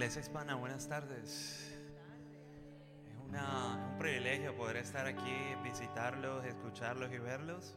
Iglesia 0.00 0.22
Hispana, 0.22 0.54
buenas 0.54 0.88
tardes. 0.88 1.78
Es 3.06 3.14
un 3.18 3.98
privilegio 3.98 4.56
poder 4.56 4.78
estar 4.78 5.06
aquí, 5.06 5.54
visitarlos, 5.62 6.42
escucharlos 6.46 7.12
y 7.12 7.18
verlos. 7.18 7.76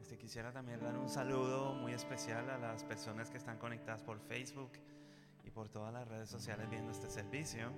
Este, 0.00 0.16
quisiera 0.16 0.52
también 0.52 0.80
dar 0.80 0.96
un 0.96 1.10
saludo 1.10 1.74
muy 1.74 1.92
especial 1.92 2.48
a 2.48 2.56
las 2.56 2.82
personas 2.82 3.28
que 3.28 3.36
están 3.36 3.58
conectadas 3.58 4.02
por 4.02 4.18
Facebook 4.20 4.70
y 5.44 5.50
por 5.50 5.68
todas 5.68 5.92
las 5.92 6.08
redes 6.08 6.30
sociales 6.30 6.66
viendo 6.70 6.92
este 6.92 7.10
servicio. 7.10 7.72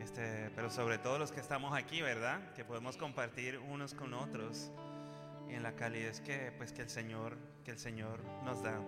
Este, 0.00 0.50
pero 0.54 0.70
sobre 0.70 0.96
todo 0.96 1.18
los 1.18 1.32
que 1.32 1.40
estamos 1.40 1.74
aquí, 1.74 2.00
¿verdad? 2.00 2.54
Que 2.54 2.64
podemos 2.64 2.96
compartir 2.96 3.58
unos 3.58 3.92
con 3.92 4.14
otros 4.14 4.72
en 5.50 5.62
la 5.62 5.72
calidez 5.76 6.22
que, 6.22 6.54
pues, 6.56 6.72
que, 6.72 6.80
el 6.80 6.88
Señor, 6.88 7.36
que 7.66 7.72
el 7.72 7.78
Señor 7.78 8.24
nos 8.46 8.62
da. 8.62 8.80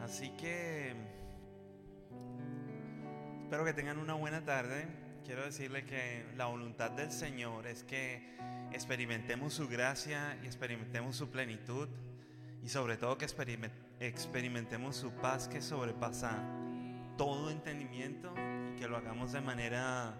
Así 0.00 0.30
que 0.30 1.20
espero 3.50 3.64
que 3.64 3.72
tengan 3.72 3.98
una 3.98 4.14
buena 4.14 4.44
tarde. 4.44 4.86
Quiero 5.26 5.42
decirle 5.42 5.84
que 5.84 6.24
la 6.36 6.46
voluntad 6.46 6.92
del 6.92 7.10
Señor 7.10 7.66
es 7.66 7.82
que 7.82 8.36
experimentemos 8.70 9.54
su 9.54 9.66
gracia 9.66 10.38
y 10.40 10.46
experimentemos 10.46 11.16
su 11.16 11.30
plenitud 11.30 11.88
y 12.62 12.68
sobre 12.68 12.96
todo 12.96 13.18
que 13.18 13.26
experimentemos 13.98 14.94
su 14.94 15.10
paz 15.14 15.48
que 15.48 15.60
sobrepasa 15.62 16.38
todo 17.18 17.50
entendimiento 17.50 18.32
y 18.72 18.78
que 18.78 18.86
lo 18.86 18.96
hagamos 18.96 19.32
de 19.32 19.40
manera 19.40 20.14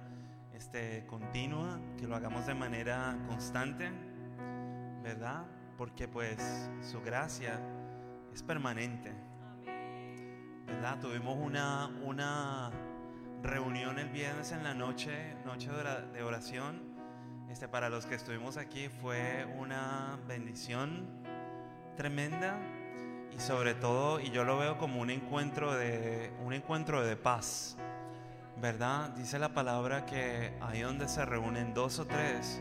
este, 0.53 1.07
continua, 1.07 1.81
que 1.99 2.09
lo 2.09 2.17
hagamos 2.17 2.49
de 2.49 2.55
manera 2.55 3.17
constante, 3.29 3.93
¿verdad? 5.05 5.45
Porque 5.79 6.09
pues 6.09 6.69
su 6.83 7.01
gracia 7.01 7.61
es 8.35 8.43
permanente, 8.43 9.13
¿verdad? 10.67 10.99
Tuvimos 10.99 11.39
una, 11.39 11.87
una 12.03 12.73
reunión 13.43 13.99
el 13.99 14.09
viernes 14.09 14.53
en 14.53 14.63
la 14.65 14.75
noche, 14.75 15.37
noche 15.45 15.71
de 16.13 16.23
oración. 16.23 16.83
Este, 17.51 17.69
para 17.69 17.89
los 17.89 18.07
que 18.07 18.15
estuvimos 18.15 18.57
aquí 18.57 18.89
fue 18.89 19.45
una 19.59 20.19
bendición 20.29 21.09
tremenda 21.97 22.59
y 23.33 23.41
sobre 23.41 23.75
todo, 23.75 24.21
y 24.21 24.31
yo 24.31 24.45
lo 24.45 24.59
veo 24.59 24.79
como 24.79 25.01
un 25.01 25.11
encuentro 25.11 25.75
de, 25.75 26.33
un 26.45 26.53
encuentro 26.53 27.03
de 27.03 27.17
paz, 27.17 27.77
¿verdad? 28.61 29.11
Dice 29.11 29.39
la 29.39 29.51
palabra 29.51 30.07
que 30.07 30.57
ahí 30.61 30.81
donde 30.81 31.09
se 31.09 31.25
reúnen 31.25 31.75
dos 31.75 31.99
o 31.99 32.07
tres 32.07 32.61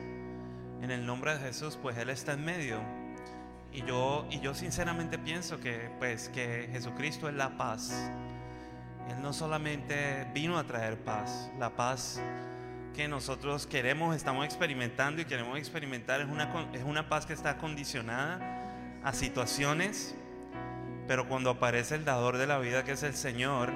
en 0.81 0.91
el 0.91 1.05
nombre 1.05 1.33
de 1.35 1.39
Jesús, 1.39 1.77
pues 1.81 1.97
Él 1.97 2.09
está 2.09 2.33
en 2.33 2.45
medio. 2.45 2.79
Y 3.71 3.83
yo, 3.83 4.25
y 4.31 4.39
yo 4.39 4.55
sinceramente 4.55 5.19
pienso 5.19 5.59
que, 5.59 5.91
pues, 5.99 6.29
que 6.29 6.69
Jesucristo 6.71 7.29
es 7.29 7.35
la 7.35 7.55
paz. 7.57 8.11
Él 9.09 9.21
no 9.21 9.33
solamente 9.33 10.27
vino 10.33 10.57
a 10.57 10.63
traer 10.63 10.97
paz, 10.97 11.51
la 11.57 11.71
paz 11.71 12.21
que 12.95 13.07
nosotros 13.07 13.65
queremos, 13.65 14.15
estamos 14.15 14.45
experimentando 14.45 15.21
y 15.21 15.25
queremos 15.25 15.57
experimentar 15.57 16.21
es 16.21 16.27
una, 16.27 16.69
es 16.73 16.83
una 16.83 17.09
paz 17.09 17.25
que 17.25 17.33
está 17.33 17.57
condicionada 17.57 18.39
a 19.03 19.13
situaciones, 19.13 20.15
pero 21.07 21.27
cuando 21.27 21.49
aparece 21.49 21.95
el 21.95 22.05
dador 22.05 22.37
de 22.37 22.45
la 22.45 22.59
vida 22.59 22.83
que 22.83 22.91
es 22.91 23.03
el 23.03 23.15
Señor, 23.15 23.71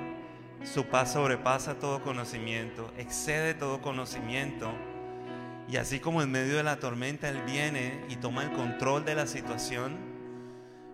su 0.63 0.85
paz 0.85 1.13
sobrepasa 1.13 1.79
todo 1.79 2.01
conocimiento, 2.01 2.93
excede 2.97 3.53
todo 3.53 3.81
conocimiento. 3.81 4.71
Y 5.67 5.77
así 5.77 5.99
como 5.99 6.21
en 6.21 6.31
medio 6.31 6.57
de 6.57 6.63
la 6.63 6.75
tormenta 6.75 7.29
Él 7.29 7.41
viene 7.43 8.05
y 8.09 8.17
toma 8.17 8.43
el 8.43 8.51
control 8.51 9.05
de 9.05 9.15
la 9.15 9.25
situación, 9.25 9.97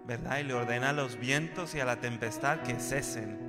¿verdad? 0.06 0.39
Y 0.39 0.44
le 0.44 0.53
ordena 0.53 0.89
a 0.89 0.94
los 0.94 1.19
vientos 1.19 1.75
y 1.75 1.80
a 1.80 1.85
la 1.85 2.00
tempestad 2.00 2.59
que 2.59 2.80
cesen 2.80 3.49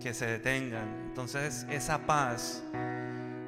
que 0.00 0.14
se 0.14 0.26
detengan. 0.26 0.88
Entonces 1.08 1.66
esa 1.70 2.06
paz, 2.06 2.62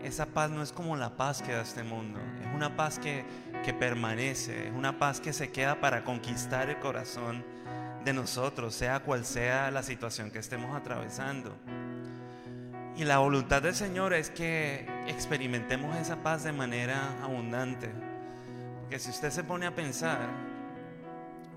esa 0.02 0.26
paz 0.26 0.50
no 0.50 0.62
es 0.62 0.73
como 0.73 0.97
la 0.97 1.17
paz 1.17 1.43
que 1.43 1.52
da 1.52 1.62
este 1.62 1.82
mundo, 1.82 2.19
es 2.41 2.55
una 2.55 2.76
paz 2.76 2.99
que, 2.99 3.25
que 3.64 3.73
permanece, 3.73 4.69
es 4.69 4.75
una 4.75 4.99
paz 4.99 5.20
que 5.20 5.32
se 5.32 5.50
queda 5.50 5.81
para 5.81 6.05
conquistar 6.05 6.70
el 6.70 6.79
corazón 6.79 7.44
de 8.05 8.12
nosotros, 8.12 8.75
sea 8.75 9.00
cual 9.00 9.25
sea 9.25 9.70
la 9.70 9.82
situación 9.82 10.31
que 10.31 10.38
estemos 10.38 10.75
atravesando. 10.75 11.56
Y 12.96 13.05
la 13.05 13.19
voluntad 13.19 13.62
del 13.62 13.75
Señor 13.75 14.12
es 14.12 14.31
que 14.31 14.87
experimentemos 15.06 15.96
esa 15.96 16.23
paz 16.23 16.44
de 16.44 16.53
manera 16.53 17.17
abundante. 17.23 17.88
Porque 18.81 18.99
si 18.99 19.11
usted 19.11 19.31
se 19.31 19.44
pone 19.44 19.67
a 19.67 19.75
pensar, 19.75 20.29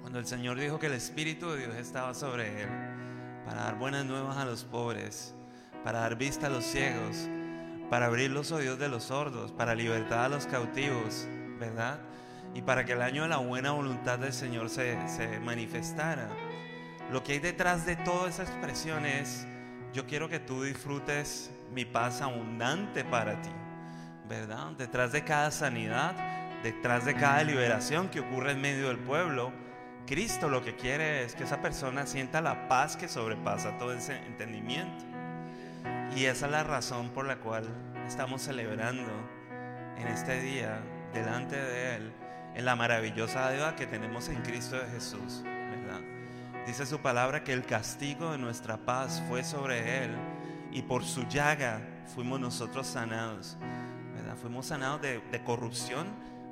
cuando 0.02 0.20
el 0.20 0.26
Señor 0.26 0.60
dijo 0.60 0.80
que 0.80 0.88
el 0.88 0.94
Espíritu 0.94 1.52
de 1.52 1.60
Dios 1.60 1.76
estaba 1.76 2.14
sobre 2.14 2.62
él, 2.64 2.70
para 3.46 3.64
dar 3.64 3.78
buenas 3.78 4.06
nuevas 4.06 4.38
a 4.38 4.46
los 4.46 4.64
pobres, 4.64 5.34
para 5.84 6.00
dar 6.00 6.16
vista 6.16 6.48
a 6.48 6.50
los 6.50 6.64
ciegos, 6.64 7.28
para 7.90 8.08
abrir 8.08 8.32
los 8.32 8.52
oídos 8.52 8.80
de 8.80 8.90
los 8.90 9.04
sordos, 9.04 9.52
para 9.52 9.76
libertar 9.76 10.20
a 10.20 10.30
los 10.30 10.48
cautivos, 10.48 11.28
¿verdad? 11.60 12.00
Y 12.54 12.62
para 12.62 12.86
que 12.86 12.94
el 12.94 13.02
año 13.02 13.24
de 13.24 13.30
la 13.30 13.38
buena 13.38 13.72
voluntad 13.72 14.20
del 14.20 14.34
Señor 14.34 14.70
se, 14.70 14.96
manifestara. 15.44 16.28
Lo 17.12 17.24
que 17.24 17.34
hay 17.34 17.40
detrás 17.40 17.86
de 17.86 17.96
toda 17.98 18.30
esa 18.30 18.44
expresión 18.44 19.06
es, 19.06 19.46
yo 19.94 20.08
quiero 20.08 20.30
que 20.30 20.40
tú 20.40 20.64
disfrutes 20.64 21.52
mi 21.74 21.86
paz 21.86 22.22
abundante 22.22 23.04
para 23.04 23.42
ti, 23.42 23.52
¿verdad? 24.28 24.72
Detrás 24.78 25.12
de 25.12 25.24
cada 25.24 25.52
sanidad, 25.52 26.16
detrás 26.64 27.06
de 27.06 27.16
cada 27.16 27.44
liberación 27.44 28.10
que 28.10 28.22
ocurre 28.22 28.54
en 28.54 28.62
medio 28.62 28.88
del 28.88 29.00
pueblo, 29.00 29.52
Cristo 30.06 30.50
lo 30.50 30.62
que 30.62 30.76
quiere 30.76 31.24
es 31.24 31.34
que 31.34 31.44
esa 31.44 31.62
persona 31.62 32.06
sienta 32.06 32.42
la 32.42 32.68
paz 32.68 32.98
que 32.98 33.08
sobrepasa 33.08 33.78
todo 33.78 33.94
ese 33.94 34.18
entendimiento. 34.26 35.06
Y 36.16 36.26
esa 36.26 36.46
es 36.48 36.52
la 36.52 36.64
razón 36.64 37.10
por 37.10 37.26
la 37.26 37.38
cual 37.38 37.66
estamos 38.06 38.42
celebrando 38.42 39.12
en 39.98 40.08
este 40.08 40.42
día 40.42 40.82
delante 41.14 41.56
de 41.56 41.96
Él 41.96 42.14
en 42.54 42.66
la 42.66 42.76
maravillosa 42.76 43.50
deuda 43.50 43.76
que 43.76 43.88
tenemos 43.88 44.28
en 44.28 44.42
Cristo 44.42 44.78
de 44.78 44.88
Jesús. 44.88 45.42
¿verdad? 45.44 46.02
Dice 46.68 46.86
su 46.86 47.00
palabra 47.00 47.44
que 47.44 47.54
el 47.54 47.66
castigo 47.66 48.34
de 48.34 48.38
nuestra 48.38 48.78
paz 48.78 49.24
fue 49.30 49.44
sobre 49.44 50.04
Él 50.04 50.12
y 50.72 50.82
por 50.82 51.06
su 51.06 51.24
llaga 51.28 51.82
fuimos 52.14 52.42
nosotros 52.42 52.88
sanados. 52.88 53.58
¿verdad? 54.16 54.36
Fuimos 54.36 54.66
sanados 54.68 55.02
de, 55.02 55.22
de 55.32 55.44
corrupción 55.44 56.08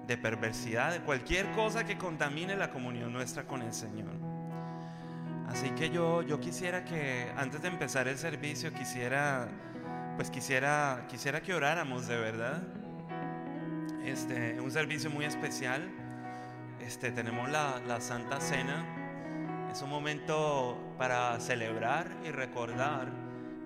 de 0.08 0.18
perversidad, 0.18 0.92
de 0.92 1.02
cualquier 1.02 1.52
cosa 1.52 1.86
que 1.86 1.98
contamine 1.98 2.56
la 2.56 2.72
comunión 2.72 3.14
nuestra 3.14 3.44
con 3.46 3.62
el 3.62 3.74
Señor. 3.74 4.12
Así 5.48 5.70
que 5.72 5.90
yo, 5.90 6.22
yo 6.22 6.40
quisiera 6.40 6.86
que 6.86 7.32
antes 7.36 7.62
de 7.62 7.68
empezar 7.68 8.08
el 8.08 8.18
servicio 8.18 8.74
quisiera, 8.74 9.50
pues 10.16 10.30
quisiera, 10.30 11.06
quisiera 11.10 11.42
que 11.42 11.54
oráramos 11.54 12.08
de 12.08 12.18
verdad. 12.18 12.64
Este, 14.06 14.60
un 14.62 14.72
servicio 14.72 15.10
muy 15.10 15.26
especial. 15.26 15.90
Este, 16.80 17.12
tenemos 17.12 17.50
la, 17.50 17.82
la 17.86 18.00
Santa 18.00 18.40
Cena. 18.40 18.86
Es 19.72 19.82
un 19.82 19.90
momento 19.90 20.96
para 20.98 21.40
celebrar 21.40 22.08
y 22.26 22.32
recordar 22.32 23.10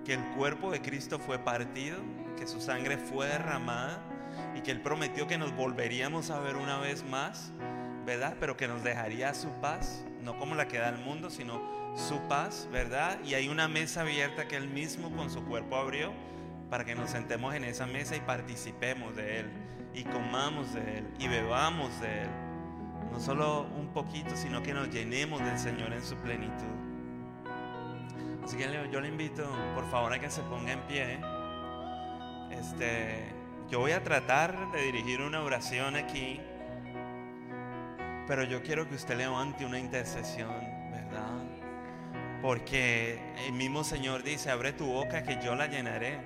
que 0.04 0.14
el 0.14 0.24
cuerpo 0.36 0.70
de 0.70 0.82
Cristo 0.82 1.18
fue 1.18 1.38
partido, 1.38 1.98
que 2.36 2.46
su 2.46 2.60
sangre 2.60 2.96
fue 2.98 3.26
derramada 3.28 4.02
y 4.56 4.62
que 4.62 4.70
Él 4.70 4.80
prometió 4.80 5.26
que 5.26 5.36
nos 5.36 5.54
volveríamos 5.54 6.30
a 6.30 6.40
ver 6.40 6.56
una 6.56 6.78
vez 6.78 7.04
más, 7.04 7.52
¿verdad? 8.06 8.36
Pero 8.40 8.56
que 8.56 8.66
nos 8.66 8.82
dejaría 8.82 9.34
su 9.34 9.50
paz, 9.60 10.04
no 10.22 10.38
como 10.38 10.54
la 10.54 10.66
que 10.66 10.78
da 10.78 10.88
el 10.88 10.98
mundo, 10.98 11.28
sino 11.28 11.60
su 11.94 12.18
paz, 12.28 12.68
¿verdad? 12.72 13.18
Y 13.24 13.34
hay 13.34 13.48
una 13.48 13.68
mesa 13.68 14.00
abierta 14.00 14.48
que 14.48 14.56
Él 14.56 14.68
mismo 14.68 15.10
con 15.14 15.30
su 15.30 15.44
cuerpo 15.44 15.76
abrió 15.76 16.12
para 16.70 16.84
que 16.84 16.94
nos 16.94 17.10
sentemos 17.10 17.54
en 17.54 17.64
esa 17.64 17.86
mesa 17.86 18.16
y 18.16 18.20
participemos 18.20 19.14
de 19.14 19.40
Él, 19.40 19.50
y 19.94 20.04
comamos 20.04 20.72
de 20.72 20.98
Él, 20.98 21.06
y 21.18 21.28
bebamos 21.28 22.00
de 22.00 22.22
Él. 22.22 22.30
No 23.12 23.20
solo 23.20 23.66
un 23.78 23.88
poquito, 23.88 24.36
sino 24.36 24.62
que 24.62 24.72
nos 24.72 24.88
llenemos 24.88 25.40
del 25.44 25.58
Señor 25.58 25.92
en 25.92 26.02
su 26.02 26.16
plenitud. 26.16 26.64
Así 28.42 28.56
que 28.56 28.68
yo 28.90 29.00
le 29.00 29.08
invito, 29.08 29.44
por 29.74 29.88
favor, 29.90 30.12
a 30.12 30.18
que 30.18 30.30
se 30.30 30.40
ponga 30.42 30.72
en 30.72 30.80
pie. 30.82 31.18
Este, 32.50 33.35
yo 33.68 33.80
voy 33.80 33.92
a 33.92 34.02
tratar 34.02 34.70
de 34.70 34.82
dirigir 34.82 35.20
una 35.20 35.42
oración 35.42 35.96
aquí, 35.96 36.40
pero 38.28 38.44
yo 38.44 38.62
quiero 38.62 38.88
que 38.88 38.94
usted 38.94 39.16
levante 39.16 39.64
una 39.64 39.78
intercesión, 39.78 40.50
¿verdad? 40.92 41.42
Porque 42.42 43.18
el 43.46 43.52
mismo 43.52 43.82
Señor 43.82 44.22
dice, 44.22 44.50
abre 44.50 44.72
tu 44.72 44.86
boca 44.86 45.24
que 45.24 45.40
yo 45.42 45.56
la 45.56 45.66
llenaré. 45.66 46.20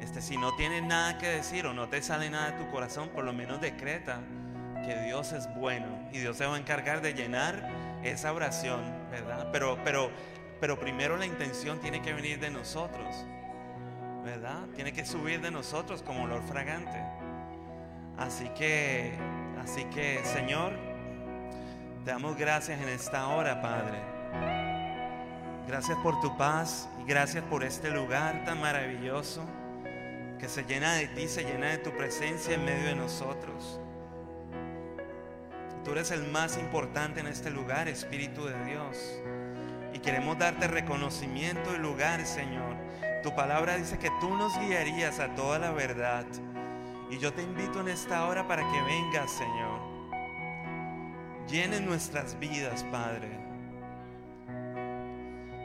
Este, 0.00 0.20
si 0.20 0.36
no 0.36 0.54
tienes 0.54 0.82
nada 0.84 1.18
que 1.18 1.26
decir 1.26 1.66
o 1.66 1.74
no 1.74 1.88
te 1.88 2.02
sale 2.02 2.30
nada 2.30 2.52
de 2.52 2.64
tu 2.64 2.70
corazón, 2.70 3.08
por 3.08 3.24
lo 3.24 3.32
menos 3.32 3.60
decreta 3.60 4.20
que 4.86 4.96
Dios 5.06 5.32
es 5.32 5.52
bueno 5.56 6.08
y 6.12 6.18
Dios 6.18 6.36
se 6.36 6.46
va 6.46 6.54
a 6.54 6.58
encargar 6.58 7.00
de 7.00 7.14
llenar 7.14 7.68
esa 8.04 8.32
oración, 8.32 8.80
¿verdad? 9.10 9.48
Pero, 9.50 9.78
pero, 9.82 10.10
pero 10.60 10.78
primero 10.78 11.16
la 11.16 11.26
intención 11.26 11.80
tiene 11.80 12.00
que 12.00 12.12
venir 12.12 12.38
de 12.38 12.50
nosotros. 12.50 13.26
¿Verdad? 14.24 14.66
Tiene 14.74 14.92
que 14.92 15.04
subir 15.04 15.40
de 15.40 15.50
nosotros 15.50 16.02
como 16.02 16.24
olor 16.24 16.42
fragante. 16.42 16.98
Así 18.16 18.48
que, 18.50 19.12
así 19.62 19.84
que, 19.86 20.24
Señor, 20.24 20.72
te 22.04 22.10
damos 22.10 22.36
gracias 22.36 22.80
en 22.80 22.88
esta 22.88 23.28
hora, 23.28 23.60
Padre. 23.60 23.98
Gracias 25.66 25.98
por 25.98 26.20
tu 26.20 26.36
paz 26.36 26.88
y 27.00 27.04
gracias 27.08 27.44
por 27.44 27.64
este 27.64 27.90
lugar 27.90 28.44
tan 28.44 28.60
maravilloso 28.60 29.44
que 30.38 30.48
se 30.48 30.64
llena 30.64 30.94
de 30.94 31.08
ti, 31.08 31.28
se 31.28 31.42
llena 31.44 31.68
de 31.68 31.78
tu 31.78 31.90
presencia 31.96 32.54
en 32.54 32.64
medio 32.64 32.88
de 32.88 32.94
nosotros. 32.94 33.80
Tú 35.84 35.92
eres 35.92 36.10
el 36.10 36.26
más 36.30 36.56
importante 36.56 37.20
en 37.20 37.26
este 37.26 37.50
lugar, 37.50 37.88
Espíritu 37.88 38.46
de 38.46 38.64
Dios. 38.64 39.20
Y 39.92 39.98
queremos 39.98 40.38
darte 40.38 40.66
reconocimiento 40.66 41.74
y 41.74 41.78
lugar, 41.78 42.24
Señor. 42.24 42.76
Tu 43.24 43.34
palabra 43.34 43.76
dice 43.78 43.98
que 43.98 44.10
tú 44.20 44.36
nos 44.36 44.54
guiarías 44.58 45.18
a 45.18 45.34
toda 45.34 45.58
la 45.58 45.72
verdad. 45.72 46.26
Y 47.10 47.16
yo 47.16 47.32
te 47.32 47.40
invito 47.42 47.80
en 47.80 47.88
esta 47.88 48.26
hora 48.26 48.46
para 48.46 48.70
que 48.70 48.82
vengas, 48.82 49.30
Señor. 49.30 49.80
Llene 51.48 51.80
nuestras 51.80 52.38
vidas, 52.38 52.84
Padre. 52.92 53.30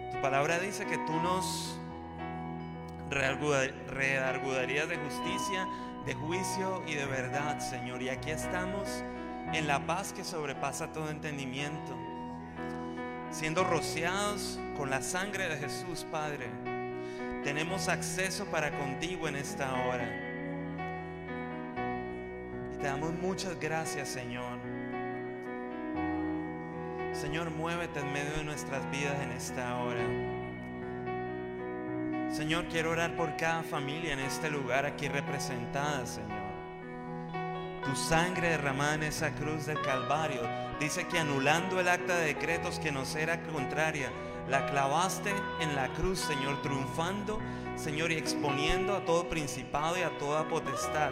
Tu 0.10 0.22
palabra 0.22 0.58
dice 0.60 0.86
que 0.86 1.00
tú 1.00 1.14
nos 1.22 1.78
redargudarías 3.10 4.88
de 4.88 4.96
justicia, 4.96 5.68
de 6.06 6.14
juicio 6.14 6.82
y 6.88 6.96
de 6.96 7.08
verdad, 7.08 7.60
Señor. 7.60 8.02
Y 8.02 8.08
aquí 8.08 8.32
estamos 8.32 9.04
en 9.52 9.68
la 9.68 9.86
paz 9.86 10.14
que 10.14 10.24
sobrepasa 10.24 10.94
todo 10.94 11.10
entendimiento, 11.10 11.98
siendo 13.32 13.66
rociados 13.66 14.58
con 14.78 14.90
la 14.90 15.02
sangre 15.02 15.50
de 15.50 15.58
Jesús, 15.58 16.06
Padre. 16.10 16.50
Tenemos 17.44 17.88
acceso 17.88 18.46
para 18.46 18.72
contigo 18.78 19.28
en 19.28 19.36
esta 19.36 19.74
hora. 19.86 20.08
Te 22.80 22.88
damos 22.88 23.14
muchas 23.14 23.60
gracias, 23.60 24.10
Señor. 24.10 24.60
Señor, 27.14 27.50
muévete 27.52 28.00
en 28.00 28.14
medio 28.14 28.32
de 28.38 28.44
nuestras 28.44 28.90
vidas 28.92 29.20
en 29.22 29.32
esta 29.32 29.78
hora. 29.78 30.04
Señor, 32.32 32.66
quiero 32.70 32.92
orar 32.92 33.16
por 33.16 33.36
cada 33.36 33.64
familia 33.64 34.14
en 34.14 34.20
este 34.20 34.50
lugar 34.50 34.86
aquí 34.86 35.08
representada, 35.08 36.06
Señor 36.06 36.50
tu 37.90 37.96
sangre 37.96 38.50
derramada 38.50 38.96
en 38.96 39.04
esa 39.04 39.32
cruz 39.32 39.66
del 39.66 39.82
Calvario. 39.82 40.42
Dice 40.80 41.08
que 41.08 41.20
anulando 41.20 41.80
el 41.80 41.88
acta 41.88 42.18
de 42.18 42.28
decretos 42.28 42.80
que 42.80 42.92
nos 42.92 43.16
era 43.16 43.42
contraria, 43.42 44.12
la 44.50 44.66
clavaste 44.66 45.34
en 45.60 45.76
la 45.76 45.90
cruz, 45.94 46.20
Señor, 46.20 46.62
triunfando, 46.62 47.40
Señor, 47.76 48.12
y 48.12 48.16
exponiendo 48.16 48.96
a 48.96 49.06
todo 49.06 49.30
principado 49.30 49.98
y 49.98 50.02
a 50.02 50.18
toda 50.18 50.48
potestad, 50.48 51.12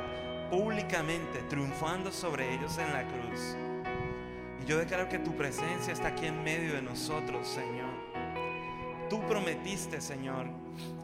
públicamente, 0.50 1.40
triunfando 1.50 2.12
sobre 2.12 2.54
ellos 2.54 2.78
en 2.78 2.92
la 2.94 3.04
cruz. 3.04 3.56
Y 4.62 4.66
yo 4.66 4.78
declaro 4.78 5.08
que 5.08 5.20
tu 5.20 5.36
presencia 5.36 5.94
está 5.94 6.10
aquí 6.10 6.26
en 6.26 6.44
medio 6.44 6.74
de 6.74 6.82
nosotros, 6.82 7.48
Señor. 7.48 7.90
Tú 9.10 9.22
prometiste, 9.28 10.02
Señor, 10.02 10.48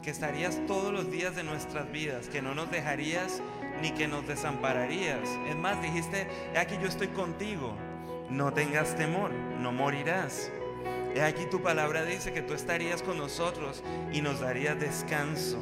que 0.02 0.10
estarías 0.10 0.60
todos 0.66 0.92
los 0.92 1.10
días 1.10 1.34
de 1.36 1.44
nuestras 1.44 1.90
vidas, 1.90 2.28
que 2.28 2.42
no 2.42 2.54
nos 2.54 2.70
dejarías 2.70 3.40
ni 3.80 3.92
que 3.92 4.08
nos 4.08 4.26
desampararías. 4.26 5.28
Es 5.48 5.56
más, 5.56 5.80
dijiste, 5.80 6.26
aquí 6.56 6.76
yo 6.82 6.88
estoy 6.88 7.08
contigo, 7.08 7.74
no 8.28 8.52
tengas 8.52 8.96
temor, 8.96 9.30
no 9.32 9.72
morirás. 9.72 10.50
He 11.14 11.22
aquí 11.22 11.46
tu 11.46 11.62
palabra 11.62 12.04
dice 12.04 12.32
que 12.32 12.42
tú 12.42 12.54
estarías 12.54 13.00
con 13.00 13.16
nosotros 13.16 13.84
y 14.12 14.20
nos 14.20 14.40
darías 14.40 14.80
descanso. 14.80 15.58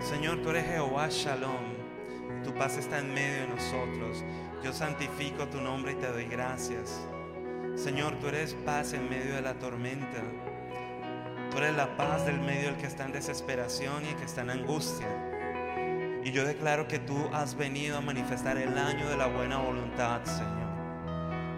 Señor, 0.00 0.42
tú 0.42 0.50
eres 0.50 0.66
Jehová 0.66 1.08
Shalom. 1.08 1.74
Tu 2.44 2.52
paz 2.54 2.76
está 2.76 2.98
en 2.98 3.14
medio 3.14 3.40
de 3.40 3.48
nosotros. 3.48 4.22
Yo 4.62 4.74
santifico 4.74 5.48
tu 5.48 5.58
nombre 5.58 5.92
y 5.92 5.94
te 5.94 6.06
doy 6.06 6.26
gracias. 6.26 7.00
Señor, 7.76 8.18
tú 8.20 8.28
eres 8.28 8.54
paz 8.66 8.92
en 8.92 9.08
medio 9.08 9.34
de 9.36 9.40
la 9.40 9.54
tormenta. 9.54 10.22
Tú 11.50 11.56
eres 11.56 11.74
la 11.74 11.96
paz 11.96 12.26
del 12.26 12.40
medio 12.40 12.72
del 12.72 12.76
que 12.76 12.86
está 12.86 13.06
en 13.06 13.12
desesperación 13.12 14.04
y 14.04 14.08
el 14.08 14.16
que 14.16 14.24
está 14.24 14.42
en 14.42 14.50
angustia. 14.50 15.08
Y 16.24 16.30
yo 16.30 16.44
declaro 16.44 16.88
que 16.88 16.98
tú 16.98 17.30
has 17.32 17.56
venido 17.56 17.96
a 17.96 18.00
manifestar 18.02 18.58
el 18.58 18.76
año 18.76 19.08
de 19.08 19.16
la 19.16 19.28
buena 19.28 19.58
voluntad, 19.58 20.22
Señor. 20.24 20.65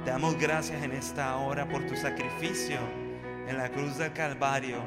Te 0.09 0.13
damos 0.13 0.39
gracias 0.39 0.83
en 0.83 0.93
esta 0.93 1.37
hora 1.37 1.69
por 1.69 1.87
tu 1.87 1.95
sacrificio 1.95 2.79
en 3.47 3.59
la 3.59 3.69
cruz 3.69 3.99
del 3.99 4.11
Calvario. 4.15 4.79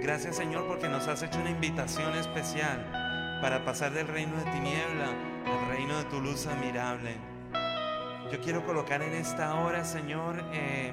Gracias, 0.00 0.36
Señor, 0.36 0.68
porque 0.68 0.88
nos 0.88 1.08
has 1.08 1.24
hecho 1.24 1.40
una 1.40 1.50
invitación 1.50 2.14
especial 2.14 3.38
para 3.42 3.64
pasar 3.64 3.92
del 3.92 4.06
reino 4.06 4.36
de 4.36 4.44
tiniebla 4.52 5.08
al 5.44 5.76
reino 5.76 5.98
de 5.98 6.04
tu 6.04 6.20
luz 6.20 6.46
admirable. 6.46 7.16
Yo 8.30 8.40
quiero 8.40 8.64
colocar 8.64 9.02
en 9.02 9.14
esta 9.14 9.56
hora, 9.56 9.84
Señor, 9.84 10.40
eh, 10.52 10.92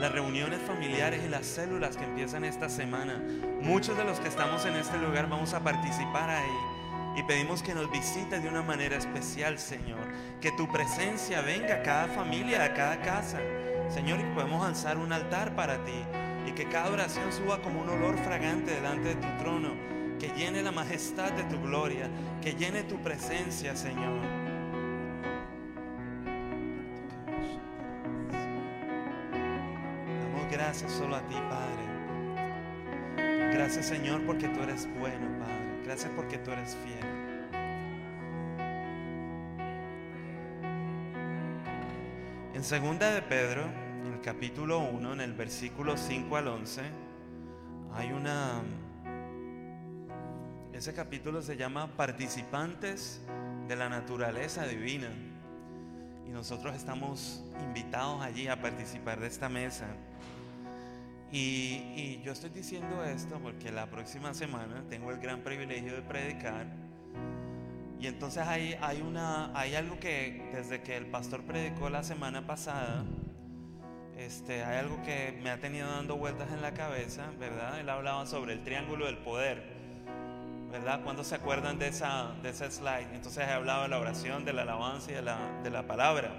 las 0.00 0.10
reuniones 0.10 0.60
familiares 0.62 1.22
y 1.24 1.28
las 1.28 1.46
células 1.46 1.96
que 1.96 2.02
empiezan 2.02 2.44
esta 2.44 2.68
semana. 2.68 3.22
Muchos 3.62 3.96
de 3.96 4.02
los 4.02 4.18
que 4.18 4.26
estamos 4.26 4.66
en 4.66 4.74
este 4.74 4.98
lugar 4.98 5.28
vamos 5.28 5.54
a 5.54 5.60
participar 5.60 6.30
ahí. 6.30 6.75
Y 7.16 7.22
pedimos 7.22 7.62
que 7.62 7.74
nos 7.74 7.90
visites 7.90 8.42
de 8.42 8.48
una 8.48 8.62
manera 8.62 8.96
especial, 8.96 9.58
Señor. 9.58 10.06
Que 10.40 10.52
tu 10.52 10.68
presencia 10.68 11.40
venga 11.40 11.76
a 11.76 11.82
cada 11.82 12.08
familia, 12.08 12.64
a 12.64 12.74
cada 12.74 13.00
casa. 13.00 13.40
Señor, 13.88 14.20
y 14.20 14.34
podemos 14.34 14.64
alzar 14.66 14.98
un 14.98 15.12
altar 15.12 15.56
para 15.56 15.82
ti. 15.84 16.04
Y 16.46 16.52
que 16.52 16.68
cada 16.68 16.90
oración 16.90 17.32
suba 17.32 17.62
como 17.62 17.80
un 17.80 17.88
olor 17.88 18.18
fragante 18.18 18.72
delante 18.72 19.08
de 19.08 19.14
tu 19.16 19.28
trono. 19.38 19.72
Que 20.18 20.28
llene 20.36 20.62
la 20.62 20.72
majestad 20.72 21.32
de 21.32 21.44
tu 21.44 21.60
gloria. 21.60 22.10
Que 22.42 22.54
llene 22.54 22.82
tu 22.82 22.98
presencia, 23.02 23.74
Señor. 23.74 24.20
gracias 30.56 30.92
solo 30.92 31.16
a 31.16 31.20
ti, 31.20 31.34
Padre. 31.48 31.84
Gracias, 33.52 33.86
Señor, 33.86 34.24
porque 34.26 34.48
tú 34.48 34.62
eres 34.62 34.88
bueno, 34.98 35.26
Padre. 35.38 35.82
Gracias 35.84 36.10
porque 36.16 36.38
tú 36.38 36.50
eres 36.50 36.76
fiel. 36.84 36.95
En 42.56 42.64
segunda 42.64 43.10
de 43.10 43.20
Pedro, 43.20 43.64
en 43.64 44.14
el 44.14 44.22
capítulo 44.22 44.78
1, 44.78 45.12
en 45.12 45.20
el 45.20 45.34
versículo 45.34 45.98
5 45.98 46.38
al 46.38 46.48
11, 46.48 46.80
hay 47.92 48.12
una 48.12 48.62
ese 50.72 50.94
capítulo 50.94 51.42
se 51.42 51.58
llama 51.58 51.86
Participantes 51.98 53.20
de 53.68 53.76
la 53.76 53.90
naturaleza 53.90 54.66
divina. 54.66 55.10
Y 56.26 56.30
nosotros 56.30 56.74
estamos 56.74 57.44
invitados 57.62 58.22
allí 58.22 58.48
a 58.48 58.58
participar 58.58 59.20
de 59.20 59.26
esta 59.26 59.50
mesa. 59.50 59.88
Y, 61.30 62.22
yo 62.22 62.32
estoy 62.32 62.48
diciendo 62.48 63.04
esto 63.04 63.38
porque 63.38 63.70
la 63.70 63.90
próxima 63.90 64.32
semana 64.32 64.82
tengo 64.88 65.10
el 65.10 65.18
gran 65.18 65.42
privilegio 65.42 65.94
de 65.94 66.00
predicar. 66.00 66.85
Y 67.98 68.06
entonces 68.06 68.46
hay, 68.46 68.76
hay, 68.82 69.00
una, 69.00 69.50
hay 69.58 69.74
algo 69.74 69.98
que 69.98 70.50
desde 70.52 70.82
que 70.82 70.96
el 70.96 71.06
pastor 71.06 71.42
predicó 71.42 71.88
la 71.88 72.02
semana 72.02 72.46
pasada, 72.46 73.04
este, 74.16 74.64
hay 74.64 74.78
algo 74.78 75.02
que 75.02 75.38
me 75.42 75.50
ha 75.50 75.60
tenido 75.60 75.90
dando 75.90 76.16
vueltas 76.16 76.50
en 76.52 76.62
la 76.62 76.74
cabeza, 76.74 77.30
¿verdad? 77.38 77.80
Él 77.80 77.88
hablaba 77.88 78.26
sobre 78.26 78.52
el 78.52 78.62
triángulo 78.62 79.06
del 79.06 79.18
poder, 79.18 79.62
¿verdad? 80.70 81.02
¿Cuándo 81.04 81.24
se 81.24 81.34
acuerdan 81.34 81.78
de 81.78 81.88
esa, 81.88 82.32
de 82.42 82.50
ese 82.50 82.70
slide? 82.70 83.14
Entonces 83.14 83.46
hablaba 83.48 83.84
de 83.84 83.88
la 83.88 83.98
oración, 83.98 84.44
de 84.44 84.52
la 84.52 84.62
alabanza 84.62 85.10
y 85.10 85.14
de 85.14 85.22
la, 85.22 85.38
de 85.62 85.70
la 85.70 85.86
palabra. 85.86 86.30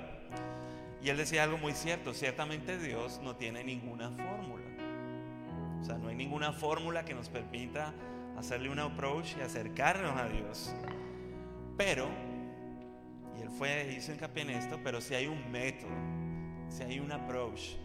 Y 1.01 1.09
él 1.09 1.17
decía 1.17 1.43
algo 1.43 1.57
muy 1.57 1.73
cierto, 1.73 2.13
ciertamente 2.13 2.77
Dios 2.77 3.19
no 3.23 3.35
tiene 3.35 3.63
ninguna 3.63 4.09
fórmula. 4.11 4.65
O 5.81 5.85
sea, 5.85 5.97
no 5.97 6.09
hay 6.09 6.15
ninguna 6.15 6.53
fórmula 6.53 7.05
que 7.05 7.13
nos 7.13 7.29
permita 7.29 7.93
hacerle 8.37 8.69
un 8.69 8.79
approach 8.79 9.35
y 9.37 9.41
acercarnos 9.41 10.19
a 10.19 10.27
Dios. 10.27 10.73
Pero, 11.77 12.09
y 13.37 13.41
él 13.43 13.49
fue, 13.49 13.93
hizo 13.95 14.11
hincapié 14.11 14.43
en 14.43 14.49
esto, 14.49 14.79
pero 14.83 14.99
si 14.99 15.13
hay 15.13 15.27
un 15.27 15.51
método, 15.51 15.91
si 16.69 16.83
hay 16.83 16.99
un 16.99 17.11
approach. 17.11 17.75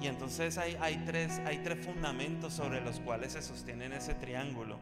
Y 0.00 0.06
entonces 0.06 0.56
hay, 0.58 1.02
tres, 1.06 1.40
hay 1.44 1.58
tres 1.58 1.84
fundamentos 1.84 2.54
sobre 2.54 2.80
los 2.80 3.00
cuales 3.00 3.32
se 3.32 3.42
sostiene 3.42 3.94
ese 3.94 4.14
triángulo. 4.14 4.78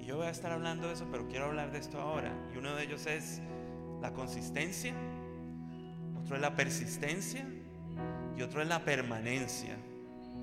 Y 0.00 0.04
yo 0.04 0.16
voy 0.16 0.26
a 0.26 0.30
estar 0.30 0.52
hablando 0.52 0.86
de 0.88 0.94
eso, 0.94 1.08
pero 1.10 1.28
quiero 1.28 1.46
hablar 1.46 1.72
de 1.72 1.78
esto 1.78 2.00
ahora. 2.00 2.32
Y 2.54 2.58
uno 2.58 2.74
de 2.74 2.84
ellos 2.84 3.06
es 3.06 3.42
la 4.00 4.12
consistencia, 4.12 4.94
otro 6.22 6.36
es 6.36 6.42
la 6.42 6.54
persistencia 6.54 7.44
y 8.36 8.42
otro 8.42 8.62
es 8.62 8.68
la 8.68 8.84
permanencia, 8.84 9.76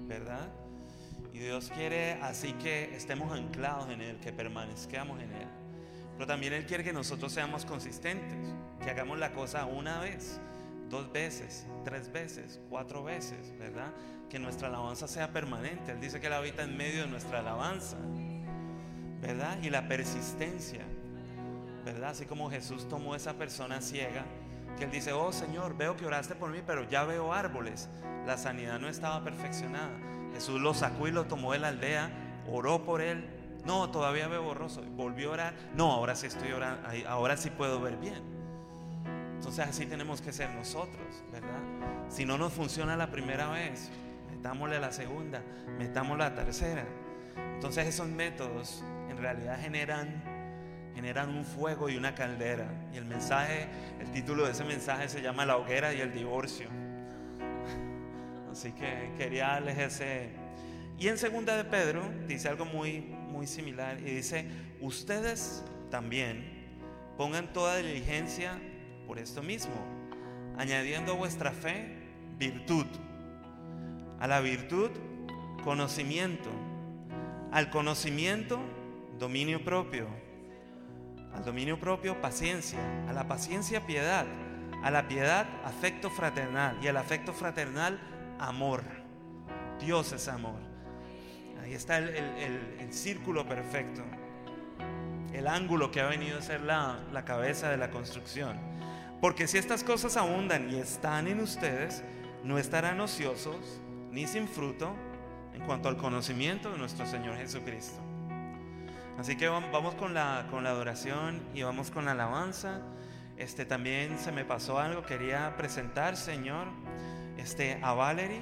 ¿verdad? 0.08 0.50
Y 1.34 1.40
Dios 1.40 1.72
quiere 1.74 2.14
así 2.22 2.54
que 2.54 2.96
estemos 2.96 3.32
anclados 3.32 3.90
en 3.90 4.02
Él, 4.02 4.20
que 4.20 4.34
permanezcamos 4.34 5.22
en 5.22 5.32
Él. 5.32 5.59
Pero 6.20 6.28
también 6.28 6.52
Él 6.52 6.66
quiere 6.66 6.84
que 6.84 6.92
nosotros 6.92 7.32
seamos 7.32 7.64
consistentes, 7.64 8.38
que 8.84 8.90
hagamos 8.90 9.18
la 9.18 9.32
cosa 9.32 9.64
una 9.64 10.02
vez, 10.02 10.42
dos 10.90 11.10
veces, 11.14 11.66
tres 11.86 12.12
veces, 12.12 12.60
cuatro 12.70 13.06
veces, 13.06 13.58
¿verdad? 13.58 13.94
Que 14.30 14.38
nuestra 14.38 14.68
alabanza 14.68 15.08
sea 15.08 15.32
permanente. 15.32 15.94
Él 15.94 16.02
dice 16.02 16.20
que 16.20 16.28
Él 16.28 16.34
habita 16.34 16.64
en 16.64 16.76
medio 16.76 17.04
de 17.04 17.08
nuestra 17.08 17.40
alabanza, 17.40 17.96
¿verdad? 19.22 19.60
Y 19.64 19.70
la 19.70 19.88
persistencia, 19.88 20.82
¿verdad? 21.86 22.10
Así 22.10 22.26
como 22.26 22.50
Jesús 22.50 22.90
tomó 22.90 23.16
esa 23.16 23.36
persona 23.36 23.80
ciega 23.80 24.26
que 24.78 24.84
él 24.84 24.92
dice, 24.92 25.14
oh 25.14 25.32
Señor, 25.32 25.78
veo 25.78 25.96
que 25.96 26.06
oraste 26.06 26.36
por 26.36 26.50
mí, 26.50 26.60
pero 26.68 26.84
ya 26.90 27.06
veo 27.06 27.32
árboles. 27.32 27.88
La 28.28 28.38
sanidad 28.38 28.78
no 28.78 28.90
estaba 28.90 29.24
perfeccionada. 29.24 29.98
Jesús 30.34 30.60
lo 30.60 30.74
sacó 30.74 31.08
y 31.08 31.12
lo 31.12 31.28
tomó 31.28 31.54
de 31.54 31.60
la 31.60 31.70
aldea, 31.70 32.12
oró 32.46 32.84
por 32.84 33.00
él. 33.00 33.39
No, 33.66 33.90
todavía 33.90 34.28
veo 34.28 34.44
borroso. 34.44 34.82
Volvió 34.96 35.30
a 35.30 35.34
orar. 35.34 35.54
No, 35.76 35.92
ahora 35.92 36.16
sí 36.16 36.28
estoy 36.28 36.52
orando, 36.52 36.88
ahora 37.08 37.38
sí 37.38 37.50
puedo 37.50 37.80
ver 37.82 37.98
bien. 37.98 38.22
Entonces 39.36 39.66
así 39.68 39.86
tenemos 39.86 40.22
que 40.22 40.34
ser 40.34 40.50
nosotros, 40.52 41.24
¿verdad? 41.32 41.62
Si 42.10 42.26
no 42.26 42.38
nos 42.38 42.52
funciona 42.52 42.98
la 42.98 43.10
primera 43.10 43.50
vez, 43.50 43.90
metámosle 44.30 44.80
la 44.80 44.92
segunda, 44.92 45.42
metámosle 45.78 46.24
la 46.24 46.36
tercera. 46.36 46.86
Entonces 47.56 47.88
esos 47.88 48.08
métodos 48.08 48.84
en 49.10 49.18
realidad 49.18 49.60
generan 49.62 50.40
generan 51.00 51.30
un 51.30 51.46
fuego 51.46 51.88
y 51.88 51.96
una 51.96 52.14
caldera. 52.14 52.68
Y 52.94 52.98
el 52.98 53.06
mensaje, 53.06 53.68
el 54.02 54.12
título 54.12 54.46
de 54.46 54.52
ese 54.52 54.66
mensaje 54.66 55.08
se 55.08 55.22
llama 55.22 55.46
La 55.46 55.56
hoguera 55.56 55.94
y 55.94 56.02
el 56.02 56.12
divorcio. 56.12 56.68
Así 58.52 58.74
que 58.74 59.14
quería 59.18 59.48
darles 59.48 59.78
ese. 59.78 60.30
Y 60.98 61.08
en 61.08 61.18
segunda 61.18 61.56
de 61.56 61.64
Pedro 61.64 62.02
dice 62.28 62.50
algo 62.50 62.66
muy, 62.66 63.16
muy 63.40 63.48
similar 63.48 63.98
y 64.02 64.16
dice, 64.16 64.46
ustedes 64.82 65.64
también 65.90 66.44
pongan 67.16 67.54
toda 67.54 67.78
diligencia 67.78 68.60
por 69.08 69.18
esto 69.18 69.42
mismo, 69.42 69.76
añadiendo 70.58 71.14
a 71.14 71.16
vuestra 71.16 71.54
fe 71.54 72.04
virtud, 72.38 72.86
a 74.20 74.28
la 74.28 74.42
virtud 74.42 74.90
conocimiento, 75.64 76.50
al 77.54 77.70
conocimiento 77.70 78.60
dominio 79.18 79.64
propio 79.64 80.10
al 81.34 81.46
dominio 81.46 81.80
propio 81.80 82.20
paciencia, 82.20 82.80
a 83.08 83.14
la 83.14 83.26
paciencia 83.26 83.86
piedad, 83.86 84.26
a 84.84 84.92
la 84.92 85.08
piedad 85.08 85.48
afecto 85.64 86.10
fraternal 86.10 86.78
y 86.82 86.88
al 86.88 86.98
afecto 86.98 87.32
fraternal 87.32 88.02
amor. 88.38 88.84
Dios 89.80 90.12
es 90.12 90.28
amor. 90.28 90.69
Ahí 91.64 91.74
está 91.74 91.98
el, 91.98 92.92
círculo 92.92 93.48
perfecto, 93.48 94.02
el 95.34 95.48
ángulo 95.48 95.92
que 95.92 96.02
ha 96.02 96.08
venido 96.08 96.40
a 96.40 96.42
ser 96.42 96.62
la, 96.62 97.00
la 97.12 97.24
cabeza 97.24 97.70
de 97.70 97.78
la 97.78 97.92
construcción. 97.92 98.58
Porque 99.22 99.48
si 99.48 99.58
estas 99.58 99.84
cosas 99.84 100.18
abundan 100.18 100.74
y 100.74 100.80
están 100.80 101.28
en 101.28 101.40
ustedes, 101.40 102.04
no 102.44 102.58
estarán 102.58 103.00
ociosos 103.02 103.82
ni 104.12 104.26
sin 104.26 104.48
fruto 104.48 104.96
en 105.54 105.62
cuanto 105.62 105.90
al 105.90 105.98
conocimiento 105.98 106.72
de 106.72 106.78
nuestro 106.78 107.06
Señor 107.06 107.36
Jesucristo. 107.38 108.00
Así 109.20 109.36
que 109.36 109.50
vamos 109.50 109.96
con 109.96 110.14
la, 110.14 110.48
con 110.50 110.64
la 110.64 110.70
adoración 110.70 111.42
y 111.54 111.64
vamos 111.64 111.92
con 111.92 112.06
la 112.06 112.12
alabanza. 112.12 112.80
Este 113.36 113.66
también 113.66 114.18
se 114.18 114.32
me 114.32 114.46
pasó 114.46 114.80
algo, 114.80 115.04
quería 115.04 115.58
presentar, 115.58 116.16
Señor, 116.16 116.68
este, 117.38 117.80
a 117.82 117.92
Valerie, 117.94 118.42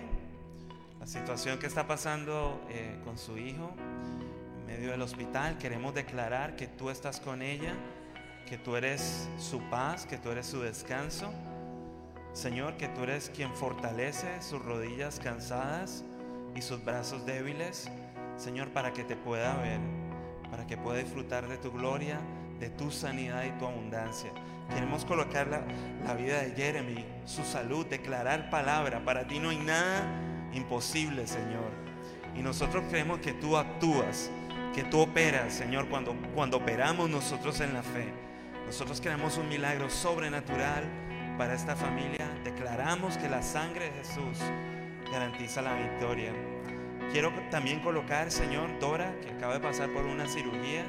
la 1.07 1.13
situación 1.13 1.57
que 1.57 1.67
está 1.67 1.87
pasando 1.87 2.61
eh, 2.69 2.99
con 3.05 3.17
su 3.17 3.37
hijo 3.37 3.71
en 4.59 4.65
medio 4.65 4.91
del 4.91 5.01
hospital. 5.01 5.57
Queremos 5.57 5.93
declarar 5.93 6.57
que 6.57 6.67
tú 6.67 6.89
estás 6.89 7.21
con 7.21 7.41
ella, 7.41 7.73
que 8.45 8.57
tú 8.57 8.75
eres 8.75 9.29
su 9.37 9.61
paz, 9.69 10.05
que 10.05 10.17
tú 10.17 10.31
eres 10.31 10.47
su 10.47 10.59
descanso. 10.59 11.31
Señor, 12.33 12.75
que 12.75 12.89
tú 12.89 13.03
eres 13.03 13.31
quien 13.33 13.55
fortalece 13.55 14.41
sus 14.41 14.61
rodillas 14.61 15.21
cansadas 15.21 16.03
y 16.57 16.61
sus 16.61 16.83
brazos 16.83 17.25
débiles, 17.25 17.89
Señor, 18.35 18.71
para 18.71 18.91
que 18.91 19.05
te 19.05 19.15
pueda 19.15 19.55
ver 19.55 19.79
para 20.51 20.65
que 20.65 20.75
pueda 20.75 20.99
disfrutar 20.99 21.47
de 21.47 21.57
tu 21.57 21.71
gloria, 21.71 22.19
de 22.59 22.69
tu 22.69 22.91
sanidad 22.91 23.43
y 23.43 23.51
tu 23.59 23.65
abundancia. 23.65 24.31
Queremos 24.73 25.05
colocar 25.05 25.47
la, 25.47 26.13
vida 26.15 26.41
de 26.41 26.51
Jeremy, 26.51 27.05
su 27.25 27.43
salud, 27.43 27.85
declarar 27.85 28.49
palabra. 28.49 29.03
Para 29.03 29.27
ti 29.27 29.39
no 29.39 29.49
hay 29.49 29.57
nada 29.57 30.36
imposible, 30.53 31.27
Señor. 31.27 31.71
Y 32.35 32.41
nosotros 32.41 32.83
creemos 32.89 33.19
que 33.19 33.33
tú 33.33 33.57
actúas, 33.57 34.29
que 34.73 34.83
tú 34.83 34.99
operas, 34.99 35.53
Señor, 35.53 35.87
cuando, 35.89 36.15
cuando 36.35 36.57
operamos 36.57 37.09
nosotros 37.09 37.59
en 37.61 37.73
la 37.73 37.83
fe. 37.83 38.13
Nosotros 38.65 39.01
queremos 39.01 39.37
un 39.37 39.49
milagro 39.49 39.89
sobrenatural 39.89 40.83
para 41.37 41.53
esta 41.53 41.75
familia. 41.75 42.29
Declaramos 42.43 43.17
que 43.17 43.29
la 43.29 43.41
sangre 43.41 43.85
de 43.85 43.91
Jesús 43.99 44.39
garantiza 45.11 45.61
la 45.61 45.75
victoria. 45.75 46.33
Quiero 47.11 47.31
también 47.49 47.79
colocar, 47.79 48.31
Señor, 48.31 48.79
Dora, 48.79 49.15
que 49.21 49.29
acaba 49.31 49.53
de 49.53 49.59
pasar 49.61 49.89
por 49.93 50.05
una 50.05 50.27
cirugía. 50.27 50.85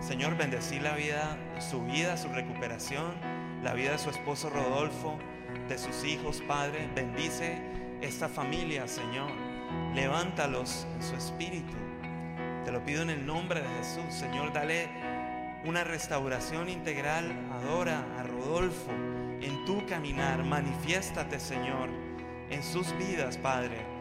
Señor, 0.00 0.36
bendecir 0.36 0.82
la 0.82 0.94
vida, 0.94 1.38
su 1.60 1.82
vida, 1.84 2.16
su 2.16 2.28
recuperación, 2.28 3.14
la 3.62 3.74
vida 3.74 3.92
de 3.92 3.98
su 3.98 4.10
esposo 4.10 4.50
Rodolfo, 4.50 5.18
de 5.68 5.78
sus 5.78 6.04
hijos, 6.04 6.42
Padre. 6.48 6.88
Bendice 6.94 7.58
esta 8.04 8.28
familia, 8.28 8.86
Señor. 8.86 9.30
Levántalos 9.94 10.86
en 10.94 11.02
su 11.02 11.16
espíritu. 11.16 11.74
Te 12.64 12.72
lo 12.72 12.84
pido 12.84 13.02
en 13.02 13.10
el 13.10 13.26
nombre 13.26 13.62
de 13.62 13.68
Jesús, 13.78 14.14
Señor. 14.14 14.52
Dale 14.52 14.88
una 15.64 15.84
restauración 15.84 16.68
integral 16.68 17.32
a 17.52 17.60
Dora, 17.60 18.04
a 18.18 18.22
Rodolfo, 18.22 18.90
en 19.40 19.64
tu 19.64 19.84
caminar. 19.86 20.44
Manifiéstate, 20.44 21.40
Señor, 21.40 21.88
en 22.50 22.62
sus 22.62 22.96
vidas, 22.98 23.38
Padre. 23.38 23.94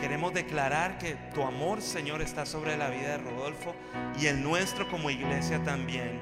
Queremos 0.00 0.32
declarar 0.32 0.98
que 0.98 1.16
tu 1.34 1.42
amor, 1.42 1.82
Señor, 1.82 2.22
está 2.22 2.46
sobre 2.46 2.76
la 2.76 2.88
vida 2.88 3.08
de 3.08 3.18
Rodolfo 3.18 3.74
y 4.20 4.26
el 4.26 4.44
nuestro 4.44 4.88
como 4.88 5.10
iglesia 5.10 5.62
también. 5.64 6.20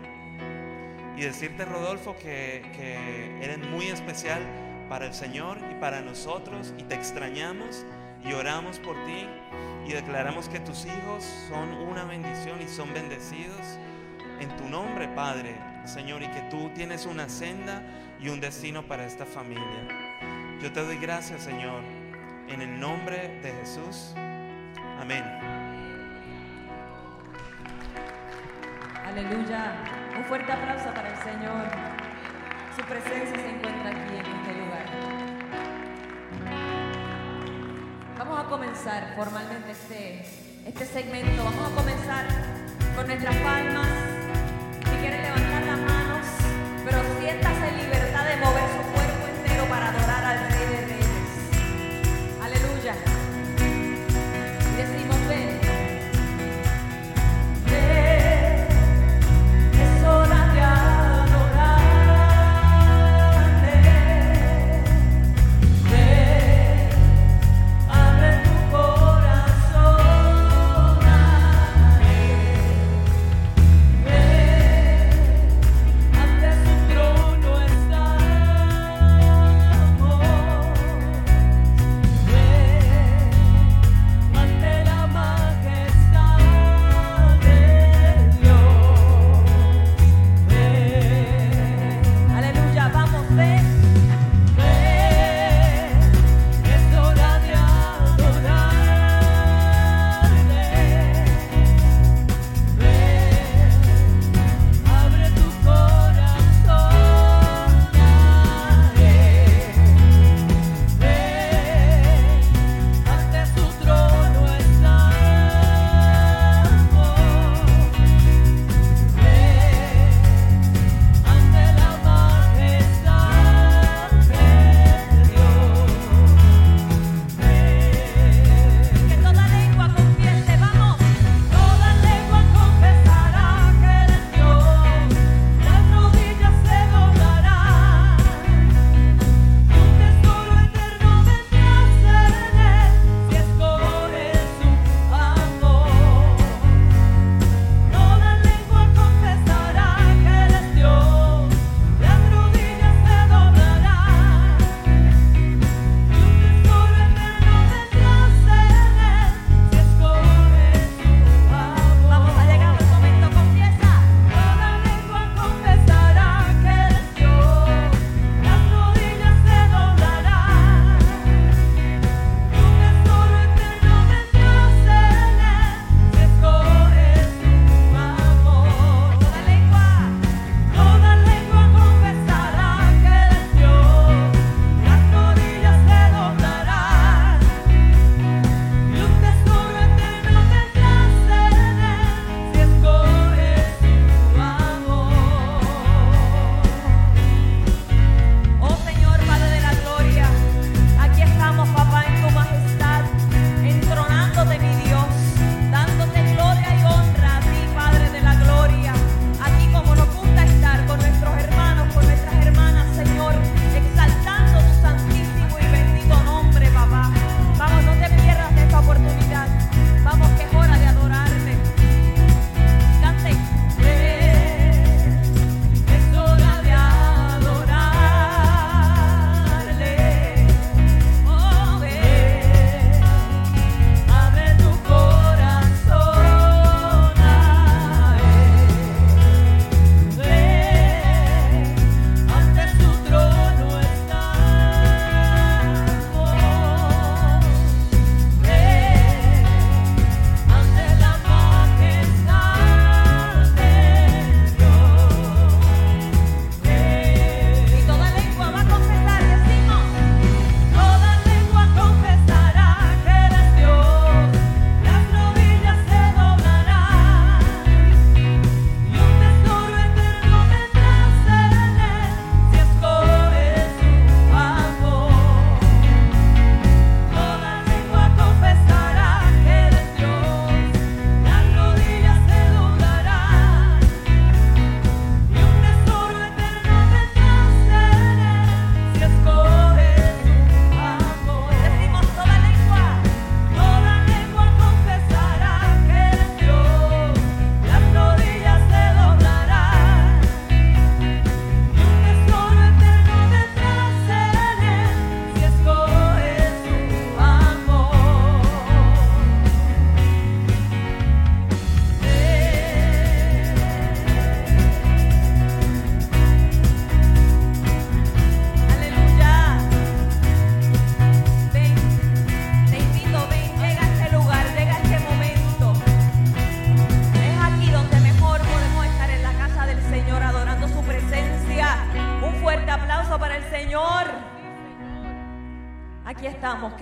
Y 1.14 1.20
decirte, 1.20 1.66
Rodolfo, 1.66 2.16
que, 2.16 2.62
eres 3.42 3.58
muy 3.58 3.86
especial 3.88 4.40
para 4.88 5.06
el 5.06 5.14
Señor 5.14 5.58
y 5.70 5.74
para 5.80 6.00
nosotros 6.00 6.74
y 6.78 6.82
te 6.84 6.94
extrañamos 6.94 7.84
y 8.24 8.32
oramos 8.32 8.78
por 8.78 8.96
ti 9.04 9.26
y 9.86 9.92
declaramos 9.92 10.48
que 10.48 10.60
tus 10.60 10.84
hijos 10.86 11.24
son 11.48 11.70
una 11.88 12.04
bendición 12.04 12.60
y 12.60 12.68
son 12.68 12.92
bendecidos 12.92 13.78
en 14.40 14.48
tu 14.56 14.68
nombre, 14.68 15.08
Padre, 15.08 15.56
Señor, 15.84 16.22
y 16.22 16.28
que 16.28 16.40
tú 16.50 16.70
tienes 16.74 17.06
una 17.06 17.28
senda 17.28 17.82
y 18.20 18.28
un 18.28 18.40
destino 18.40 18.86
para 18.86 19.06
esta 19.06 19.24
familia. 19.24 19.88
Yo 20.60 20.72
te 20.72 20.82
doy 20.82 20.96
gracias, 20.98 21.42
Señor 21.42 21.82
en 22.48 22.62
el 22.62 22.80
nombre 22.80 23.40
de 23.42 23.52
Jesús. 23.52 24.14
Amén. 25.00 25.24
Aleluya. 29.04 29.74
Un 30.16 30.24
fuerte 30.24 30.52
aplauso 30.52 30.92
para 30.94 31.08
el 31.08 31.16
Señor. 31.18 31.66
Su 32.76 32.82
presencia 32.82 33.36
se 33.36 33.48
encuentra 33.48 33.90
aquí 33.90 34.16
en 34.16 34.45
Vamos 38.28 38.44
a 38.44 38.48
comenzar 38.48 39.14
formalmente 39.14 39.70
este, 39.70 40.24
este 40.66 40.84
segmento. 40.84 41.44
Vamos 41.44 41.70
a 41.70 41.74
comenzar 41.76 42.26
con 42.96 43.06
nuestras 43.06 43.36
palmas. 43.36 43.86
Si 44.82 44.96
quieren 44.98 45.22
levantar 45.22 45.62
las 45.62 45.78
manos, 45.78 46.26
pero 46.84 46.98
siéntase 47.20 47.68
en 47.68 47.76
libertad 47.76 48.24
de 48.26 48.36
mover 48.38 48.68
su 48.74 48.82
cuerpo 48.92 49.28
entero 49.28 49.64
para 49.68 49.90
adorar 49.90 50.24
al 50.24 50.38
Rey 50.50 50.85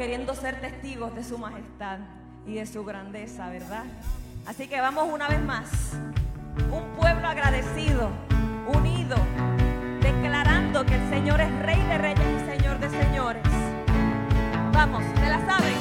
queriendo 0.05 0.35
ser 0.35 0.61
testigos 0.61 1.15
de 1.15 1.25
su 1.25 1.39
majestad 1.39 1.99
y 2.47 2.57
de 2.57 2.67
su 2.67 2.85
grandeza, 2.85 3.49
¿verdad? 3.49 3.85
Así 4.45 4.69
que 4.69 4.79
vamos 4.79 5.09
una 5.11 5.29
vez 5.29 5.41
más, 5.41 5.95
un 6.71 6.95
pueblo 6.95 7.27
agradecido, 7.27 8.11
unido, 8.67 9.17
declarando 10.03 10.85
que 10.85 10.97
el 10.97 11.09
Señor 11.09 11.41
es 11.41 11.51
Rey 11.61 11.83
de 11.85 11.97
Reyes 11.97 12.43
y 12.43 12.51
Señor 12.51 12.79
de 12.81 12.91
Señores. 12.91 13.43
Vamos, 14.75 15.03
te 15.15 15.27
la 15.27 15.41
sabes, 15.47 15.79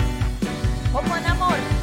como 0.94 1.18
en 1.18 1.26
amor. 1.26 1.83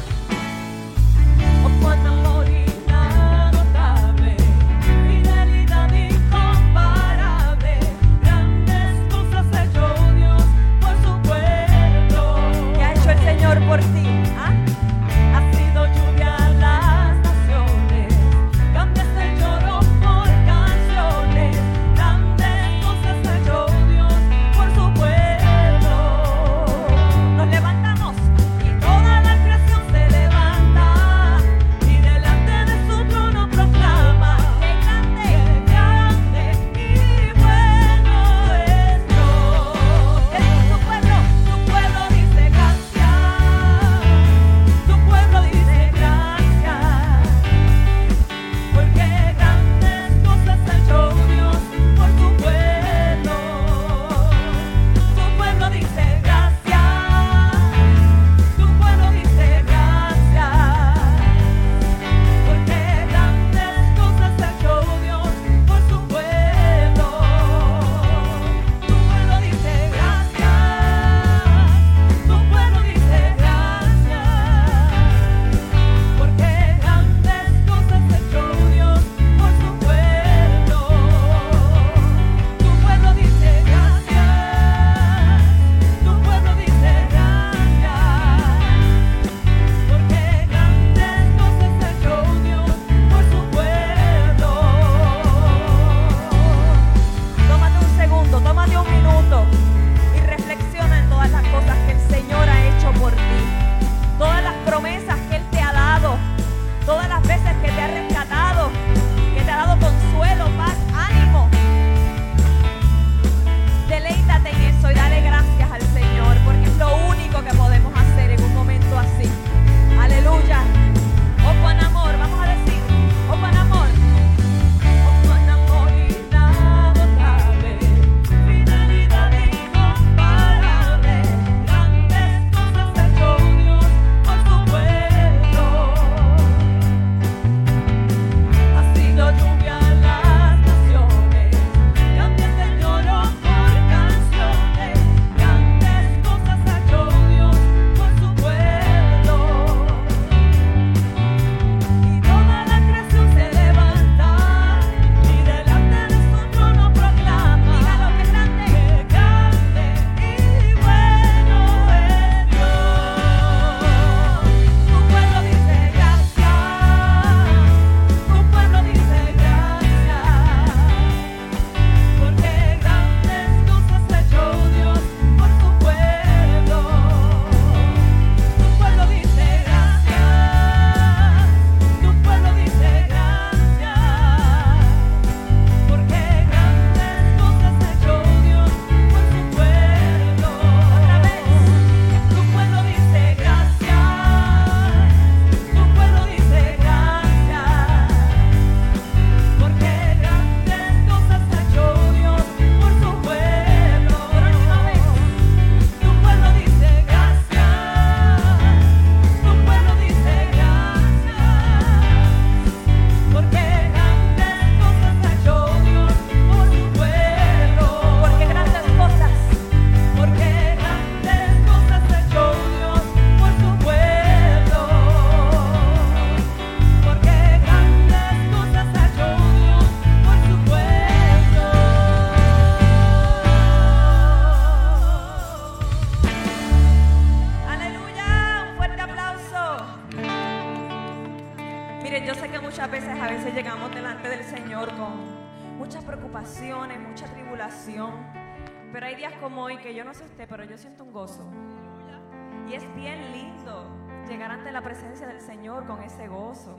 Señor 255.41 255.85
con 255.85 256.01
ese 256.03 256.27
gozo. 256.27 256.77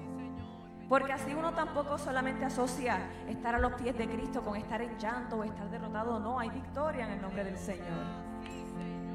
Porque 0.88 1.12
así 1.12 1.34
uno 1.34 1.52
tampoco 1.54 1.98
solamente 1.98 2.44
asocia 2.44 2.98
estar 3.28 3.54
a 3.54 3.58
los 3.58 3.72
pies 3.74 3.96
de 3.96 4.08
Cristo 4.08 4.42
con 4.42 4.56
estar 4.56 4.82
en 4.82 4.98
llanto 4.98 5.36
o 5.36 5.44
estar 5.44 5.70
derrotado. 5.70 6.18
No, 6.20 6.38
hay 6.38 6.50
victoria 6.50 7.06
en 7.06 7.12
el 7.12 7.22
nombre 7.22 7.44
del 7.44 7.58
Señor. 7.58 8.04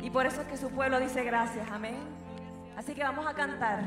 Y 0.01 0.09
por 0.09 0.25
eso 0.25 0.41
es 0.41 0.47
que 0.47 0.57
su 0.57 0.69
pueblo 0.69 0.99
dice 0.99 1.23
gracias, 1.23 1.69
amén. 1.71 1.97
Así 2.75 2.93
que 2.93 3.03
vamos 3.03 3.25
a 3.27 3.33
cantar. 3.33 3.81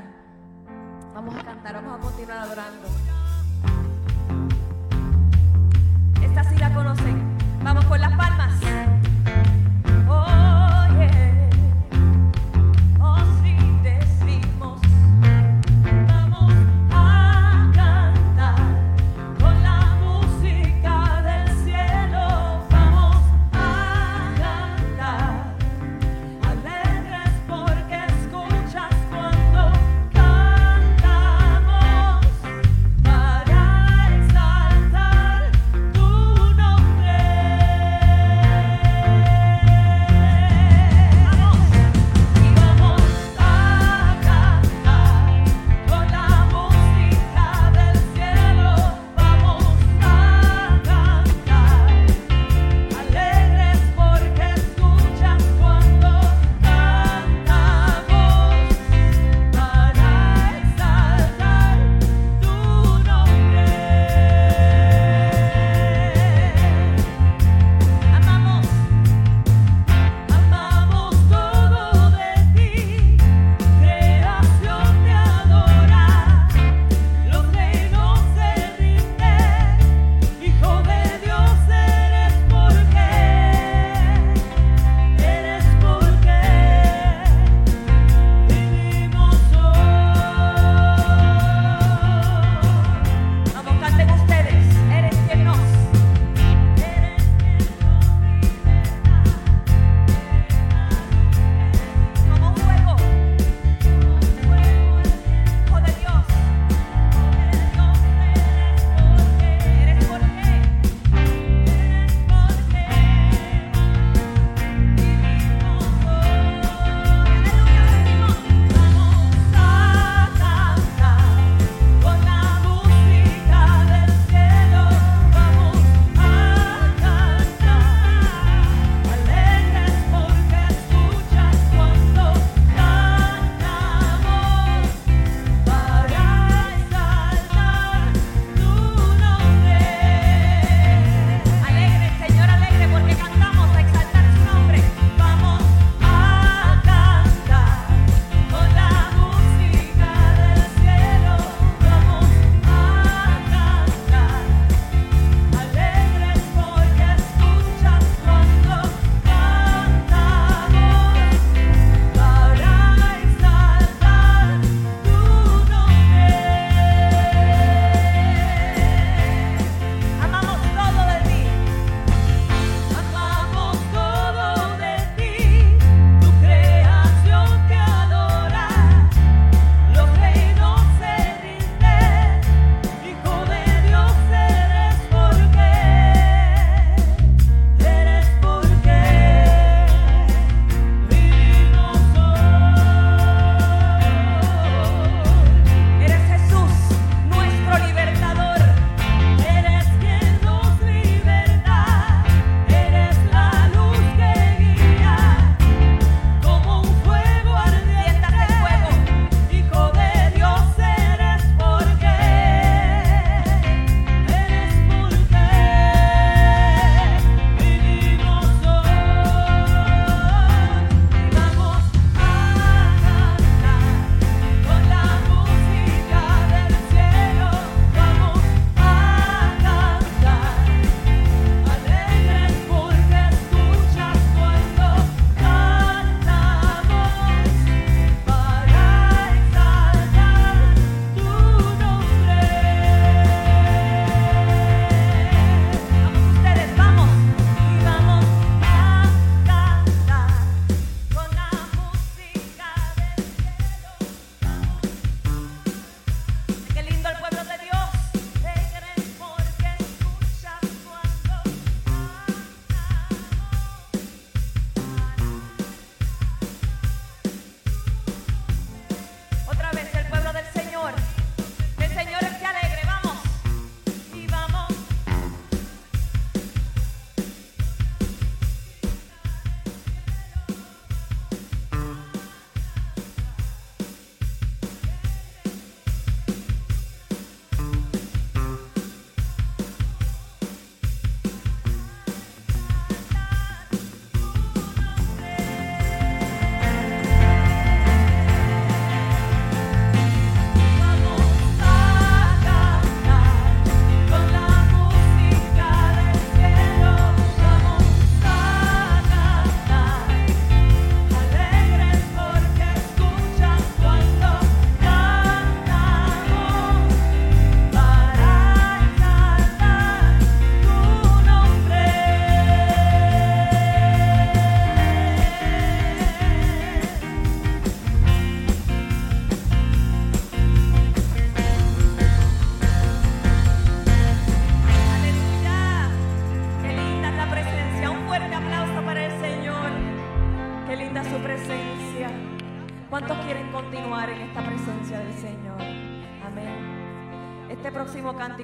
Vamos 1.15 1.35
a 1.37 1.43
cantar, 1.43 1.75
vamos 1.75 1.99
a 1.99 2.03
continuar 2.03 2.39
adorando. 2.39 2.89
Esta 6.23 6.45
sí 6.45 6.57
la 6.59 6.75
conocen. 6.75 7.39
Vamos 7.63 7.85
con 7.87 8.01
las 8.01 8.17
palmas. 8.17 9.10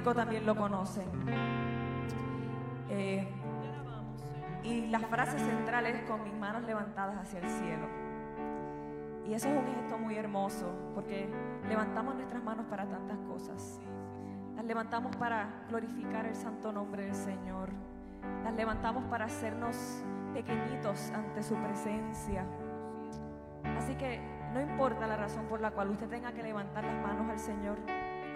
Cántico 0.07 0.13
también 0.13 0.45
lo 0.45 0.55
conocen. 0.55 1.05
Eh, 2.89 3.27
y 4.63 4.87
la 4.87 4.99
frase 4.99 5.37
central 5.39 5.85
es 5.85 6.01
con 6.09 6.23
mis 6.23 6.33
manos 6.33 6.63
levantadas 6.63 7.17
hacia 7.17 7.39
el 7.39 7.49
cielo. 7.49 7.87
Y 9.25 9.33
eso 9.33 9.49
es 9.49 9.57
un 9.57 9.65
gesto 9.75 9.97
muy 9.97 10.15
hermoso, 10.15 10.71
porque 10.93 11.29
levantamos 11.67 12.15
nuestras 12.15 12.43
manos 12.43 12.65
para 12.69 12.85
tantas 12.85 13.17
cosas. 13.19 13.79
Las 14.55 14.65
levantamos 14.65 15.15
para 15.17 15.65
glorificar 15.69 16.25
el 16.25 16.35
santo 16.35 16.71
nombre 16.71 17.05
del 17.05 17.15
Señor. 17.15 17.69
Las 18.43 18.53
levantamos 18.53 19.03
para 19.05 19.25
hacernos 19.25 20.03
pequeñitos 20.33 21.11
ante 21.11 21.43
su 21.43 21.55
presencia. 21.55 22.45
Así 23.77 23.95
que 23.95 24.21
no 24.53 24.61
importa 24.61 25.07
la 25.07 25.17
razón 25.17 25.45
por 25.47 25.59
la 25.59 25.71
cual 25.71 25.91
usted 25.91 26.07
tenga 26.07 26.31
que 26.31 26.41
levantar 26.41 26.83
las 26.85 27.01
manos 27.01 27.29
al 27.29 27.39
Señor, 27.39 27.77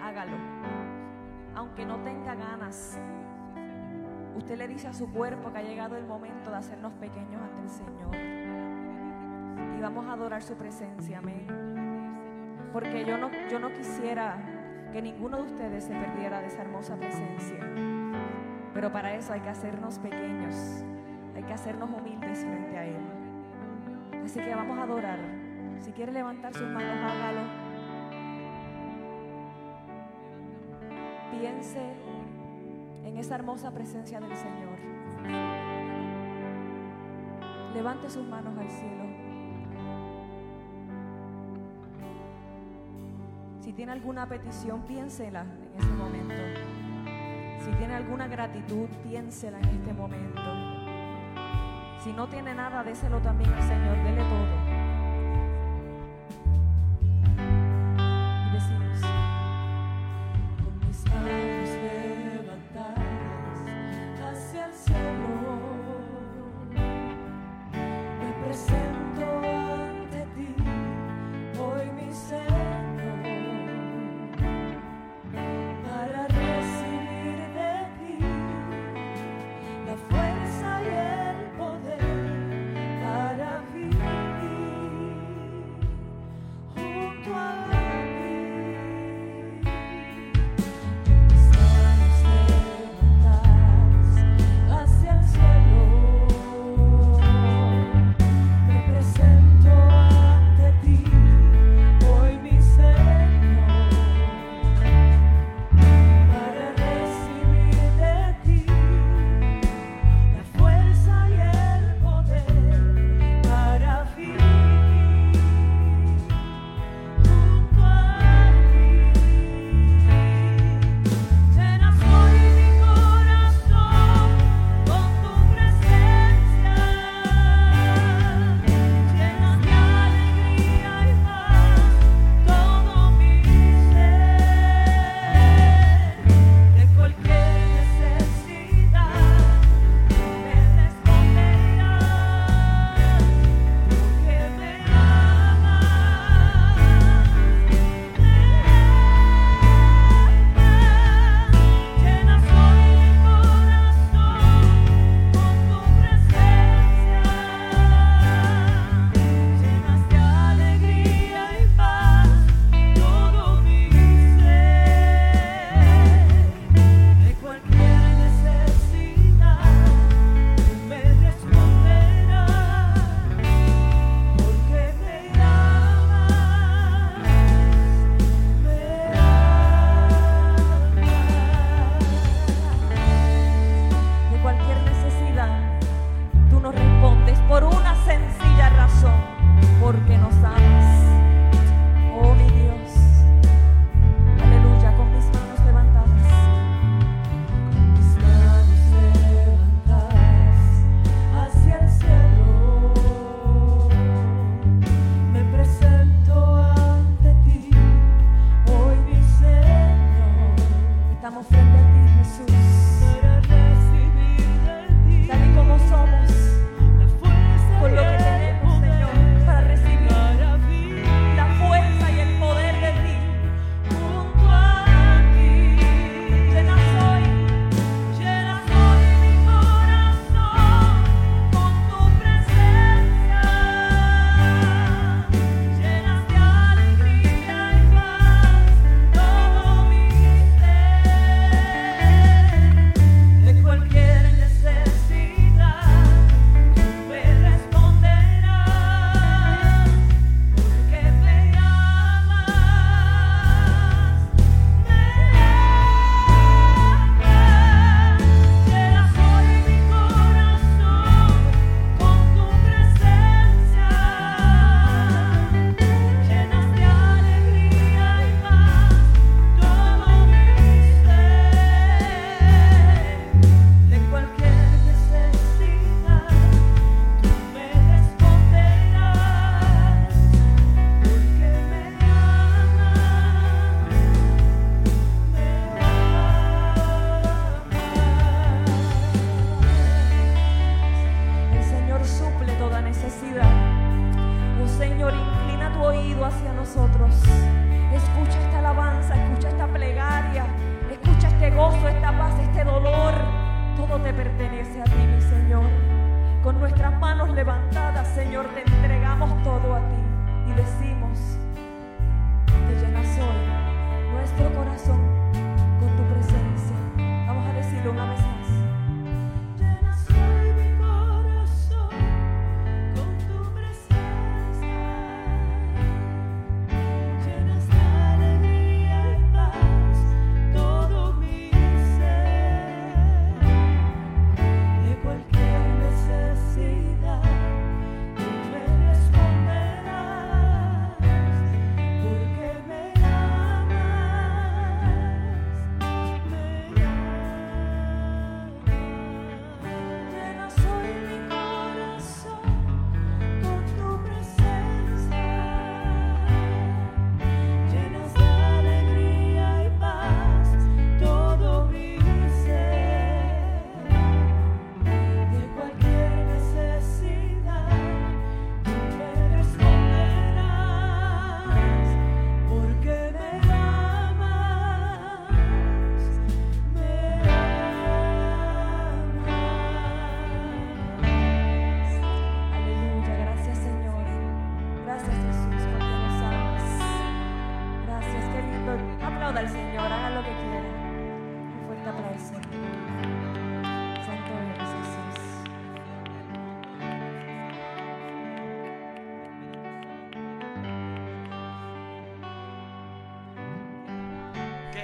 hágalo. 0.02 1.01
Aunque 1.54 1.84
no 1.84 1.96
tenga 1.98 2.34
ganas, 2.34 2.98
usted 4.36 4.56
le 4.56 4.68
dice 4.68 4.88
a 4.88 4.92
su 4.92 5.10
cuerpo 5.12 5.52
que 5.52 5.58
ha 5.58 5.62
llegado 5.62 5.96
el 5.96 6.06
momento 6.06 6.50
de 6.50 6.56
hacernos 6.56 6.92
pequeños 6.94 7.40
ante 7.42 7.62
el 7.62 7.68
Señor. 7.68 8.16
Y 9.76 9.80
vamos 9.80 10.06
a 10.06 10.12
adorar 10.14 10.42
su 10.42 10.54
presencia, 10.56 11.18
amén. 11.18 11.46
Porque 12.72 13.04
yo 13.04 13.18
no, 13.18 13.30
yo 13.50 13.58
no 13.58 13.72
quisiera 13.72 14.38
que 14.92 15.02
ninguno 15.02 15.38
de 15.38 15.42
ustedes 15.44 15.84
se 15.84 15.94
perdiera 15.94 16.40
de 16.40 16.46
esa 16.46 16.62
hermosa 16.62 16.96
presencia. 16.96 17.58
Pero 18.74 18.90
para 18.90 19.14
eso 19.14 19.32
hay 19.32 19.40
que 19.40 19.50
hacernos 19.50 19.98
pequeños, 19.98 20.84
hay 21.34 21.42
que 21.42 21.52
hacernos 21.52 21.90
humildes 21.90 22.40
frente 22.40 22.78
a 22.78 22.86
Él. 22.86 23.22
Así 24.24 24.40
que 24.40 24.54
vamos 24.54 24.78
a 24.78 24.84
adorar. 24.84 25.18
Si 25.80 25.92
quiere 25.92 26.12
levantar 26.12 26.54
sus 26.54 26.68
manos, 26.68 26.96
hágalo. 27.10 27.61
Piense 31.38 31.80
en 33.04 33.16
esa 33.18 33.34
hermosa 33.34 33.70
presencia 33.72 34.20
del 34.20 34.36
Señor. 34.36 34.78
Levante 37.74 38.08
sus 38.10 38.24
manos 38.24 38.56
al 38.58 38.70
cielo. 38.70 39.04
Si 43.60 43.72
tiene 43.72 43.92
alguna 43.92 44.28
petición, 44.28 44.82
piénsela 44.82 45.42
en 45.42 45.80
ese 45.80 45.92
momento. 45.92 46.34
Si 47.64 47.70
tiene 47.72 47.94
alguna 47.94 48.28
gratitud, 48.28 48.88
piénsela 49.02 49.58
en 49.58 49.68
este 49.68 49.92
momento. 49.92 50.42
Si 52.04 52.12
no 52.12 52.28
tiene 52.28 52.54
nada, 52.54 52.82
déselo 52.82 53.20
también 53.20 53.52
al 53.52 53.62
Señor, 53.62 53.96
dele 54.04 54.22
todo. 54.22 54.71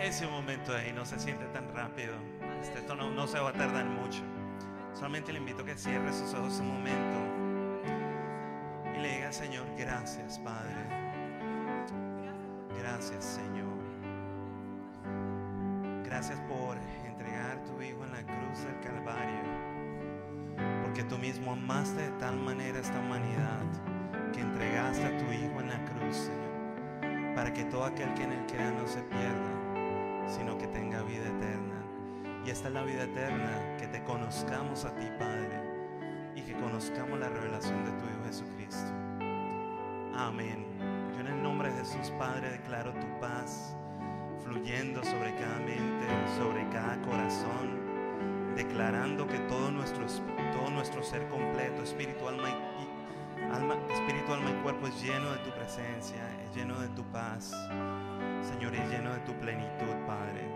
Ese 0.09 0.27
momento 0.27 0.75
ahí 0.75 0.91
no 0.93 1.05
se 1.05 1.19
siente 1.19 1.45
tan 1.47 1.69
rápido. 1.75 2.15
Este, 2.63 2.79
esto 2.79 2.95
no, 2.95 3.27
se 3.27 3.39
va 3.39 3.51
a 3.51 3.53
tardar 3.53 3.85
mucho. 3.85 4.23
Solamente 4.95 5.33
le 5.33 5.39
invito 5.39 5.63
a 5.63 5.67
que 5.67 5.77
cierre 5.77 6.13
sus 6.15 6.33
ojos 6.33 6.59
un 6.61 6.69
momento 6.69 7.19
y 8.97 9.01
le 9.01 9.17
diga, 9.17 9.31
Señor, 9.31 9.67
gracias, 9.77 10.39
Padre. 10.39 10.75
Gracias, 12.79 13.23
Señor. 13.23 13.77
Gracias 16.05 16.41
por 16.49 16.79
entregar 17.07 17.63
tu 17.65 17.83
Hijo 17.83 18.03
en 18.05 18.13
la 18.13 18.23
cruz 18.23 18.65
del 18.65 18.81
Calvario. 18.81 19.43
Porque 20.85 21.05
tú 21.05 21.19
mismo 21.19 21.53
amaste 21.53 22.01
de 22.01 22.11
tal 22.13 22.39
manera 22.39 22.81
esta 22.81 22.99
humanidad 22.99 23.63
que 24.33 24.41
entregaste 24.41 25.05
a 25.05 25.19
tu 25.19 25.31
Hijo 25.31 25.61
en 25.61 25.69
la 25.69 25.85
cruz, 25.85 26.17
Señor. 26.17 27.35
Para 27.35 27.53
que 27.53 27.65
todo 27.65 27.85
aquel 27.85 28.13
que 28.15 28.25
en 28.25 28.33
él 28.33 28.47
crea 28.49 28.71
no 28.71 28.89
se 28.89 29.03
pierda, 29.03 29.58
sino 30.29 30.57
que 30.59 30.67
tenga 30.69 31.03
vida 31.03 31.27
eterna. 31.27 31.83
Y 32.45 32.51
esta 32.51 32.69
es 32.69 32.75
la 32.75 32.83
vida 32.83 33.05
eterna, 33.05 33.77
que 33.79 33.87
te 33.89 34.03
conozcamos 34.05 34.85
a 34.85 34.95
ti, 34.95 35.07
Padre, 35.19 36.31
y 36.37 36.43
que 36.43 36.55
conozcamos 36.55 37.19
la 37.19 37.29
revelación 37.29 37.85
de 37.85 37.91
tu 37.93 38.05
Hijo 38.05 38.25
Jesucristo. 38.27 38.93
Amén. 40.17 40.67
Yo 41.15 41.21
en 41.21 41.27
el 41.29 41.43
nombre 41.43 41.71
de 41.73 41.79
Jesús, 41.79 42.13
Padre, 42.19 42.51
declaro 42.51 42.93
tu 42.95 43.07
paz 43.21 43.77
fluyendo 44.43 45.03
sobre 45.05 45.35
cada 45.35 45.59
mente, 45.59 46.07
sobre 46.39 46.69
cada 46.71 47.01
corazón, 47.03 48.55
declarando 48.57 49.27
que 49.27 49.39
todo 49.41 49.71
nuestro, 49.71 50.07
todo 50.53 50.71
nuestro 50.71 51.03
ser 51.03 51.29
completo, 51.29 51.83
espíritu, 51.83 52.27
alma 52.29 52.49
y- 52.49 53.45
alma, 53.55 53.77
espíritu, 53.93 54.33
alma 54.33 54.51
y 54.51 54.63
cuerpo 54.63 54.87
es 54.87 55.03
lleno 55.03 55.31
de 55.33 55.39
tu 55.39 55.51
presencia, 55.51 56.19
es 56.45 56.55
lleno 56.57 56.79
de 56.81 56.89
tu 56.89 57.03
paz, 57.05 57.53
Señor, 58.43 58.75
es 58.75 58.89
lleno 58.91 59.13
de 59.13 59.21
tu 59.21 59.33
plenitud, 59.35 59.95
Padre. 60.07 60.49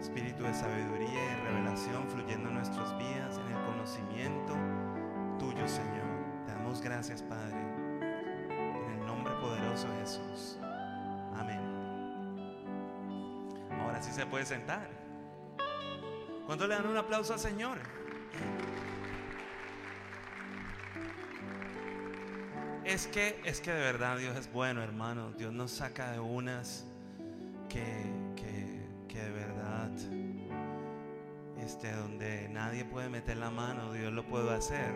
Espíritu 0.00 0.44
de 0.44 0.54
sabiduría 0.54 1.24
y 1.24 1.46
revelación 1.46 2.06
fluyendo 2.08 2.48
en 2.48 2.54
nuestras 2.54 2.96
vidas, 2.98 3.38
en 3.38 3.56
el 3.56 3.64
conocimiento 3.64 4.54
tuyo, 5.38 5.66
Señor. 5.66 6.44
Te 6.46 6.52
damos 6.52 6.80
gracias, 6.80 7.22
Padre. 7.22 7.56
En 7.58 9.00
el 9.00 9.06
nombre 9.06 9.34
poderoso 9.40 9.88
de 9.88 10.00
Jesús. 10.00 10.58
Amén. 11.34 11.60
Ahora 13.80 14.00
sí 14.02 14.12
se 14.12 14.26
puede 14.26 14.44
sentar. 14.44 14.88
¿Cuánto 16.46 16.66
le 16.66 16.76
dan 16.76 16.86
un 16.86 16.96
aplauso 16.96 17.32
al 17.32 17.40
Señor? 17.40 17.78
Es 22.86 23.08
que, 23.08 23.40
es 23.44 23.60
que 23.60 23.72
de 23.72 23.80
verdad 23.80 24.16
Dios 24.16 24.36
es 24.36 24.52
bueno, 24.52 24.80
hermano. 24.80 25.32
Dios 25.32 25.52
nos 25.52 25.72
saca 25.72 26.12
de 26.12 26.20
unas 26.20 26.86
que, 27.68 27.82
que, 28.36 28.80
que 29.08 29.20
de 29.20 29.30
verdad, 29.32 29.90
este, 31.58 31.90
donde 31.90 32.48
nadie 32.48 32.84
puede 32.84 33.08
meter 33.08 33.38
la 33.38 33.50
mano, 33.50 33.92
Dios 33.92 34.12
lo 34.12 34.24
puede 34.28 34.54
hacer. 34.54 34.94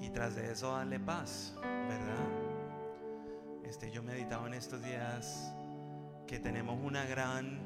Y 0.00 0.10
tras 0.10 0.34
de 0.34 0.50
eso 0.50 0.72
darle 0.72 0.98
paz, 0.98 1.54
¿verdad? 1.62 2.26
Este, 3.62 3.92
yo 3.92 4.02
meditaba 4.02 4.48
en 4.48 4.54
estos 4.54 4.82
días 4.82 5.54
que 6.26 6.40
tenemos 6.40 6.80
una 6.82 7.04
gran, 7.04 7.60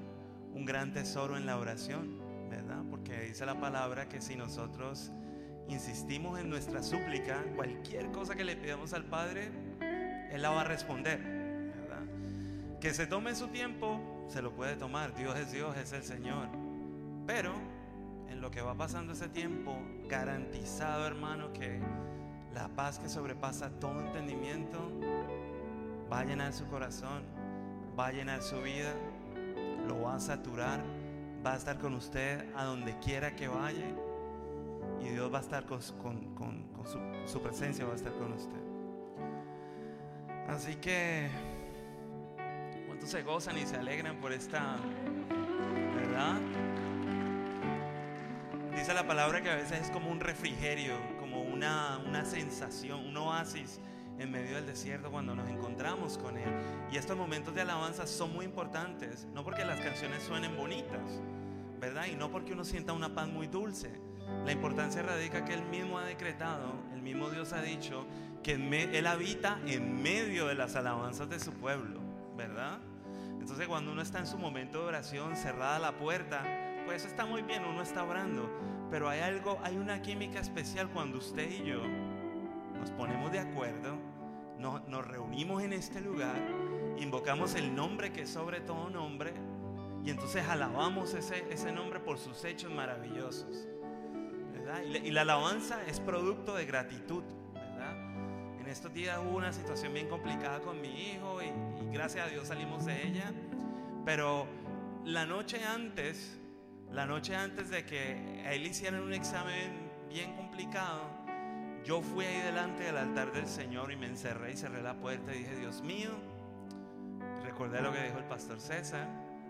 un 0.52 0.66
gran 0.66 0.92
tesoro 0.92 1.38
en 1.38 1.46
la 1.46 1.56
oración, 1.56 2.20
¿verdad? 2.50 2.82
Porque 2.90 3.18
dice 3.22 3.46
la 3.46 3.58
palabra 3.58 4.10
que 4.10 4.20
si 4.20 4.36
nosotros 4.36 5.10
insistimos 5.72 6.38
en 6.38 6.50
nuestra 6.50 6.82
súplica, 6.82 7.44
cualquier 7.56 8.10
cosa 8.10 8.34
que 8.34 8.44
le 8.44 8.56
pidamos 8.56 8.92
al 8.92 9.04
Padre, 9.04 9.50
Él 10.32 10.42
la 10.42 10.50
va 10.50 10.62
a 10.62 10.64
responder. 10.64 11.40
Que 12.80 12.94
se 12.94 13.06
tome 13.06 13.34
su 13.34 13.48
tiempo, 13.48 14.00
se 14.28 14.40
lo 14.40 14.52
puede 14.52 14.74
tomar. 14.74 15.14
Dios 15.14 15.38
es 15.38 15.52
Dios, 15.52 15.76
es 15.76 15.92
el 15.92 16.02
Señor. 16.02 16.48
Pero 17.26 17.52
en 18.28 18.40
lo 18.40 18.50
que 18.50 18.62
va 18.62 18.74
pasando 18.74 19.12
ese 19.12 19.28
tiempo, 19.28 19.76
garantizado, 20.08 21.06
hermano, 21.06 21.52
que 21.52 21.78
la 22.54 22.68
paz 22.68 22.98
que 22.98 23.08
sobrepasa 23.08 23.70
todo 23.78 24.00
entendimiento 24.00 24.90
va 26.10 26.20
a 26.20 26.24
llenar 26.24 26.52
su 26.52 26.66
corazón, 26.66 27.22
va 27.98 28.06
a 28.06 28.12
llenar 28.12 28.42
su 28.42 28.60
vida, 28.62 28.94
lo 29.86 30.02
va 30.02 30.16
a 30.16 30.20
saturar, 30.20 30.80
va 31.44 31.52
a 31.52 31.56
estar 31.56 31.78
con 31.78 31.94
usted 31.94 32.46
a 32.56 32.64
donde 32.64 32.98
quiera 32.98 33.36
que 33.36 33.46
vaya 33.46 33.94
y 35.00 35.08
Dios 35.10 35.32
va 35.32 35.38
a 35.38 35.40
estar 35.42 35.64
con, 35.66 35.80
con- 36.02 36.34
con- 36.34 36.62
con 36.72 36.86
su, 36.86 36.98
su 37.26 37.40
presencia, 37.42 37.84
va 37.84 37.92
a 37.92 37.96
estar 37.96 38.12
con 38.14 38.32
usted. 38.32 38.60
Así 40.48 40.76
que, 40.76 41.28
¿cuántos 42.86 43.10
se 43.10 43.22
gozan 43.22 43.56
y 43.58 43.66
se 43.66 43.76
alegran 43.76 44.16
por 44.20 44.32
esta, 44.32 44.76
verdad? 45.94 46.40
Dice 48.76 48.94
la 48.94 49.06
palabra 49.06 49.42
que 49.42 49.50
a 49.50 49.56
veces 49.56 49.80
es 49.82 49.90
como 49.90 50.10
un 50.10 50.20
refrigerio, 50.20 50.94
como 51.18 51.42
una, 51.42 51.98
una 52.06 52.24
sensación, 52.24 53.06
un 53.06 53.16
oasis 53.16 53.80
en 54.18 54.30
medio 54.30 54.56
del 54.56 54.66
desierto 54.66 55.10
cuando 55.10 55.34
nos 55.34 55.48
encontramos 55.48 56.18
con 56.18 56.36
Él. 56.36 56.48
Y 56.90 56.96
estos 56.96 57.16
momentos 57.16 57.54
de 57.54 57.60
alabanza 57.62 58.06
son 58.06 58.32
muy 58.32 58.44
importantes, 58.44 59.26
no 59.34 59.44
porque 59.44 59.64
las 59.64 59.80
canciones 59.80 60.22
suenen 60.22 60.56
bonitas, 60.56 61.20
¿verdad? 61.78 62.06
Y 62.10 62.16
no 62.16 62.30
porque 62.30 62.52
uno 62.52 62.64
sienta 62.64 62.92
una 62.92 63.14
paz 63.14 63.28
muy 63.28 63.46
dulce. 63.46 63.90
La 64.44 64.52
importancia 64.52 65.02
radica 65.02 65.44
que 65.44 65.54
Él 65.54 65.64
mismo 65.64 65.98
ha 65.98 66.04
decretado, 66.04 66.72
el 66.94 67.02
mismo 67.02 67.30
Dios 67.30 67.52
ha 67.52 67.62
dicho 67.62 68.06
que 68.42 68.54
Él 68.54 69.06
habita 69.06 69.60
en 69.66 70.02
medio 70.02 70.46
de 70.46 70.54
las 70.54 70.76
alabanzas 70.76 71.28
de 71.28 71.38
su 71.38 71.52
pueblo, 71.52 72.00
¿verdad? 72.36 72.78
Entonces 73.38 73.68
cuando 73.68 73.92
uno 73.92 74.02
está 74.02 74.18
en 74.18 74.26
su 74.26 74.38
momento 74.38 74.80
de 74.80 74.88
oración, 74.88 75.36
cerrada 75.36 75.78
la 75.78 75.92
puerta, 75.92 76.42
pues 76.86 77.04
está 77.04 77.26
muy 77.26 77.42
bien, 77.42 77.64
uno 77.64 77.82
está 77.82 78.04
orando, 78.04 78.48
pero 78.90 79.08
hay 79.08 79.20
algo, 79.20 79.58
hay 79.62 79.76
una 79.76 80.02
química 80.02 80.40
especial 80.40 80.88
cuando 80.90 81.18
usted 81.18 81.50
y 81.50 81.64
yo 81.64 81.82
nos 82.78 82.90
ponemos 82.92 83.30
de 83.30 83.40
acuerdo, 83.40 83.98
nos, 84.58 84.86
nos 84.88 85.06
reunimos 85.06 85.62
en 85.62 85.72
este 85.72 86.00
lugar, 86.00 86.40
invocamos 86.98 87.54
el 87.54 87.74
nombre 87.74 88.12
que 88.12 88.22
es 88.22 88.30
sobre 88.30 88.60
todo 88.60 88.88
nombre, 88.88 89.32
y 90.04 90.10
entonces 90.10 90.48
alabamos 90.48 91.14
ese, 91.14 91.44
ese 91.50 91.72
nombre 91.72 92.00
por 92.00 92.18
sus 92.18 92.44
hechos 92.44 92.72
maravillosos. 92.72 93.68
¿Verdad? 94.70 95.02
Y, 95.02 95.08
y 95.08 95.10
la 95.10 95.22
alabanza 95.22 95.80
es 95.86 96.00
producto 96.00 96.54
de 96.54 96.64
gratitud. 96.66 97.22
¿verdad? 97.54 97.96
En 98.60 98.66
estos 98.68 98.92
días 98.92 99.18
hubo 99.18 99.36
una 99.36 99.52
situación 99.52 99.92
bien 99.92 100.08
complicada 100.08 100.60
con 100.60 100.80
mi 100.80 101.10
hijo 101.10 101.40
y, 101.42 101.46
y 101.46 101.92
gracias 101.92 102.26
a 102.26 102.30
Dios 102.30 102.48
salimos 102.48 102.84
de 102.86 103.06
ella. 103.06 103.32
Pero 104.04 104.46
la 105.04 105.26
noche 105.26 105.64
antes, 105.64 106.38
la 106.92 107.06
noche 107.06 107.34
antes 107.34 107.70
de 107.70 107.84
que 107.84 108.42
a 108.46 108.52
él 108.52 108.66
hicieran 108.66 109.02
un 109.02 109.12
examen 109.12 109.90
bien 110.08 110.34
complicado, 110.36 111.02
yo 111.84 112.02
fui 112.02 112.24
ahí 112.24 112.42
delante 112.42 112.84
del 112.84 112.96
altar 112.96 113.32
del 113.32 113.46
Señor 113.46 113.90
y 113.90 113.96
me 113.96 114.06
encerré 114.06 114.52
y 114.52 114.56
cerré 114.56 114.82
la 114.82 114.94
puerta 114.94 115.34
y 115.34 115.38
dije, 115.38 115.56
Dios 115.56 115.82
mío, 115.82 116.10
recordé 117.42 117.80
lo 117.80 117.92
que 117.92 118.02
dijo 118.02 118.18
el 118.18 118.24
pastor 118.24 118.60
César, 118.60 119.08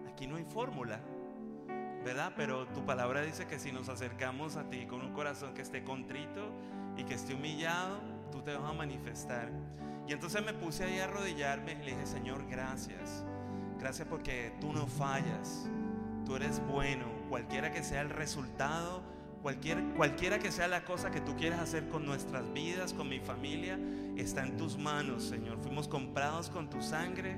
aquí 0.09 0.27
no 0.27 0.37
hay 0.37 0.45
fórmula, 0.45 1.01
¿verdad? 2.05 2.33
Pero 2.37 2.67
tu 2.69 2.85
palabra 2.85 3.23
dice 3.23 3.47
que 3.47 3.59
si 3.59 3.73
nos 3.73 3.89
acercamos 3.89 4.57
a 4.57 4.69
ti 4.69 4.87
con 4.87 5.03
un 5.03 5.13
corazón 5.13 5.55
que 5.55 5.63
esté 5.63 5.85
contrito 5.85 6.51
y 6.97 7.05
que 7.05 7.15
esté 7.15 7.35
humillado, 7.35 8.01
tú 8.33 8.43
te 8.43 8.55
vas 8.57 8.71
a 8.71 8.73
manifestar. 8.73 9.51
Y 10.07 10.13
entonces 10.13 10.45
me 10.45 10.55
puse 10.55 10.85
ahí 10.85 10.99
a 10.99 11.05
arrodillarme 11.05 11.73
y 11.73 11.85
le 11.85 11.91
dije, 11.93 12.07
Señor, 12.07 12.47
gracias. 12.49 13.25
Gracias 13.79 14.09
porque 14.09 14.53
tú 14.61 14.73
no 14.73 14.87
fallas. 14.87 15.69
Tú 16.25 16.37
eres 16.37 16.61
bueno. 16.67 17.05
Cualquiera 17.29 17.71
que 17.71 17.83
sea 17.83 18.01
el 18.01 18.11
resultado, 18.11 19.03
cualquier, 19.43 19.83
cualquiera 19.97 20.39
que 20.39 20.51
sea 20.51 20.69
la 20.69 20.85
cosa 20.85 21.11
que 21.11 21.21
tú 21.21 21.37
quieras 21.37 21.61
hacer 21.61 21.89
con 21.89 22.07
nuestras 22.07 22.53
vidas, 22.53 22.93
con 22.93 23.09
mi 23.09 23.21
familia, 23.21 23.79
está 24.17 24.43
en 24.43 24.57
tus 24.57 24.77
manos, 24.77 25.25
Señor. 25.25 25.59
Fuimos 25.61 25.87
comprados 25.87 26.51
con 26.51 26.69
tu 26.69 26.83
sangre. 26.83 27.37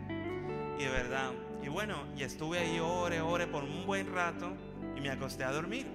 Y 0.79 0.85
de 0.85 0.91
verdad, 0.91 1.33
y 1.63 1.69
bueno, 1.69 1.95
y 2.17 2.23
estuve 2.23 2.59
ahí 2.59 2.81
ore, 2.81 3.21
ore 3.21 3.47
por 3.47 3.65
un 3.65 3.87
buen 3.87 4.13
rato 4.13 4.53
y 4.97 5.01
me 5.01 5.11
acosté 5.11 5.45
a 5.45 5.53
dormir. 5.53 5.87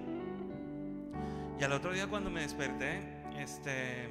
Y 1.60 1.64
al 1.64 1.72
otro 1.72 1.92
día 1.92 2.06
cuando 2.06 2.30
me 2.30 2.40
desperté, 2.42 3.00
este, 3.38 4.08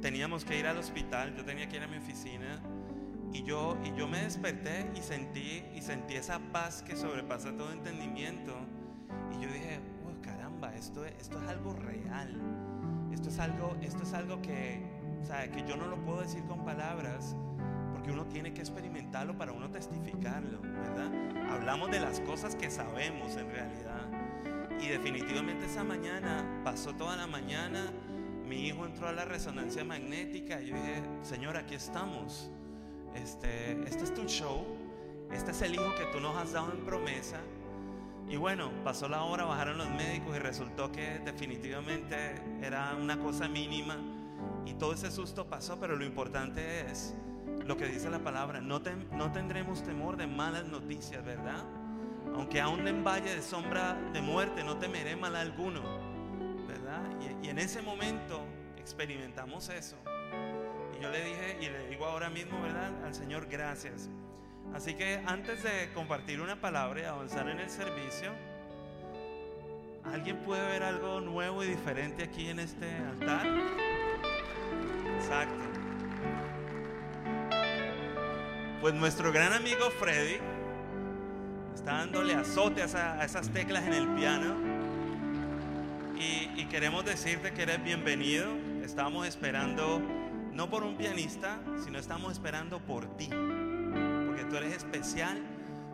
teníamos 0.00 0.44
que 0.44 0.58
ir 0.58 0.66
al 0.66 0.78
hospital, 0.78 1.34
yo 1.36 1.44
tenía 1.44 1.68
que 1.68 1.76
ir 1.76 1.82
a 1.82 1.88
mi 1.88 1.98
oficina 1.98 2.60
y 3.32 3.42
yo, 3.42 3.76
y 3.84 3.96
yo 3.96 4.08
me 4.08 4.22
desperté 4.22 4.90
y 4.96 5.00
sentí, 5.02 5.62
y 5.74 5.82
sentí 5.82 6.14
esa 6.14 6.38
paz 6.52 6.82
que 6.82 6.96
sobrepasa 6.96 7.52
todo 7.56 7.72
entendimiento. 7.72 8.54
Y 9.32 9.34
yo 9.44 9.52
dije, 9.52 9.80
"Uy, 10.06 10.14
caramba, 10.22 10.74
esto, 10.74 11.04
es- 11.04 11.14
esto 11.20 11.40
es 11.42 11.48
algo 11.48 11.74
real. 11.74 12.40
Esto 13.12 13.28
es 13.28 13.38
algo, 13.38 13.76
esto 13.82 14.02
es 14.04 14.12
algo 14.14 14.40
que, 14.42 14.82
o 15.22 15.52
que 15.54 15.64
yo 15.68 15.76
no 15.76 15.86
lo 15.86 15.96
puedo 16.04 16.22
decir 16.22 16.42
con 16.44 16.64
palabras, 16.64 17.36
porque 18.00 18.12
uno 18.12 18.24
tiene 18.24 18.54
que 18.54 18.62
experimentarlo 18.62 19.36
para 19.36 19.52
uno 19.52 19.70
testificarlo, 19.70 20.58
¿verdad? 20.62 21.12
Hablamos 21.50 21.90
de 21.90 22.00
las 22.00 22.18
cosas 22.20 22.56
que 22.56 22.70
sabemos 22.70 23.36
en 23.36 23.50
realidad. 23.50 24.08
Y 24.80 24.88
definitivamente 24.88 25.66
esa 25.66 25.84
mañana, 25.84 26.62
pasó 26.64 26.94
toda 26.94 27.14
la 27.18 27.26
mañana, 27.26 27.92
mi 28.46 28.68
hijo 28.68 28.86
entró 28.86 29.06
a 29.08 29.12
la 29.12 29.26
resonancia 29.26 29.84
magnética 29.84 30.62
y 30.62 30.68
yo 30.68 30.76
dije, 30.76 31.02
Señor, 31.20 31.58
aquí 31.58 31.74
estamos. 31.74 32.50
Este, 33.14 33.72
este 33.82 34.04
es 34.04 34.14
tu 34.14 34.24
show, 34.24 34.64
este 35.30 35.50
es 35.50 35.60
el 35.60 35.74
hijo 35.74 35.94
que 35.98 36.06
tú 36.10 36.20
nos 36.20 36.34
has 36.38 36.52
dado 36.52 36.72
en 36.72 36.82
promesa. 36.86 37.40
Y 38.30 38.36
bueno, 38.36 38.70
pasó 38.82 39.10
la 39.10 39.24
hora, 39.24 39.44
bajaron 39.44 39.76
los 39.76 39.90
médicos 39.90 40.34
y 40.36 40.38
resultó 40.38 40.90
que 40.90 41.18
definitivamente 41.18 42.16
era 42.62 42.96
una 42.96 43.18
cosa 43.18 43.46
mínima 43.46 43.98
y 44.64 44.72
todo 44.72 44.94
ese 44.94 45.10
susto 45.10 45.50
pasó, 45.50 45.78
pero 45.78 45.96
lo 45.96 46.04
importante 46.06 46.90
es 46.90 47.14
lo 47.66 47.76
que 47.76 47.86
dice 47.86 48.10
la 48.10 48.18
palabra, 48.18 48.60
no, 48.60 48.80
no 49.12 49.32
tendremos 49.32 49.82
temor 49.82 50.16
de 50.16 50.26
malas 50.26 50.64
noticias, 50.64 51.24
¿verdad? 51.24 51.64
Aunque 52.34 52.60
aún 52.60 52.86
en 52.86 53.04
valle 53.04 53.34
de 53.34 53.42
sombra 53.42 53.94
de 54.12 54.20
muerte, 54.20 54.62
no 54.64 54.76
temeré 54.78 55.16
mal 55.16 55.36
alguno, 55.36 55.82
¿verdad? 56.66 57.02
Y 57.42 57.48
en 57.48 57.58
ese 57.58 57.82
momento 57.82 58.44
experimentamos 58.76 59.68
eso. 59.68 59.96
Y 60.98 61.02
yo 61.02 61.10
le 61.10 61.24
dije, 61.24 61.58
y 61.60 61.68
le 61.68 61.88
digo 61.88 62.06
ahora 62.06 62.30
mismo, 62.30 62.60
¿verdad? 62.60 62.92
Al 63.04 63.14
Señor, 63.14 63.46
gracias. 63.46 64.10
Así 64.74 64.94
que 64.94 65.22
antes 65.26 65.62
de 65.62 65.92
compartir 65.94 66.40
una 66.40 66.60
palabra 66.60 67.00
y 67.00 67.04
avanzar 67.04 67.48
en 67.48 67.58
el 67.58 67.70
servicio, 67.70 68.32
¿alguien 70.04 70.38
puede 70.38 70.66
ver 70.68 70.82
algo 70.82 71.20
nuevo 71.20 71.64
y 71.64 71.68
diferente 71.68 72.24
aquí 72.24 72.48
en 72.48 72.60
este 72.60 72.96
altar? 72.96 73.46
Exacto. 75.16 75.69
Pues 78.80 78.94
nuestro 78.94 79.32
gran 79.32 79.52
amigo 79.52 79.90
Freddy 79.98 80.38
está 81.74 81.92
dándole 81.98 82.34
azote 82.34 82.82
a, 82.82 82.86
esa- 82.86 83.20
a 83.20 83.24
esas 83.24 83.50
teclas 83.50 83.84
en 83.86 83.92
el 83.94 84.08
piano. 84.14 84.56
Y, 86.18 86.64
queremos 86.66 87.04
decirte 87.04 87.52
que 87.52 87.62
eres 87.62 87.82
bienvenido. 87.82 88.46
Estábamos 88.84 89.26
esperando, 89.26 90.00
no 90.52 90.70
por 90.70 90.84
un 90.84 90.96
pianista, 90.96 91.58
sino 91.84 91.98
estamos 91.98 92.32
esperando 92.32 92.78
por 92.78 93.06
ti. 93.16 93.28
Porque 93.28 94.44
tú 94.48 94.56
eres 94.56 94.76
especial. 94.76 95.38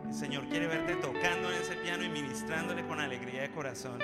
El 0.07 0.13
Señor 0.13 0.47
quiere 0.49 0.67
verte 0.67 0.95
tocando 0.97 1.49
en 1.51 1.61
ese 1.61 1.75
piano 1.77 2.03
y 2.03 2.09
ministrándole 2.09 2.85
con 2.85 2.99
alegría 2.99 3.41
de 3.41 3.51
corazón. 3.51 3.99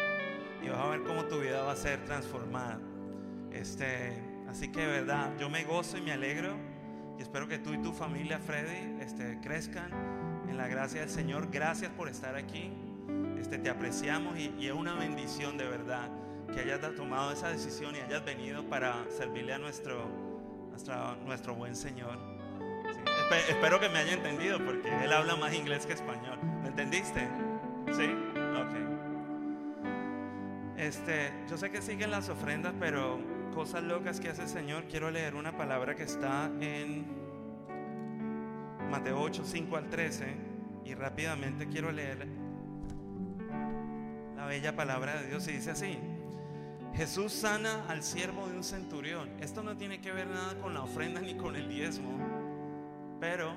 Y 0.63 0.69
vas 0.69 0.79
a 0.79 0.87
ver 0.87 1.03
cómo 1.03 1.25
tu 1.25 1.39
vida 1.39 1.61
va 1.61 1.73
a 1.73 1.75
ser 1.75 2.03
transformada. 2.05 2.79
Este, 3.51 4.13
así 4.49 4.69
que 4.71 4.79
de 4.81 4.87
verdad, 4.87 5.31
yo 5.39 5.49
me 5.49 5.63
gozo 5.65 5.97
y 5.97 6.01
me 6.01 6.11
alegro. 6.13 6.57
Y 7.17 7.21
espero 7.21 7.47
que 7.47 7.59
tú 7.59 7.73
y 7.73 7.77
tu 7.77 7.93
familia, 7.93 8.39
Freddy, 8.39 9.01
este, 9.01 9.39
crezcan 9.41 9.89
en 10.49 10.57
la 10.57 10.67
gracia 10.67 11.01
del 11.01 11.09
Señor. 11.09 11.49
Gracias 11.51 11.91
por 11.91 12.09
estar 12.09 12.35
aquí. 12.35 12.71
Este, 13.39 13.57
te 13.57 13.69
apreciamos 13.69 14.37
y, 14.37 14.53
y 14.59 14.67
es 14.67 14.73
una 14.73 14.93
bendición 14.95 15.57
de 15.57 15.65
verdad 15.65 16.09
que 16.53 16.59
hayas 16.61 16.79
tomado 16.95 17.31
esa 17.31 17.49
decisión 17.49 17.95
y 17.95 17.99
hayas 17.99 18.23
venido 18.25 18.63
para 18.69 18.95
servirle 19.09 19.53
a 19.53 19.57
nuestro, 19.57 20.05
nuestra- 20.69 21.15
nuestro 21.25 21.55
buen 21.55 21.75
Señor. 21.75 22.17
Sí. 22.91 22.99
Espe- 22.99 23.49
espero 23.49 23.79
que 23.79 23.89
me 23.89 23.99
haya 23.99 24.13
entendido 24.13 24.63
porque 24.63 24.89
él 25.03 25.11
habla 25.13 25.35
más 25.35 25.53
inglés 25.53 25.85
que 25.85 25.93
español. 25.93 26.39
¿Me 26.61 26.69
entendiste? 26.69 27.27
¿Sí? 27.91 28.05
Ok. 28.55 28.73
Este, 30.77 31.31
yo 31.49 31.57
sé 31.57 31.69
que 31.71 31.81
siguen 31.81 32.11
las 32.11 32.29
ofrendas, 32.29 32.73
pero 32.79 33.19
cosas 33.53 33.83
locas 33.83 34.19
que 34.19 34.29
hace 34.29 34.43
el 34.43 34.49
Señor. 34.49 34.85
Quiero 34.89 35.11
leer 35.11 35.35
una 35.35 35.55
palabra 35.55 35.95
que 35.95 36.03
está 36.03 36.51
en 36.59 37.05
Mateo 38.89 39.21
8, 39.21 39.43
5 39.45 39.77
al 39.77 39.89
13. 39.89 40.35
Y 40.85 40.95
rápidamente 40.95 41.67
quiero 41.67 41.91
leer 41.91 42.27
la 44.35 44.45
bella 44.45 44.75
palabra 44.75 45.21
de 45.21 45.27
Dios. 45.27 45.47
Y 45.47 45.53
dice 45.53 45.71
así. 45.71 45.97
Jesús 46.95 47.33
sana 47.33 47.85
al 47.87 48.03
siervo 48.03 48.47
de 48.47 48.57
un 48.57 48.63
centurión. 48.63 49.29
Esto 49.39 49.63
no 49.63 49.77
tiene 49.77 49.99
que 50.01 50.11
ver 50.11 50.27
nada 50.27 50.59
con 50.59 50.73
la 50.73 50.81
ofrenda 50.83 51.21
ni 51.21 51.35
con 51.35 51.55
el 51.55 51.67
diezmo. 51.69 52.11
Pero, 53.19 53.53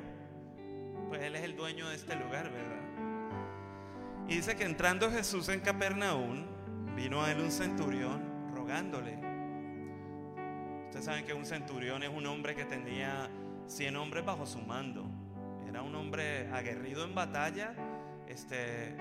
pues 1.09 1.21
Él 1.23 1.37
es 1.37 1.43
el 1.43 1.57
dueño 1.57 1.89
de 1.89 1.97
este 1.97 2.17
lugar, 2.17 2.51
¿verdad? 2.51 2.77
Y 4.29 4.37
dice 4.37 4.57
que 4.57 4.65
entrando 4.65 5.11
Jesús 5.11 5.49
en 5.49 5.61
Capernaum, 5.61 6.45
vino 6.97 7.23
a 7.23 7.31
él 7.31 7.41
un 7.41 7.53
centurión 7.53 8.53
rogándole. 8.55 9.26
Ustedes 10.97 11.13
saben 11.13 11.27
que 11.27 11.35
un 11.35 11.45
centurión 11.45 12.03
es 12.05 12.09
un 12.09 12.25
hombre 12.25 12.55
que 12.55 12.65
tenía 12.65 13.29
100 13.67 13.97
hombres 13.97 14.25
bajo 14.25 14.47
su 14.47 14.63
mando. 14.63 15.05
Era 15.69 15.83
un 15.83 15.95
hombre 15.95 16.51
aguerrido 16.51 17.05
en 17.05 17.15
batalla 17.15 17.75
este, 18.27 18.97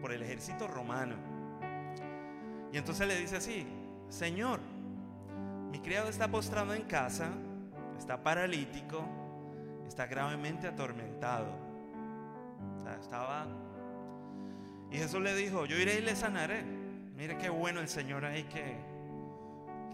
por 0.00 0.12
el 0.12 0.22
ejército 0.22 0.68
romano. 0.68 1.16
Y 2.72 2.78
entonces 2.78 3.08
le 3.08 3.18
dice 3.18 3.38
así, 3.38 3.66
Señor, 4.08 4.60
mi 5.72 5.80
criado 5.80 6.10
está 6.10 6.28
postrado 6.28 6.74
en 6.74 6.84
casa, 6.84 7.32
está 7.98 8.22
paralítico, 8.22 9.04
está 9.88 10.06
gravemente 10.06 10.68
atormentado. 10.68 11.48
Estaba... 13.00 13.48
Y 14.92 14.98
Jesús 14.98 15.20
le 15.20 15.34
dijo, 15.34 15.66
yo 15.66 15.76
iré 15.76 15.98
y 15.98 16.02
le 16.02 16.14
sanaré. 16.14 16.62
Mire 17.16 17.36
qué 17.36 17.48
bueno 17.48 17.80
el 17.80 17.88
Señor 17.88 18.24
ahí 18.24 18.44
que 18.44 18.76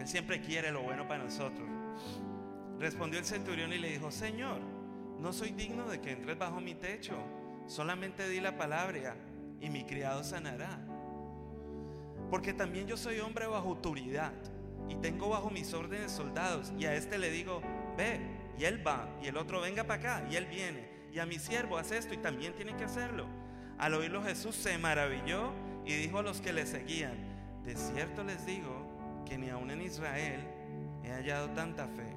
Siempre 0.04 0.40
quiere 0.40 0.70
lo 0.72 0.82
bueno 0.82 1.06
para 1.06 1.24
nosotros. 1.24 1.68
Respondió 2.78 3.18
el 3.18 3.24
centurión 3.24 3.72
y 3.72 3.78
le 3.78 3.90
dijo, 3.90 4.10
Señor, 4.10 4.60
no 5.18 5.32
soy 5.32 5.50
digno 5.50 5.88
de 5.88 6.00
que 6.00 6.12
entres 6.12 6.38
bajo 6.38 6.60
mi 6.60 6.74
techo. 6.74 7.16
Solamente 7.66 8.28
di 8.28 8.40
la 8.40 8.56
palabra 8.56 9.16
y 9.60 9.70
mi 9.70 9.84
criado 9.84 10.24
sanará. 10.24 10.80
Porque 12.30 12.52
también 12.52 12.86
yo 12.86 12.96
soy 12.96 13.20
hombre 13.20 13.46
bajo 13.46 13.68
autoridad 13.68 14.32
y 14.88 14.96
tengo 14.96 15.28
bajo 15.28 15.50
mis 15.50 15.72
órdenes 15.72 16.10
soldados. 16.10 16.72
Y 16.78 16.86
a 16.86 16.94
este 16.94 17.18
le 17.18 17.30
digo, 17.30 17.62
ve, 17.96 18.20
y 18.58 18.64
él 18.64 18.86
va. 18.86 19.08
Y 19.22 19.28
el 19.28 19.36
otro, 19.36 19.60
venga 19.60 19.84
para 19.84 20.00
acá, 20.00 20.28
y 20.30 20.36
él 20.36 20.46
viene. 20.46 20.88
Y 21.12 21.18
a 21.18 21.26
mi 21.26 21.38
siervo, 21.38 21.78
haz 21.78 21.92
esto, 21.92 22.14
y 22.14 22.18
también 22.18 22.54
tiene 22.54 22.76
que 22.76 22.84
hacerlo. 22.84 23.26
Al 23.78 23.94
oírlo 23.94 24.22
Jesús 24.22 24.54
se 24.54 24.78
maravilló 24.78 25.52
y 25.84 25.94
dijo 25.94 26.18
a 26.18 26.22
los 26.22 26.40
que 26.40 26.52
le 26.52 26.66
seguían, 26.66 27.16
de 27.64 27.76
cierto 27.76 28.22
les 28.22 28.46
digo 28.46 28.81
que 29.32 29.38
ni 29.38 29.48
aun 29.48 29.70
en 29.70 29.80
Israel 29.80 30.40
he 31.02 31.10
hallado 31.10 31.48
tanta 31.54 31.86
fe. 31.88 32.14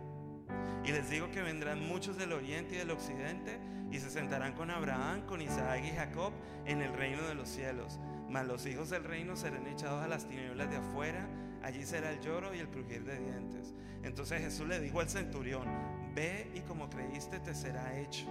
Y 0.84 0.92
les 0.92 1.10
digo 1.10 1.32
que 1.32 1.42
vendrán 1.42 1.88
muchos 1.88 2.18
del 2.18 2.34
oriente 2.34 2.76
y 2.76 2.78
del 2.78 2.92
occidente 2.92 3.58
y 3.90 4.00
se 4.00 4.10
sentarán 4.10 4.52
con 4.52 4.70
Abraham, 4.70 5.22
con 5.26 5.42
Isaac 5.42 5.82
y 5.86 5.96
Jacob 5.96 6.34
en 6.66 6.82
el 6.82 6.92
reino 6.92 7.26
de 7.26 7.34
los 7.34 7.48
cielos. 7.48 8.02
Mas 8.30 8.46
los 8.46 8.66
hijos 8.66 8.90
del 8.90 9.06
reino 9.06 9.38
serán 9.38 9.66
echados 9.66 10.04
a 10.04 10.10
las 10.10 10.28
tinieblas 10.28 10.70
de 10.70 10.76
afuera, 10.76 11.26
allí 11.64 11.86
será 11.86 12.12
el 12.12 12.20
lloro 12.20 12.54
y 12.54 12.60
el 12.60 12.68
crujir 12.68 13.06
de 13.06 13.18
dientes. 13.18 13.74
Entonces 14.04 14.42
Jesús 14.42 14.68
le 14.68 14.82
dijo 14.82 15.00
al 15.00 15.08
centurión, 15.08 15.70
ve 16.14 16.52
y 16.54 16.60
como 16.62 16.90
creíste 16.90 17.40
te 17.40 17.56
será 17.56 17.98
hecho. 17.98 18.28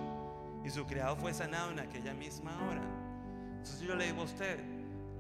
Y 0.63 0.69
su 0.69 0.85
criado 0.85 1.17
fue 1.17 1.33
sanado 1.33 1.71
en 1.71 1.79
aquella 1.79 2.13
misma 2.13 2.55
hora. 2.69 2.85
Entonces 3.57 3.81
yo 3.81 3.97
le 3.97 4.09
digo 4.09 4.21
a 4.21 4.25
usted, 4.25 4.61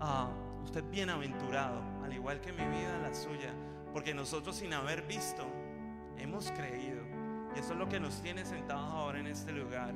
ah, 0.00 0.30
usted 0.64 0.84
bienaventurado, 0.90 1.82
al 2.02 2.12
igual 2.12 2.40
que 2.40 2.52
mi 2.52 2.64
vida, 2.64 2.98
la 3.02 3.14
suya, 3.14 3.52
porque 3.92 4.14
nosotros 4.14 4.56
sin 4.56 4.72
haber 4.74 5.02
visto, 5.02 5.44
hemos 6.18 6.50
creído. 6.50 7.02
Y 7.54 7.60
eso 7.60 7.72
es 7.72 7.78
lo 7.78 7.88
que 7.88 8.00
nos 8.00 8.20
tiene 8.22 8.44
sentados 8.44 8.92
ahora 8.92 9.20
en 9.20 9.28
este 9.28 9.52
lugar. 9.52 9.94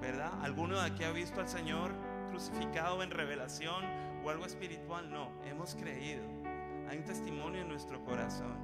¿Verdad? 0.00 0.32
¿Alguno 0.42 0.78
de 0.78 0.86
aquí 0.86 1.04
ha 1.04 1.12
visto 1.12 1.40
al 1.40 1.48
Señor 1.48 1.92
crucificado 2.28 3.02
en 3.02 3.10
revelación 3.10 3.84
o 4.22 4.28
algo 4.28 4.44
espiritual? 4.44 5.10
No, 5.10 5.30
hemos 5.46 5.74
creído. 5.74 6.22
Hay 6.88 6.98
un 6.98 7.04
testimonio 7.04 7.62
en 7.62 7.68
nuestro 7.68 8.04
corazón. 8.04 8.54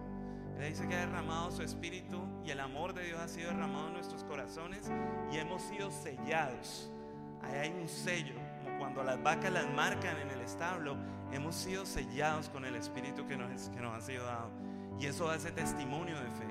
Él 0.59 0.69
dice 0.69 0.87
que 0.87 0.95
ha 0.95 1.07
derramado 1.07 1.51
su 1.51 1.63
espíritu 1.63 2.23
y 2.45 2.51
el 2.51 2.61
amor 2.61 2.93
de 2.93 3.05
Dios 3.05 3.19
ha 3.19 3.29
sido 3.29 3.51
derramado 3.51 3.89
en 3.89 3.95
nuestros 3.95 4.25
corazones 4.25 4.91
y 5.33 5.39
hemos 5.39 5.63
sido 5.63 5.91
sellados. 5.91 6.91
Ahí 7.43 7.57
hay 7.61 7.71
un 7.71 7.89
sello, 7.89 8.35
como 8.63 8.79
cuando 8.79 9.03
las 9.03 9.23
vacas 9.23 9.51
las 9.51 9.67
marcan 9.71 10.19
en 10.19 10.31
el 10.31 10.43
establo, 10.43 10.99
hemos 11.33 11.55
sido 11.55 11.87
sellados 11.87 12.49
con 12.49 12.65
el 12.65 12.75
espíritu 12.75 13.27
que 13.27 13.37
nos, 13.37 13.69
que 13.71 13.81
nos 13.81 13.97
ha 13.97 14.01
sido 14.01 14.25
dado. 14.25 14.51
Y 14.99 15.07
eso 15.07 15.27
da 15.27 15.37
ese 15.37 15.51
testimonio 15.53 16.17
de 16.17 16.31
fe. 16.31 16.47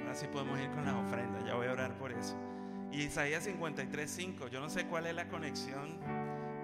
Ahora 0.00 0.14
sí 0.14 0.26
podemos 0.28 0.58
ir 0.60 0.70
con 0.70 0.84
las 0.84 0.94
ofrendas, 0.94 1.44
ya 1.44 1.54
voy 1.54 1.66
a 1.66 1.72
orar 1.72 1.96
por 1.98 2.12
eso. 2.12 2.36
Y 2.90 3.02
Isaías 3.02 3.46
53:5, 3.46 4.48
yo 4.48 4.60
no 4.60 4.70
sé 4.70 4.86
cuál 4.86 5.06
es 5.06 5.14
la 5.14 5.28
conexión 5.28 5.98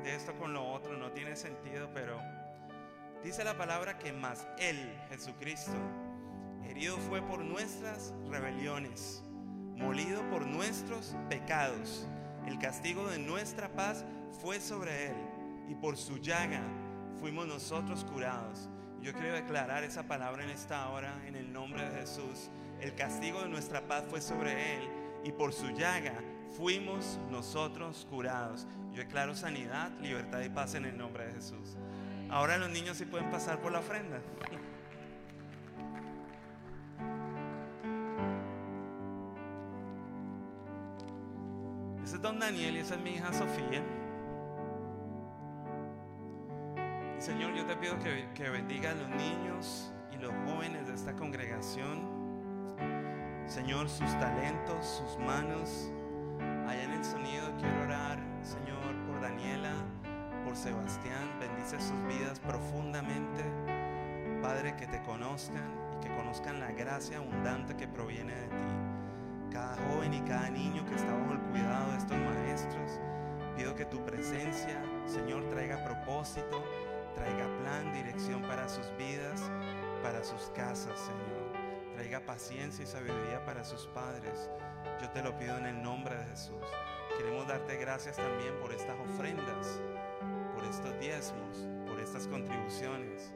de 0.05 0.15
esto 0.15 0.35
con 0.37 0.55
lo 0.55 0.65
otro, 0.73 0.97
no 0.97 1.11
tiene 1.11 1.37
sentido, 1.37 1.91
pero 1.93 2.21
dice 3.25 3.45
la 3.45 3.59
palabra 3.59 3.99
que 3.99 4.13
más 4.13 4.47
Él, 4.59 4.79
Jesucristo, 5.09 5.73
herido 6.69 6.97
fue 6.99 7.21
por 7.21 7.41
nuestras 7.41 8.15
rebeliones, 8.31 9.23
molido 9.77 10.23
por 10.31 10.47
nuestros 10.47 11.17
pecados. 11.29 12.07
El 12.47 12.59
castigo 12.59 13.07
de 13.09 13.19
nuestra 13.19 13.69
paz 13.69 14.05
fue 14.41 14.61
sobre 14.61 15.09
Él 15.09 15.17
y 15.69 15.75
por 15.75 15.97
su 15.97 16.19
llaga 16.19 16.63
fuimos 17.21 17.47
nosotros 17.47 18.05
curados. 18.05 18.69
Yo 19.01 19.13
quiero 19.13 19.35
declarar 19.35 19.85
esa 19.85 20.03
palabra 20.05 20.45
en 20.45 20.51
esta 20.51 20.89
hora 20.91 21.23
en 21.27 21.37
el 21.37 21.53
nombre 21.53 21.89
de 21.89 22.01
Jesús. 22.01 22.51
El 22.81 22.95
castigo 22.95 23.43
de 23.43 23.49
nuestra 23.49 23.87
paz 23.87 24.05
fue 24.09 24.21
sobre 24.21 24.77
Él 24.77 24.89
y 25.25 25.33
por 25.33 25.53
su 25.53 25.71
llaga 25.71 26.15
fuimos 26.57 27.19
nosotros 27.31 28.07
curados. 28.11 28.67
Yo 28.93 29.03
declaro 29.03 29.35
sanidad, 29.35 29.91
libertad 30.01 30.41
y 30.41 30.49
paz 30.49 30.75
en 30.75 30.85
el 30.85 30.97
nombre 30.97 31.27
de 31.27 31.33
Jesús. 31.33 31.77
Ahora 32.29 32.59
los 32.59 32.71
niños 32.71 32.97
sí 32.97 33.05
pueden 33.05 33.31
pasar 33.31 33.61
por 33.61 33.73
la 33.73 33.81
ofrenda. 33.81 34.21
Ese 42.05 42.17
es 42.17 42.23
don 42.23 42.39
Daniel 42.39 42.77
y 42.77 42.79
esa 42.79 42.95
es 42.95 43.01
mi 43.01 43.11
hija 43.11 43.33
Sofía. 43.33 43.83
Y 47.19 47.21
Señor, 47.21 47.55
yo 47.55 47.67
te 47.67 47.77
pido 47.77 47.99
que, 47.99 48.29
que 48.35 48.49
bendiga 48.49 48.93
a 48.93 48.95
los 48.95 49.09
niños 49.11 49.93
y 50.13 50.17
los 50.17 50.33
jóvenes 50.47 50.87
de 50.87 50.95
esta 50.95 51.15
congregación. 51.15 52.21
Señor, 53.47 53.89
sus 53.89 54.11
talentos, 54.19 54.87
sus 54.87 55.19
manos. 55.27 55.91
Allá 56.67 56.85
en 56.85 56.93
el 56.93 57.05
sonido 57.05 57.53
quiero 57.59 57.83
orar, 57.83 58.19
Señor, 58.43 58.95
por 59.07 59.21
Daniela, 59.21 59.75
por 60.45 60.57
Sebastián. 60.57 61.29
Bendice 61.39 61.81
sus 61.81 62.03
vidas 62.07 62.41
profundamente. 62.41 63.45
Padre, 64.41 64.77
que 64.77 64.87
te 64.87 65.03
conozcan 65.03 65.69
y 65.97 66.05
que 66.05 66.15
conozcan 66.15 66.61
la 66.61 66.73
gracia 66.73 67.19
abundante 67.19 67.77
que 67.77 67.87
proviene 67.87 68.35
de 68.35 68.47
ti. 68.49 69.00
Cada 69.53 69.77
joven 69.89 70.15
y 70.15 70.21
cada 70.21 70.49
niño 70.51 70.85
que 70.87 70.95
está 70.95 71.13
bajo 71.13 71.33
el 71.33 71.41
cuidado 71.51 71.91
de 71.91 71.99
estos 71.99 72.17
maestros, 72.17 73.01
pido 73.57 73.75
que 73.75 73.85
tu 73.85 74.05
presencia, 74.05 74.81
Señor, 75.07 75.49
traiga 75.51 75.85
propósito, 75.85 76.65
traiga 77.15 77.47
plan, 77.59 77.93
dirección 77.93 78.43
para 78.43 78.69
sus 78.69 78.87
vidas, 78.97 79.43
para 80.03 80.23
sus 80.23 80.51
casas, 80.55 80.99
Señor. 80.99 81.95
Traiga 81.95 82.21
paciencia 82.21 82.85
y 82.85 82.87
sabiduría 82.87 83.45
para 83.45 83.65
sus 83.65 83.87
padres. 83.89 84.49
Yo 85.03 85.11
te 85.11 85.23
lo 85.23 85.37
pido 85.37 85.59
en 85.59 85.67
el 85.67 85.83
nombre 85.83 86.17
de 86.17 86.25
Jesús. 86.27 86.65
Queremos 87.19 87.47
darte 87.47 87.77
gracias 87.77 88.17
también 88.17 88.55
por 88.61 88.73
estas 88.73 88.97
ofrendas, 89.01 89.81
por 90.55 90.65
estos 90.65 90.99
diezmos, 91.01 91.67
por 91.87 92.01
estas 92.01 92.27
contribuciones. 92.29 93.35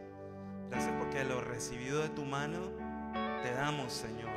Gracias 0.71 0.95
porque 0.99 1.25
lo 1.25 1.41
recibido 1.41 2.01
de 2.01 2.09
tu 2.09 2.25
mano 2.25 2.61
te 3.43 3.53
damos, 3.53 3.93
Señor. 3.93 4.34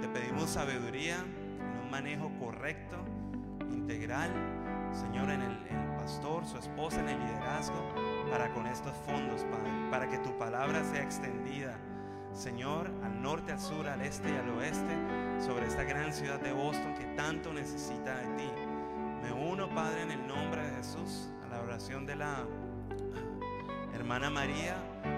Te 0.00 0.08
pedimos 0.08 0.50
sabiduría 0.50 1.16
en 1.16 1.80
un 1.84 1.90
manejo 1.90 2.30
correcto, 2.38 2.96
integral, 3.70 4.30
Señor, 4.92 5.30
en 5.30 5.42
el, 5.42 5.54
pastor, 5.96 6.44
su 6.44 6.58
esposa, 6.58 7.00
en 7.00 7.08
el 7.08 7.18
liderazgo, 7.18 7.94
para 8.30 8.52
con 8.52 8.66
estos 8.66 8.94
fondos, 9.06 9.42
Padre, 9.44 9.70
para 9.90 10.08
que 10.08 10.18
tu 10.18 10.36
palabra 10.36 10.84
sea 10.84 11.02
extendida, 11.02 11.78
Señor, 12.34 12.90
al 13.02 13.22
norte, 13.22 13.52
al 13.52 13.60
sur, 13.60 13.88
al 13.88 14.02
este 14.02 14.30
y 14.30 14.36
al 14.36 14.50
oeste, 14.50 14.94
sobre 15.40 15.66
esta 15.66 15.84
gran 15.84 16.12
ciudad 16.12 16.40
de 16.40 16.52
Boston 16.52 16.94
que 16.94 17.06
tanto 17.16 17.52
necesita 17.52 18.18
de 18.18 18.26
ti. 18.36 18.50
Me 19.22 19.32
uno, 19.32 19.68
Padre, 19.74 20.02
en 20.02 20.10
el 20.10 20.26
nombre 20.26 20.62
de 20.62 20.76
Jesús, 20.76 21.30
a 21.44 21.48
la 21.48 21.62
oración 21.62 22.04
de 22.04 22.16
la 22.16 22.44
hermana 23.94 24.28
María. 24.28 24.76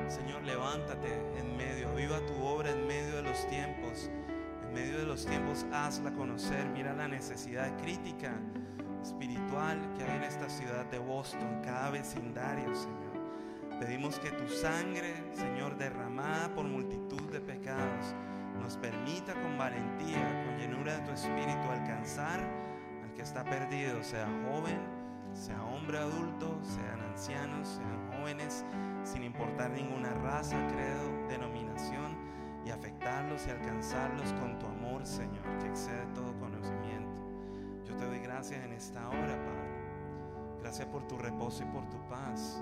Señor, 0.09 0.45
levántate 0.45 1.09
en 1.39 1.57
medio, 1.57 1.93
viva 1.95 2.21
tu 2.27 2.45
obra 2.45 2.71
en 2.71 2.87
medio 2.87 3.17
de 3.17 3.23
los 3.23 3.49
tiempos. 3.49 4.09
Medio 4.77 4.99
de 4.99 5.07
los 5.07 5.25
tiempos, 5.25 5.65
hazla 5.73 6.13
conocer. 6.13 6.67
Mira 6.75 6.93
la 6.93 7.09
necesidad 7.09 7.75
crítica, 7.79 8.35
espiritual 9.03 9.81
que 9.97 10.05
hay 10.05 10.19
en 10.19 10.25
esta 10.25 10.51
ciudad 10.51 10.85
de 10.91 10.99
Boston, 10.99 11.63
cada 11.65 11.89
vecindario, 11.89 12.75
Señor. 12.75 13.81
Pedimos 13.81 14.19
que 14.19 14.31
tu 14.33 14.47
sangre, 14.47 15.15
Señor, 15.33 15.79
derramada 15.79 16.55
por 16.55 16.67
multitud 16.67 17.23
de 17.33 17.41
pecados, 17.41 18.15
nos 18.61 18.77
permita 18.77 19.33
con 19.41 19.57
valentía, 19.57 20.45
con 20.45 20.59
llenura 20.59 20.99
de 20.99 21.07
tu 21.07 21.13
espíritu, 21.13 21.71
alcanzar 21.71 22.39
al 23.03 23.15
que 23.15 23.23
está 23.23 23.45
perdido, 23.45 24.05
sea 24.05 24.29
joven, 24.45 24.79
sea 25.33 25.65
hombre 25.65 25.97
adulto, 25.97 26.61
sean 26.63 27.01
ancianos, 27.01 27.67
sean 27.67 28.13
jóvenes, 28.13 28.63
sin 29.05 29.23
importar 29.23 29.71
ninguna 29.71 30.11
raza, 30.23 30.59
credo, 30.69 31.29
denominación, 31.29 32.06
y 32.67 32.71
afectarlos 32.71 33.47
y 33.47 33.51
alcanzarlos 33.51 34.33
con 34.41 34.59
tu 34.59 34.67
amor, 34.67 35.07
Señor, 35.07 35.45
que 35.61 35.69
excede 35.69 36.05
todo 36.15 36.37
conocimiento. 36.41 37.23
Yo 37.87 37.95
te 37.95 38.05
doy 38.05 38.19
gracias 38.19 38.65
en 38.65 38.73
esta 38.73 39.09
hora, 39.09 39.21
Padre. 39.21 40.59
Gracias 40.61 40.89
por 40.89 41.07
tu 41.07 41.17
reposo 41.17 41.63
y 41.63 41.67
por 41.67 41.89
tu 41.89 41.99
paz. 42.09 42.61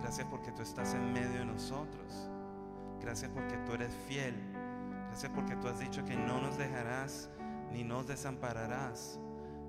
Gracias 0.00 0.28
porque 0.30 0.52
tú 0.52 0.62
estás 0.62 0.94
en 0.94 1.12
medio 1.12 1.40
de 1.40 1.44
nosotros. 1.44 2.30
Gracias 3.00 3.32
porque 3.34 3.56
tú 3.66 3.72
eres 3.72 3.92
fiel. 4.06 4.36
Gracias 5.08 5.32
porque 5.34 5.56
tú 5.56 5.66
has 5.66 5.80
dicho 5.80 6.04
que 6.04 6.14
no 6.14 6.40
nos 6.40 6.56
dejarás 6.56 7.28
ni 7.72 7.82
nos 7.82 8.06
desampararás. 8.06 9.18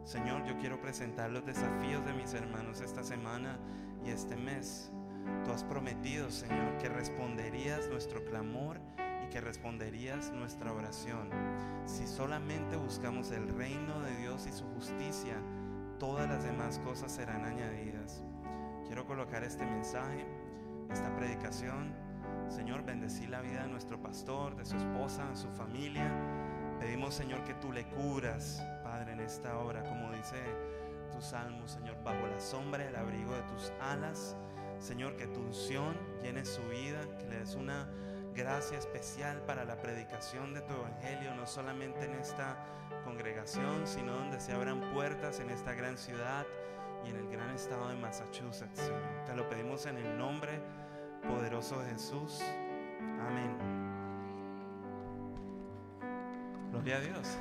Señor, 0.04 0.46
yo 0.46 0.56
quiero 0.60 0.80
presentar 0.82 1.32
los 1.32 1.48
desafíos 1.48 2.06
de 2.06 2.14
mis 2.14 2.32
hermanos 2.36 2.80
esta 2.80 3.04
semana 3.04 3.58
y 4.06 4.12
este 4.12 4.36
mes. 4.36 4.92
Tú 5.46 5.52
has 5.52 5.64
prometido, 5.64 6.30
Señor, 6.30 6.78
que 6.78 6.90
responderías 6.90 7.88
nuestro 7.90 8.24
clamor 8.26 8.80
que 9.34 9.42
responderías 9.42 10.32
nuestra 10.32 10.72
oración. 10.72 11.28
Si 11.88 12.06
solamente 12.06 12.78
buscamos 12.78 13.32
el 13.32 13.48
reino 13.48 14.00
de 14.02 14.16
Dios 14.18 14.46
y 14.46 14.52
su 14.52 14.64
justicia, 14.76 15.34
todas 15.98 16.30
las 16.30 16.44
demás 16.44 16.78
cosas 16.78 17.12
serán 17.12 17.44
añadidas. 17.44 18.24
Quiero 18.86 19.08
colocar 19.08 19.44
este 19.44 19.66
mensaje, 19.66 20.28
esta 20.92 21.16
predicación. 21.16 21.96
Señor, 22.48 22.86
bendecí 22.86 23.26
la 23.26 23.42
vida 23.42 23.64
de 23.64 23.70
nuestro 23.70 24.00
pastor, 24.00 24.56
de 24.56 24.66
su 24.66 24.78
esposa, 24.78 25.28
de 25.28 25.36
su 25.36 25.50
familia. 25.50 26.12
Pedimos, 26.80 27.16
Señor, 27.16 27.44
que 27.44 27.56
tú 27.56 27.72
le 27.72 27.88
curas, 27.88 28.64
Padre, 28.84 29.14
en 29.14 29.20
esta 29.20 29.58
hora, 29.58 29.84
como 29.84 30.12
dice 30.12 30.38
tu 31.12 31.24
salmo, 31.24 31.68
Señor, 31.68 31.98
bajo 32.04 32.28
la 32.28 32.40
sombra 32.40 32.84
y 32.84 32.88
el 32.90 32.96
abrigo 32.96 33.34
de 33.34 33.42
tus 33.44 33.74
alas. 33.82 34.38
Señor, 34.78 35.16
que 35.18 35.26
tu 35.26 35.40
unción 35.40 35.98
llene 36.22 36.46
su 36.46 36.62
vida, 36.70 37.02
que 37.18 37.26
le 37.26 37.40
des 37.40 37.56
una 37.56 37.88
gracia 38.34 38.78
especial 38.78 39.42
para 39.42 39.66
la 39.66 39.82
predicación 39.82 40.54
de 40.54 40.62
tu 40.62 40.74
evangelio, 40.74 41.36
no 41.36 41.48
solamente 41.48 42.06
en 42.06 42.14
esta 42.14 42.58
congregación, 43.04 43.88
sino 43.88 44.14
donde 44.14 44.40
se 44.40 44.54
abran 44.54 44.94
puertas 44.94 45.40
en 45.40 45.50
esta 45.50 45.74
gran 45.74 45.98
ciudad 45.98 46.46
y 47.06 47.10
en 47.10 47.18
el 47.18 47.30
gran 47.30 47.50
estado 47.52 47.90
de 47.90 47.96
Massachusetts. 47.96 48.92
Te 49.26 49.36
lo 49.36 49.48
pedimos 49.50 49.86
en 49.86 49.98
el 49.98 50.18
nombre 50.18 50.60
poderoso 51.28 51.80
de 51.80 51.92
Jesús. 51.92 52.42
Amén. 53.00 53.58
Gloria 56.72 56.98
a 56.98 57.00
Dios. 57.02 57.38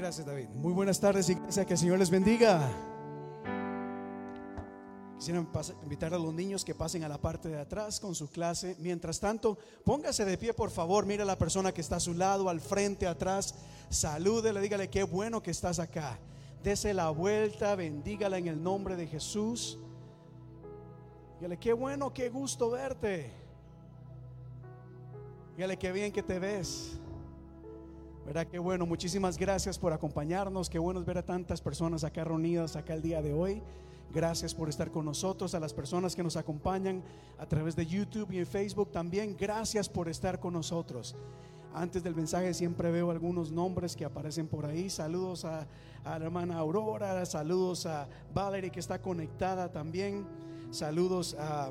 Gracias, 0.00 0.26
David. 0.26 0.48
Muy 0.54 0.72
buenas 0.72 0.98
tardes, 0.98 1.28
iglesia. 1.28 1.66
Que 1.66 1.74
el 1.74 1.78
Señor 1.78 1.98
les 1.98 2.08
bendiga. 2.08 2.72
Quisiera 5.18 5.44
invitar 5.82 6.14
a 6.14 6.18
los 6.18 6.32
niños 6.32 6.64
que 6.64 6.74
pasen 6.74 7.04
a 7.04 7.08
la 7.08 7.18
parte 7.18 7.50
de 7.50 7.60
atrás 7.60 8.00
con 8.00 8.14
su 8.14 8.30
clase. 8.30 8.76
Mientras 8.78 9.20
tanto, 9.20 9.58
póngase 9.84 10.24
de 10.24 10.38
pie, 10.38 10.54
por 10.54 10.70
favor. 10.70 11.04
Mira 11.04 11.24
a 11.24 11.26
la 11.26 11.36
persona 11.36 11.72
que 11.72 11.82
está 11.82 11.96
a 11.96 12.00
su 12.00 12.14
lado, 12.14 12.48
al 12.48 12.62
frente, 12.62 13.06
atrás. 13.06 13.54
Salúdele, 13.90 14.62
dígale 14.62 14.88
qué 14.88 15.02
bueno 15.02 15.42
que 15.42 15.50
estás 15.50 15.78
acá. 15.78 16.18
Dese 16.62 16.94
la 16.94 17.10
vuelta, 17.10 17.74
bendígala 17.74 18.38
en 18.38 18.48
el 18.48 18.62
nombre 18.62 18.96
de 18.96 19.06
Jesús. 19.06 19.78
Dígale 21.40 21.58
qué 21.58 21.74
bueno, 21.74 22.10
qué 22.14 22.30
gusto 22.30 22.70
verte. 22.70 23.30
Dígale 25.56 25.78
qué 25.78 25.92
bien 25.92 26.10
que 26.10 26.22
te 26.22 26.38
ves. 26.38 26.98
¿Verdad? 28.26 28.46
Qué 28.46 28.58
bueno, 28.58 28.86
muchísimas 28.86 29.38
gracias 29.38 29.78
por 29.78 29.92
acompañarnos. 29.92 30.68
Qué 30.68 30.78
bueno 30.78 31.00
es 31.00 31.06
ver 31.06 31.18
a 31.18 31.24
tantas 31.24 31.60
personas 31.60 32.04
acá 32.04 32.22
reunidas 32.22 32.76
acá 32.76 32.94
el 32.94 33.02
día 33.02 33.22
de 33.22 33.32
hoy. 33.32 33.62
Gracias 34.12 34.54
por 34.54 34.68
estar 34.68 34.90
con 34.90 35.04
nosotros, 35.04 35.54
a 35.54 35.60
las 35.60 35.72
personas 35.72 36.14
que 36.14 36.22
nos 36.22 36.36
acompañan 36.36 37.02
a 37.38 37.46
través 37.46 37.76
de 37.76 37.86
YouTube 37.86 38.30
y 38.32 38.38
en 38.38 38.46
Facebook 38.46 38.90
también. 38.90 39.36
Gracias 39.38 39.88
por 39.88 40.08
estar 40.08 40.38
con 40.38 40.52
nosotros. 40.52 41.16
Antes 41.72 42.02
del 42.02 42.14
mensaje 42.14 42.52
siempre 42.52 42.90
veo 42.90 43.10
algunos 43.10 43.52
nombres 43.52 43.96
que 43.96 44.04
aparecen 44.04 44.48
por 44.48 44.66
ahí. 44.66 44.90
Saludos 44.90 45.44
a, 45.44 45.66
a 46.04 46.18
la 46.18 46.24
hermana 46.24 46.58
Aurora, 46.58 47.24
saludos 47.24 47.86
a 47.86 48.08
Valerie 48.34 48.70
que 48.70 48.80
está 48.80 49.00
conectada 49.00 49.70
también. 49.70 50.26
Saludos 50.72 51.36
a 51.38 51.70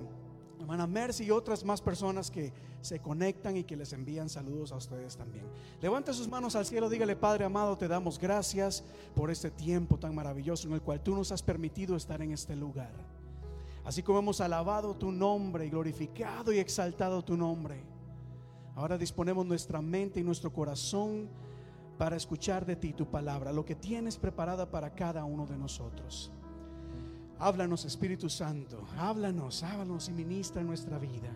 hermana 0.60 0.88
Mercy 0.88 1.26
y 1.26 1.32
otras 1.32 1.64
más 1.64 1.82
personas 1.82 2.30
que 2.30 2.52
se 2.82 3.00
conectan 3.00 3.58
y 3.58 3.64
que 3.64 3.76
les 3.76 3.94
envían 3.94 4.30
saludos 4.30 4.72
a 4.72 4.76
ustedes 4.76 5.16
también. 5.16 5.46
Levante 5.82 6.14
sus 6.14 6.28
manos 6.28 6.56
al 6.56 6.66
cielo, 6.66 6.90
dígale, 6.90 7.16
Padre 7.16 7.46
amado, 7.46 7.78
te 7.78 7.88
damos 7.88 8.20
gracias 8.20 8.84
por 9.16 9.32
este 9.32 9.52
tiempo 9.52 9.98
tan 9.98 10.14
maravilloso 10.14 10.68
en 10.68 10.74
el 10.74 10.82
cual 10.82 11.02
tú 11.02 11.16
nos 11.16 11.32
has 11.32 11.42
permitido 11.42 11.96
estar 11.96 12.22
en 12.22 12.32
este 12.32 12.56
lugar. 12.56 12.94
Así 13.86 14.04
como 14.04 14.20
hemos 14.20 14.42
alabado 14.42 14.96
tu 14.96 15.12
nombre 15.12 15.66
y 15.66 15.70
glorificado 15.70 16.52
y 16.52 16.60
exaltado 16.60 17.24
tu 17.24 17.36
nombre. 17.36 17.82
Ahora 18.76 18.98
disponemos 18.98 19.46
nuestra 19.46 19.82
mente 19.82 20.20
y 20.20 20.24
nuestro 20.24 20.54
corazón 20.54 21.30
para 21.98 22.16
escuchar 22.16 22.66
de 22.66 22.76
ti 22.76 22.94
tu 22.94 23.06
palabra, 23.06 23.52
lo 23.52 23.66
que 23.66 23.76
tienes 23.76 24.18
preparada 24.18 24.70
para 24.70 24.94
cada 24.94 25.26
uno 25.26 25.46
de 25.46 25.58
nosotros. 25.58 26.32
Háblanos, 27.40 27.86
Espíritu 27.86 28.30
Santo, 28.30 28.86
háblanos, 28.98 29.64
háblanos 29.64 30.10
y 30.10 30.12
ministra 30.12 30.62
nuestra 30.62 31.00
vida. 31.00 31.30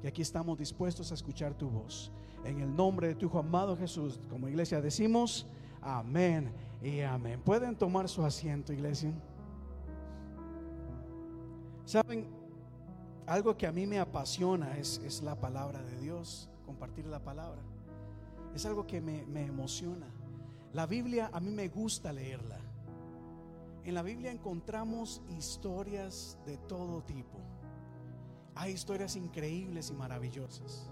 Y 0.00 0.06
aquí 0.06 0.22
estamos 0.22 0.56
dispuestos 0.56 1.10
a 1.10 1.14
escuchar 1.14 1.54
tu 1.54 1.68
voz. 1.68 2.12
En 2.44 2.60
el 2.60 2.74
nombre 2.74 3.08
de 3.08 3.14
tu 3.16 3.26
Hijo 3.26 3.40
amado 3.40 3.76
Jesús, 3.76 4.20
como 4.30 4.48
iglesia 4.48 4.80
decimos, 4.80 5.44
amén 5.82 6.52
y 6.80 7.00
amén. 7.00 7.40
Pueden 7.40 7.74
tomar 7.74 8.08
su 8.08 8.24
asiento, 8.24 8.72
iglesia. 8.72 9.12
Saben, 11.84 12.28
algo 13.26 13.56
que 13.56 13.66
a 13.66 13.72
mí 13.72 13.88
me 13.88 13.98
apasiona 13.98 14.78
es, 14.78 15.00
es 15.04 15.20
la 15.20 15.34
palabra 15.34 15.82
de 15.82 15.98
Dios, 15.98 16.48
compartir 16.64 17.06
la 17.06 17.18
palabra. 17.18 17.60
Es 18.54 18.64
algo 18.66 18.86
que 18.86 19.00
me, 19.00 19.26
me 19.26 19.46
emociona. 19.46 20.06
La 20.72 20.86
Biblia 20.86 21.28
a 21.32 21.40
mí 21.40 21.50
me 21.50 21.66
gusta 21.68 22.12
leerla. 22.12 22.63
En 23.84 23.94
la 23.94 24.02
Biblia 24.02 24.30
encontramos 24.30 25.20
historias 25.36 26.38
de 26.46 26.56
todo 26.56 27.02
tipo. 27.02 27.38
Hay 28.54 28.72
historias 28.72 29.16
increíbles 29.16 29.90
y 29.90 29.94
maravillosas. 29.94 30.90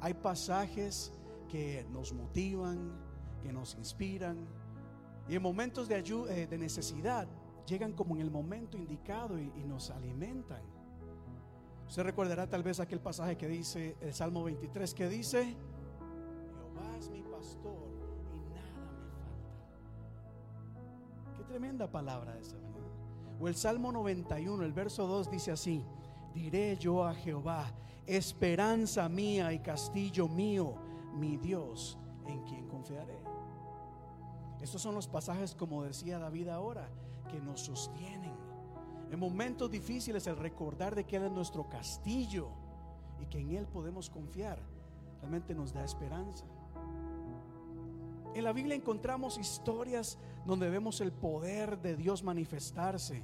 Hay 0.00 0.14
pasajes 0.14 1.12
que 1.48 1.84
nos 1.90 2.12
motivan, 2.12 2.92
que 3.42 3.52
nos 3.52 3.74
inspiran. 3.74 4.46
Y 5.28 5.34
en 5.34 5.42
momentos 5.42 5.88
de, 5.88 6.02
ayu- 6.04 6.28
eh, 6.28 6.46
de 6.46 6.58
necesidad 6.58 7.26
llegan 7.66 7.92
como 7.92 8.14
en 8.14 8.20
el 8.22 8.30
momento 8.30 8.76
indicado 8.76 9.38
y, 9.38 9.52
y 9.56 9.64
nos 9.64 9.90
alimentan. 9.90 10.62
Usted 11.88 12.04
recordará 12.04 12.48
tal 12.48 12.62
vez 12.62 12.78
aquel 12.80 13.00
pasaje 13.00 13.36
que 13.36 13.48
dice, 13.48 13.96
el 14.00 14.14
Salmo 14.14 14.44
23, 14.44 14.94
que 14.94 15.08
dice, 15.08 15.44
Jehová 15.44 16.96
es 16.98 17.10
mi 17.10 17.22
pastor 17.22 17.91
Tremenda 21.44 21.90
palabra 21.90 22.38
esa, 22.38 22.56
¿verdad? 22.56 22.72
O 23.40 23.48
el 23.48 23.56
Salmo 23.56 23.92
91, 23.92 24.64
el 24.64 24.72
verso 24.72 25.06
2 25.06 25.30
dice 25.30 25.50
así, 25.50 25.84
diré 26.34 26.76
yo 26.76 27.04
a 27.04 27.14
Jehová, 27.14 27.66
esperanza 28.06 29.08
mía 29.08 29.52
y 29.52 29.58
castillo 29.58 30.28
mío, 30.28 30.74
mi 31.14 31.36
Dios, 31.36 31.98
en 32.26 32.42
quien 32.44 32.68
confiaré. 32.68 33.18
Estos 34.60 34.80
son 34.80 34.94
los 34.94 35.08
pasajes, 35.08 35.54
como 35.54 35.82
decía 35.82 36.18
David 36.18 36.48
ahora, 36.48 36.88
que 37.28 37.40
nos 37.40 37.62
sostienen. 37.62 38.32
En 39.10 39.18
momentos 39.18 39.70
difíciles 39.70 40.26
el 40.26 40.36
recordar 40.36 40.94
de 40.94 41.04
que 41.04 41.16
Él 41.16 41.24
es 41.24 41.32
nuestro 41.32 41.68
castillo 41.68 42.48
y 43.20 43.26
que 43.26 43.40
en 43.40 43.50
Él 43.56 43.66
podemos 43.66 44.08
confiar, 44.08 44.58
realmente 45.20 45.54
nos 45.54 45.72
da 45.72 45.84
esperanza. 45.84 46.44
En 48.34 48.44
la 48.44 48.52
Biblia 48.52 48.74
encontramos 48.74 49.38
historias 49.38 50.18
donde 50.46 50.70
vemos 50.70 51.00
el 51.00 51.12
poder 51.12 51.78
de 51.80 51.96
Dios 51.96 52.22
manifestarse. 52.22 53.22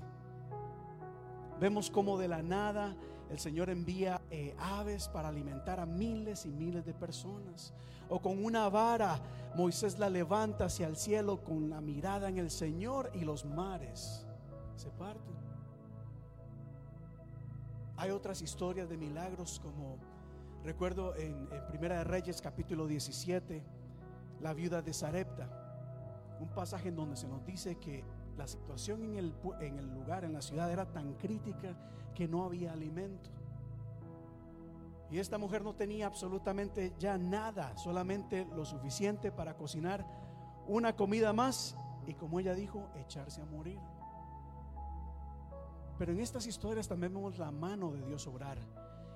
Vemos 1.60 1.90
como 1.90 2.18
de 2.18 2.28
la 2.28 2.42
nada 2.42 2.94
el 3.30 3.38
Señor 3.38 3.68
envía 3.68 4.22
eh, 4.30 4.54
aves 4.58 5.08
para 5.08 5.28
alimentar 5.28 5.80
a 5.80 5.86
miles 5.86 6.46
y 6.46 6.50
miles 6.50 6.84
de 6.86 6.94
personas. 6.94 7.74
O 8.08 8.20
con 8.20 8.42
una 8.42 8.68
vara 8.70 9.20
Moisés 9.54 9.98
la 9.98 10.08
levanta 10.08 10.66
hacia 10.66 10.86
el 10.86 10.96
cielo 10.96 11.42
con 11.44 11.68
la 11.68 11.80
mirada 11.80 12.28
en 12.28 12.38
el 12.38 12.50
Señor 12.50 13.10
y 13.14 13.24
los 13.24 13.44
mares 13.44 14.26
se 14.76 14.88
parten. 14.90 15.36
Hay 17.96 18.10
otras 18.10 18.40
historias 18.40 18.88
de 18.88 18.96
milagros 18.96 19.60
como 19.62 19.98
recuerdo 20.64 21.14
en, 21.16 21.48
en 21.52 21.66
Primera 21.68 21.98
de 21.98 22.04
Reyes 22.04 22.40
capítulo 22.40 22.86
17, 22.86 23.62
la 24.40 24.54
viuda 24.54 24.82
de 24.82 24.92
Sarepta, 24.92 25.48
un 26.40 26.48
pasaje 26.48 26.88
en 26.88 26.96
donde 26.96 27.16
se 27.16 27.28
nos 27.28 27.44
dice 27.44 27.76
que 27.76 28.04
la 28.36 28.46
situación 28.46 29.02
en 29.02 29.16
el, 29.16 29.34
en 29.60 29.78
el 29.78 29.92
lugar, 29.92 30.24
en 30.24 30.32
la 30.32 30.42
ciudad, 30.42 30.70
era 30.70 30.86
tan 30.92 31.14
crítica 31.14 31.76
que 32.14 32.28
no 32.28 32.44
había 32.44 32.72
alimento. 32.72 33.30
Y 35.10 35.18
esta 35.18 35.38
mujer 35.38 35.62
no 35.62 35.74
tenía 35.74 36.06
absolutamente 36.06 36.92
ya 36.98 37.18
nada, 37.18 37.76
solamente 37.76 38.46
lo 38.54 38.64
suficiente 38.64 39.32
para 39.32 39.56
cocinar 39.56 40.06
una 40.66 40.94
comida 40.94 41.32
más 41.32 41.76
y 42.06 42.14
como 42.14 42.40
ella 42.40 42.54
dijo, 42.54 42.88
echarse 42.94 43.40
a 43.40 43.46
morir. 43.46 43.80
Pero 45.98 46.12
en 46.12 46.20
estas 46.20 46.46
historias 46.46 46.86
también 46.86 47.12
vemos 47.12 47.38
la 47.38 47.50
mano 47.50 47.90
de 47.90 48.02
Dios 48.02 48.26
obrar. 48.26 48.58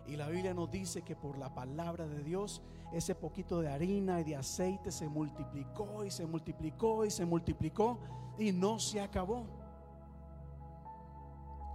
Y 0.06 0.16
la 0.16 0.28
Biblia 0.28 0.52
nos 0.52 0.70
dice 0.70 1.02
que 1.02 1.14
por 1.14 1.38
la 1.38 1.54
palabra 1.54 2.06
de 2.06 2.22
Dios, 2.22 2.62
ese 2.92 3.14
poquito 3.14 3.60
de 3.60 3.68
harina 3.68 4.20
y 4.20 4.24
de 4.24 4.36
aceite 4.36 4.90
se 4.90 5.08
multiplicó 5.08 6.04
y 6.04 6.10
se 6.10 6.26
multiplicó 6.26 7.04
y 7.04 7.10
se 7.10 7.24
multiplicó 7.24 7.98
y 8.38 8.52
no 8.52 8.78
se 8.78 9.00
acabó. 9.00 9.46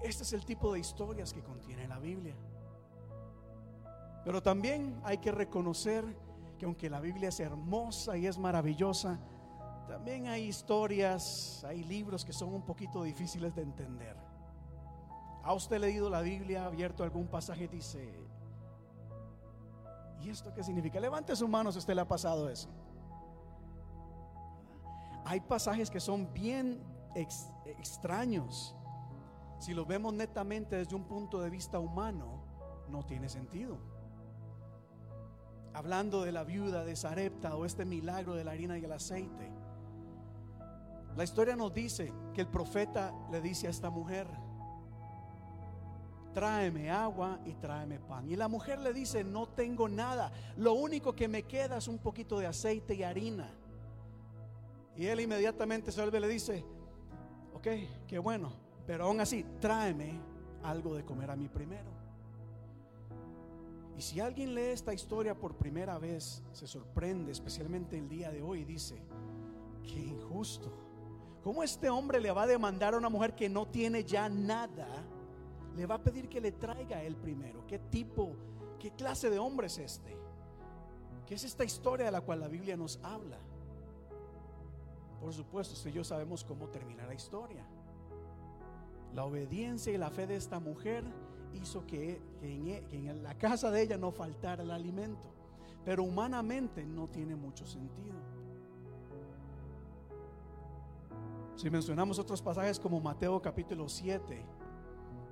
Este 0.04 0.24
es 0.24 0.34
el 0.34 0.46
tipo 0.46 0.74
de 0.74 0.80
historias 0.80 1.34
que 1.34 1.42
contiene 1.42 1.88
la 1.88 2.00
Biblia. 2.00 2.36
Pero 4.24 4.44
también 4.44 5.00
hay 5.04 5.18
que 5.20 5.32
reconocer 5.32 6.04
que 6.58 6.66
aunque 6.66 6.90
la 6.90 7.00
Biblia 7.00 7.30
es 7.30 7.40
hermosa 7.40 8.18
y 8.18 8.28
es 8.28 8.38
maravillosa, 8.38 9.20
también 9.88 10.28
hay 10.28 10.44
historias, 10.44 11.64
hay 11.64 11.84
libros 11.84 12.26
que 12.26 12.34
son 12.34 12.54
un 12.54 12.62
poquito 12.64 13.04
difíciles 13.04 13.56
de 13.56 13.62
entender. 13.62 14.27
¿Ha 15.48 15.54
usted 15.54 15.80
leído 15.80 16.10
la 16.10 16.20
Biblia, 16.20 16.66
abierto 16.66 17.06
algún 17.06 17.26
pasaje 17.26 17.70
dice, 17.70 18.14
¿y 20.20 20.30
esto 20.30 20.54
qué 20.54 20.62
significa? 20.62 21.00
Levante 21.00 21.34
su 21.38 21.48
mano 21.48 21.72
si 21.72 21.80
usted 21.80 21.96
le 21.96 22.02
ha 22.02 22.08
pasado 22.08 22.50
eso. 22.50 22.68
Hay 25.24 25.40
pasajes 25.40 25.90
que 25.90 26.02
son 26.02 26.34
bien 26.34 26.82
ex- 27.16 27.50
extraños. 27.66 28.76
Si 29.58 29.74
los 29.74 29.88
vemos 29.88 30.14
netamente 30.14 30.76
desde 30.76 30.98
un 30.98 31.06
punto 31.06 31.40
de 31.40 31.50
vista 31.50 31.80
humano, 31.80 32.42
no 32.90 33.06
tiene 33.06 33.30
sentido. 33.30 33.78
Hablando 35.74 36.24
de 36.24 36.34
la 36.34 36.44
viuda 36.44 36.84
de 36.84 36.98
Sarepta 36.98 37.56
o 37.56 37.64
este 37.64 37.86
milagro 37.86 38.34
de 38.34 38.44
la 38.44 38.52
harina 38.52 38.78
y 38.78 38.84
el 38.84 38.92
aceite. 38.92 39.50
La 41.16 41.24
historia 41.24 41.56
nos 41.56 41.74
dice 41.74 42.12
que 42.34 42.42
el 42.42 42.48
profeta 42.50 43.14
le 43.32 43.40
dice 43.40 43.68
a 43.68 43.70
esta 43.70 43.90
mujer, 43.90 44.28
tráeme 46.38 46.92
agua 46.92 47.40
y 47.48 47.54
tráeme 47.54 48.00
pan. 48.00 48.30
Y 48.30 48.36
la 48.36 48.48
mujer 48.48 48.78
le 48.78 48.94
dice, 48.94 49.24
no 49.24 49.48
tengo 49.48 49.90
nada, 49.90 50.32
lo 50.58 50.74
único 50.74 51.16
que 51.16 51.28
me 51.28 51.42
queda 51.42 51.78
es 51.78 51.88
un 51.88 51.98
poquito 51.98 52.38
de 52.38 52.46
aceite 52.46 52.94
y 52.94 53.02
harina. 53.02 53.50
Y 54.96 55.08
él 55.08 55.20
inmediatamente 55.20 55.92
se 55.92 56.00
vuelve 56.00 56.20
y 56.20 56.22
le 56.22 56.28
dice, 56.28 56.64
ok, 57.56 57.68
qué 58.08 58.20
bueno, 58.20 58.54
pero 58.86 59.06
aún 59.06 59.20
así, 59.20 59.44
tráeme 59.60 60.12
algo 60.62 60.94
de 60.94 61.04
comer 61.04 61.32
a 61.32 61.36
mí 61.36 61.50
primero. 61.50 61.90
Y 63.98 64.02
si 64.04 64.20
alguien 64.20 64.54
lee 64.54 64.74
esta 64.74 64.94
historia 64.94 65.34
por 65.34 65.56
primera 65.56 65.98
vez, 65.98 66.44
se 66.52 66.68
sorprende, 66.68 67.32
especialmente 67.32 67.98
el 67.98 68.08
día 68.08 68.30
de 68.30 68.44
hoy, 68.44 68.60
y 68.60 68.66
dice, 68.66 69.02
qué 69.82 70.00
injusto. 70.02 70.72
¿Cómo 71.44 71.64
este 71.64 71.90
hombre 71.90 72.22
le 72.22 72.30
va 72.30 72.44
a 72.44 72.48
demandar 72.48 72.94
a 72.94 72.98
una 72.98 73.10
mujer 73.10 73.34
que 73.34 73.50
no 73.50 73.66
tiene 73.66 74.04
ya 74.04 74.30
nada? 74.30 74.88
Le 75.78 75.86
va 75.86 75.96
a 75.96 76.04
pedir 76.04 76.28
que 76.28 76.42
le 76.42 76.52
traiga 76.52 76.98
a 76.98 77.04
él 77.04 77.16
primero. 77.16 77.66
¿Qué 77.68 77.78
tipo, 77.80 78.34
qué 78.80 78.92
clase 78.92 79.30
de 79.30 79.40
hombre 79.40 79.68
es 79.68 79.78
este? 79.78 80.18
¿Qué 81.26 81.36
es 81.36 81.44
esta 81.44 81.64
historia 81.64 82.08
de 82.08 82.12
la 82.12 82.22
cual 82.22 82.40
la 82.40 82.48
Biblia 82.48 82.76
nos 82.76 83.00
habla? 83.04 83.38
Por 85.22 85.32
supuesto, 85.34 85.74
usted 85.76 85.92
y 85.92 85.94
yo 85.94 86.04
sabemos 86.04 86.44
cómo 86.44 86.68
termina 86.70 87.06
la 87.06 87.14
historia. 87.14 87.64
La 89.14 89.24
obediencia 89.26 89.94
y 89.94 89.98
la 89.98 90.10
fe 90.10 90.26
de 90.28 90.36
esta 90.36 90.60
mujer 90.60 91.04
hizo 91.54 91.86
que 91.86 92.22
en, 92.42 92.68
e- 92.68 92.86
que 92.86 92.98
en 93.10 93.24
la 93.24 93.38
casa 93.38 93.70
de 93.72 93.82
ella 93.82 93.98
no 93.98 94.12
faltara 94.12 94.64
el 94.64 94.72
alimento. 94.72 95.30
Pero 95.86 96.04
humanamente 96.04 96.86
no 96.86 97.08
tiene 97.08 97.36
mucho 97.36 97.66
sentido. 97.66 98.16
Si 101.56 101.70
mencionamos 101.70 102.20
otros 102.20 102.42
pasajes 102.42 102.80
como 102.80 103.00
Mateo 103.00 103.42
capítulo 103.42 103.90
7, 103.90 104.46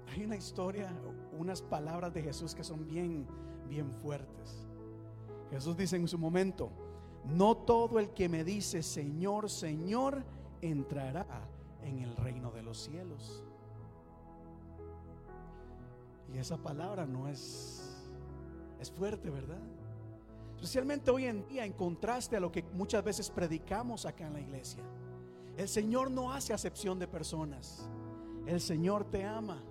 hay 0.07 0.23
una 0.23 0.35
historia, 0.35 0.91
unas 1.37 1.61
palabras 1.61 2.13
de 2.13 2.21
Jesús 2.21 2.53
que 2.53 2.63
son 2.63 2.85
bien, 2.85 3.25
bien 3.67 3.91
fuertes. 3.91 4.65
Jesús 5.51 5.75
dice 5.77 5.95
en 5.95 6.07
su 6.07 6.17
momento, 6.17 6.69
no 7.25 7.57
todo 7.57 7.99
el 7.99 8.09
que 8.11 8.29
me 8.29 8.43
dice 8.43 8.83
Señor, 8.83 9.49
Señor, 9.49 10.23
entrará 10.61 11.25
en 11.83 11.99
el 11.99 12.15
reino 12.15 12.51
de 12.51 12.63
los 12.63 12.77
cielos. 12.77 13.43
Y 16.33 16.37
esa 16.37 16.57
palabra 16.57 17.05
no 17.05 17.27
es, 17.27 18.05
es 18.79 18.91
fuerte, 18.91 19.29
¿verdad? 19.29 19.61
Especialmente 20.55 21.11
hoy 21.11 21.25
en 21.25 21.47
día, 21.47 21.65
en 21.65 21.73
contraste 21.73 22.37
a 22.37 22.39
lo 22.39 22.51
que 22.51 22.63
muchas 22.73 23.03
veces 23.03 23.29
predicamos 23.29 24.05
acá 24.05 24.27
en 24.27 24.33
la 24.33 24.41
iglesia. 24.41 24.83
El 25.57 25.67
Señor 25.67 26.11
no 26.11 26.31
hace 26.31 26.53
acepción 26.53 26.99
de 26.99 27.07
personas. 27.07 27.87
El 28.45 28.59
Señor 28.59 29.05
te 29.05 29.23
ama. 29.23 29.61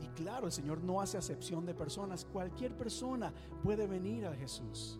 Y 0.00 0.06
claro, 0.08 0.46
el 0.46 0.52
Señor 0.52 0.82
no 0.82 1.00
hace 1.00 1.18
acepción 1.18 1.66
de 1.66 1.74
personas. 1.74 2.24
Cualquier 2.24 2.76
persona 2.76 3.32
puede 3.62 3.86
venir 3.86 4.26
a 4.26 4.34
Jesús. 4.34 4.98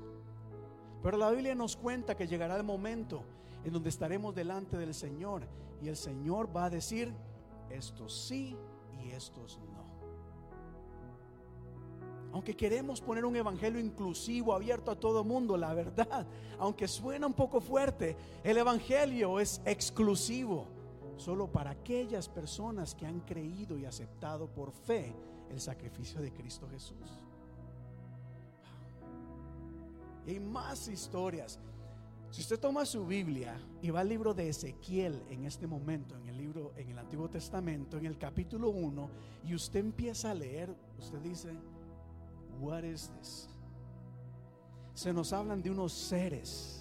Pero 1.02 1.16
la 1.16 1.30
Biblia 1.30 1.54
nos 1.54 1.76
cuenta 1.76 2.16
que 2.16 2.26
llegará 2.26 2.56
el 2.56 2.64
momento 2.64 3.22
en 3.64 3.72
donde 3.72 3.88
estaremos 3.88 4.34
delante 4.34 4.76
del 4.76 4.94
Señor 4.94 5.46
y 5.80 5.88
el 5.88 5.96
Señor 5.96 6.54
va 6.54 6.64
a 6.64 6.70
decir, 6.70 7.12
estos 7.70 8.12
sí 8.26 8.56
y 9.02 9.10
estos 9.10 9.58
no. 9.58 9.78
Aunque 12.32 12.56
queremos 12.56 13.00
poner 13.00 13.24
un 13.24 13.36
evangelio 13.36 13.80
inclusivo, 13.80 14.52
abierto 14.52 14.90
a 14.90 14.96
todo 14.96 15.24
mundo, 15.24 15.56
la 15.56 15.72
verdad, 15.72 16.26
aunque 16.58 16.86
suena 16.86 17.26
un 17.26 17.32
poco 17.32 17.60
fuerte, 17.60 18.16
el 18.44 18.58
evangelio 18.58 19.40
es 19.40 19.62
exclusivo 19.64 20.66
solo 21.18 21.50
para 21.50 21.70
aquellas 21.70 22.28
personas 22.28 22.94
que 22.94 23.06
han 23.06 23.20
creído 23.20 23.76
y 23.76 23.84
aceptado 23.84 24.48
por 24.48 24.72
fe 24.72 25.14
el 25.50 25.60
sacrificio 25.60 26.20
de 26.20 26.32
Cristo 26.32 26.68
Jesús. 26.70 27.20
Y 30.26 30.30
hay 30.30 30.40
más 30.40 30.88
historias. 30.88 31.58
Si 32.30 32.42
usted 32.42 32.60
toma 32.60 32.84
su 32.84 33.06
Biblia 33.06 33.58
y 33.80 33.90
va 33.90 34.00
al 34.00 34.08
libro 34.08 34.34
de 34.34 34.48
Ezequiel 34.48 35.22
en 35.30 35.44
este 35.44 35.66
momento, 35.66 36.16
en 36.16 36.28
el 36.28 36.36
libro, 36.36 36.72
en 36.76 36.90
el 36.90 36.98
Antiguo 36.98 37.28
Testamento, 37.28 37.96
en 37.96 38.06
el 38.06 38.18
capítulo 38.18 38.68
1, 38.68 39.10
y 39.44 39.54
usted 39.54 39.80
empieza 39.80 40.30
a 40.30 40.34
leer, 40.34 40.74
usted 40.98 41.18
dice, 41.20 41.48
What 42.60 42.82
is 42.82 43.10
this? 43.18 43.48
Se 44.94 45.12
nos 45.12 45.32
hablan 45.32 45.62
de 45.62 45.70
unos 45.70 45.92
seres 45.92 46.77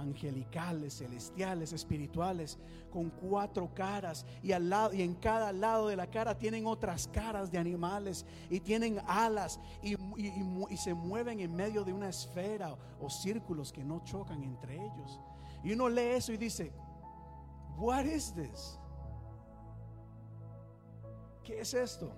angelicales, 0.00 0.98
celestiales, 0.98 1.72
espirituales, 1.72 2.58
con 2.90 3.10
cuatro 3.10 3.72
caras 3.74 4.26
y 4.42 4.52
al 4.52 4.68
lado 4.68 4.92
y 4.92 5.02
en 5.02 5.14
cada 5.14 5.52
lado 5.52 5.88
de 5.88 5.96
la 5.96 6.08
cara 6.08 6.36
tienen 6.38 6.66
otras 6.66 7.06
caras 7.08 7.50
de 7.52 7.58
animales 7.58 8.26
y 8.48 8.60
tienen 8.60 9.00
alas 9.06 9.60
y, 9.82 9.94
y- 10.20 10.32
y 10.70 10.76
se 10.76 10.94
mueven 10.94 11.40
en 11.40 11.54
medio 11.54 11.84
de 11.84 11.92
una 11.92 12.08
esfera 12.08 12.76
o 13.00 13.08
círculos 13.08 13.72
que 13.72 13.84
no 13.84 14.02
chocan 14.04 14.42
entre 14.42 14.74
ellos. 14.76 15.20
Y 15.62 15.72
uno 15.72 15.88
lee 15.88 16.12
eso 16.16 16.32
y 16.32 16.36
dice, 16.36 16.72
What 17.76 18.04
is 18.04 18.34
this? 18.34 18.78
¿Qué 21.44 21.60
es 21.60 21.74
esto? 21.74 22.12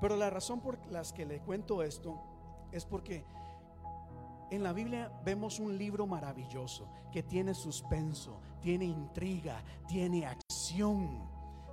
Pero 0.00 0.16
la 0.16 0.30
razón 0.30 0.60
por 0.60 0.78
las 0.90 1.12
que 1.12 1.26
le 1.26 1.40
cuento 1.40 1.82
esto 1.82 2.20
es 2.72 2.84
porque 2.84 3.24
en 4.50 4.62
la 4.62 4.72
Biblia 4.72 5.12
vemos 5.24 5.58
un 5.58 5.76
libro 5.76 6.06
maravilloso 6.06 6.88
que 7.12 7.22
tiene 7.22 7.54
suspenso, 7.54 8.40
tiene 8.60 8.84
intriga, 8.84 9.62
tiene 9.88 10.26
acción, 10.26 11.28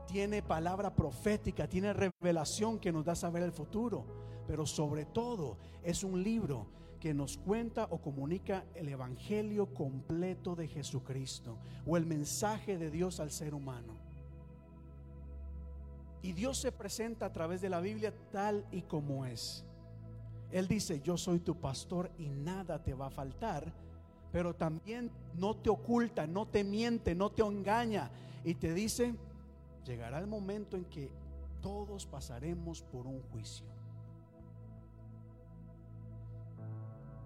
tiene 0.07 0.41
palabra 0.41 0.93
profética, 0.93 1.67
tiene 1.67 1.93
revelación 1.93 2.79
que 2.79 2.91
nos 2.91 3.05
da 3.05 3.15
saber 3.15 3.43
el 3.43 3.51
futuro. 3.51 4.05
Pero 4.47 4.65
sobre 4.65 5.05
todo 5.05 5.57
es 5.83 6.03
un 6.03 6.21
libro 6.21 6.67
que 6.99 7.13
nos 7.13 7.37
cuenta 7.37 7.87
o 7.89 7.99
comunica 7.99 8.65
el 8.75 8.89
evangelio 8.89 9.73
completo 9.73 10.55
de 10.55 10.67
Jesucristo 10.67 11.57
o 11.85 11.97
el 11.97 12.05
mensaje 12.05 12.77
de 12.77 12.89
Dios 12.89 13.19
al 13.19 13.31
ser 13.31 13.53
humano. 13.53 13.93
Y 16.21 16.31
Dios 16.31 16.57
se 16.57 16.71
presenta 16.71 17.25
a 17.25 17.33
través 17.33 17.59
de 17.61 17.69
la 17.69 17.81
Biblia 17.81 18.13
tal 18.31 18.65
y 18.71 18.83
como 18.83 19.25
es. 19.25 19.65
Él 20.53 20.67
dice, 20.67 21.01
yo 21.01 21.17
soy 21.17 21.39
tu 21.39 21.55
pastor 21.55 22.11
y 22.19 22.29
nada 22.29 22.77
te 22.77 22.93
va 22.93 23.07
a 23.07 23.09
faltar, 23.09 23.73
pero 24.31 24.53
también 24.53 25.09
no 25.33 25.55
te 25.55 25.71
oculta, 25.71 26.27
no 26.27 26.47
te 26.47 26.63
miente, 26.63 27.15
no 27.15 27.31
te 27.31 27.41
engaña. 27.41 28.11
Y 28.43 28.53
te 28.53 28.71
dice, 28.75 29.15
llegará 29.83 30.19
el 30.19 30.27
momento 30.27 30.77
en 30.77 30.85
que 30.85 31.09
todos 31.59 32.05
pasaremos 32.05 32.83
por 32.83 33.07
un 33.07 33.19
juicio. 33.31 33.65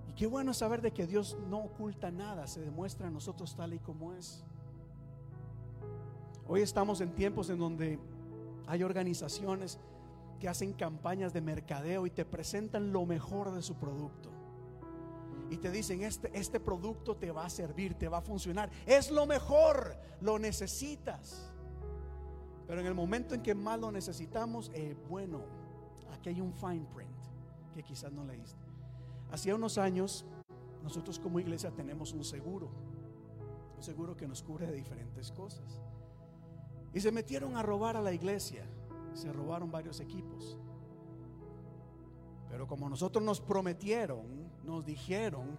Y 0.07 0.13
qué 0.13 0.25
bueno 0.25 0.53
saber 0.53 0.81
de 0.81 0.91
que 0.91 1.05
Dios 1.05 1.37
no 1.49 1.65
oculta 1.65 2.09
nada, 2.09 2.47
se 2.47 2.61
demuestra 2.61 3.09
a 3.09 3.11
nosotros 3.11 3.53
tal 3.57 3.73
y 3.73 3.79
como 3.79 4.13
es. 4.13 4.41
Hoy 6.47 6.61
estamos 6.61 7.01
en 7.01 7.11
tiempos 7.11 7.49
en 7.49 7.59
donde 7.59 7.99
hay 8.67 8.83
organizaciones 8.83 9.79
que 10.39 10.47
hacen 10.47 10.73
campañas 10.73 11.33
de 11.33 11.41
mercadeo 11.41 12.05
y 12.05 12.11
te 12.11 12.25
presentan 12.25 12.91
lo 12.91 13.05
mejor 13.05 13.51
de 13.51 13.61
su 13.61 13.75
producto. 13.75 14.31
Y 15.49 15.57
te 15.57 15.71
dicen, 15.71 16.03
este, 16.03 16.29
este 16.37 16.59
producto 16.59 17.15
te 17.15 17.31
va 17.31 17.45
a 17.45 17.49
servir, 17.49 17.93
te 17.95 18.07
va 18.07 18.17
a 18.17 18.21
funcionar. 18.21 18.69
Es 18.85 19.11
lo 19.11 19.25
mejor, 19.25 19.97
lo 20.21 20.37
necesitas. 20.37 21.51
Pero 22.67 22.81
en 22.81 22.87
el 22.87 22.93
momento 22.93 23.33
en 23.33 23.41
que 23.41 23.55
más 23.55 23.79
lo 23.79 23.91
necesitamos, 23.91 24.69
eh, 24.73 24.95
bueno, 25.07 25.41
aquí 26.11 26.29
hay 26.29 26.41
un 26.41 26.53
fine 26.53 26.85
print 26.93 27.09
que 27.73 27.81
quizás 27.81 28.11
no 28.11 28.25
leíste. 28.25 28.67
Hacía 29.31 29.55
unos 29.55 29.77
años, 29.77 30.25
nosotros 30.83 31.17
como 31.17 31.39
iglesia 31.39 31.71
tenemos 31.71 32.11
un 32.11 32.25
seguro, 32.25 32.69
un 33.77 33.83
seguro 33.83 34.17
que 34.17 34.27
nos 34.27 34.43
cubre 34.43 34.67
de 34.67 34.73
diferentes 34.73 35.31
cosas. 35.31 35.79
Y 36.93 36.99
se 36.99 37.11
metieron 37.11 37.55
a 37.55 37.61
robar 37.63 37.95
a 37.95 38.01
la 38.01 38.11
iglesia 38.11 38.65
se 39.17 39.31
robaron 39.33 39.71
varios 39.71 39.99
equipos. 39.99 40.57
Pero 42.49 42.67
como 42.67 42.89
nosotros 42.89 43.23
nos 43.23 43.41
prometieron, 43.41 44.25
nos 44.63 44.85
dijeron, 44.85 45.57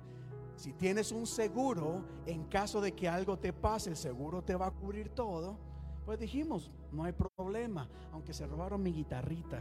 si 0.56 0.72
tienes 0.72 1.12
un 1.12 1.26
seguro, 1.26 2.04
en 2.26 2.44
caso 2.44 2.80
de 2.80 2.92
que 2.92 3.08
algo 3.08 3.38
te 3.38 3.52
pase, 3.52 3.90
el 3.90 3.96
seguro 3.96 4.42
te 4.42 4.54
va 4.54 4.66
a 4.66 4.70
cubrir 4.70 5.10
todo. 5.10 5.58
Pues 6.04 6.18
dijimos, 6.18 6.70
no 6.90 7.04
hay 7.04 7.12
problema, 7.12 7.88
aunque 8.12 8.32
se 8.32 8.46
robaron 8.46 8.82
mi 8.82 8.92
guitarrita, 8.92 9.60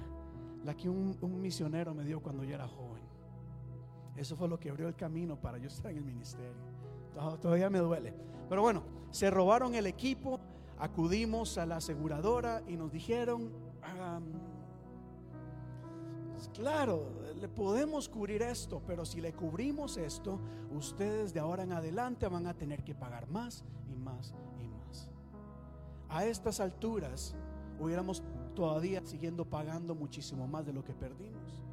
la 0.63 0.75
que 0.75 0.89
un, 0.89 1.17
misionero 1.41 1.93
me 1.93 2.03
dio 2.05 2.21
cuando 2.21 2.43
yo 2.43 2.55
era 2.55 2.67
joven. 2.67 3.03
Eso 4.15 4.35
fue 4.35 4.47
lo 4.47 4.59
que 4.59 4.69
abrió 4.69 4.87
el 4.87 4.95
camino 4.95 5.39
para 5.39 5.57
yo 5.57 5.67
estar 5.67 5.91
en 5.91 5.97
el 5.97 6.05
ministerio. 6.05 6.55
To- 7.13 7.37
Todavía 7.37 7.69
me 7.69 7.79
duele. 7.79 8.13
Pero 8.49 8.61
bueno, 8.61 8.83
se 9.11 9.29
robaron 9.29 9.75
el 9.75 9.85
equipo, 9.85 10.39
acudimos 10.79 11.57
a 11.57 11.65
la 11.65 11.75
aseguradora 11.77 12.63
y 12.67 12.77
nos 12.77 12.91
dijeron, 12.91 13.51
"Am, 13.99 14.23
pues 16.33 16.49
claro, 16.49 17.09
le 17.39 17.47
podemos 17.47 18.07
cubrir 18.07 18.41
esto, 18.41 18.81
pero 18.85 19.05
si 19.05 19.21
le 19.21 19.33
cubrimos 19.33 19.97
esto, 19.97 20.39
ustedes 20.71 21.33
de 21.33 21.39
ahora 21.39 21.63
en 21.63 21.71
adelante 21.71 22.27
van 22.27 22.47
a 22.47 22.53
tener 22.53 22.83
que 22.83 22.93
pagar 22.93 23.27
más 23.27 23.63
y 23.89 23.95
más 23.95 24.33
y 24.59 24.67
más. 24.67 25.09
A 26.09 26.25
estas 26.25 26.59
alturas 26.59 27.35
hubiéramos 27.79 28.23
todavía 28.55 29.05
siguiendo 29.05 29.45
pagando 29.45 29.95
muchísimo 29.95 30.47
más 30.47 30.65
de 30.65 30.73
lo 30.73 30.83
que 30.83 30.93
perdimos. 30.93 31.63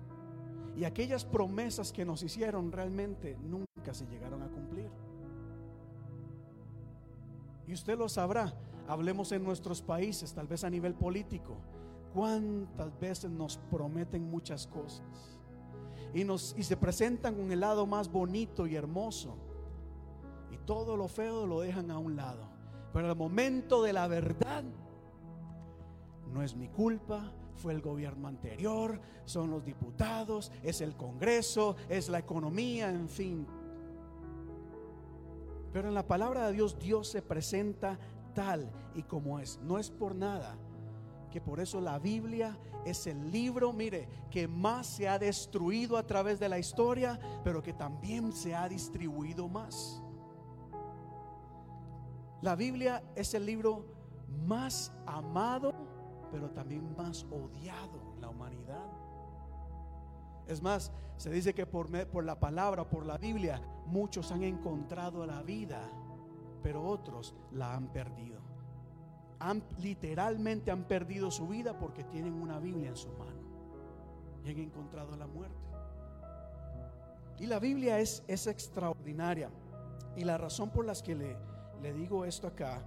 Y 0.76 0.84
aquellas 0.84 1.24
promesas 1.24 1.92
que 1.92 2.04
nos 2.04 2.22
hicieron 2.22 2.72
realmente 2.72 3.36
nunca 3.42 3.94
se 3.94 4.06
llegaron 4.06 4.42
a 4.42 4.48
cumplir. 4.48 4.90
Y 7.66 7.72
usted 7.72 7.96
lo 7.96 8.08
sabrá. 8.08 8.52
Hablemos 8.88 9.32
en 9.32 9.44
nuestros 9.44 9.80
países, 9.80 10.34
tal 10.34 10.46
vez 10.46 10.64
a 10.64 10.70
nivel 10.70 10.94
político. 10.94 11.56
¿Cuántas 12.14 12.96
veces 13.00 13.28
nos 13.28 13.58
prometen 13.58 14.30
muchas 14.30 14.68
cosas? 14.68 15.02
Y, 16.14 16.22
nos, 16.22 16.54
y 16.56 16.62
se 16.62 16.76
presentan 16.76 17.34
con 17.34 17.50
el 17.50 17.58
lado 17.58 17.86
más 17.86 18.08
bonito 18.08 18.68
y 18.68 18.76
hermoso. 18.76 19.36
Y 20.52 20.58
todo 20.58 20.96
lo 20.96 21.08
feo 21.08 21.44
lo 21.44 21.60
dejan 21.60 21.90
a 21.90 21.98
un 21.98 22.14
lado. 22.14 22.48
Pero 22.92 23.10
el 23.10 23.16
momento 23.16 23.82
de 23.82 23.92
la 23.92 24.06
verdad, 24.06 24.62
no 26.32 26.40
es 26.44 26.54
mi 26.54 26.68
culpa, 26.68 27.32
fue 27.56 27.72
el 27.72 27.80
gobierno 27.80 28.28
anterior, 28.28 29.00
son 29.24 29.50
los 29.50 29.64
diputados, 29.64 30.52
es 30.62 30.80
el 30.80 30.96
Congreso, 30.96 31.74
es 31.88 32.08
la 32.08 32.20
economía, 32.20 32.90
en 32.90 33.08
fin. 33.08 33.44
Pero 35.72 35.88
en 35.88 35.94
la 35.94 36.06
palabra 36.06 36.46
de 36.46 36.52
Dios, 36.52 36.78
Dios 36.78 37.08
se 37.08 37.22
presenta 37.22 37.98
tal 38.34 38.70
y 38.94 39.02
como 39.02 39.40
es. 39.40 39.58
No 39.64 39.80
es 39.80 39.90
por 39.90 40.14
nada 40.14 40.56
que 41.34 41.40
por 41.40 41.58
eso 41.58 41.80
la 41.80 41.98
Biblia 41.98 42.56
es 42.84 43.08
el 43.08 43.32
libro, 43.32 43.72
mire, 43.72 44.08
que 44.30 44.46
más 44.46 44.86
se 44.86 45.08
ha 45.08 45.18
destruido 45.18 45.96
a 45.96 46.06
través 46.06 46.38
de 46.38 46.48
la 46.48 46.60
historia, 46.60 47.18
pero 47.42 47.60
que 47.60 47.72
también 47.72 48.32
se 48.32 48.54
ha 48.54 48.68
distribuido 48.68 49.48
más. 49.48 50.00
La 52.40 52.54
Biblia 52.54 53.02
es 53.16 53.34
el 53.34 53.46
libro 53.46 53.84
más 54.46 54.92
amado, 55.06 55.74
pero 56.30 56.52
también 56.52 56.94
más 56.96 57.24
odiado 57.24 58.12
en 58.14 58.20
la 58.20 58.28
humanidad. 58.28 58.86
Es 60.46 60.62
más, 60.62 60.92
se 61.16 61.30
dice 61.30 61.52
que 61.52 61.66
por, 61.66 61.90
por 62.10 62.24
la 62.24 62.38
palabra, 62.38 62.88
por 62.88 63.06
la 63.06 63.18
Biblia, 63.18 63.60
muchos 63.86 64.30
han 64.30 64.44
encontrado 64.44 65.26
la 65.26 65.42
vida, 65.42 65.82
pero 66.62 66.84
otros 66.84 67.34
la 67.50 67.74
han 67.74 67.88
perdido. 67.88 68.33
Literalmente 69.80 70.70
han 70.70 70.84
perdido 70.84 71.30
su 71.30 71.48
vida 71.48 71.78
porque 71.78 72.04
tienen 72.04 72.34
una 72.34 72.58
Biblia 72.58 72.88
en 72.88 72.96
su 72.96 73.08
mano 73.08 73.42
y 74.44 74.50
han 74.50 74.58
encontrado 74.58 75.16
la 75.16 75.26
muerte. 75.26 75.56
Y 77.38 77.46
la 77.46 77.58
Biblia 77.58 77.98
es, 77.98 78.22
es 78.28 78.46
extraordinaria. 78.46 79.50
Y 80.16 80.24
la 80.24 80.38
razón 80.38 80.70
por 80.70 80.84
las 80.84 81.02
que 81.02 81.14
le, 81.14 81.36
le 81.82 81.92
digo 81.92 82.24
esto 82.24 82.46
acá 82.46 82.82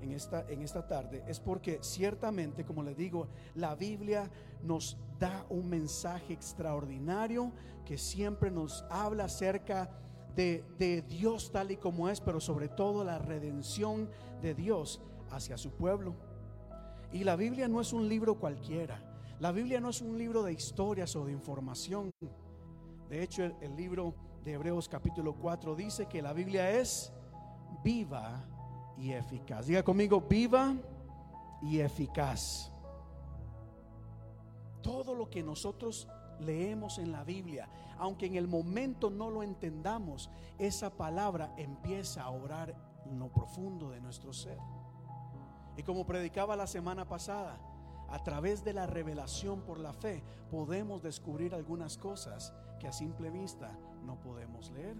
en 0.00 0.12
esta, 0.12 0.44
en 0.48 0.62
esta 0.62 0.86
tarde 0.86 1.22
es 1.26 1.40
porque 1.40 1.78
ciertamente, 1.82 2.64
como 2.64 2.82
le 2.82 2.94
digo, 2.94 3.28
la 3.54 3.74
Biblia 3.74 4.30
nos 4.62 4.96
da 5.18 5.44
un 5.48 5.68
mensaje 5.68 6.32
extraordinario 6.32 7.52
que 7.84 7.98
siempre 7.98 8.50
nos 8.50 8.84
habla 8.90 9.24
acerca 9.24 9.90
de, 10.34 10.64
de 10.78 11.02
Dios 11.02 11.50
tal 11.52 11.70
y 11.70 11.76
como 11.76 12.08
es, 12.08 12.20
pero 12.20 12.40
sobre 12.40 12.68
todo 12.68 13.04
la 13.04 13.18
redención 13.18 14.08
de 14.40 14.54
Dios 14.54 15.00
hacia 15.32 15.56
su 15.56 15.70
pueblo. 15.72 16.14
Y 17.12 17.24
la 17.24 17.36
Biblia 17.36 17.68
no 17.68 17.80
es 17.80 17.92
un 17.92 18.08
libro 18.08 18.38
cualquiera. 18.38 19.02
La 19.40 19.50
Biblia 19.50 19.80
no 19.80 19.90
es 19.90 20.00
un 20.00 20.16
libro 20.16 20.42
de 20.42 20.52
historias 20.52 21.16
o 21.16 21.24
de 21.24 21.32
información. 21.32 22.12
De 23.08 23.22
hecho, 23.22 23.42
el, 23.42 23.76
libro 23.76 24.14
de 24.44 24.52
Hebreos 24.52 24.88
capítulo 24.88 25.34
4 25.34 25.74
dice 25.74 26.06
que 26.06 26.22
la 26.22 26.32
Biblia 26.32 26.70
es 26.70 27.12
viva 27.82 28.44
y 28.96 29.12
eficaz. 29.12 29.66
Diga 29.66 29.82
conmigo, 29.82 30.20
viva 30.20 30.74
y 31.60 31.80
eficaz. 31.80 32.70
Todo 34.80 35.14
lo 35.14 35.28
que 35.28 35.42
nosotros 35.42 36.08
leemos 36.40 36.98
en 36.98 37.12
la 37.12 37.24
Biblia, 37.24 37.68
aunque 37.98 38.26
en 38.26 38.36
el 38.36 38.48
momento 38.48 39.10
no 39.10 39.30
lo 39.30 39.42
entendamos, 39.42 40.30
esa 40.58 40.90
palabra 40.90 41.52
empieza 41.56 42.22
a 42.22 42.30
obrar 42.30 42.74
en 43.06 43.18
lo 43.18 43.28
profundo 43.28 43.90
de 43.90 44.00
nuestro 44.00 44.32
ser. 44.32 44.58
Y 45.76 45.82
como 45.82 46.06
predicaba 46.06 46.56
la 46.56 46.66
semana 46.66 47.08
pasada, 47.08 47.58
a 48.08 48.22
través 48.22 48.62
de 48.62 48.74
la 48.74 48.86
revelación 48.86 49.62
por 49.62 49.78
la 49.78 49.92
fe 49.94 50.22
podemos 50.50 51.02
descubrir 51.02 51.54
algunas 51.54 51.96
cosas 51.96 52.52
que 52.78 52.86
a 52.86 52.92
simple 52.92 53.30
vista 53.30 53.70
no 54.04 54.20
podemos 54.20 54.70
leer. 54.70 54.96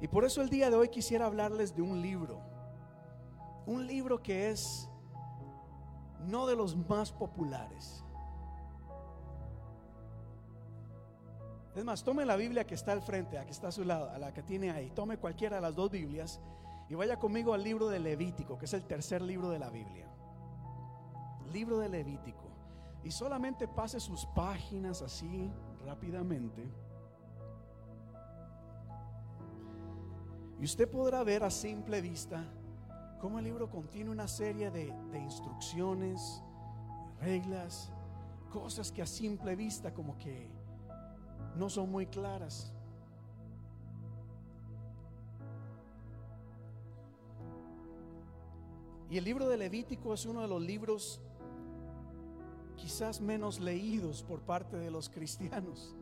Y 0.00 0.08
por 0.08 0.24
eso 0.24 0.42
el 0.42 0.50
día 0.50 0.70
de 0.70 0.76
hoy 0.76 0.88
quisiera 0.88 1.26
hablarles 1.26 1.74
de 1.76 1.82
un 1.82 2.02
libro. 2.02 2.40
Un 3.66 3.86
libro 3.86 4.22
que 4.22 4.50
es 4.50 4.88
no 6.26 6.46
de 6.46 6.56
los 6.56 6.76
más 6.76 7.12
populares. 7.12 8.04
Es 11.74 11.84
más, 11.84 12.02
tome 12.02 12.24
la 12.24 12.34
Biblia 12.34 12.66
que 12.66 12.74
está 12.74 12.90
al 12.90 13.02
frente, 13.02 13.38
a 13.38 13.44
que 13.44 13.52
está 13.52 13.68
a 13.68 13.72
su 13.72 13.84
lado, 13.84 14.10
a 14.10 14.18
la 14.18 14.34
que 14.34 14.42
tiene 14.42 14.72
ahí. 14.72 14.90
Tome 14.90 15.18
cualquiera 15.18 15.56
de 15.56 15.62
las 15.62 15.76
dos 15.76 15.90
Biblias 15.90 16.40
y 16.88 16.94
vaya 16.94 17.18
conmigo 17.18 17.52
al 17.52 17.62
libro 17.62 17.88
de 17.88 17.98
Levítico, 17.98 18.56
que 18.56 18.64
es 18.64 18.72
el 18.72 18.84
tercer 18.84 19.20
libro 19.20 19.50
de 19.50 19.58
la 19.58 19.68
Biblia. 19.68 20.06
Libro 21.52 21.78
de 21.78 21.88
Levítico. 21.88 22.48
Y 23.04 23.10
solamente 23.10 23.68
pase 23.68 24.00
sus 24.00 24.24
páginas 24.26 25.02
así 25.02 25.50
rápidamente. 25.84 26.66
Y 30.58 30.64
usted 30.64 30.90
podrá 30.90 31.22
ver 31.22 31.44
a 31.44 31.50
simple 31.50 32.00
vista 32.00 32.42
cómo 33.20 33.38
el 33.38 33.44
libro 33.44 33.70
contiene 33.70 34.10
una 34.10 34.26
serie 34.26 34.70
de, 34.70 34.92
de 35.12 35.18
instrucciones, 35.18 36.42
reglas, 37.20 37.92
cosas 38.50 38.90
que 38.90 39.02
a 39.02 39.06
simple 39.06 39.54
vista 39.56 39.92
como 39.92 40.16
que 40.16 40.50
no 41.54 41.68
son 41.68 41.90
muy 41.90 42.06
claras. 42.06 42.72
Y 49.10 49.16
el 49.16 49.24
libro 49.24 49.48
de 49.48 49.56
Levítico 49.56 50.12
es 50.12 50.26
uno 50.26 50.42
de 50.42 50.48
los 50.48 50.60
libros 50.60 51.20
quizás 52.76 53.20
menos 53.20 53.58
leídos 53.58 54.22
por 54.22 54.40
parte 54.40 54.76
de 54.76 54.90
los 54.90 55.08
cristianos. 55.08 55.94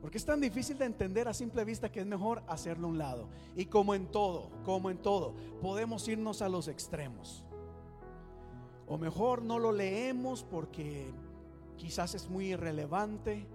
Porque 0.00 0.18
es 0.18 0.24
tan 0.24 0.40
difícil 0.40 0.78
de 0.78 0.86
entender 0.86 1.28
a 1.28 1.34
simple 1.34 1.64
vista 1.64 1.92
que 1.92 2.00
es 2.00 2.06
mejor 2.06 2.42
hacerlo 2.46 2.86
a 2.86 2.90
un 2.90 2.98
lado. 2.98 3.28
Y 3.54 3.66
como 3.66 3.94
en 3.94 4.06
todo, 4.06 4.50
como 4.64 4.90
en 4.90 4.98
todo, 4.98 5.34
podemos 5.60 6.08
irnos 6.08 6.40
a 6.40 6.48
los 6.48 6.68
extremos. 6.68 7.44
O 8.86 8.96
mejor 8.96 9.42
no 9.42 9.58
lo 9.58 9.72
leemos 9.72 10.42
porque 10.42 11.12
quizás 11.76 12.14
es 12.14 12.28
muy 12.28 12.52
irrelevante, 12.52 13.46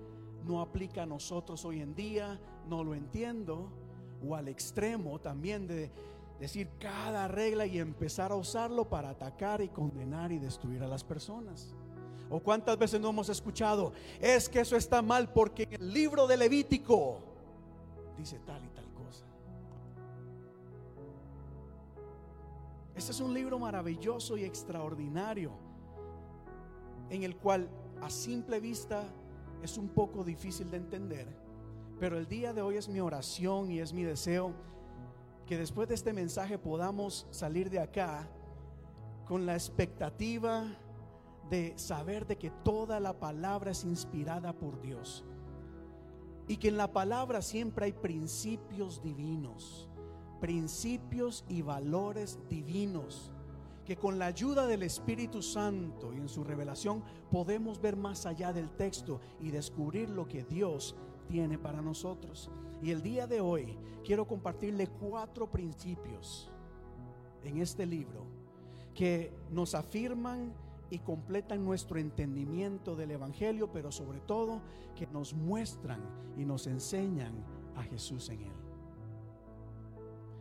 no 0.45 0.61
aplica 0.61 1.03
a 1.03 1.07
nosotros 1.07 1.65
hoy 1.65 1.81
en 1.81 1.95
día, 1.95 2.39
no 2.69 2.83
lo 2.83 2.93
entiendo. 2.93 3.69
O 4.27 4.35
al 4.35 4.47
extremo 4.47 5.19
también 5.19 5.67
de 5.67 5.91
decir 6.39 6.69
cada 6.79 7.27
regla 7.27 7.65
y 7.65 7.79
empezar 7.79 8.31
a 8.31 8.35
usarlo 8.35 8.89
para 8.89 9.09
atacar 9.09 9.61
y 9.61 9.69
condenar 9.69 10.31
y 10.31 10.39
destruir 10.39 10.83
a 10.83 10.87
las 10.87 11.03
personas. 11.03 11.73
O 12.29 12.39
cuántas 12.39 12.77
veces 12.77 12.99
no 12.99 13.09
hemos 13.09 13.29
escuchado, 13.29 13.93
es 14.19 14.49
que 14.49 14.59
eso 14.59 14.75
está 14.75 15.01
mal 15.01 15.31
porque 15.31 15.63
en 15.63 15.73
el 15.73 15.93
libro 15.93 16.27
de 16.27 16.37
Levítico 16.37 17.19
dice 18.17 18.39
tal 18.39 18.63
y 18.63 18.69
tal 18.69 18.85
cosa. 18.93 19.25
Este 22.95 23.11
es 23.11 23.19
un 23.19 23.33
libro 23.33 23.59
maravilloso 23.59 24.37
y 24.37 24.43
extraordinario 24.43 25.51
en 27.09 27.23
el 27.23 27.35
cual 27.35 27.69
a 28.01 28.09
simple 28.09 28.59
vista 28.59 29.03
es 29.61 29.77
un 29.77 29.89
poco 29.89 30.23
difícil 30.23 30.69
de 30.71 30.77
entender, 30.77 31.27
pero 31.99 32.17
el 32.17 32.27
día 32.27 32.53
de 32.53 32.61
hoy 32.61 32.77
es 32.77 32.89
mi 32.89 32.99
oración 32.99 33.71
y 33.71 33.79
es 33.79 33.93
mi 33.93 34.03
deseo 34.03 34.53
que 35.45 35.57
después 35.57 35.87
de 35.87 35.95
este 35.95 36.13
mensaje 36.13 36.57
podamos 36.57 37.27
salir 37.31 37.69
de 37.69 37.79
acá 37.79 38.27
con 39.25 39.45
la 39.45 39.53
expectativa 39.53 40.65
de 41.49 41.73
saber 41.77 42.25
de 42.25 42.37
que 42.37 42.49
toda 42.63 42.99
la 42.99 43.19
palabra 43.19 43.71
es 43.71 43.83
inspirada 43.83 44.53
por 44.53 44.81
Dios 44.81 45.23
y 46.47 46.57
que 46.57 46.69
en 46.69 46.77
la 46.77 46.91
palabra 46.91 47.41
siempre 47.41 47.85
hay 47.85 47.93
principios 47.93 49.01
divinos, 49.01 49.89
principios 50.39 51.43
y 51.47 51.61
valores 51.61 52.39
divinos, 52.49 53.31
que 53.83 53.95
con 53.95 54.17
la 54.17 54.25
ayuda 54.25 54.67
del 54.67 54.83
Espíritu 54.83 55.41
Santo 55.41 56.13
y 56.13 56.17
en 56.17 56.29
su 56.29 56.43
revelación 56.43 57.03
podemos 57.31 57.81
ver 57.81 57.95
más 57.95 58.25
allá 58.25 58.51
del 58.51 58.69
texto 58.71 59.21
y 59.39 59.51
descubrir 59.51 60.09
lo 60.09 60.27
que 60.27 60.43
Dios 60.43 60.95
tiene 61.27 61.57
para 61.57 61.81
nosotros. 61.81 62.49
Y 62.85 62.91
el 62.91 63.01
día 63.01 63.25
de 63.25 63.41
hoy 63.41 63.75
quiero 64.05 64.27
compartirle 64.27 64.85
cuatro 64.85 65.49
principios 65.49 66.51
en 67.43 67.57
este 67.57 67.83
libro 67.83 68.27
que 68.93 69.33
nos 69.49 69.73
afirman 69.73 70.53
y 70.91 70.99
completan 70.99 71.65
nuestro 71.65 71.97
entendimiento 71.97 72.95
del 72.95 73.09
Evangelio, 73.09 73.71
pero 73.71 73.91
sobre 73.91 74.19
todo 74.19 74.61
que 74.95 75.07
nos 75.07 75.33
muestran 75.33 75.99
y 76.37 76.45
nos 76.45 76.67
enseñan 76.67 77.33
a 77.75 77.81
Jesús 77.81 78.29
en 78.29 78.43
él. 78.43 78.53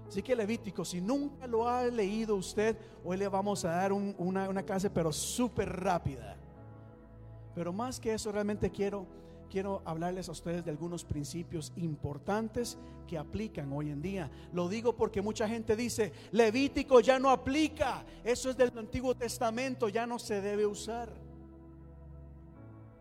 Así 0.06 0.22
que 0.22 0.36
Levítico, 0.36 0.84
si 0.84 1.00
nunca 1.00 1.46
lo 1.46 1.66
ha 1.66 1.86
leído 1.86 2.36
usted, 2.36 2.76
hoy 3.02 3.16
le 3.16 3.26
vamos 3.26 3.64
a 3.64 3.70
dar 3.70 3.90
un- 3.90 4.14
una, 4.18 4.50
una 4.50 4.62
clase, 4.62 4.90
pero 4.90 5.10
súper 5.14 5.70
rápida. 5.80 6.36
Pero 7.54 7.72
más 7.72 7.98
que 7.98 8.12
eso, 8.12 8.30
realmente 8.30 8.70
quiero, 8.70 9.06
quiero 9.54 9.82
hablarles 9.84 10.28
a 10.28 10.32
ustedes 10.32 10.64
de 10.64 10.72
algunos 10.72 11.04
principios 11.04 11.72
importantes 11.76 12.76
que 13.06 13.16
aplican 13.16 13.72
hoy 13.72 13.88
en 13.88 14.02
día. 14.02 14.28
Lo 14.52 14.68
digo 14.68 14.96
porque 14.96 15.22
mucha 15.22 15.48
gente 15.48 15.76
dice, 15.76 16.12
Levítico 16.32 16.98
ya 16.98 17.20
no 17.20 17.30
aplica, 17.30 18.04
eso 18.24 18.50
es 18.50 18.56
del 18.56 18.76
Antiguo 18.76 19.14
Testamento, 19.14 19.88
ya 19.88 20.08
no 20.08 20.18
se 20.18 20.40
debe 20.40 20.66
usar. 20.66 21.08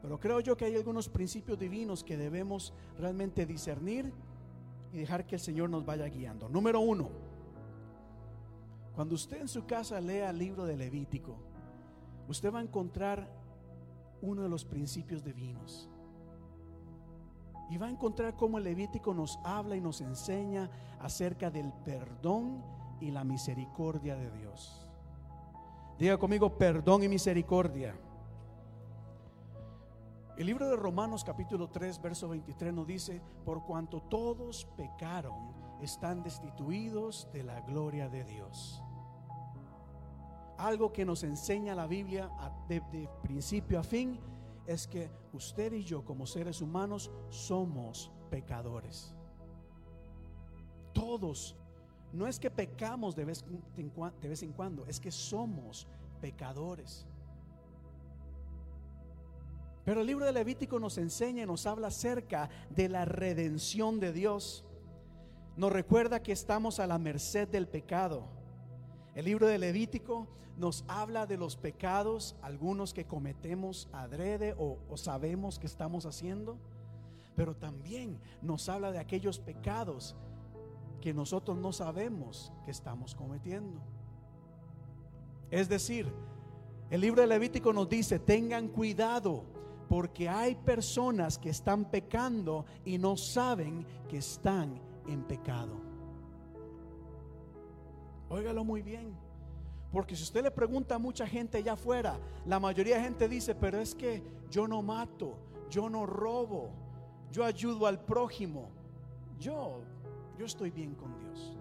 Pero 0.04 0.20
creo 0.20 0.42
yo 0.42 0.56
que 0.56 0.66
hay 0.66 0.76
algunos 0.76 1.10
principios 1.10 1.58
divinos 1.58 2.04
que 2.04 2.18
debemos 2.18 2.72
realmente 3.00 3.48
discernir 3.48 4.14
y 4.94 5.00
dejar 5.00 5.26
que 5.26 5.38
el 5.38 5.42
Señor 5.42 5.72
nos 5.72 5.84
vaya 5.84 6.06
guiando. 6.06 6.50
Número 6.50 6.82
uno, 6.82 7.10
cuando 8.94 9.16
usted 9.16 9.42
en 9.42 9.48
su 9.48 9.66
casa 9.66 10.00
lea 10.00 10.30
el 10.30 10.38
libro 10.38 10.66
de 10.68 10.78
Levítico, 10.78 11.36
usted 12.28 12.54
va 12.54 12.60
a 12.60 12.62
encontrar 12.62 13.28
uno 14.22 14.44
de 14.44 14.50
los 14.50 14.64
principios 14.64 15.24
divinos. 15.24 15.90
Y 17.74 17.78
va 17.80 17.88
a 17.88 17.90
encontrar 17.90 18.36
cómo 18.36 18.60
el 18.60 18.66
Levítico 18.66 19.16
nos 19.16 19.40
habla 19.44 19.76
y 19.76 19.82
nos 19.82 20.00
enseña 20.00 20.70
acerca 21.00 21.50
del 21.50 21.74
perdón 21.74 22.64
y 23.00 23.10
la 23.10 23.24
misericordia 23.24 24.16
de 24.16 24.30
Dios. 24.30 24.88
Diga 25.98 26.20
conmigo, 26.20 26.56
perdón 26.56 27.02
y 27.02 27.08
misericordia. 27.08 27.96
El 30.38 30.46
libro 30.46 30.70
de 30.70 30.76
Romanos 30.76 31.24
capítulo 31.24 31.68
3, 31.68 32.00
verso 32.00 32.30
23 32.30 32.72
nos 32.72 32.86
dice, 32.86 33.20
por 33.44 33.64
cuanto 33.64 34.02
todos 34.04 34.68
pecaron, 34.78 35.34
están 35.82 36.22
destituidos 36.22 37.28
de 37.34 37.42
la 37.42 37.60
gloria 37.62 38.08
de 38.08 38.24
Dios. 38.24 38.84
Algo 40.60 40.94
que 40.94 41.06
nos 41.06 41.24
enseña 41.24 41.74
la 41.74 41.88
Biblia 41.88 42.30
de, 42.68 42.82
de 42.92 43.10
principio 43.24 43.80
a 43.80 43.84
fin 43.84 44.20
es 44.66 44.88
que 44.88 45.10
usted 45.34 45.74
y 45.74 45.84
yo 45.84 46.04
como 46.04 46.26
seres 46.26 46.62
humanos 46.62 47.12
somos 47.30 48.12
pecadores. 48.30 49.14
Todos. 50.94 51.56
No 52.12 52.28
es 52.28 52.40
que 52.40 52.52
pecamos 52.52 53.16
de 53.16 53.26
vez 53.26 53.44
de 54.22 54.28
vez 54.30 54.44
en 54.44 54.54
cuando, 54.54 54.86
es 54.86 55.00
que 55.00 55.12
somos 55.12 55.88
pecadores. 56.22 57.08
Pero 59.84 60.02
el 60.02 60.08
libro 60.08 60.26
de 60.26 60.32
Levítico 60.32 60.80
nos 60.80 60.98
enseña 60.98 61.44
y 61.44 61.46
nos 61.46 61.66
habla 61.66 61.88
acerca 61.88 62.50
de 62.70 62.88
la 62.88 63.06
redención 63.06 64.00
de 64.00 64.14
Dios. 64.14 64.64
Nos 65.58 65.72
recuerda 65.72 66.24
que 66.24 66.32
estamos 66.32 66.80
a 66.80 66.88
la 66.88 66.98
merced 66.98 67.48
del 67.48 67.68
pecado. 67.68 68.28
El 69.16 69.26
libro 69.26 69.48
de 69.48 69.58
Levítico 69.60 70.28
nos 70.58 70.84
habla 70.88 71.26
de 71.26 71.38
los 71.38 71.56
pecados, 71.56 72.36
algunos 72.42 72.94
que 72.94 73.06
cometemos 73.06 73.88
adrede 73.92 74.56
o, 74.58 74.80
o 74.90 74.98
sabemos 74.98 75.60
que 75.60 75.68
estamos 75.68 76.06
haciendo, 76.06 76.58
pero 77.36 77.56
también 77.56 78.20
nos 78.42 78.70
habla 78.70 78.92
de 78.92 79.00
aquellos 79.00 79.40
pecados 79.40 80.16
que 81.02 81.14
nosotros 81.14 81.58
no 81.58 81.74
sabemos 81.74 82.52
que 82.66 82.72
estamos 82.72 83.14
cometiendo. 83.14 83.82
Es 85.52 85.70
decir, 85.70 86.12
el 86.90 87.02
libro 87.02 87.22
de 87.22 87.28
Levítico 87.28 87.74
nos 87.74 87.90
dice, 87.90 88.20
tengan 88.20 88.68
cuidado, 88.68 89.44
porque 89.90 90.30
hay 90.30 90.56
personas 90.56 91.38
que 91.38 91.50
están 91.50 91.86
pecando 91.86 92.66
y 92.86 92.98
no 92.98 93.18
saben 93.18 93.86
que 94.10 94.18
están 94.18 94.80
en 95.08 95.24
pecado. 95.24 95.93
Óigalo 98.34 98.64
muy 98.64 98.82
bien. 98.82 99.14
Porque 99.92 100.16
si 100.16 100.24
usted 100.24 100.42
le 100.42 100.50
pregunta 100.50 100.96
a 100.96 100.98
mucha 100.98 101.28
gente 101.28 101.60
allá 101.60 101.74
afuera, 101.74 102.18
la 102.48 102.60
mayoría 102.60 102.96
de 102.96 103.04
gente 103.04 103.30
dice, 103.30 103.54
pero 103.54 103.80
es 103.80 103.94
que 103.94 104.24
yo 104.50 104.68
no 104.68 104.82
mato, 104.82 105.38
yo 105.70 105.88
no 105.88 106.08
robo, 106.08 106.72
yo 107.32 107.46
ayudo 107.46 107.86
al 107.86 108.04
prójimo, 108.04 108.72
yo, 109.38 109.82
yo 110.36 110.48
estoy 110.48 110.72
bien 110.72 110.96
con 110.96 111.16
Dios. 111.20 111.56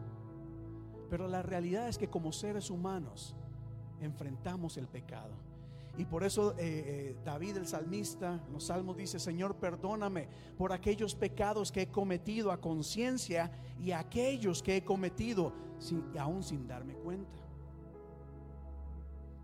Pero 1.10 1.28
la 1.28 1.42
realidad 1.42 1.88
es 1.88 1.98
que 1.98 2.08
como 2.08 2.32
seres 2.32 2.70
humanos 2.70 3.36
enfrentamos 4.00 4.78
el 4.78 4.88
pecado. 4.88 5.34
Y 5.98 6.06
por 6.06 6.24
eso 6.24 6.52
eh, 6.52 6.56
eh, 6.60 7.16
David 7.24 7.58
el 7.58 7.66
salmista 7.66 8.40
en 8.46 8.52
los 8.52 8.64
salmos 8.64 8.96
dice, 8.96 9.18
Señor, 9.18 9.56
perdóname 9.56 10.26
por 10.56 10.72
aquellos 10.72 11.14
pecados 11.14 11.70
que 11.70 11.82
he 11.82 11.88
cometido 11.88 12.50
a 12.50 12.60
conciencia 12.60 13.50
y 13.78 13.92
aquellos 13.92 14.62
que 14.62 14.78
he 14.78 14.84
cometido 14.84 15.52
sin, 15.78 16.02
aún 16.18 16.42
sin 16.42 16.66
darme 16.66 16.94
cuenta. 16.94 17.38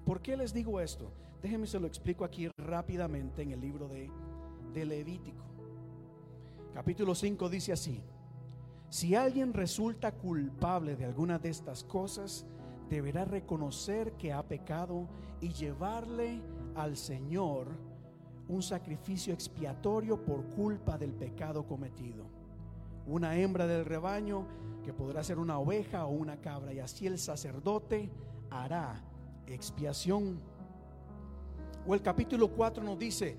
¿Por 0.06 0.22
qué 0.22 0.38
les 0.38 0.54
digo 0.54 0.80
esto? 0.80 1.12
Déjenme 1.42 1.66
se 1.66 1.78
lo 1.78 1.86
explico 1.86 2.24
aquí 2.24 2.48
rápidamente 2.56 3.42
en 3.42 3.52
el 3.52 3.60
libro 3.60 3.86
de, 3.86 4.10
de 4.72 4.84
Levítico. 4.86 5.44
Capítulo 6.72 7.14
5 7.14 7.48
dice 7.50 7.72
así, 7.72 8.02
si 8.88 9.14
alguien 9.14 9.52
resulta 9.52 10.12
culpable 10.12 10.96
de 10.96 11.04
alguna 11.04 11.38
de 11.38 11.50
estas 11.50 11.84
cosas, 11.84 12.46
deberá 12.88 13.24
reconocer 13.24 14.12
que 14.12 14.32
ha 14.32 14.42
pecado 14.42 15.06
y 15.40 15.52
llevarle 15.52 16.40
al 16.74 16.96
Señor 16.96 17.68
un 18.48 18.62
sacrificio 18.62 19.34
expiatorio 19.34 20.24
por 20.24 20.44
culpa 20.50 20.96
del 20.96 21.12
pecado 21.12 21.66
cometido. 21.66 22.24
Una 23.06 23.36
hembra 23.36 23.66
del 23.66 23.84
rebaño 23.84 24.46
que 24.84 24.92
podrá 24.92 25.22
ser 25.22 25.38
una 25.38 25.58
oveja 25.58 26.06
o 26.06 26.10
una 26.10 26.40
cabra 26.40 26.72
y 26.72 26.78
así 26.78 27.06
el 27.06 27.18
sacerdote 27.18 28.10
hará 28.50 29.02
expiación. 29.46 30.40
O 31.86 31.94
el 31.94 32.02
capítulo 32.02 32.48
4 32.48 32.82
nos 32.82 32.98
dice, 32.98 33.36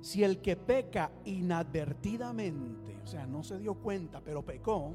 si 0.00 0.22
el 0.22 0.40
que 0.40 0.56
peca 0.56 1.10
inadvertidamente, 1.24 2.96
o 3.02 3.06
sea, 3.06 3.26
no 3.26 3.42
se 3.42 3.58
dio 3.58 3.74
cuenta, 3.74 4.20
pero 4.20 4.44
pecó, 4.44 4.92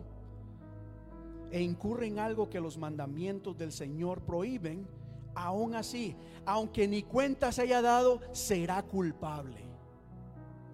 e 1.51 1.61
incurre 1.61 2.07
en 2.07 2.19
algo 2.19 2.49
que 2.49 2.61
los 2.61 2.77
mandamientos 2.77 3.57
del 3.57 3.71
Señor 3.71 4.21
prohíben, 4.21 4.87
aún 5.35 5.75
así, 5.75 6.15
aunque 6.45 6.87
ni 6.87 7.03
cuenta 7.03 7.51
se 7.51 7.63
haya 7.63 7.81
dado, 7.81 8.21
será 8.31 8.81
culpable. 8.83 9.61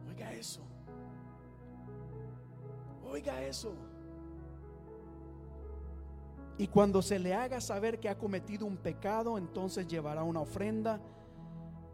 Oiga 0.08 0.34
eso. 0.34 0.62
Oiga 3.10 3.44
eso. 3.44 3.74
Y 6.60 6.68
cuando 6.68 7.02
se 7.02 7.20
le 7.20 7.34
haga 7.34 7.62
saber 7.62 8.00
que 8.00 8.10
ha 8.10 8.18
cometido 8.18 8.66
un 8.66 8.78
pecado, 8.78 9.38
entonces 9.38 9.88
llevará 9.88 10.24
una 10.24 10.42
ofrenda 10.42 11.00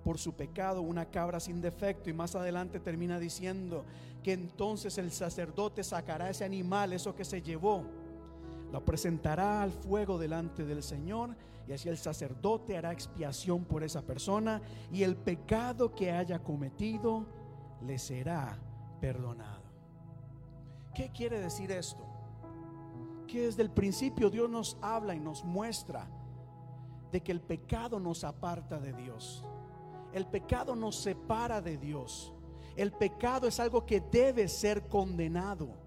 por 0.04 0.18
su 0.18 0.34
pecado, 0.34 0.82
una 0.82 1.06
cabra 1.06 1.40
sin 1.40 1.62
defecto. 1.62 2.10
Y 2.10 2.14
más 2.14 2.36
adelante 2.36 2.80
termina 2.80 3.20
diciendo 3.20 3.86
que 4.22 4.34
entonces 4.34 4.98
el 4.98 5.12
sacerdote 5.12 5.84
sacará 5.84 6.30
ese 6.30 6.46
animal, 6.46 6.94
eso 6.94 7.14
que 7.14 7.26
se 7.26 7.42
llevó, 7.42 7.84
lo 8.74 8.84
presentará 8.84 9.62
al 9.62 9.72
fuego 9.72 10.18
delante 10.18 10.66
del 10.66 10.82
Señor 10.82 11.36
y 11.68 11.74
así 11.74 11.90
el 11.90 11.98
sacerdote 11.98 12.76
hará 12.76 12.92
expiación 12.92 13.66
por 13.66 13.84
esa 13.84 14.02
persona 14.02 14.64
y 14.92 15.04
el 15.04 15.16
pecado 15.16 15.94
que 15.94 16.12
haya 16.12 16.40
cometido 16.40 17.28
le 17.86 18.00
será 18.00 18.58
perdonado. 19.00 19.62
¿Qué 20.96 21.12
quiere 21.12 21.40
decir 21.40 21.72
esto? 21.72 22.04
Que 23.28 23.42
desde 23.42 23.62
el 23.62 23.70
principio 23.70 24.32
Dios 24.32 24.50
nos 24.50 24.76
habla 24.82 25.14
y 25.14 25.20
nos 25.20 25.44
muestra 25.44 26.10
de 27.12 27.22
que 27.22 27.32
el 27.32 27.42
pecado 27.42 28.00
nos 28.00 28.24
aparta 28.24 28.80
de 28.80 28.94
Dios. 28.94 29.44
El 30.14 30.26
pecado 30.26 30.76
nos 30.76 30.96
separa 30.96 31.62
de 31.62 31.78
Dios. 31.78 32.34
El 32.76 32.92
pecado 32.92 33.48
es 33.48 33.60
algo 33.60 33.86
que 33.86 34.02
debe 34.02 34.48
ser 34.48 34.88
condenado. 34.88 35.83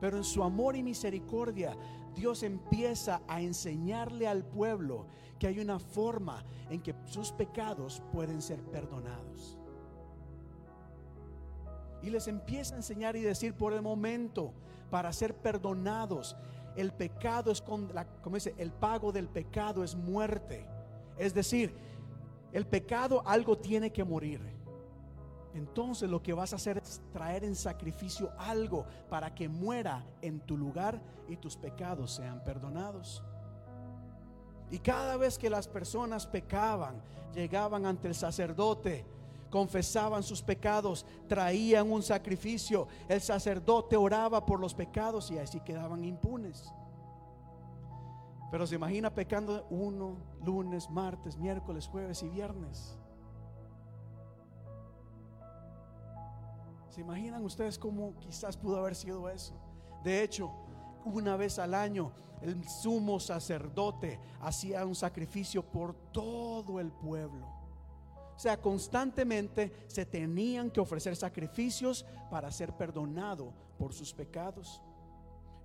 Pero 0.00 0.16
en 0.16 0.24
su 0.24 0.42
amor 0.42 0.76
y 0.76 0.82
misericordia, 0.82 1.76
Dios 2.14 2.42
empieza 2.42 3.20
a 3.28 3.40
enseñarle 3.40 4.26
al 4.26 4.44
pueblo 4.44 5.06
que 5.38 5.46
hay 5.46 5.60
una 5.60 5.78
forma 5.78 6.44
en 6.70 6.80
que 6.80 6.94
sus 7.04 7.32
pecados 7.32 8.02
pueden 8.12 8.40
ser 8.40 8.62
perdonados. 8.64 9.58
Y 12.02 12.10
les 12.10 12.28
empieza 12.28 12.74
a 12.74 12.78
enseñar 12.78 13.16
y 13.16 13.20
decir 13.20 13.54
por 13.54 13.72
el 13.72 13.82
momento, 13.82 14.52
para 14.90 15.12
ser 15.12 15.34
perdonados, 15.34 16.36
el 16.76 16.92
pecado 16.92 17.50
es 17.50 17.60
con 17.60 17.92
la, 17.94 18.06
como 18.22 18.36
dice, 18.36 18.54
el 18.58 18.70
pago 18.70 19.12
del 19.12 19.28
pecado 19.28 19.82
es 19.82 19.94
muerte. 19.94 20.66
Es 21.18 21.34
decir, 21.34 21.74
el 22.52 22.66
pecado 22.66 23.22
algo 23.26 23.58
tiene 23.58 23.92
que 23.92 24.04
morir. 24.04 24.55
Entonces 25.56 26.10
lo 26.10 26.22
que 26.22 26.34
vas 26.34 26.52
a 26.52 26.56
hacer 26.56 26.76
es 26.76 27.00
traer 27.14 27.42
en 27.42 27.56
sacrificio 27.56 28.30
algo 28.36 28.84
para 29.08 29.34
que 29.34 29.48
muera 29.48 30.04
en 30.20 30.40
tu 30.40 30.54
lugar 30.54 31.00
y 31.28 31.36
tus 31.38 31.56
pecados 31.56 32.12
sean 32.12 32.44
perdonados. 32.44 33.22
Y 34.70 34.78
cada 34.78 35.16
vez 35.16 35.38
que 35.38 35.48
las 35.48 35.66
personas 35.66 36.26
pecaban, 36.26 37.00
llegaban 37.34 37.86
ante 37.86 38.08
el 38.08 38.14
sacerdote, 38.14 39.06
confesaban 39.48 40.22
sus 40.22 40.42
pecados, 40.42 41.06
traían 41.26 41.90
un 41.90 42.02
sacrificio, 42.02 42.86
el 43.08 43.22
sacerdote 43.22 43.96
oraba 43.96 44.44
por 44.44 44.60
los 44.60 44.74
pecados 44.74 45.30
y 45.30 45.38
así 45.38 45.60
quedaban 45.60 46.04
impunes. 46.04 46.70
Pero 48.50 48.66
se 48.66 48.74
imagina 48.74 49.08
pecando 49.14 49.66
uno, 49.70 50.18
lunes, 50.44 50.90
martes, 50.90 51.38
miércoles, 51.38 51.88
jueves 51.88 52.22
y 52.22 52.28
viernes. 52.28 52.98
¿Se 56.96 57.02
imaginan 57.02 57.44
ustedes 57.44 57.78
cómo 57.78 58.14
quizás 58.20 58.56
pudo 58.56 58.78
haber 58.78 58.94
sido 58.94 59.28
eso? 59.28 59.52
De 60.02 60.22
hecho, 60.22 60.50
una 61.04 61.36
vez 61.36 61.58
al 61.58 61.74
año 61.74 62.10
el 62.40 62.66
sumo 62.66 63.20
sacerdote 63.20 64.18
hacía 64.40 64.86
un 64.86 64.94
sacrificio 64.94 65.62
por 65.62 65.92
todo 66.10 66.80
el 66.80 66.90
pueblo. 66.90 67.46
O 68.34 68.38
sea, 68.38 68.58
constantemente 68.58 69.84
se 69.88 70.06
tenían 70.06 70.70
que 70.70 70.80
ofrecer 70.80 71.14
sacrificios 71.16 72.06
para 72.30 72.50
ser 72.50 72.74
perdonado 72.74 73.52
por 73.78 73.92
sus 73.92 74.14
pecados. 74.14 74.80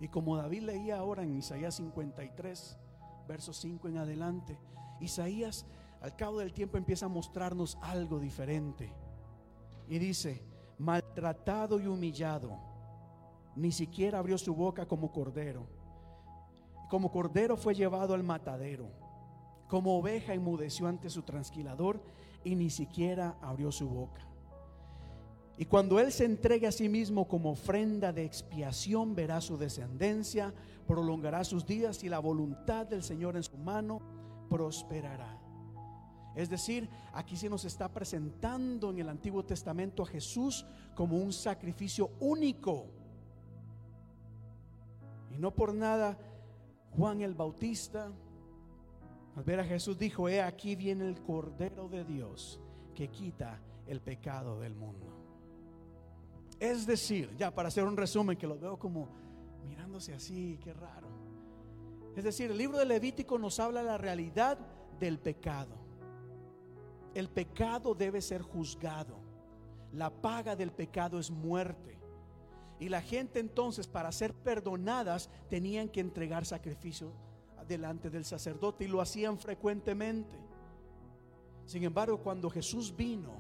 Y 0.01 0.09
como 0.09 0.35
David 0.35 0.63
leía 0.63 0.97
ahora 0.97 1.23
en 1.23 1.37
Isaías 1.37 1.75
53, 1.75 2.77
verso 3.25 3.53
5 3.53 3.87
en 3.87 3.99
adelante, 3.99 4.59
Isaías 4.99 5.65
al 6.01 6.13
cabo 6.13 6.39
del 6.39 6.51
tiempo 6.51 6.77
empieza 6.77 7.05
a 7.05 7.09
mostrarnos 7.09 7.77
algo 7.81 8.19
diferente. 8.19 8.91
Y 9.87 9.97
dice, 9.97 10.50
maltratado 10.81 11.79
y 11.79 11.87
humillado, 11.87 12.57
ni 13.55 13.71
siquiera 13.71 14.19
abrió 14.19 14.37
su 14.37 14.53
boca 14.55 14.87
como 14.87 15.11
cordero. 15.11 15.67
Como 16.89 17.11
cordero 17.11 17.55
fue 17.55 17.75
llevado 17.75 18.13
al 18.13 18.23
matadero. 18.23 18.89
Como 19.69 19.97
oveja 19.97 20.33
enmudeció 20.33 20.87
ante 20.87 21.09
su 21.09 21.21
transquilador 21.21 22.01
y 22.43 22.55
ni 22.55 22.69
siquiera 22.69 23.37
abrió 23.41 23.71
su 23.71 23.87
boca. 23.87 24.27
Y 25.57 25.65
cuando 25.65 25.99
Él 25.99 26.11
se 26.11 26.25
entregue 26.25 26.67
a 26.67 26.71
sí 26.71 26.89
mismo 26.89 27.27
como 27.27 27.51
ofrenda 27.51 28.11
de 28.11 28.25
expiación, 28.25 29.13
verá 29.13 29.39
su 29.41 29.57
descendencia, 29.57 30.53
prolongará 30.87 31.43
sus 31.43 31.65
días 31.65 32.03
y 32.03 32.09
la 32.09 32.19
voluntad 32.19 32.87
del 32.87 33.03
Señor 33.03 33.35
en 33.35 33.43
su 33.43 33.57
mano 33.57 34.01
prosperará. 34.49 35.40
Es 36.35 36.49
decir, 36.49 36.89
aquí 37.13 37.35
se 37.35 37.49
nos 37.49 37.65
está 37.65 37.89
presentando 37.89 38.89
en 38.89 38.99
el 38.99 39.09
Antiguo 39.09 39.43
Testamento 39.43 40.03
a 40.03 40.05
Jesús 40.05 40.65
como 40.95 41.17
un 41.17 41.33
sacrificio 41.33 42.11
único. 42.19 42.87
Y 45.29 45.37
no 45.37 45.51
por 45.53 45.73
nada 45.73 46.17
Juan 46.95 47.21
el 47.21 47.35
Bautista, 47.35 48.11
al 49.35 49.43
ver 49.43 49.59
a 49.59 49.65
Jesús, 49.65 49.97
dijo, 49.97 50.27
he 50.27 50.41
aquí 50.41 50.75
viene 50.75 51.07
el 51.07 51.21
Cordero 51.21 51.87
de 51.87 52.03
Dios 52.03 52.59
que 52.93 53.09
quita 53.09 53.59
el 53.87 54.01
pecado 54.01 54.59
del 54.59 54.75
mundo. 54.75 55.07
Es 56.59 56.85
decir, 56.85 57.35
ya 57.37 57.53
para 57.53 57.69
hacer 57.69 57.85
un 57.85 57.97
resumen, 57.97 58.37
que 58.37 58.47
lo 58.47 58.59
veo 58.59 58.77
como 58.77 59.09
mirándose 59.63 60.13
así, 60.13 60.59
qué 60.63 60.73
raro. 60.73 61.07
Es 62.15 62.23
decir, 62.23 62.51
el 62.51 62.57
libro 62.57 62.77
de 62.77 62.85
Levítico 62.85 63.39
nos 63.39 63.59
habla 63.59 63.81
de 63.81 63.87
la 63.87 63.97
realidad 63.97 64.59
del 64.99 65.17
pecado. 65.17 65.80
El 67.13 67.29
pecado 67.29 67.93
debe 67.93 68.21
ser 68.21 68.41
juzgado. 68.41 69.17
La 69.93 70.09
paga 70.09 70.55
del 70.55 70.71
pecado 70.71 71.19
es 71.19 71.29
muerte. 71.29 71.99
Y 72.79 72.89
la 72.89 73.01
gente 73.01 73.39
entonces 73.39 73.87
para 73.87 74.11
ser 74.11 74.33
perdonadas 74.33 75.29
tenían 75.49 75.89
que 75.89 75.99
entregar 75.99 76.45
sacrificio 76.45 77.13
delante 77.67 78.09
del 78.09 78.25
sacerdote 78.25 78.85
y 78.85 78.87
lo 78.87 79.01
hacían 79.01 79.37
frecuentemente. 79.37 80.35
Sin 81.65 81.83
embargo, 81.83 82.17
cuando 82.17 82.49
Jesús 82.49 82.95
vino, 82.95 83.31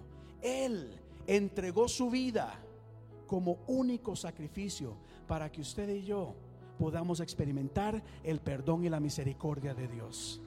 Él 0.41 0.99
entregó 1.27 1.87
su 1.87 2.09
vida 2.09 2.59
como 3.25 3.59
único 3.67 4.15
sacrificio 4.15 4.95
para 5.27 5.51
que 5.51 5.61
usted 5.61 5.89
y 5.89 6.03
yo 6.03 6.35
podamos 6.77 7.19
experimentar 7.19 8.03
el 8.23 8.41
perdón 8.41 8.83
y 8.83 8.89
la 8.89 8.99
misericordia 8.99 9.73
de 9.73 9.87
Dios. 9.87 10.41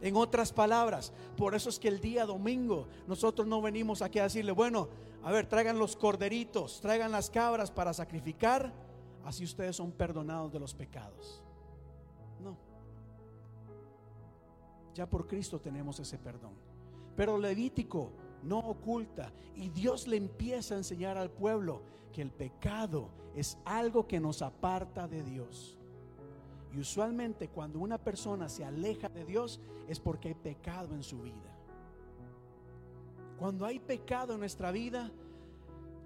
En 0.00 0.16
otras 0.16 0.52
palabras, 0.52 1.12
por 1.36 1.54
eso 1.54 1.68
es 1.68 1.78
que 1.78 1.88
el 1.88 2.00
día 2.00 2.24
domingo 2.24 2.86
nosotros 3.06 3.46
no 3.46 3.60
venimos 3.60 4.00
aquí 4.00 4.18
a 4.18 4.24
decirle, 4.24 4.52
bueno, 4.52 4.88
a 5.22 5.32
ver, 5.32 5.46
traigan 5.46 5.78
los 5.78 5.96
corderitos, 5.96 6.80
traigan 6.80 7.10
las 7.10 7.30
cabras 7.30 7.70
para 7.70 7.92
sacrificar, 7.92 8.72
así 9.24 9.44
ustedes 9.44 9.76
son 9.76 9.90
perdonados 9.90 10.52
de 10.52 10.60
los 10.60 10.74
pecados. 10.74 11.42
No. 12.40 12.56
Ya 14.94 15.08
por 15.08 15.26
Cristo 15.26 15.60
tenemos 15.60 15.98
ese 15.98 16.18
perdón. 16.18 16.52
Pero 17.16 17.36
Levítico 17.36 18.12
no 18.44 18.58
oculta 18.60 19.32
y 19.56 19.68
Dios 19.70 20.06
le 20.06 20.16
empieza 20.16 20.74
a 20.74 20.78
enseñar 20.78 21.18
al 21.18 21.30
pueblo 21.30 21.82
que 22.12 22.22
el 22.22 22.30
pecado 22.30 23.10
es 23.34 23.58
algo 23.64 24.06
que 24.06 24.20
nos 24.20 24.42
aparta 24.42 25.08
de 25.08 25.22
Dios. 25.22 25.77
Y 26.72 26.78
usualmente 26.80 27.48
cuando 27.48 27.78
una 27.78 27.98
persona 27.98 28.48
se 28.48 28.64
aleja 28.64 29.08
de 29.08 29.24
Dios 29.24 29.60
es 29.88 29.98
porque 30.00 30.28
hay 30.28 30.34
pecado 30.34 30.94
en 30.94 31.02
su 31.02 31.22
vida. 31.22 31.56
Cuando 33.38 33.64
hay 33.64 33.78
pecado 33.78 34.34
en 34.34 34.40
nuestra 34.40 34.70
vida, 34.72 35.10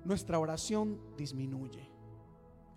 nuestra 0.04 0.38
oración 0.38 1.00
disminuye. 1.16 1.88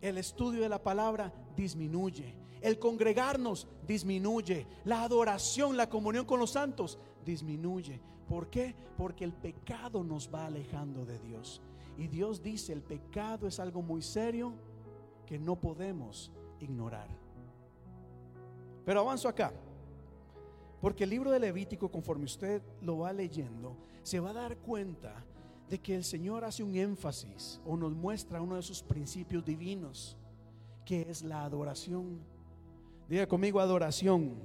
El 0.01 0.17
estudio 0.17 0.61
de 0.61 0.69
la 0.69 0.81
palabra 0.81 1.33
disminuye. 1.55 2.35
El 2.61 2.79
congregarnos 2.79 3.67
disminuye. 3.85 4.65
La 4.85 5.03
adoración, 5.03 5.77
la 5.77 5.89
comunión 5.89 6.25
con 6.25 6.39
los 6.39 6.51
santos 6.51 6.97
disminuye. 7.25 7.99
¿Por 8.27 8.49
qué? 8.49 8.75
Porque 8.97 9.23
el 9.23 9.33
pecado 9.33 10.03
nos 10.03 10.33
va 10.33 10.47
alejando 10.47 11.05
de 11.05 11.19
Dios. 11.19 11.61
Y 11.97 12.07
Dios 12.07 12.41
dice, 12.41 12.73
el 12.73 12.81
pecado 12.81 13.47
es 13.47 13.59
algo 13.59 13.81
muy 13.81 14.01
serio 14.01 14.53
que 15.25 15.37
no 15.37 15.55
podemos 15.55 16.31
ignorar. 16.59 17.24
Pero 18.85 18.99
avanzo 18.99 19.27
acá. 19.27 19.51
Porque 20.79 21.03
el 21.03 21.09
libro 21.09 21.31
de 21.31 21.39
Levítico, 21.39 21.89
conforme 21.89 22.25
usted 22.25 22.61
lo 22.81 22.99
va 22.99 23.11
leyendo, 23.11 23.75
se 24.03 24.19
va 24.19 24.29
a 24.29 24.33
dar 24.33 24.57
cuenta 24.57 25.25
de 25.67 25.79
que 25.79 25.95
el 25.95 26.03
Señor 26.03 26.45
hace 26.45 26.63
un 26.63 26.75
énfasis 26.75 27.59
o 27.65 27.75
nos 27.75 27.93
muestra 27.93 28.41
uno 28.41 28.55
de 28.55 28.61
sus 28.61 28.83
principios 28.83 29.43
divinos, 29.43 30.15
que 30.85 31.01
es 31.09 31.23
la 31.23 31.43
adoración. 31.43 32.19
Diga 33.09 33.27
conmigo 33.27 33.59
adoración. 33.59 34.35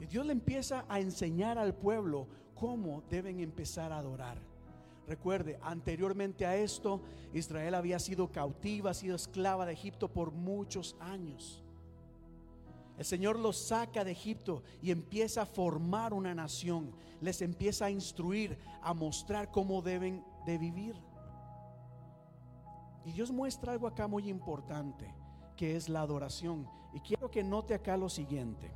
Y 0.00 0.06
Dios 0.06 0.24
le 0.24 0.32
empieza 0.32 0.84
a 0.88 1.00
enseñar 1.00 1.58
al 1.58 1.74
pueblo 1.74 2.26
cómo 2.54 3.02
deben 3.10 3.40
empezar 3.40 3.92
a 3.92 3.98
adorar. 3.98 4.38
Recuerde, 5.06 5.58
anteriormente 5.62 6.46
a 6.46 6.56
esto, 6.56 7.00
Israel 7.32 7.74
había 7.74 7.98
sido 7.98 8.32
cautiva, 8.32 8.92
sido 8.92 9.14
esclava 9.14 9.66
de 9.66 9.74
Egipto 9.74 10.08
por 10.08 10.32
muchos 10.32 10.96
años. 11.00 11.62
El 12.98 13.04
Señor 13.04 13.38
los 13.38 13.58
saca 13.58 14.04
de 14.04 14.12
Egipto 14.12 14.62
y 14.80 14.90
empieza 14.90 15.42
a 15.42 15.46
formar 15.46 16.14
una 16.14 16.34
nación. 16.34 16.92
Les 17.20 17.42
empieza 17.42 17.86
a 17.86 17.90
instruir, 17.90 18.58
a 18.82 18.94
mostrar 18.94 19.50
cómo 19.50 19.82
deben 19.82 20.24
de 20.46 20.56
vivir. 20.56 20.96
Y 23.04 23.12
Dios 23.12 23.30
muestra 23.30 23.72
algo 23.72 23.86
acá 23.86 24.08
muy 24.08 24.28
importante, 24.28 25.14
que 25.56 25.76
es 25.76 25.88
la 25.88 26.00
adoración. 26.00 26.68
Y 26.94 27.00
quiero 27.00 27.30
que 27.30 27.44
note 27.44 27.74
acá 27.74 27.96
lo 27.96 28.08
siguiente. 28.08 28.72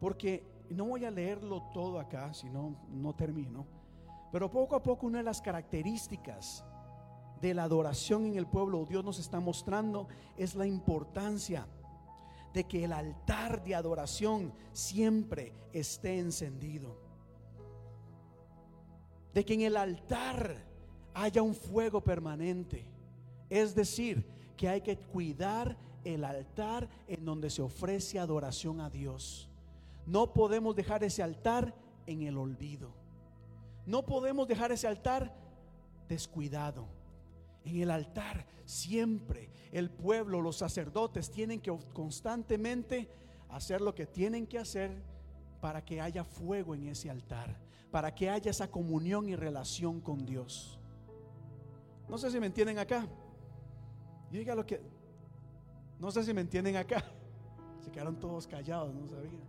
Porque 0.00 0.46
no 0.70 0.84
voy 0.84 1.04
a 1.04 1.10
leerlo 1.10 1.62
todo 1.74 1.98
acá, 1.98 2.32
si 2.32 2.48
no, 2.48 2.76
no 2.88 3.14
termino. 3.14 3.66
Pero 4.30 4.48
poco 4.48 4.76
a 4.76 4.82
poco 4.82 5.06
una 5.06 5.18
de 5.18 5.24
las 5.24 5.42
características 5.42 6.64
de 7.40 7.54
la 7.54 7.64
adoración 7.64 8.26
en 8.26 8.36
el 8.36 8.46
pueblo, 8.46 8.86
Dios 8.86 9.04
nos 9.04 9.18
está 9.18 9.40
mostrando, 9.40 10.06
es 10.36 10.54
la 10.54 10.66
importancia 10.66 11.66
de 12.52 12.64
que 12.64 12.84
el 12.84 12.92
altar 12.92 13.62
de 13.62 13.74
adoración 13.74 14.52
siempre 14.72 15.52
esté 15.72 16.18
encendido. 16.18 16.96
De 19.34 19.44
que 19.44 19.54
en 19.54 19.62
el 19.62 19.76
altar 19.76 20.56
haya 21.14 21.42
un 21.42 21.54
fuego 21.54 22.00
permanente. 22.02 22.84
Es 23.50 23.74
decir, 23.74 24.24
que 24.56 24.68
hay 24.68 24.80
que 24.80 24.96
cuidar 24.96 25.76
el 26.04 26.24
altar 26.24 26.88
en 27.06 27.24
donde 27.24 27.50
se 27.50 27.62
ofrece 27.62 28.18
adoración 28.18 28.80
a 28.80 28.90
Dios. 28.90 29.48
No 30.06 30.32
podemos 30.32 30.74
dejar 30.74 31.04
ese 31.04 31.22
altar 31.22 31.74
en 32.06 32.22
el 32.22 32.38
olvido. 32.38 32.92
No 33.86 34.04
podemos 34.04 34.48
dejar 34.48 34.72
ese 34.72 34.86
altar 34.86 35.34
descuidado. 36.08 36.97
En 37.68 37.82
el 37.82 37.90
altar 37.90 38.46
siempre 38.64 39.50
el 39.72 39.90
pueblo, 39.90 40.40
los 40.40 40.56
sacerdotes 40.56 41.30
tienen 41.30 41.60
que 41.60 41.76
constantemente 41.92 43.08
hacer 43.50 43.80
lo 43.80 43.94
que 43.94 44.06
tienen 44.06 44.46
que 44.46 44.58
hacer 44.58 45.02
para 45.60 45.84
que 45.84 46.00
haya 46.00 46.24
fuego 46.24 46.74
en 46.74 46.86
ese 46.86 47.10
altar, 47.10 47.60
para 47.90 48.14
que 48.14 48.30
haya 48.30 48.50
esa 48.50 48.70
comunión 48.70 49.28
y 49.28 49.36
relación 49.36 50.00
con 50.00 50.24
Dios. 50.24 50.78
No 52.08 52.16
sé 52.16 52.30
si 52.30 52.40
me 52.40 52.46
entienden 52.46 52.78
acá. 52.78 53.06
Diga 54.30 54.54
lo 54.54 54.64
que 54.64 54.80
no 55.98 56.10
sé 56.10 56.22
si 56.22 56.32
me 56.32 56.40
entienden 56.40 56.76
acá. 56.76 57.04
Se 57.84 57.90
quedaron 57.90 58.18
todos 58.18 58.46
callados, 58.46 58.94
no 58.94 59.06
sabía. 59.06 59.40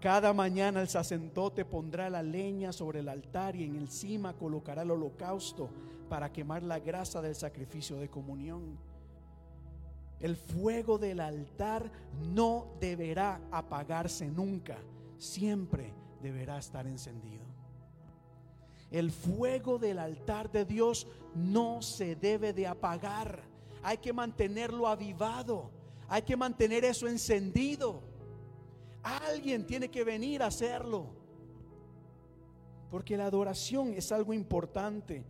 Cada 0.00 0.32
mañana 0.32 0.80
el 0.80 0.88
sacerdote 0.88 1.66
pondrá 1.66 2.08
la 2.08 2.22
leña 2.22 2.72
sobre 2.72 3.00
el 3.00 3.08
altar 3.08 3.54
y 3.54 3.64
en 3.64 3.76
encima 3.76 4.32
colocará 4.32 4.82
el 4.82 4.90
holocausto 4.90 5.68
para 6.10 6.32
quemar 6.32 6.64
la 6.64 6.80
grasa 6.80 7.22
del 7.22 7.36
sacrificio 7.36 7.96
de 7.96 8.10
comunión. 8.10 8.76
El 10.18 10.36
fuego 10.36 10.98
del 10.98 11.20
altar 11.20 11.90
no 12.34 12.66
deberá 12.80 13.40
apagarse 13.52 14.28
nunca, 14.28 14.76
siempre 15.18 15.94
deberá 16.20 16.58
estar 16.58 16.86
encendido. 16.88 17.44
El 18.90 19.12
fuego 19.12 19.78
del 19.78 20.00
altar 20.00 20.50
de 20.50 20.64
Dios 20.64 21.06
no 21.36 21.80
se 21.80 22.16
debe 22.16 22.52
de 22.52 22.66
apagar. 22.66 23.44
Hay 23.80 23.98
que 23.98 24.12
mantenerlo 24.12 24.88
avivado. 24.88 25.70
Hay 26.08 26.22
que 26.22 26.36
mantener 26.36 26.84
eso 26.84 27.06
encendido. 27.06 28.02
Alguien 29.04 29.64
tiene 29.64 29.88
que 29.88 30.02
venir 30.02 30.42
a 30.42 30.48
hacerlo. 30.48 31.06
Porque 32.90 33.16
la 33.16 33.26
adoración 33.26 33.94
es 33.94 34.10
algo 34.10 34.34
importante. 34.34 35.24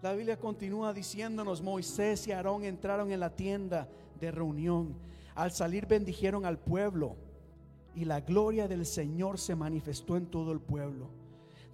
La 0.00 0.12
Biblia 0.12 0.38
continúa 0.38 0.92
diciéndonos, 0.92 1.60
Moisés 1.60 2.28
y 2.28 2.32
Aarón 2.32 2.62
entraron 2.62 3.10
en 3.10 3.18
la 3.18 3.34
tienda 3.34 3.88
de 4.20 4.30
reunión. 4.30 4.94
Al 5.34 5.50
salir 5.50 5.86
bendijeron 5.86 6.44
al 6.44 6.58
pueblo 6.58 7.16
y 7.96 8.04
la 8.04 8.20
gloria 8.20 8.68
del 8.68 8.86
Señor 8.86 9.38
se 9.38 9.56
manifestó 9.56 10.16
en 10.16 10.26
todo 10.26 10.52
el 10.52 10.60
pueblo. 10.60 11.10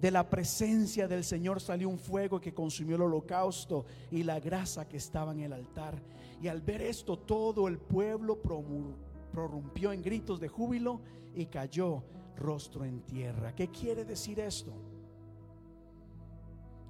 De 0.01 0.11
la 0.11 0.29
presencia 0.31 1.07
del 1.07 1.23
Señor 1.23 1.61
salió 1.61 1.89
un 1.89 1.99
fuego 1.99 2.41
que 2.41 2.55
consumió 2.55 2.97
el 2.97 3.03
holocausto 3.03 3.85
y 4.11 4.23
la 4.23 4.41
grasa 4.41 4.89
que 4.89 4.97
estaba 4.97 5.33
en 5.33 5.41
el 5.41 5.53
altar. 5.53 6.01
Y 6.43 6.49
al 6.49 6.63
ver 6.63 6.81
esto, 6.81 7.19
todo 7.19 7.69
el 7.69 7.79
pueblo 7.79 8.41
prorrumpió 8.41 9.93
en 9.93 10.03
gritos 10.03 10.41
de 10.41 10.49
júbilo 10.49 11.01
y 11.35 11.47
cayó 11.47 12.03
rostro 12.37 12.87
en 12.87 13.03
tierra. 13.03 13.55
¿Qué 13.55 13.69
quiere 13.69 14.05
decir 14.05 14.41
esto? 14.41 14.73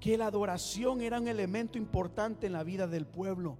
Que 0.05 0.19
la 0.19 0.27
adoración 0.27 1.01
era 1.01 1.19
un 1.19 1.29
elemento 1.29 1.79
importante 1.79 2.47
en 2.47 2.53
la 2.53 2.63
vida 2.63 2.87
del 2.87 3.07
pueblo. 3.07 3.57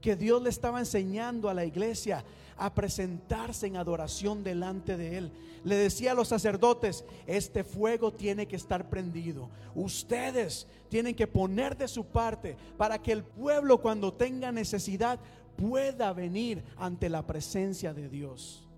Que 0.00 0.14
Dios 0.14 0.40
le 0.40 0.48
estaba 0.48 0.78
enseñando 0.78 1.48
a 1.48 1.54
la 1.54 1.64
iglesia 1.64 2.24
a 2.56 2.72
presentarse 2.72 3.66
en 3.66 3.76
adoración 3.76 4.44
delante 4.44 4.96
de 4.96 5.18
Él. 5.18 5.32
Le 5.64 5.74
decía 5.74 6.12
a 6.12 6.14
los 6.14 6.28
sacerdotes, 6.28 7.04
este 7.26 7.64
fuego 7.64 8.12
tiene 8.12 8.46
que 8.46 8.54
estar 8.54 8.88
prendido. 8.88 9.48
Ustedes 9.74 10.68
tienen 10.90 11.16
que 11.16 11.26
poner 11.26 11.76
de 11.76 11.88
su 11.88 12.04
parte 12.04 12.56
para 12.78 13.02
que 13.02 13.10
el 13.10 13.24
pueblo 13.24 13.78
cuando 13.78 14.12
tenga 14.12 14.52
necesidad 14.52 15.18
pueda 15.56 16.12
venir 16.12 16.62
ante 16.76 17.08
la 17.08 17.26
presencia 17.26 17.92
de 17.92 18.08
Dios. 18.08 18.69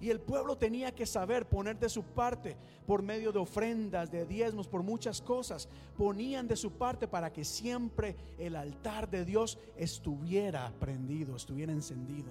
Y 0.00 0.08
el 0.08 0.20
pueblo 0.20 0.56
tenía 0.56 0.94
que 0.94 1.04
saber 1.04 1.46
poner 1.46 1.78
de 1.78 1.90
su 1.90 2.02
parte 2.02 2.56
por 2.86 3.02
medio 3.02 3.32
de 3.32 3.38
ofrendas, 3.38 4.10
de 4.10 4.24
diezmos, 4.24 4.66
por 4.66 4.82
muchas 4.82 5.20
cosas. 5.20 5.68
Ponían 5.96 6.48
de 6.48 6.56
su 6.56 6.72
parte 6.72 7.06
para 7.06 7.30
que 7.30 7.44
siempre 7.44 8.16
el 8.38 8.56
altar 8.56 9.10
de 9.10 9.26
Dios 9.26 9.58
estuviera 9.76 10.72
prendido, 10.80 11.36
estuviera 11.36 11.72
encendido. 11.72 12.30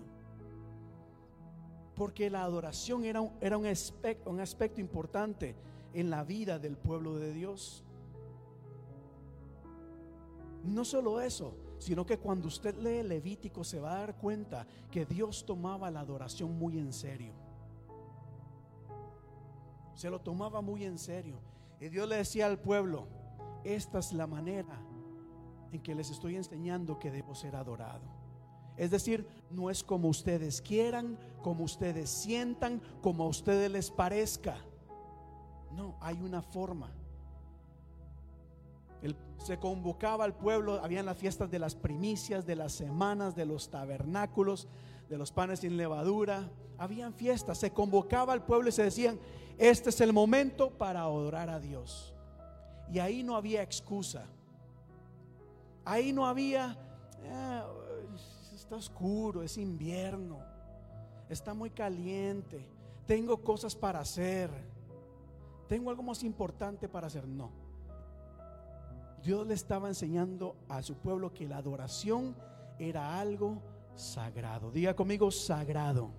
Porque 1.96 2.30
la 2.30 2.44
adoración 2.44 3.06
era 3.06 3.22
un, 3.22 3.32
era 3.40 3.58
un 3.58 3.68
aspecto, 3.68 4.32
un 4.32 4.40
aspecto 4.40 4.82
importante 4.82 5.56
en 5.94 6.10
la 6.10 6.24
vida 6.24 6.58
del 6.58 6.76
pueblo 6.76 7.18
de 7.18 7.34
Dios. 7.34 7.84
No 10.64 10.84
solo 10.86 11.22
eso, 11.22 11.54
sino 11.78 12.06
que 12.06 12.18
cuando 12.18 12.48
usted 12.48 12.76
lee 12.78 13.08
Levítico 13.08 13.64
se 13.64 13.80
va 13.80 13.94
a 13.94 14.00
dar 14.00 14.18
cuenta 14.18 14.68
que 14.92 15.06
Dios 15.06 15.46
tomaba 15.46 15.92
la 15.92 16.02
adoración 16.02 16.58
muy 16.58 16.78
en 16.78 16.92
serio. 16.92 17.34
Se 20.00 20.10
lo 20.10 20.22
tomaba 20.22 20.62
muy 20.62 20.86
en 20.86 20.98
serio. 20.98 21.42
Y 21.82 21.90
Dios 21.90 22.08
le 22.08 22.16
decía 22.16 22.46
al 22.46 22.58
pueblo, 22.58 23.06
esta 23.66 24.00
es 24.00 24.14
la 24.14 24.28
manera 24.28 24.80
en 25.74 25.82
que 25.82 25.94
les 25.94 26.10
estoy 26.10 26.38
enseñando 26.38 26.98
que 26.98 27.12
debo 27.12 27.36
ser 27.36 27.58
adorado. 27.58 28.06
Es 28.78 28.92
decir, 28.92 29.28
no 29.52 29.70
es 29.70 29.84
como 29.84 30.08
ustedes 30.08 30.62
quieran, 30.62 31.20
como 31.42 31.66
ustedes 31.66 32.10
sientan, 32.10 32.82
como 33.02 33.26
a 33.26 33.28
ustedes 33.28 33.70
les 33.70 33.92
parezca. 33.92 34.56
No, 35.76 35.98
hay 36.00 36.22
una 36.22 36.42
forma. 36.42 36.94
Se 39.40 39.60
convocaba 39.60 40.24
al 40.24 40.34
pueblo, 40.34 40.82
habían 40.82 41.08
las 41.08 41.18
fiestas 41.18 41.52
de 41.52 41.60
las 41.60 41.76
primicias, 41.76 42.46
de 42.46 42.56
las 42.56 42.72
semanas, 42.72 43.36
de 43.36 43.46
los 43.46 43.70
tabernáculos, 43.70 44.70
de 45.10 45.18
los 45.18 45.34
panes 45.34 45.60
sin 45.60 45.76
levadura. 45.76 46.50
Habían 46.78 47.14
fiestas, 47.14 47.58
se 47.58 47.74
convocaba 47.74 48.32
al 48.32 48.46
pueblo 48.46 48.70
y 48.70 48.72
se 48.72 48.84
decían, 48.84 49.20
este 49.60 49.90
es 49.90 50.02
el 50.02 50.14
momento 50.14 50.72
para 50.72 51.02
adorar 51.02 51.50
a 51.50 51.60
Dios. 51.60 52.16
Y 52.92 52.98
ahí 53.00 53.22
no 53.22 53.36
había 53.36 53.62
excusa. 53.62 54.26
Ahí 55.86 56.12
no 56.12 56.26
había, 56.26 56.78
"Ah, 57.32 57.68
está 58.56 58.76
oscuro, 58.76 59.44
es 59.44 59.58
invierno, 59.58 60.40
está 61.30 61.54
muy 61.54 61.70
caliente, 61.70 62.68
tengo 63.06 63.38
cosas 63.38 63.76
para 63.76 64.00
hacer, 64.00 64.50
tengo 65.68 65.90
algo 65.90 66.04
más 66.04 66.24
importante 66.24 66.88
para 66.88 67.08
hacer. 67.08 67.28
No. 67.28 67.52
Dios 69.24 69.46
le 69.46 69.54
estaba 69.54 69.88
enseñando 69.88 70.56
a 70.70 70.82
su 70.82 70.96
pueblo 70.96 71.34
que 71.34 71.48
la 71.48 71.58
adoración 71.58 72.36
era 72.78 73.20
algo 73.20 73.62
sagrado. 73.96 74.72
Diga 74.72 74.96
conmigo, 74.96 75.30
sagrado. 75.30 76.12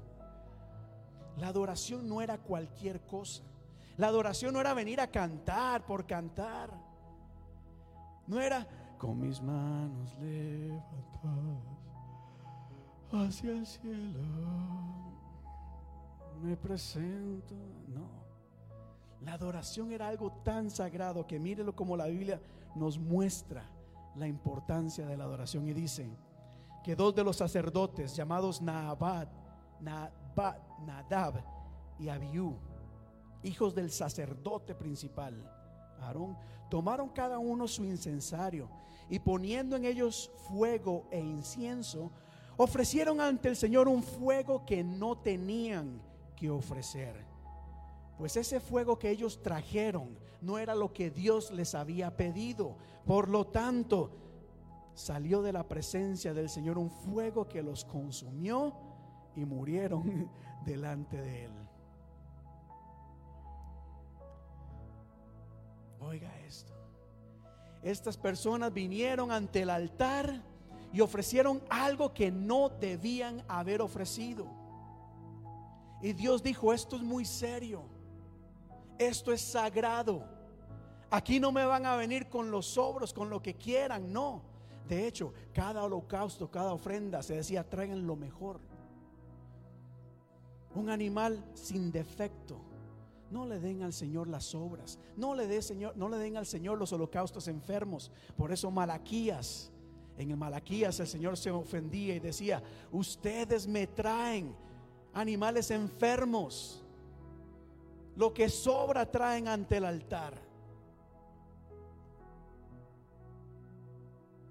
La 1.40 1.48
adoración 1.48 2.06
no 2.06 2.20
era 2.20 2.36
cualquier 2.36 3.00
cosa. 3.06 3.42
La 3.96 4.08
adoración 4.08 4.52
no 4.52 4.60
era 4.60 4.74
venir 4.74 5.00
a 5.00 5.06
cantar 5.06 5.86
por 5.86 6.06
cantar. 6.06 6.70
No 8.26 8.38
era 8.40 8.66
con 8.98 9.18
mis 9.18 9.40
manos 9.40 10.14
levantadas 10.20 11.64
hacia 13.10 13.52
el 13.52 13.66
cielo. 13.66 14.20
Me 16.42 16.56
presento. 16.58 17.54
No. 17.88 18.20
La 19.22 19.32
adoración 19.32 19.92
era 19.92 20.08
algo 20.08 20.30
tan 20.44 20.70
sagrado 20.70 21.26
que 21.26 21.38
mírelo 21.38 21.74
como 21.74 21.96
la 21.96 22.06
Biblia 22.06 22.40
nos 22.74 22.98
muestra 22.98 23.64
la 24.14 24.26
importancia 24.26 25.06
de 25.06 25.16
la 25.16 25.24
adoración 25.24 25.66
y 25.66 25.72
dice 25.72 26.10
que 26.84 26.96
dos 26.96 27.14
de 27.14 27.24
los 27.24 27.36
sacerdotes 27.36 28.14
llamados 28.14 28.60
Naabat, 28.60 29.28
Nabat, 29.80 30.19
Nadab 30.90 31.34
y 32.00 32.08
Abiú, 32.08 32.56
hijos 33.44 33.74
del 33.76 33.92
sacerdote 33.92 34.74
principal, 34.74 35.34
Aarón, 36.00 36.36
tomaron 36.68 37.10
cada 37.10 37.38
uno 37.38 37.68
su 37.68 37.84
incensario 37.84 38.68
y 39.08 39.20
poniendo 39.20 39.76
en 39.76 39.84
ellos 39.84 40.32
fuego 40.48 41.06
e 41.12 41.20
incienso, 41.20 42.10
ofrecieron 42.56 43.20
ante 43.20 43.48
el 43.48 43.56
Señor 43.56 43.86
un 43.86 44.02
fuego 44.02 44.66
que 44.66 44.82
no 44.82 45.18
tenían 45.18 46.02
que 46.34 46.50
ofrecer. 46.50 47.24
Pues 48.18 48.36
ese 48.36 48.58
fuego 48.58 48.98
que 48.98 49.10
ellos 49.10 49.40
trajeron 49.42 50.18
no 50.40 50.58
era 50.58 50.74
lo 50.74 50.92
que 50.92 51.10
Dios 51.10 51.52
les 51.52 51.74
había 51.74 52.16
pedido. 52.16 52.76
Por 53.06 53.28
lo 53.28 53.46
tanto, 53.46 54.10
salió 54.94 55.40
de 55.40 55.52
la 55.52 55.68
presencia 55.68 56.34
del 56.34 56.48
Señor 56.48 56.78
un 56.78 56.90
fuego 56.90 57.48
que 57.48 57.62
los 57.62 57.84
consumió 57.84 58.74
y 59.36 59.44
murieron 59.44 60.28
delante 60.64 61.16
de 61.16 61.44
Él. 61.44 61.52
Oiga 66.00 66.30
esto. 66.46 66.72
Estas 67.82 68.16
personas 68.16 68.72
vinieron 68.72 69.30
ante 69.30 69.62
el 69.62 69.70
altar 69.70 70.42
y 70.92 71.00
ofrecieron 71.00 71.62
algo 71.68 72.12
que 72.12 72.30
no 72.30 72.68
debían 72.68 73.44
haber 73.48 73.80
ofrecido. 73.80 74.46
Y 76.02 76.12
Dios 76.12 76.42
dijo, 76.42 76.72
esto 76.72 76.96
es 76.96 77.02
muy 77.02 77.24
serio. 77.24 77.82
Esto 78.98 79.32
es 79.32 79.40
sagrado. 79.40 80.24
Aquí 81.10 81.40
no 81.40 81.52
me 81.52 81.64
van 81.64 81.86
a 81.86 81.96
venir 81.96 82.28
con 82.28 82.50
los 82.50 82.66
sobros, 82.66 83.12
con 83.12 83.30
lo 83.30 83.42
que 83.42 83.54
quieran, 83.54 84.12
no. 84.12 84.42
De 84.88 85.06
hecho, 85.06 85.32
cada 85.52 85.84
holocausto, 85.84 86.50
cada 86.50 86.72
ofrenda 86.72 87.22
se 87.22 87.36
decía, 87.36 87.68
traigan 87.68 88.06
lo 88.06 88.16
mejor. 88.16 88.60
Un 90.74 90.90
animal 90.90 91.44
sin 91.54 91.90
defecto. 91.90 92.60
No 93.30 93.46
le 93.46 93.60
den 93.60 93.82
al 93.82 93.92
Señor 93.92 94.28
las 94.28 94.54
obras. 94.54 94.98
No 95.16 95.34
le, 95.34 95.62
Señor, 95.62 95.96
no 95.96 96.08
le 96.08 96.18
den 96.18 96.36
al 96.36 96.46
Señor 96.46 96.78
los 96.78 96.92
holocaustos 96.92 97.48
enfermos. 97.48 98.10
Por 98.36 98.52
eso 98.52 98.70
Malaquías, 98.70 99.70
en 100.18 100.30
el 100.30 100.36
Malaquías 100.36 100.98
el 101.00 101.06
Señor 101.06 101.36
se 101.36 101.50
ofendía 101.50 102.14
y 102.16 102.20
decía, 102.20 102.62
ustedes 102.90 103.66
me 103.66 103.86
traen 103.86 104.54
animales 105.12 105.70
enfermos. 105.70 106.84
Lo 108.16 108.34
que 108.34 108.48
sobra 108.48 109.10
traen 109.10 109.48
ante 109.48 109.76
el 109.76 109.84
altar. 109.84 110.50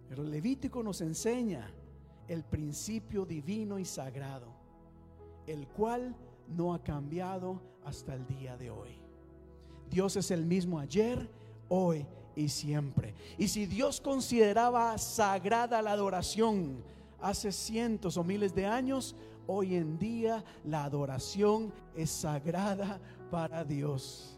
Pero 0.07 0.23
el 0.23 0.31
Levítico 0.31 0.81
nos 0.81 1.01
enseña 1.01 1.71
el 2.27 2.43
principio 2.43 3.25
divino 3.25 3.77
y 3.77 3.85
sagrado, 3.85 4.47
el 5.49 5.67
cual 5.67 6.15
no 6.47 6.73
ha 6.73 6.83
cambiado 6.83 7.61
hasta 7.83 8.13
el 8.13 8.25
día 8.27 8.55
de 8.55 8.69
hoy. 8.69 8.99
Dios 9.89 10.15
es 10.15 10.29
el 10.29 10.45
mismo 10.45 10.79
ayer, 10.79 11.29
hoy 11.67 12.05
y 12.35 12.49
siempre. 12.49 13.15
Y 13.37 13.47
si 13.47 13.65
Dios 13.65 13.99
consideraba 13.99 14.97
sagrada 14.97 15.81
la 15.81 15.91
adoración 15.91 16.83
hace 17.19 17.51
cientos 17.51 18.15
o 18.17 18.23
miles 18.23 18.53
de 18.53 18.67
años, 18.67 19.15
hoy 19.47 19.75
en 19.75 19.97
día 19.97 20.43
la 20.63 20.83
adoración 20.83 21.73
es 21.95 22.11
sagrada 22.11 22.99
para 23.31 23.63
Dios. 23.63 24.35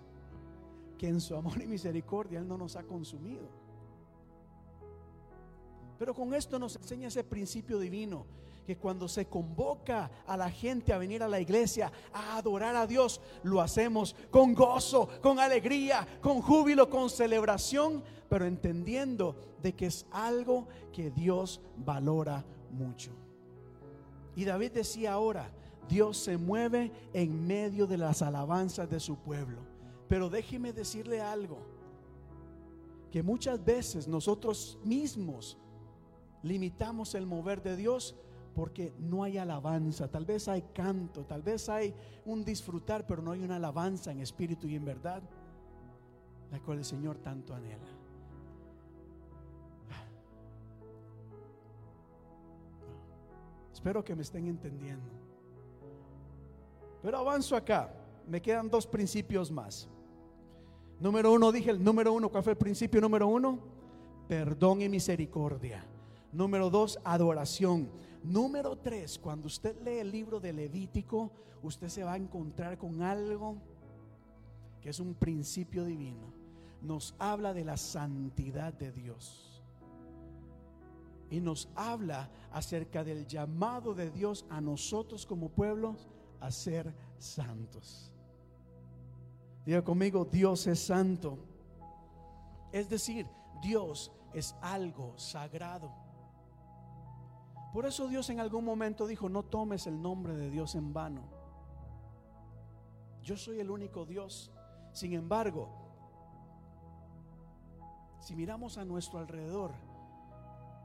que 0.98 1.08
en 1.08 1.20
su 1.20 1.36
amor 1.36 1.60
y 1.60 1.66
misericordia 1.66 2.38
Él 2.38 2.48
no 2.48 2.60
nos 2.60 2.76
ha 2.76 2.84
consumido. 2.84 3.50
Pero 5.98 6.14
con 6.14 6.32
esto 6.36 6.60
nos 6.60 6.76
enseña 6.76 7.08
ese 7.08 7.24
principio 7.24 7.80
divino, 7.80 8.28
cuando 8.78 9.08
se 9.08 9.28
convoca 9.28 10.12
a 10.26 10.38
la 10.38 10.50
gente 10.50 10.94
a 10.94 10.98
venir 10.98 11.24
a 11.24 11.28
la 11.28 11.40
iglesia 11.40 11.92
a 12.14 12.38
adorar 12.38 12.76
a 12.76 12.88
Dios, 12.88 13.22
lo 13.44 13.62
hacemos 13.62 14.16
con 14.30 14.54
gozo, 14.54 15.10
con 15.22 15.40
alegría, 15.40 16.08
con 16.22 16.42
júbilo, 16.42 16.90
con 16.90 17.10
celebración, 17.10 18.04
pero 18.30 18.46
entendiendo 18.46 19.36
de 19.62 19.74
que 19.74 19.88
es 19.88 20.06
algo 20.12 20.68
que 20.92 21.12
Dios 21.12 21.62
valora 21.78 22.46
mucho. 22.72 23.12
Y 24.36 24.46
David 24.46 24.72
decía 24.72 25.14
ahora, 25.14 25.52
Dios 25.90 26.18
se 26.18 26.38
mueve 26.38 26.92
en 27.14 27.46
medio 27.46 27.86
de 27.88 27.98
las 27.98 28.22
alabanzas 28.22 28.90
de 28.90 29.00
su 29.00 29.18
pueblo. 29.18 29.60
Pero 30.08 30.30
déjeme 30.30 30.74
decirle 30.74 31.22
algo, 31.22 31.60
que 33.12 33.22
muchas 33.22 33.64
veces 33.64 34.08
nosotros 34.08 34.80
mismos 34.84 35.58
limitamos 36.42 37.14
el 37.14 37.26
mover 37.26 37.62
de 37.62 37.76
Dios 37.76 38.16
porque 38.54 38.94
no 39.00 39.24
hay 39.24 39.38
alabanza, 39.38 40.08
tal 40.08 40.26
vez 40.26 40.48
hay 40.48 40.62
canto, 40.74 41.24
tal 41.24 41.42
vez 41.42 41.70
hay 41.70 41.94
un 42.26 42.44
disfrutar, 42.44 43.06
pero 43.08 43.22
no 43.22 43.32
hay 43.32 43.44
una 43.44 43.56
alabanza 43.56 44.12
en 44.12 44.20
espíritu 44.20 44.68
y 44.68 44.76
en 44.76 44.86
verdad, 44.86 45.22
la 46.52 46.60
cual 46.60 46.80
el 46.80 46.86
Señor 46.86 47.18
tanto 47.18 47.54
anhela. 47.54 47.88
Espero 53.82 54.04
que 54.04 54.16
me 54.16 54.22
estén 54.22 54.46
entendiendo. 54.46 55.10
Pero 57.02 57.18
avanzo 57.18 57.56
acá. 57.56 57.92
Me 58.28 58.40
quedan 58.40 58.70
dos 58.70 58.86
principios 58.86 59.50
más. 59.50 59.90
Número 61.00 61.34
uno, 61.34 61.52
dije 61.52 61.72
el 61.72 61.84
número 61.84 62.14
uno. 62.14 62.30
¿Cuál 62.30 62.44
fue 62.44 62.52
el 62.54 62.60
principio 62.60 63.02
número 63.02 63.28
uno? 63.28 63.58
Perdón 64.28 64.84
y 64.84 64.90
misericordia. 64.90 65.84
Número 66.32 66.70
dos, 66.70 67.00
adoración. 67.04 67.90
Número 68.24 68.78
tres, 68.78 69.18
cuando 69.18 69.48
usted 69.48 69.82
lee 69.82 70.00
el 70.00 70.12
libro 70.12 70.40
de 70.40 70.54
Levítico, 70.54 71.32
usted 71.64 71.90
se 71.90 72.04
va 72.04 72.14
a 72.14 72.18
encontrar 72.18 72.78
con 72.78 73.02
algo 73.02 73.58
que 74.82 74.90
es 74.90 75.00
un 75.00 75.16
principio 75.16 75.86
divino. 75.86 76.32
Nos 76.82 77.16
habla 77.20 77.54
de 77.54 77.64
la 77.64 77.78
santidad 77.78 78.74
de 78.74 78.92
Dios. 78.92 79.64
Y 81.30 81.40
nos 81.40 81.70
habla 81.76 82.30
acerca 82.52 83.04
del 83.04 83.26
llamado 83.26 83.94
de 83.94 84.12
Dios 84.12 84.46
a 84.50 84.60
nosotros 84.60 85.26
como 85.26 85.50
pueblos 85.50 86.10
a 86.40 86.52
ser 86.52 86.94
santos. 87.18 88.12
Diga 89.66 89.84
conmigo, 89.84 90.26
Dios 90.26 90.68
es 90.68 90.80
santo. 90.80 91.38
Es 92.72 92.90
decir, 92.90 93.28
Dios 93.62 94.12
es 94.34 94.56
algo 94.62 95.18
sagrado. 95.18 96.01
Por 97.74 97.86
eso 97.86 98.08
Dios 98.08 98.30
en 98.30 98.40
algún 98.40 98.66
momento 98.66 99.08
dijo, 99.08 99.30
no 99.30 99.44
tomes 99.44 99.88
el 99.88 100.02
nombre 100.02 100.36
de 100.36 100.50
Dios 100.50 100.76
en 100.76 100.92
vano. 100.92 101.24
Yo 103.24 103.38
soy 103.38 103.60
el 103.60 103.72
único 103.72 104.06
Dios. 104.06 104.52
Sin 104.92 105.14
embargo, 105.14 105.70
si 108.20 108.36
miramos 108.36 108.78
a 108.78 108.84
nuestro 108.84 109.20
alrededor, 109.20 109.72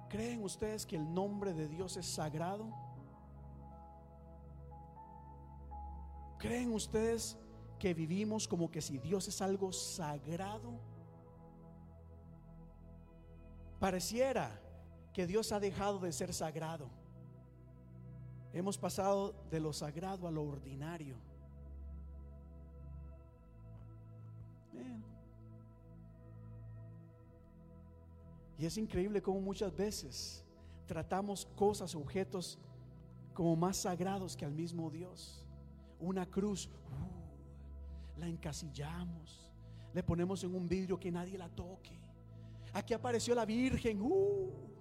¿creen 0.08 0.42
ustedes 0.42 0.86
que 0.86 0.96
el 0.96 1.12
nombre 1.12 1.54
de 1.54 1.66
Dios 1.66 1.96
es 1.96 2.06
sagrado? 2.06 2.66
¿Creen 6.38 6.72
ustedes 6.72 7.36
que 7.80 7.94
vivimos 7.94 8.46
como 8.46 8.70
que 8.70 8.80
si 8.80 8.98
Dios 8.98 9.26
es 9.26 9.42
algo 9.42 9.72
sagrado? 9.72 10.78
Pareciera 13.80 14.65
que 15.16 15.26
Dios 15.26 15.50
ha 15.50 15.58
dejado 15.58 15.98
de 15.98 16.12
ser 16.12 16.34
sagrado. 16.34 16.90
Hemos 18.52 18.76
pasado 18.76 19.34
de 19.50 19.58
lo 19.58 19.72
sagrado 19.72 20.28
a 20.28 20.30
lo 20.30 20.42
ordinario. 20.42 21.16
Y 28.58 28.66
es 28.66 28.76
increíble 28.76 29.22
cómo 29.22 29.40
muchas 29.40 29.74
veces 29.74 30.44
tratamos 30.84 31.46
cosas, 31.56 31.94
objetos 31.94 32.58
como 33.32 33.56
más 33.56 33.78
sagrados 33.78 34.36
que 34.36 34.44
al 34.44 34.52
mismo 34.52 34.90
Dios. 34.90 35.46
Una 35.98 36.26
cruz, 36.26 36.66
uh, 36.66 38.20
la 38.20 38.28
encasillamos, 38.28 39.50
le 39.94 40.02
ponemos 40.02 40.44
en 40.44 40.54
un 40.54 40.68
vidrio 40.68 41.00
que 41.00 41.10
nadie 41.10 41.38
la 41.38 41.48
toque. 41.48 41.98
Aquí 42.74 42.92
apareció 42.92 43.34
la 43.34 43.46
Virgen, 43.46 44.02
uh, 44.02 44.75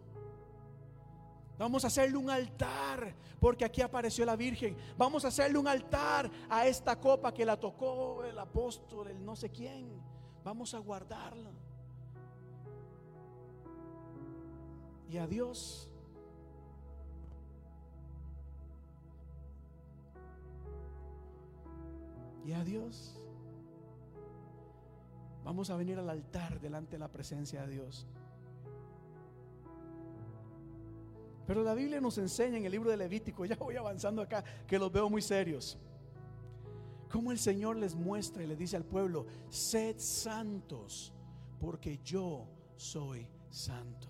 Vamos 1.57 1.85
a 1.85 1.87
hacerle 1.87 2.17
un 2.17 2.29
altar, 2.29 3.15
porque 3.39 3.63
aquí 3.63 3.81
apareció 3.81 4.25
la 4.25 4.35
Virgen. 4.35 4.75
Vamos 4.97 5.23
a 5.23 5.29
hacerle 5.29 5.57
un 5.57 5.67
altar 5.67 6.29
a 6.49 6.67
esta 6.67 6.99
copa 6.99 7.33
que 7.33 7.45
la 7.45 7.57
tocó 7.57 8.23
el 8.25 8.37
apóstol, 8.37 9.07
el 9.07 9.23
no 9.23 9.35
sé 9.35 9.49
quién. 9.49 9.89
Vamos 10.43 10.73
a 10.73 10.79
guardarla. 10.79 11.51
Y 15.09 15.17
a 15.17 15.27
Dios. 15.27 15.89
Y 22.45 22.51
a 22.51 22.63
Dios. 22.63 23.17
Vamos 25.45 25.69
a 25.69 25.77
venir 25.77 25.97
al 25.99 26.09
altar 26.09 26.59
delante 26.59 26.93
de 26.93 26.99
la 26.99 27.07
presencia 27.07 27.61
de 27.61 27.73
Dios. 27.75 28.05
Pero 31.45 31.63
la 31.63 31.73
Biblia 31.73 32.01
nos 32.01 32.17
enseña 32.17 32.57
en 32.57 32.65
el 32.65 32.71
libro 32.71 32.89
de 32.89 32.97
Levítico, 32.97 33.45
ya 33.45 33.55
voy 33.55 33.75
avanzando 33.75 34.21
acá, 34.21 34.43
que 34.67 34.79
los 34.79 34.91
veo 34.91 35.09
muy 35.09 35.21
serios. 35.21 35.77
Como 37.09 37.31
el 37.31 37.39
Señor 37.39 37.77
les 37.77 37.95
muestra 37.95 38.43
y 38.43 38.47
le 38.47 38.55
dice 38.55 38.75
al 38.75 38.83
pueblo, 38.83 39.25
sed 39.49 39.95
santos, 39.99 41.13
porque 41.59 41.99
yo 42.03 42.47
soy 42.75 43.27
santo. 43.49 44.09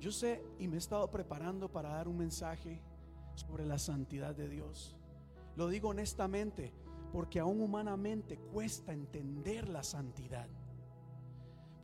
Yo 0.00 0.12
sé 0.12 0.42
y 0.58 0.68
me 0.68 0.76
he 0.76 0.78
estado 0.78 1.10
preparando 1.10 1.70
para 1.70 1.90
dar 1.90 2.06
un 2.06 2.18
mensaje 2.18 2.80
sobre 3.34 3.64
la 3.64 3.78
santidad 3.78 4.34
de 4.34 4.48
Dios. 4.48 4.94
Lo 5.56 5.68
digo 5.68 5.88
honestamente, 5.88 6.72
porque 7.12 7.40
aún 7.40 7.60
humanamente 7.60 8.36
cuesta 8.36 8.92
entender 8.92 9.68
la 9.68 9.82
santidad. 9.82 10.48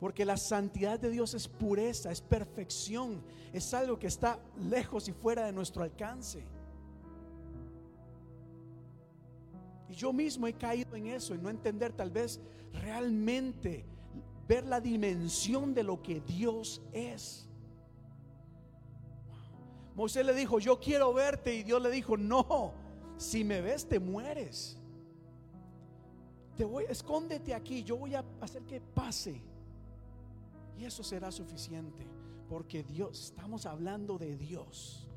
Porque 0.03 0.25
la 0.25 0.35
santidad 0.35 0.99
de 0.99 1.09
Dios 1.09 1.33
es 1.33 1.47
pureza, 1.47 2.11
es 2.11 2.19
perfección, 2.19 3.23
es 3.53 3.73
algo 3.73 3.97
que 3.97 4.07
está 4.07 4.37
lejos 4.69 5.07
y 5.07 5.13
fuera 5.13 5.45
de 5.45 5.53
nuestro 5.53 5.81
alcance. 5.81 6.43
Y 9.87 9.93
yo 9.93 10.11
mismo 10.11 10.45
he 10.45 10.51
caído 10.51 10.97
en 10.97 11.07
eso, 11.07 11.33
en 11.33 11.41
no 11.41 11.49
entender 11.49 11.93
tal 11.93 12.11
vez 12.11 12.41
realmente, 12.73 13.85
ver 14.45 14.65
la 14.65 14.81
dimensión 14.81 15.73
de 15.73 15.83
lo 15.83 16.03
que 16.03 16.19
Dios 16.19 16.81
es. 16.91 17.47
Moisés 19.95 20.25
le 20.25 20.33
dijo, 20.33 20.59
yo 20.59 20.81
quiero 20.81 21.13
verte 21.13 21.55
y 21.55 21.63
Dios 21.63 21.81
le 21.81 21.89
dijo, 21.89 22.17
no, 22.17 22.73
si 23.15 23.45
me 23.45 23.61
ves 23.61 23.87
te 23.87 24.01
mueres. 24.01 24.77
Te 26.57 26.65
voy, 26.65 26.87
escóndete 26.89 27.53
aquí, 27.53 27.85
yo 27.85 27.95
voy 27.95 28.15
a 28.15 28.25
hacer 28.41 28.63
que 28.63 28.81
pase. 28.81 29.52
Y 30.77 30.85
eso 30.85 31.03
será 31.03 31.31
suficiente, 31.31 32.07
porque 32.49 32.83
Dios, 32.83 33.25
estamos 33.25 33.65
hablando 33.65 34.17
de 34.17 34.35
Dios. 34.35 35.07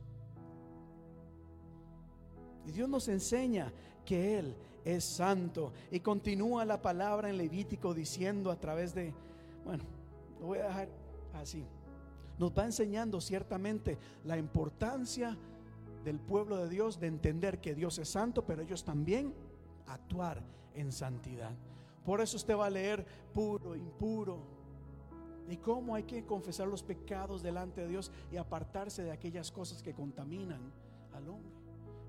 Y 2.66 2.72
Dios 2.72 2.88
nos 2.88 3.08
enseña 3.08 3.72
que 4.04 4.38
Él 4.38 4.56
es 4.84 5.04
santo. 5.04 5.72
Y 5.90 6.00
continúa 6.00 6.64
la 6.64 6.80
palabra 6.82 7.28
en 7.28 7.36
Levítico 7.36 7.94
diciendo 7.94 8.50
a 8.50 8.56
través 8.56 8.94
de, 8.94 9.14
bueno, 9.64 9.84
lo 10.40 10.46
voy 10.46 10.58
a 10.58 10.68
dejar 10.68 10.88
así. 11.34 11.64
Nos 12.38 12.52
va 12.52 12.64
enseñando 12.64 13.20
ciertamente 13.20 13.98
la 14.24 14.36
importancia 14.36 15.36
del 16.04 16.20
pueblo 16.20 16.56
de 16.58 16.68
Dios 16.68 17.00
de 17.00 17.08
entender 17.08 17.60
que 17.60 17.74
Dios 17.74 17.98
es 17.98 18.08
santo, 18.08 18.44
pero 18.44 18.62
ellos 18.62 18.84
también 18.84 19.34
actuar 19.86 20.42
en 20.74 20.92
santidad. 20.92 21.52
Por 22.04 22.20
eso 22.20 22.36
usted 22.36 22.56
va 22.56 22.66
a 22.66 22.70
leer 22.70 23.04
puro, 23.32 23.74
impuro, 23.74 24.38
y 25.48 25.56
cómo 25.56 25.94
hay 25.94 26.02
que 26.04 26.24
confesar 26.24 26.68
los 26.68 26.82
pecados 26.82 27.42
delante 27.42 27.82
de 27.82 27.88
Dios 27.88 28.10
y 28.32 28.36
apartarse 28.36 29.02
de 29.02 29.12
aquellas 29.12 29.50
cosas 29.50 29.82
que 29.82 29.94
contaminan 29.94 30.72
al 31.14 31.28
hombre. 31.28 31.52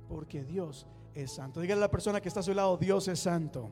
Porque 0.07 0.43
Dios 0.43 0.87
es 1.13 1.31
santo. 1.31 1.61
Dígale 1.61 1.79
a 1.79 1.85
la 1.85 1.91
persona 1.91 2.21
que 2.21 2.27
está 2.27 2.39
a 2.39 2.43
su 2.43 2.53
lado, 2.53 2.77
Dios 2.77 3.07
es 3.07 3.19
santo. 3.19 3.69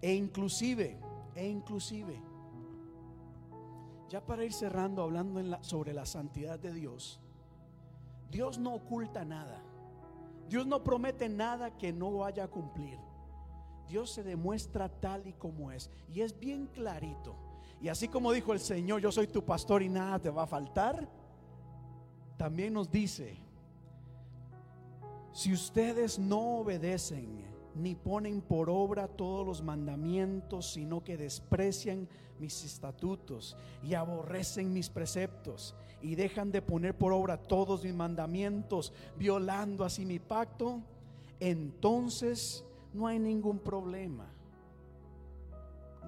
E 0.00 0.14
inclusive, 0.14 0.98
e 1.34 1.48
inclusive, 1.48 2.20
ya 4.08 4.20
para 4.24 4.44
ir 4.44 4.52
cerrando 4.52 5.02
hablando 5.02 5.40
sobre 5.62 5.92
la 5.92 6.04
santidad 6.04 6.58
de 6.58 6.72
Dios, 6.72 7.20
Dios 8.30 8.58
no 8.58 8.74
oculta 8.74 9.24
nada. 9.24 9.62
Dios 10.48 10.66
no 10.66 10.82
promete 10.82 11.28
nada 11.28 11.76
que 11.78 11.92
no 11.92 12.12
vaya 12.18 12.44
a 12.44 12.48
cumplir. 12.48 12.98
Dios 13.88 14.10
se 14.10 14.22
demuestra 14.22 14.88
tal 14.88 15.26
y 15.26 15.32
como 15.34 15.70
es. 15.70 15.90
Y 16.12 16.22
es 16.22 16.38
bien 16.38 16.66
clarito. 16.66 17.36
Y 17.82 17.88
así 17.88 18.06
como 18.06 18.30
dijo 18.30 18.52
el 18.52 18.60
Señor, 18.60 19.00
yo 19.00 19.10
soy 19.10 19.26
tu 19.26 19.44
pastor 19.44 19.82
y 19.82 19.88
nada 19.88 20.20
te 20.20 20.30
va 20.30 20.44
a 20.44 20.46
faltar, 20.46 21.08
también 22.36 22.72
nos 22.74 22.88
dice, 22.90 23.36
si 25.32 25.52
ustedes 25.52 26.16
no 26.16 26.58
obedecen 26.58 27.44
ni 27.74 27.96
ponen 27.96 28.40
por 28.40 28.70
obra 28.70 29.08
todos 29.08 29.44
los 29.44 29.62
mandamientos, 29.62 30.72
sino 30.74 31.02
que 31.02 31.16
desprecian 31.16 32.08
mis 32.38 32.64
estatutos 32.64 33.56
y 33.82 33.94
aborrecen 33.94 34.72
mis 34.72 34.88
preceptos 34.88 35.74
y 36.00 36.14
dejan 36.14 36.52
de 36.52 36.62
poner 36.62 36.96
por 36.96 37.12
obra 37.12 37.36
todos 37.36 37.82
mis 37.82 37.94
mandamientos, 37.94 38.92
violando 39.16 39.84
así 39.84 40.06
mi 40.06 40.20
pacto, 40.20 40.80
entonces 41.40 42.64
no 42.92 43.08
hay 43.08 43.18
ningún 43.18 43.58
problema. 43.58 44.26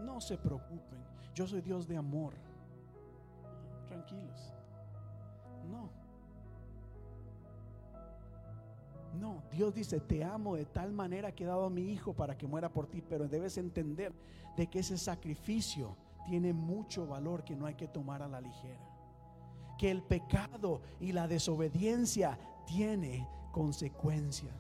No 0.05 0.21
se 0.21 0.37
preocupen, 0.37 1.14
yo 1.35 1.47
soy 1.47 1.61
Dios 1.61 1.87
de 1.89 1.97
amor. 1.97 2.35
Tranquilos. 3.89 4.53
No. 5.71 5.91
No, 9.21 9.43
Dios 9.51 9.75
dice, 9.75 10.01
te 10.01 10.25
amo 10.25 10.57
de 10.57 10.65
tal 10.65 10.93
manera 10.93 11.33
que 11.33 11.45
he 11.45 11.47
dado 11.47 11.67
a 11.67 11.71
mi 11.71 11.83
hijo 11.93 12.13
para 12.13 12.37
que 12.37 12.47
muera 12.47 12.73
por 12.73 12.87
ti, 12.87 13.03
pero 13.03 13.29
debes 13.29 13.59
entender 13.59 14.13
de 14.57 14.67
que 14.67 14.81
ese 14.81 14.99
sacrificio 14.99 15.97
tiene 16.27 16.53
mucho 16.53 17.07
valor 17.07 17.45
que 17.45 17.55
no 17.55 17.67
hay 17.67 17.75
que 17.75 17.89
tomar 17.89 18.23
a 18.23 18.29
la 18.29 18.41
ligera. 18.41 18.81
Que 19.79 19.91
el 19.91 20.03
pecado 20.03 20.81
y 21.01 21.13
la 21.13 21.29
desobediencia 21.29 22.39
tiene 22.67 23.29
consecuencias. 23.53 24.55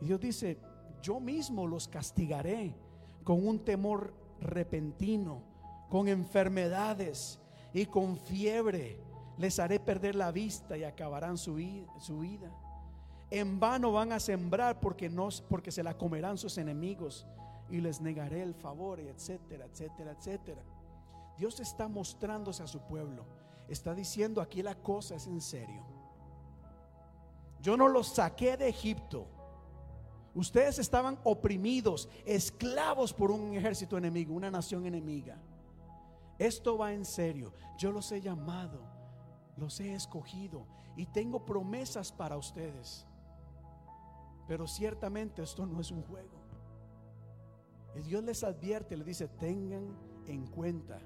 Y 0.00 0.06
Dios 0.06 0.20
dice, 0.20 0.58
yo 1.02 1.20
mismo 1.20 1.66
los 1.66 1.86
castigaré 1.88 2.74
con 3.24 3.46
un 3.46 3.60
temor 3.64 4.12
repentino, 4.40 5.42
con 5.88 6.08
enfermedades 6.08 7.38
y 7.72 7.86
con 7.86 8.16
fiebre 8.16 9.00
les 9.38 9.58
haré 9.58 9.78
perder 9.78 10.14
la 10.14 10.32
vista 10.32 10.76
y 10.76 10.84
acabarán 10.84 11.38
su, 11.38 11.56
su 12.00 12.18
vida. 12.18 12.50
En 13.30 13.60
vano 13.60 13.92
van 13.92 14.12
a 14.12 14.20
sembrar 14.20 14.80
porque, 14.80 15.08
no, 15.08 15.28
porque 15.48 15.70
se 15.70 15.82
la 15.82 15.96
comerán 15.96 16.38
sus 16.38 16.58
enemigos 16.58 17.26
y 17.70 17.80
les 17.80 18.00
negaré 18.00 18.42
el 18.42 18.54
favor, 18.54 18.98
etcétera, 19.00 19.66
etcétera, 19.66 20.12
etcétera. 20.12 20.62
Dios 21.36 21.60
está 21.60 21.88
mostrándose 21.88 22.62
a 22.62 22.66
su 22.66 22.80
pueblo. 22.80 23.24
Está 23.68 23.94
diciendo 23.94 24.40
aquí 24.40 24.62
la 24.62 24.74
cosa 24.74 25.14
es 25.14 25.26
en 25.26 25.40
serio. 25.40 25.84
Yo 27.60 27.76
no 27.76 27.88
los 27.88 28.08
saqué 28.08 28.56
de 28.56 28.68
Egipto. 28.68 29.26
Ustedes 30.38 30.78
estaban 30.78 31.18
oprimidos, 31.24 32.08
esclavos 32.24 33.12
por 33.12 33.32
un 33.32 33.54
ejército 33.54 33.98
enemigo, 33.98 34.32
una 34.32 34.52
nación 34.52 34.86
enemiga. 34.86 35.36
Esto 36.38 36.78
va 36.78 36.92
en 36.92 37.04
serio. 37.04 37.52
Yo 37.76 37.90
los 37.90 38.12
he 38.12 38.20
llamado, 38.20 38.78
los 39.56 39.80
he 39.80 39.92
escogido 39.92 40.64
y 40.94 41.06
tengo 41.06 41.44
promesas 41.44 42.12
para 42.12 42.36
ustedes. 42.36 43.04
Pero 44.46 44.68
ciertamente 44.68 45.42
esto 45.42 45.66
no 45.66 45.80
es 45.80 45.90
un 45.90 46.04
juego. 46.04 46.38
Y 47.96 48.02
Dios 48.02 48.22
les 48.22 48.44
advierte, 48.44 48.96
les 48.96 49.06
dice, 49.06 49.26
tengan 49.26 49.98
en 50.28 50.46
cuenta 50.46 51.00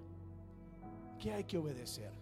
que 1.18 1.32
hay 1.32 1.44
que 1.44 1.56
obedecer. 1.56 2.12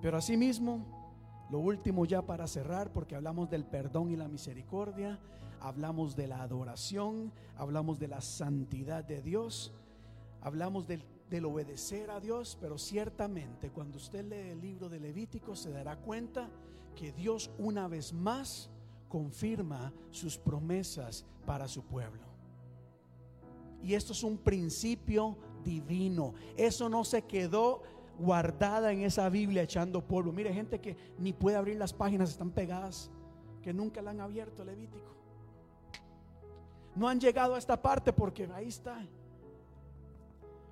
Pero 0.00 0.16
asimismo, 0.16 1.01
lo 1.52 1.58
último 1.58 2.06
ya 2.06 2.22
para 2.22 2.46
cerrar, 2.46 2.94
porque 2.94 3.14
hablamos 3.14 3.50
del 3.50 3.66
perdón 3.66 4.10
y 4.10 4.16
la 4.16 4.26
misericordia, 4.26 5.18
hablamos 5.60 6.16
de 6.16 6.26
la 6.26 6.42
adoración, 6.42 7.30
hablamos 7.58 7.98
de 7.98 8.08
la 8.08 8.22
santidad 8.22 9.04
de 9.04 9.20
Dios, 9.20 9.70
hablamos 10.40 10.86
del, 10.86 11.04
obedecer 11.44 12.10
a 12.10 12.20
Dios, 12.20 12.56
pero 12.58 12.78
ciertamente 12.78 13.68
cuando 13.68 13.98
usted 13.98 14.24
lee 14.24 14.52
el 14.52 14.62
libro 14.62 14.88
de 14.88 14.98
Levítico 14.98 15.54
se 15.54 15.70
dará 15.70 15.96
cuenta 15.96 16.48
que 16.96 17.12
Dios 17.12 17.50
una 17.58 17.86
vez 17.86 18.14
más 18.14 18.70
confirma 19.10 19.92
sus 20.10 20.38
promesas 20.38 21.26
para 21.44 21.68
su 21.68 21.82
pueblo. 21.82 22.22
Y 23.82 23.92
esto 23.92 24.14
es 24.14 24.22
un 24.22 24.38
principio 24.38 25.36
divino. 25.62 26.32
Eso 26.56 26.88
no 26.88 27.04
se 27.04 27.22
quedó 27.22 27.82
guardada 28.18 28.92
en 28.92 29.02
esa 29.02 29.28
Biblia 29.28 29.62
echando 29.62 30.06
polvo. 30.06 30.32
Mire, 30.32 30.52
gente 30.52 30.80
que 30.80 30.96
ni 31.18 31.32
puede 31.32 31.56
abrir 31.56 31.76
las 31.76 31.92
páginas, 31.92 32.30
están 32.30 32.50
pegadas, 32.50 33.10
que 33.62 33.72
nunca 33.72 34.02
la 34.02 34.10
han 34.10 34.20
abierto 34.20 34.64
Levítico. 34.64 35.12
No 36.94 37.08
han 37.08 37.20
llegado 37.20 37.54
a 37.54 37.58
esta 37.58 37.80
parte 37.80 38.12
porque 38.12 38.48
ahí 38.54 38.68
está. 38.68 39.06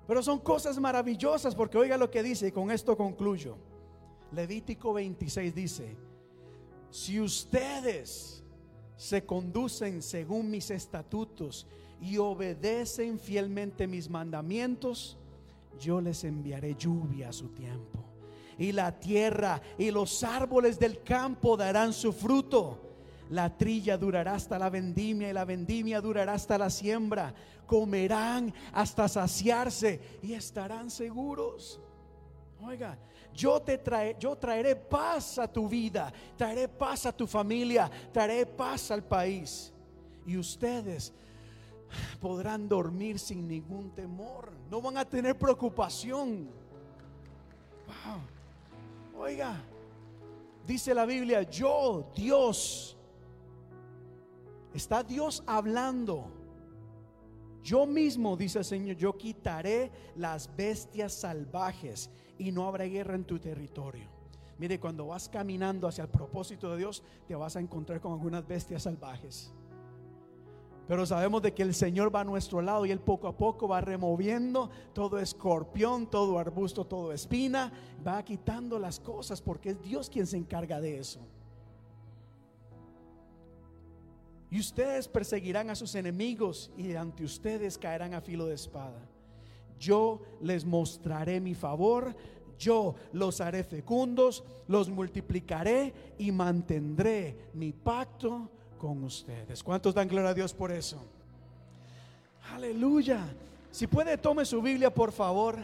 Pero 0.07 0.21
son 0.21 0.39
cosas 0.39 0.79
maravillosas 0.79 1.55
porque 1.55 1.77
oiga 1.77 1.97
lo 1.97 2.11
que 2.11 2.21
dice 2.21 2.47
y 2.47 2.51
con 2.51 2.69
esto 2.71 2.95
concluyo. 2.97 3.57
Levítico 4.31 4.93
26 4.93 5.55
dice, 5.55 5.97
si 6.89 7.19
ustedes 7.19 8.43
se 8.95 9.25
conducen 9.25 10.01
según 10.01 10.51
mis 10.51 10.69
estatutos 10.69 11.67
y 11.99 12.17
obedecen 12.17 13.19
fielmente 13.19 13.87
mis 13.87 14.09
mandamientos, 14.09 15.17
yo 15.79 16.01
les 16.01 16.23
enviaré 16.23 16.75
lluvia 16.75 17.29
a 17.29 17.33
su 17.33 17.49
tiempo. 17.49 18.05
Y 18.57 18.71
la 18.71 18.99
tierra 18.99 19.61
y 19.77 19.91
los 19.91 20.23
árboles 20.23 20.77
del 20.77 21.01
campo 21.01 21.57
darán 21.57 21.93
su 21.93 22.13
fruto. 22.13 22.79
La 23.29 23.57
trilla 23.57 23.97
durará 23.97 24.35
hasta 24.35 24.59
la 24.59 24.69
vendimia 24.69 25.29
y 25.29 25.33
la 25.33 25.45
vendimia 25.45 26.01
durará 26.01 26.33
hasta 26.33 26.57
la 26.57 26.69
siembra. 26.69 27.33
Comerán 27.65 28.53
hasta 28.73 29.07
saciarse 29.07 30.19
y 30.21 30.33
estarán 30.33 30.91
seguros. 30.91 31.79
Oiga, 32.59 32.99
yo 33.33 33.61
te 33.61 33.81
yo 34.19 34.35
traeré 34.35 34.75
paz 34.75 35.39
a 35.39 35.51
tu 35.51 35.67
vida, 35.67 36.11
traeré 36.37 36.67
paz 36.67 37.05
a 37.05 37.15
tu 37.15 37.25
familia, 37.25 37.89
traeré 38.11 38.45
paz 38.45 38.91
al 38.91 39.03
país. 39.03 39.73
Y 40.25 40.37
ustedes 40.37 41.13
podrán 42.19 42.67
dormir 42.67 43.19
sin 43.19 43.47
ningún 43.47 43.91
temor. 43.91 44.51
No 44.69 44.81
van 44.81 44.97
a 44.97 45.05
tener 45.05 45.37
preocupación. 45.37 46.49
Wow. 47.87 49.23
Oiga, 49.23 49.61
dice 50.65 50.93
la 50.93 51.05
Biblia, 51.05 51.43
yo, 51.43 52.11
Dios, 52.15 52.97
está 54.73 55.03
Dios 55.03 55.43
hablando. 55.45 56.31
Yo 57.63 57.85
mismo, 57.85 58.35
dice 58.35 58.59
el 58.59 58.65
Señor, 58.65 58.95
yo 58.97 59.15
quitaré 59.17 59.91
las 60.15 60.55
bestias 60.55 61.13
salvajes 61.13 62.09
y 62.39 62.51
no 62.51 62.67
habrá 62.67 62.85
guerra 62.85 63.13
en 63.15 63.23
tu 63.23 63.37
territorio. 63.37 64.09
Mire, 64.57 64.79
cuando 64.79 65.07
vas 65.07 65.29
caminando 65.29 65.87
hacia 65.87 66.03
el 66.03 66.09
propósito 66.09 66.71
de 66.71 66.77
Dios, 66.77 67.03
te 67.27 67.35
vas 67.35 67.55
a 67.55 67.59
encontrar 67.59 67.99
con 67.99 68.13
algunas 68.13 68.47
bestias 68.47 68.83
salvajes. 68.83 69.53
Pero 70.91 71.05
sabemos 71.05 71.41
de 71.41 71.53
que 71.53 71.63
el 71.63 71.73
Señor 71.73 72.13
va 72.13 72.19
a 72.19 72.25
nuestro 72.25 72.61
lado 72.61 72.85
y 72.85 72.91
Él 72.91 72.99
poco 72.99 73.29
a 73.29 73.37
poco 73.37 73.65
va 73.65 73.79
removiendo 73.79 74.69
todo 74.91 75.19
escorpión, 75.19 76.05
todo 76.05 76.37
arbusto, 76.37 76.83
todo 76.83 77.13
espina, 77.13 77.71
va 78.05 78.21
quitando 78.25 78.77
las 78.77 78.99
cosas 78.99 79.41
porque 79.41 79.69
es 79.69 79.81
Dios 79.81 80.09
quien 80.09 80.27
se 80.27 80.35
encarga 80.35 80.81
de 80.81 80.97
eso. 80.97 81.21
Y 84.49 84.59
ustedes 84.59 85.07
perseguirán 85.07 85.69
a 85.69 85.75
sus 85.75 85.95
enemigos 85.95 86.69
y 86.75 86.93
ante 86.93 87.23
ustedes 87.23 87.77
caerán 87.77 88.13
a 88.13 88.19
filo 88.19 88.45
de 88.47 88.55
espada. 88.55 89.07
Yo 89.79 90.19
les 90.41 90.65
mostraré 90.65 91.39
mi 91.39 91.55
favor, 91.55 92.13
yo 92.59 92.95
los 93.13 93.39
haré 93.39 93.63
fecundos, 93.63 94.43
los 94.67 94.89
multiplicaré 94.89 95.93
y 96.17 96.33
mantendré 96.33 97.49
mi 97.53 97.71
pacto 97.71 98.49
con 98.81 99.03
ustedes. 99.03 99.61
¿Cuántos 99.61 99.93
dan 99.93 100.07
gloria 100.07 100.31
a 100.31 100.33
Dios 100.33 100.55
por 100.55 100.71
eso? 100.71 100.97
Aleluya. 102.51 103.27
Si 103.69 103.85
puede, 103.85 104.17
tome 104.17 104.43
su 104.43 104.59
Biblia, 104.59 104.91
por 104.91 105.11
favor. 105.11 105.59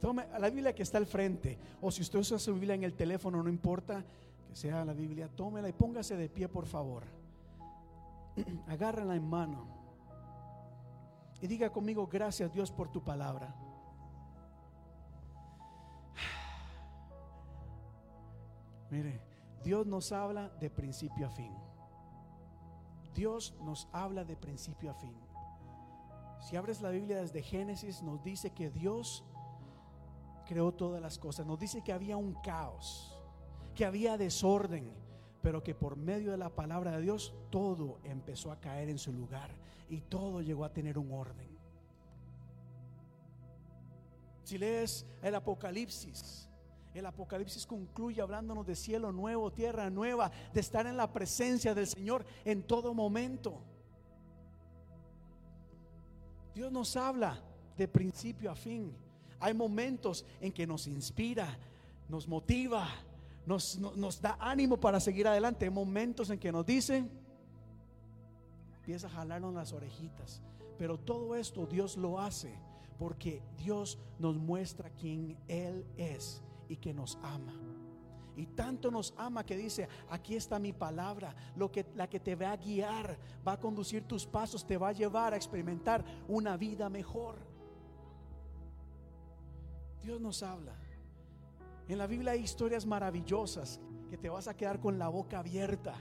Tome 0.00 0.26
la 0.40 0.50
Biblia 0.50 0.74
que 0.74 0.82
está 0.82 0.98
al 0.98 1.06
frente. 1.06 1.56
O 1.80 1.92
si 1.92 2.02
usted 2.02 2.18
usa 2.18 2.40
su 2.40 2.54
Biblia 2.54 2.74
en 2.74 2.82
el 2.82 2.94
teléfono, 2.94 3.40
no 3.40 3.48
importa 3.48 4.02
que 4.48 4.56
sea 4.56 4.84
la 4.84 4.94
Biblia, 4.94 5.28
tómela 5.28 5.68
y 5.68 5.72
póngase 5.72 6.16
de 6.16 6.28
pie, 6.28 6.48
por 6.48 6.66
favor. 6.66 7.04
Agárrenla 8.66 9.14
en 9.14 9.30
mano. 9.30 9.68
Y 11.40 11.46
diga 11.46 11.70
conmigo, 11.70 12.08
gracias 12.08 12.52
Dios 12.52 12.72
por 12.72 12.90
tu 12.90 13.04
palabra. 13.04 13.54
Mire, 18.90 19.29
Dios 19.62 19.86
nos 19.86 20.12
habla 20.12 20.48
de 20.60 20.70
principio 20.70 21.26
a 21.26 21.30
fin. 21.30 21.52
Dios 23.14 23.54
nos 23.62 23.88
habla 23.92 24.24
de 24.24 24.36
principio 24.36 24.90
a 24.90 24.94
fin. 24.94 25.14
Si 26.40 26.56
abres 26.56 26.80
la 26.80 26.90
Biblia 26.90 27.20
desde 27.20 27.42
Génesis, 27.42 28.02
nos 28.02 28.22
dice 28.22 28.50
que 28.50 28.70
Dios 28.70 29.24
creó 30.46 30.72
todas 30.72 31.02
las 31.02 31.18
cosas. 31.18 31.46
Nos 31.46 31.58
dice 31.58 31.82
que 31.82 31.92
había 31.92 32.16
un 32.16 32.34
caos, 32.42 33.16
que 33.74 33.84
había 33.84 34.16
desorden, 34.16 34.92
pero 35.42 35.62
que 35.62 35.74
por 35.74 35.96
medio 35.96 36.30
de 36.30 36.38
la 36.38 36.48
palabra 36.48 36.92
de 36.92 37.02
Dios 37.02 37.34
todo 37.50 37.98
empezó 38.04 38.52
a 38.52 38.60
caer 38.60 38.88
en 38.88 38.98
su 38.98 39.12
lugar 39.12 39.50
y 39.88 40.00
todo 40.00 40.40
llegó 40.40 40.64
a 40.64 40.72
tener 40.72 40.98
un 40.98 41.12
orden. 41.12 41.48
Si 44.44 44.58
lees 44.58 45.06
el 45.22 45.34
Apocalipsis, 45.34 46.49
el 46.98 47.06
Apocalipsis 47.06 47.66
concluye 47.66 48.20
hablándonos 48.20 48.66
de 48.66 48.74
cielo 48.74 49.12
nuevo, 49.12 49.52
tierra 49.52 49.88
nueva, 49.90 50.30
de 50.52 50.60
estar 50.60 50.86
en 50.86 50.96
la 50.96 51.12
presencia 51.12 51.74
del 51.74 51.86
Señor 51.86 52.24
en 52.44 52.62
todo 52.64 52.92
momento. 52.94 53.60
Dios 56.54 56.72
nos 56.72 56.96
habla 56.96 57.40
de 57.76 57.86
principio 57.88 58.50
a 58.50 58.54
fin. 58.54 58.92
Hay 59.38 59.54
momentos 59.54 60.24
en 60.40 60.52
que 60.52 60.66
nos 60.66 60.86
inspira, 60.86 61.56
nos 62.08 62.26
motiva, 62.28 62.88
nos, 63.46 63.78
no- 63.78 63.94
nos 63.94 64.20
da 64.20 64.36
ánimo 64.40 64.78
para 64.78 65.00
seguir 65.00 65.26
adelante. 65.28 65.64
Hay 65.64 65.70
momentos 65.70 66.28
en 66.30 66.38
que 66.38 66.52
nos 66.52 66.66
dice, 66.66 67.04
empieza 68.78 69.06
a 69.06 69.10
jalarnos 69.10 69.54
las 69.54 69.72
orejitas. 69.72 70.42
Pero 70.76 70.98
todo 70.98 71.36
esto 71.36 71.66
Dios 71.66 71.96
lo 71.96 72.18
hace 72.20 72.52
porque 72.98 73.42
Dios 73.56 73.96
nos 74.18 74.36
muestra 74.36 74.90
quién 74.90 75.38
Él 75.48 75.86
es 75.96 76.42
y 76.70 76.76
que 76.76 76.94
nos 76.94 77.18
ama. 77.22 77.52
Y 78.36 78.46
tanto 78.46 78.90
nos 78.90 79.12
ama 79.18 79.44
que 79.44 79.56
dice, 79.56 79.88
aquí 80.08 80.36
está 80.36 80.58
mi 80.58 80.72
palabra, 80.72 81.34
lo 81.56 81.70
que, 81.70 81.84
la 81.94 82.08
que 82.08 82.20
te 82.20 82.36
va 82.36 82.52
a 82.52 82.56
guiar, 82.56 83.18
va 83.46 83.52
a 83.52 83.60
conducir 83.60 84.04
tus 84.04 84.24
pasos, 84.24 84.64
te 84.64 84.78
va 84.78 84.88
a 84.88 84.92
llevar 84.92 85.34
a 85.34 85.36
experimentar 85.36 86.04
una 86.28 86.56
vida 86.56 86.88
mejor. 86.88 87.36
Dios 90.00 90.20
nos 90.20 90.42
habla. 90.42 90.74
En 91.88 91.98
la 91.98 92.06
Biblia 92.06 92.32
hay 92.32 92.40
historias 92.40 92.86
maravillosas 92.86 93.80
que 94.08 94.16
te 94.16 94.28
vas 94.28 94.46
a 94.46 94.56
quedar 94.56 94.78
con 94.78 94.96
la 94.96 95.08
boca 95.08 95.40
abierta. 95.40 95.94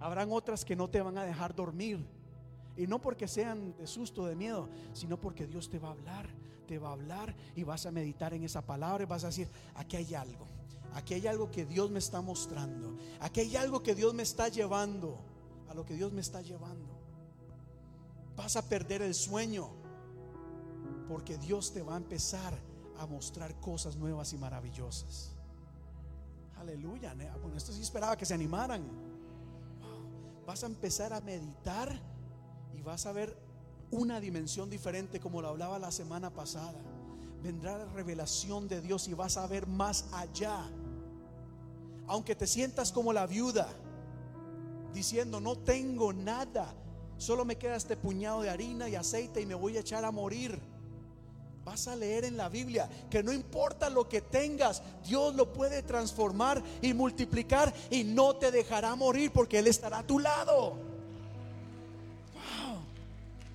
Habrán 0.00 0.32
otras 0.32 0.64
que 0.64 0.74
no 0.74 0.90
te 0.90 1.00
van 1.00 1.16
a 1.16 1.24
dejar 1.24 1.54
dormir. 1.54 2.04
Y 2.76 2.88
no 2.88 3.00
porque 3.00 3.28
sean 3.28 3.76
de 3.76 3.86
susto, 3.86 4.26
de 4.26 4.34
miedo, 4.34 4.68
sino 4.92 5.20
porque 5.20 5.46
Dios 5.46 5.70
te 5.70 5.78
va 5.78 5.88
a 5.88 5.92
hablar, 5.92 6.28
te 6.66 6.78
va 6.78 6.88
a 6.90 6.92
hablar 6.92 7.34
y 7.54 7.62
vas 7.64 7.86
a 7.86 7.90
meditar 7.90 8.34
en 8.34 8.44
esa 8.44 8.62
palabra 8.62 9.04
y 9.04 9.06
vas 9.06 9.24
a 9.24 9.28
decir, 9.28 9.48
aquí 9.74 9.96
hay 9.96 10.14
algo, 10.14 10.46
aquí 10.94 11.14
hay 11.14 11.26
algo 11.26 11.50
que 11.50 11.64
Dios 11.64 11.90
me 11.90 11.98
está 11.98 12.20
mostrando, 12.20 12.96
aquí 13.20 13.40
hay 13.40 13.56
algo 13.56 13.82
que 13.82 13.94
Dios 13.94 14.14
me 14.14 14.22
está 14.22 14.48
llevando, 14.48 15.18
a 15.68 15.74
lo 15.74 15.84
que 15.84 15.94
Dios 15.94 16.12
me 16.12 16.20
está 16.20 16.40
llevando. 16.42 16.94
Vas 18.36 18.56
a 18.56 18.68
perder 18.68 19.02
el 19.02 19.14
sueño 19.14 19.70
porque 21.08 21.38
Dios 21.38 21.72
te 21.72 21.82
va 21.82 21.94
a 21.94 21.96
empezar 21.98 22.58
a 22.98 23.06
mostrar 23.06 23.58
cosas 23.60 23.96
nuevas 23.96 24.32
y 24.32 24.38
maravillosas. 24.38 25.32
Aleluya. 26.58 27.14
ne- 27.14 27.30
Bueno, 27.42 27.56
esto 27.56 27.72
sí 27.72 27.82
esperaba 27.82 28.16
que 28.16 28.24
se 28.26 28.34
animaran. 28.34 28.82
Vas 30.46 30.62
a 30.62 30.66
empezar 30.66 31.12
a 31.12 31.20
meditar 31.20 31.98
y 32.76 32.82
vas 32.82 33.06
a 33.06 33.12
ver 33.12 33.36
una 33.94 34.18
dimensión 34.18 34.68
diferente 34.68 35.20
como 35.20 35.40
lo 35.40 35.48
hablaba 35.48 35.78
la 35.78 35.92
semana 35.92 36.30
pasada. 36.30 36.74
Vendrá 37.42 37.78
la 37.78 37.86
revelación 37.86 38.66
de 38.66 38.80
Dios 38.80 39.06
y 39.06 39.14
vas 39.14 39.36
a 39.36 39.46
ver 39.46 39.66
más 39.66 40.06
allá. 40.12 40.68
Aunque 42.08 42.34
te 42.34 42.46
sientas 42.46 42.90
como 42.90 43.12
la 43.12 43.26
viuda, 43.26 43.68
diciendo, 44.92 45.40
no 45.40 45.56
tengo 45.56 46.12
nada, 46.12 46.74
solo 47.18 47.44
me 47.44 47.56
queda 47.56 47.76
este 47.76 47.96
puñado 47.96 48.42
de 48.42 48.50
harina 48.50 48.88
y 48.88 48.96
aceite 48.96 49.40
y 49.40 49.46
me 49.46 49.54
voy 49.54 49.76
a 49.76 49.80
echar 49.80 50.04
a 50.04 50.10
morir. 50.10 50.58
Vas 51.64 51.86
a 51.86 51.96
leer 51.96 52.24
en 52.24 52.36
la 52.36 52.48
Biblia 52.48 52.90
que 53.08 53.22
no 53.22 53.32
importa 53.32 53.88
lo 53.88 54.08
que 54.08 54.20
tengas, 54.20 54.82
Dios 55.06 55.34
lo 55.34 55.52
puede 55.52 55.82
transformar 55.82 56.62
y 56.82 56.92
multiplicar 56.92 57.72
y 57.90 58.04
no 58.04 58.36
te 58.36 58.50
dejará 58.50 58.94
morir 58.96 59.30
porque 59.32 59.60
Él 59.60 59.68
estará 59.68 60.00
a 60.00 60.06
tu 60.06 60.18
lado. 60.18 60.93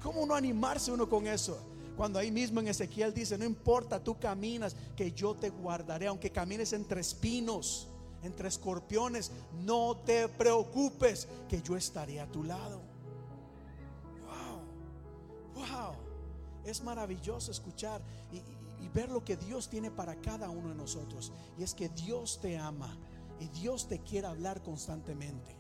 ¿Cómo 0.02 0.26
no 0.26 0.34
animarse 0.36 0.92
uno 0.92 1.08
con 1.10 1.28
eso? 1.28 1.58
Cuando 1.98 2.18
ahí 2.20 2.32
mismo 2.32 2.62
en 2.62 2.70
Ezequiel 2.70 3.14
dice, 3.14 3.38
no 3.38 3.44
importa, 3.44 4.02
tú 4.02 4.18
caminas, 4.18 4.76
que 4.96 5.12
yo 5.12 5.36
te 5.36 5.50
guardaré, 5.50 6.08
aunque 6.08 6.32
camines 6.32 6.72
entre 6.72 7.02
espinos, 7.02 7.88
entre 8.24 8.48
escorpiones, 8.48 9.32
no 9.66 9.98
te 10.06 10.30
preocupes, 10.30 11.28
que 11.50 11.62
yo 11.62 11.76
estaré 11.76 12.22
a 12.22 12.32
tu 12.32 12.44
lado. 12.44 12.82
Wow, 14.26 14.62
wow, 15.56 15.94
es 16.64 16.82
maravilloso 16.84 17.52
escuchar 17.52 18.02
y- 18.32 18.86
y 18.86 18.88
ver 18.88 19.10
lo 19.10 19.26
que 19.26 19.36
Dios 19.36 19.68
tiene 19.70 19.92
para 19.92 20.16
cada 20.16 20.50
uno 20.50 20.70
de 20.70 20.76
nosotros. 20.76 21.34
Y 21.58 21.64
es 21.64 21.74
que 21.74 21.90
Dios 21.90 22.40
te 22.42 22.58
ama 22.58 22.96
y 23.42 23.50
Dios 23.50 23.90
te 23.90 24.00
quiere 24.00 24.28
hablar 24.28 24.62
constantemente. 24.64 25.59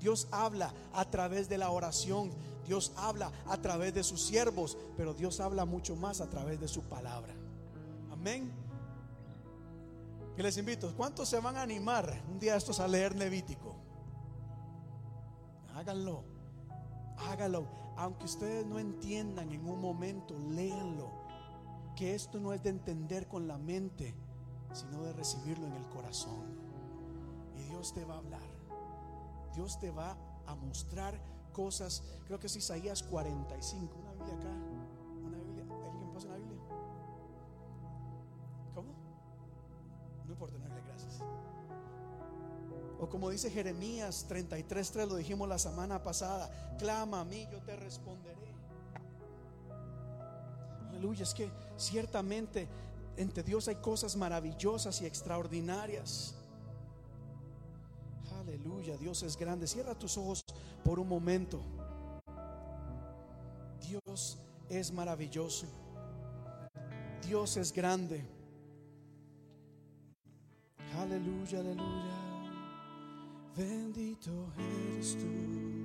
Dios 0.00 0.26
habla 0.30 0.72
a 0.94 1.04
través 1.10 1.48
de 1.48 1.58
la 1.58 1.70
oración, 1.70 2.30
Dios 2.66 2.92
habla 2.96 3.30
a 3.46 3.56
través 3.58 3.94
de 3.94 4.02
sus 4.02 4.22
siervos, 4.22 4.78
pero 4.96 5.12
Dios 5.14 5.40
habla 5.40 5.64
mucho 5.64 5.94
más 5.94 6.20
a 6.20 6.30
través 6.30 6.58
de 6.58 6.68
su 6.68 6.82
palabra. 6.82 7.34
Amén. 8.10 8.50
Y 10.36 10.42
les 10.42 10.56
invito, 10.56 10.94
¿cuántos 10.96 11.28
se 11.28 11.38
van 11.38 11.56
a 11.56 11.62
animar 11.62 12.22
un 12.30 12.38
día 12.38 12.56
estos 12.56 12.80
a 12.80 12.88
leer 12.88 13.14
Levítico? 13.14 13.76
Háganlo, 15.74 16.24
háganlo. 17.18 17.66
Aunque 17.96 18.24
ustedes 18.24 18.64
no 18.64 18.78
entiendan 18.78 19.52
en 19.52 19.68
un 19.68 19.80
momento, 19.80 20.34
léanlo. 20.50 21.10
Que 21.94 22.14
esto 22.14 22.40
no 22.40 22.54
es 22.54 22.62
de 22.62 22.70
entender 22.70 23.28
con 23.28 23.46
la 23.46 23.58
mente, 23.58 24.14
sino 24.72 25.02
de 25.02 25.12
recibirlo 25.12 25.66
en 25.66 25.74
el 25.74 25.86
corazón. 25.88 26.46
Y 27.58 27.64
Dios 27.64 27.92
te 27.92 28.04
va 28.06 28.14
a 28.14 28.18
hablar. 28.18 28.59
Dios 29.54 29.78
te 29.78 29.90
va 29.90 30.16
a 30.46 30.54
mostrar 30.54 31.20
cosas. 31.52 32.02
Creo 32.26 32.38
que 32.38 32.46
es 32.46 32.56
Isaías 32.56 33.02
45. 33.02 33.96
Una 33.98 34.12
Biblia 34.12 34.34
acá. 34.34 34.48
Una 35.24 35.38
Biblia. 35.38 35.64
¿Alguien 35.84 36.06
me 36.06 36.14
pasa 36.14 36.26
una 36.28 36.36
Biblia? 36.36 36.58
¿Cómo? 38.74 38.92
No 40.26 40.32
importa, 40.32 40.58
no 40.58 40.64
gracias. 40.86 41.20
O 43.00 43.08
como 43.08 43.30
dice 43.30 43.50
Jeremías 43.50 44.26
33:3, 44.28 45.08
lo 45.08 45.16
dijimos 45.16 45.48
la 45.48 45.58
semana 45.58 46.02
pasada: 46.02 46.76
clama 46.78 47.20
a 47.20 47.24
mí, 47.24 47.48
yo 47.50 47.60
te 47.62 47.76
responderé. 47.76 48.50
Aleluya, 50.90 51.22
es 51.22 51.32
que 51.32 51.50
ciertamente 51.76 52.68
entre 53.16 53.42
Dios 53.42 53.68
hay 53.68 53.76
cosas 53.76 54.16
maravillosas 54.16 55.00
y 55.00 55.06
extraordinarias. 55.06 56.34
Dios 58.80 59.22
es 59.22 59.36
grande. 59.36 59.66
Cierra 59.66 59.94
tus 59.94 60.16
ojos 60.16 60.44
por 60.84 60.98
un 60.98 61.08
momento. 61.08 61.60
Dios 63.80 64.38
es 64.68 64.92
maravilloso. 64.92 65.66
Dios 67.26 67.56
es 67.56 67.72
grande. 67.72 68.24
Aleluya, 70.98 71.60
aleluya. 71.60 72.30
Bendito 73.56 74.30
eres 74.58 75.16
tú. 75.18 75.79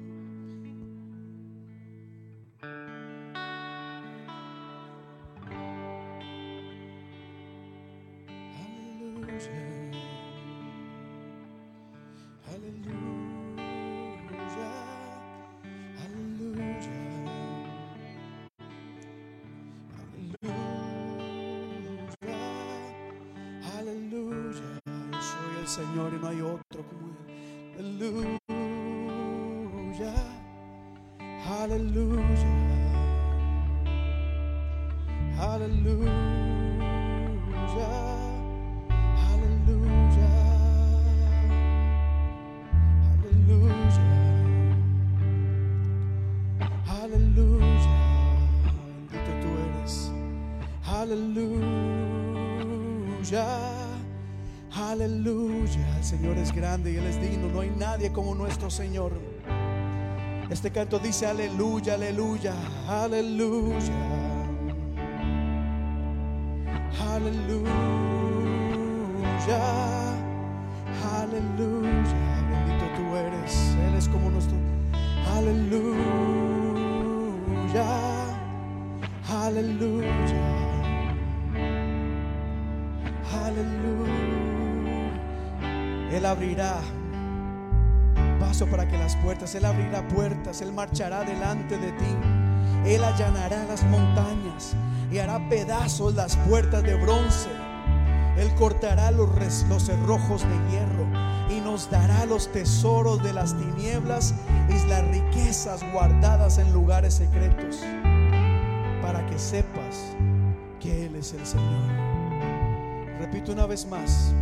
Señor 56.26 56.39
es 56.39 56.53
grande 56.53 56.91
y 56.91 56.95
Él 56.97 57.06
es 57.06 57.22
digno. 57.22 57.49
No 57.49 57.60
hay 57.60 57.69
nadie 57.69 58.11
como 58.11 58.34
nuestro 58.34 58.72
Señor. 58.72 59.11
Este 60.49 60.72
canto 60.72 60.97
dice 60.97 61.27
aleluya, 61.27 61.93
aleluya, 61.93 62.56
aleluya. 62.88 63.03
Aleluya, 63.03 63.76
aleluya. 63.77 64.24
Abrirá 86.45 86.80
paso 88.39 88.67
para 88.67 88.88
que 88.88 88.97
las 88.97 89.15
puertas, 89.17 89.55
Él 89.55 89.65
abrirá 89.65 90.07
puertas, 90.07 90.61
Él 90.61 90.72
marchará 90.73 91.23
delante 91.23 91.76
de 91.77 91.91
ti. 91.93 92.15
Él 92.85 93.03
allanará 93.03 93.63
las 93.65 93.84
montañas 93.85 94.76
y 95.11 95.17
hará 95.17 95.39
pedazos 95.49 96.13
las 96.13 96.35
puertas 96.38 96.84
de 96.84 96.93
bronce. 96.95 97.49
Él 98.38 98.53
cortará 98.55 99.09
los, 99.09 99.30
los 99.69 99.84
cerrojos 99.84 100.43
de 100.43 100.72
hierro 100.72 101.07
y 101.49 101.61
nos 101.61 101.89
dará 101.89 102.26
los 102.26 102.51
tesoros 102.51 103.23
de 103.23 103.34
las 103.34 103.57
tinieblas 103.57 104.35
y 104.69 104.88
las 104.88 105.07
riquezas 105.07 105.81
guardadas 105.93 106.59
en 106.59 106.72
lugares 106.73 107.15
secretos 107.15 107.80
para 109.01 109.26
que 109.26 109.39
sepas 109.39 110.15
que 110.80 111.07
Él 111.07 111.15
es 111.15 111.34
el 111.34 111.45
Señor. 111.45 111.89
Repito 113.19 113.51
una 113.53 113.65
vez 113.65 113.88
más. 113.88 114.35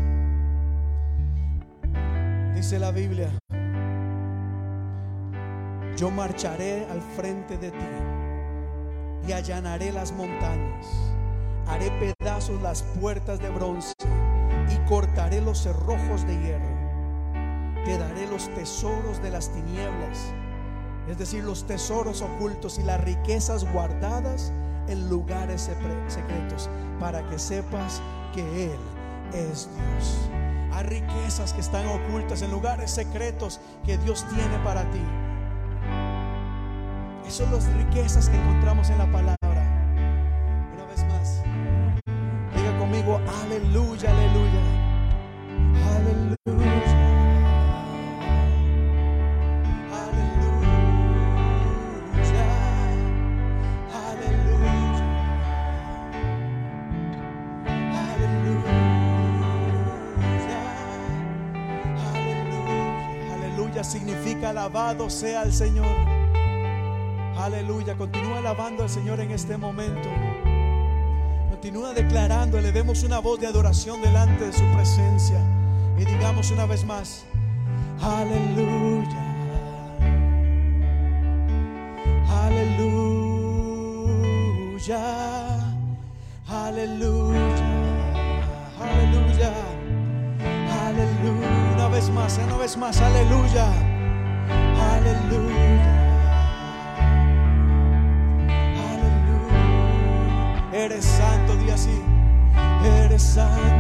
Dice 2.64 2.80
la 2.80 2.92
Biblia, 2.92 3.28
yo 5.98 6.10
marcharé 6.10 6.88
al 6.90 7.02
frente 7.02 7.58
de 7.58 7.72
ti 7.72 7.86
y 9.28 9.34
allanaré 9.34 9.92
las 9.92 10.14
montañas. 10.14 10.88
Haré 11.68 11.92
pedazos 12.00 12.62
las 12.62 12.82
puertas 13.02 13.42
de 13.42 13.50
bronce 13.50 13.92
y 14.74 14.78
cortaré 14.88 15.42
los 15.42 15.62
cerrojos 15.62 16.26
de 16.26 16.40
hierro. 16.40 17.84
Te 17.84 17.98
daré 17.98 18.28
los 18.28 18.48
tesoros 18.56 19.22
de 19.22 19.30
las 19.30 19.50
tinieblas, 19.50 20.34
es 21.10 21.18
decir, 21.18 21.44
los 21.44 21.68
tesoros 21.68 22.22
ocultos 22.22 22.80
y 22.80 22.84
las 22.84 23.04
riquezas 23.04 23.70
guardadas 23.74 24.54
en 24.88 25.10
lugares 25.10 25.70
secretos, 26.08 26.70
para 26.98 27.28
que 27.28 27.38
sepas 27.38 28.02
que 28.34 28.72
Él 28.72 28.80
es 29.34 29.68
Dios. 29.76 30.53
Hay 30.74 30.86
riquezas 30.86 31.54
que 31.54 31.62
están 31.62 31.86
ocultas 31.88 32.42
en 32.42 32.50
lugares 32.50 32.90
secretos 32.90 33.60
que 33.86 33.98
Dios 34.00 34.26
tiene 34.30 34.58
para 34.64 34.82
ti. 34.90 35.02
Esas 37.22 37.34
son 37.34 37.52
las 37.52 37.72
riquezas 37.74 38.28
que 38.28 38.36
encontramos 38.36 38.90
en 38.90 38.98
la 38.98 39.12
palabra. 39.12 39.43
Alabado 64.54 65.10
sea 65.10 65.42
el 65.44 65.52
Señor. 65.52 65.98
Aleluya. 67.38 67.96
Continúa 67.96 68.38
alabando 68.38 68.84
al 68.84 68.90
Señor 68.90 69.20
en 69.20 69.32
este 69.32 69.58
momento. 69.58 70.08
Continúa 71.50 71.92
declarando. 71.94 72.60
Elevemos 72.60 73.02
una 73.04 73.18
voz 73.18 73.40
de 73.40 73.48
adoración 73.48 74.00
delante 74.02 74.46
de 74.46 74.54
su 74.54 74.64
presencia. 74.76 75.40
Y 75.98 76.06
digamos 76.06 76.52
una 76.52 76.68
vez 76.68 76.86
más. 76.86 77.26
Aleluya. 78.00 79.24
Aleluya. 82.30 82.94
Aleluya. 86.48 87.40
Aleluya. 88.80 89.52
Aleluya. 90.86 91.50
Una 91.74 91.88
vez 91.88 92.10
más, 92.12 92.38
una 92.38 92.58
vez 92.58 92.78
más. 92.78 93.02
Aleluya. 93.02 93.93
Aleluya. 95.04 95.84
Aleluya. 98.90 99.66
Eres 100.72 101.04
santo, 101.04 101.58
di 101.58 101.70
así. 101.72 102.02
Eres 103.04 103.22
santo, 103.22 103.73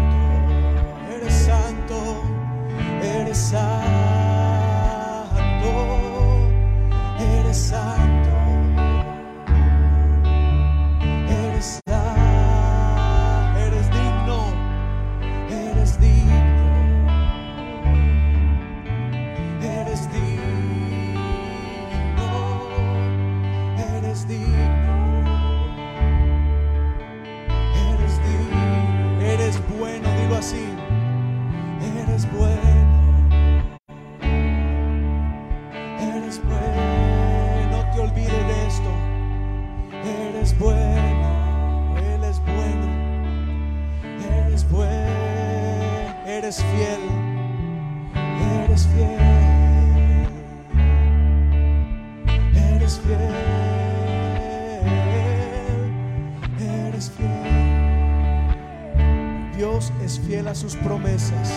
sus 60.56 60.76
promesas. 60.76 61.52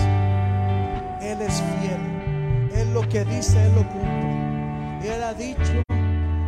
Él 1.20 1.40
es 1.40 1.62
fiel. 1.80 2.70
Él 2.74 2.92
lo 2.94 3.08
que 3.08 3.24
dice, 3.24 3.62
Él 3.64 3.74
lo 3.74 3.88
cumple. 3.88 5.14
Él 5.14 5.22
ha 5.22 5.34
dicho 5.34 5.82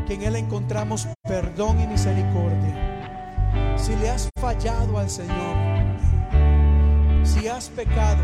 que 0.06 0.14
en 0.14 0.22
Él 0.22 0.36
encontramos 0.36 1.08
perdón 1.22 1.80
y 1.80 1.86
misericordia. 1.86 3.74
Si 3.76 3.94
le 3.96 4.10
has 4.10 4.28
fallado 4.40 4.98
al 4.98 5.08
Señor, 5.08 5.56
si 7.22 7.48
has 7.48 7.68
pecado, 7.68 8.22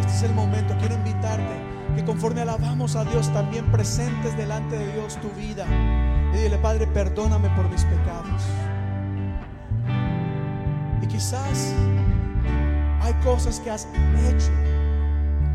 este 0.00 0.12
es 0.12 0.22
el 0.22 0.34
momento. 0.34 0.76
Quiero 0.78 0.94
invitarte 0.94 1.70
que 1.96 2.04
conforme 2.04 2.42
alabamos 2.42 2.96
a 2.96 3.04
Dios, 3.04 3.32
también 3.32 3.70
presentes 3.72 4.36
delante 4.36 4.78
de 4.78 4.92
Dios 4.92 5.18
tu 5.20 5.30
vida. 5.30 5.66
Y 6.34 6.38
dile, 6.38 6.58
Padre, 6.58 6.86
perdóname 6.86 7.48
por 7.50 7.68
mis 7.68 7.84
pecados. 7.84 8.42
Quizás 11.20 11.74
hay 13.02 13.12
cosas 13.22 13.60
que 13.60 13.70
has 13.70 13.86
hecho 14.26 14.50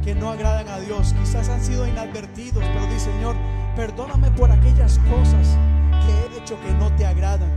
que 0.04 0.14
no 0.14 0.30
agradan 0.30 0.68
a 0.68 0.78
Dios. 0.78 1.16
Quizás 1.20 1.50
han 1.50 1.60
sido 1.60 1.88
inadvertidos, 1.88 2.64
pero 2.64 2.86
di, 2.86 3.00
Señor, 3.00 3.36
perdóname 3.76 4.30
por 4.30 4.52
aquellas 4.52 5.00
cosas 5.10 5.58
que 5.90 6.12
he 6.12 6.40
hecho 6.40 6.62
que 6.62 6.72
no 6.76 6.96
te 6.96 7.08
agradan. 7.08 7.50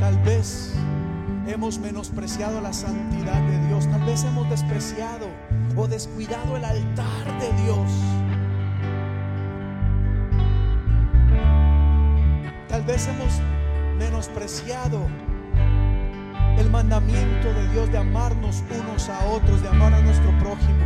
Tal 0.00 0.18
vez 0.24 0.74
hemos 1.46 1.78
menospreciado 1.78 2.60
la 2.60 2.72
santidad 2.72 3.40
de 3.42 3.68
Dios. 3.68 3.88
Tal 3.88 4.04
vez 4.04 4.24
hemos 4.24 4.50
despreciado 4.50 5.28
o 5.76 5.86
descuidado 5.86 6.56
el 6.56 6.64
altar 6.64 7.40
de 7.40 7.62
Dios. 7.62 7.92
Tal 12.68 12.82
vez 12.82 13.06
hemos 13.06 13.40
menospreciado 13.96 15.06
el 16.62 16.70
mandamiento 16.70 17.52
de 17.52 17.68
Dios 17.68 17.90
de 17.90 17.98
amarnos 17.98 18.62
unos 18.80 19.08
a 19.08 19.24
otros, 19.26 19.62
de 19.62 19.68
amar 19.68 19.92
a 19.94 20.00
nuestro 20.00 20.30
prójimo. 20.38 20.84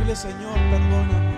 Dile, 0.00 0.16
Señor, 0.16 0.54
perdóname. 0.70 1.30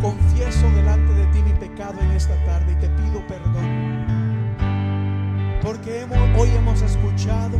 Confieso 0.00 0.70
delante 0.70 1.12
de 1.14 1.26
ti 1.26 1.42
mi 1.42 1.52
pecado 1.54 1.94
en 2.00 2.10
esta 2.12 2.34
tarde 2.44 2.72
y 2.72 2.76
te 2.76 2.88
pido 2.90 3.26
perdón. 3.26 4.04
Porque 5.62 6.02
hemos- 6.02 6.38
hoy 6.38 6.50
hemos 6.50 6.82
escuchado 6.82 7.58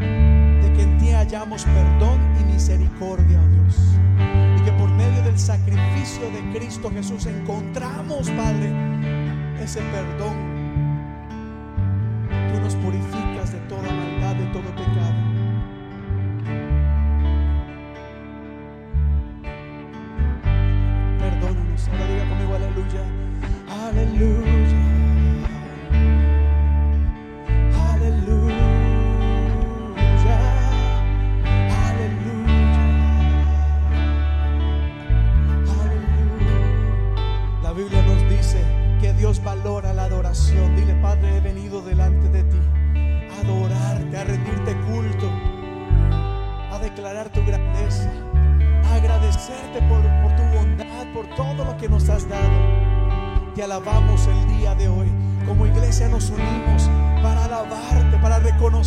de 0.00 0.72
que 0.74 0.82
en 0.82 0.98
ti 0.98 1.10
hallamos 1.12 1.64
perdón 1.64 2.18
y 2.40 2.44
misericordia, 2.52 3.38
oh 3.40 3.48
Dios. 3.48 3.76
Y 4.58 4.62
que 4.64 4.72
por 4.72 4.90
medio 4.90 5.22
del 5.22 5.38
sacrificio 5.38 6.24
de 6.30 6.58
Cristo 6.58 6.90
Jesús 6.90 7.26
encontramos, 7.26 8.30
Padre, 8.30 8.72
ese 9.60 9.80
perdón. 9.80 10.36
Tú 12.52 12.60
nos 12.60 12.74
purificas 12.76 13.35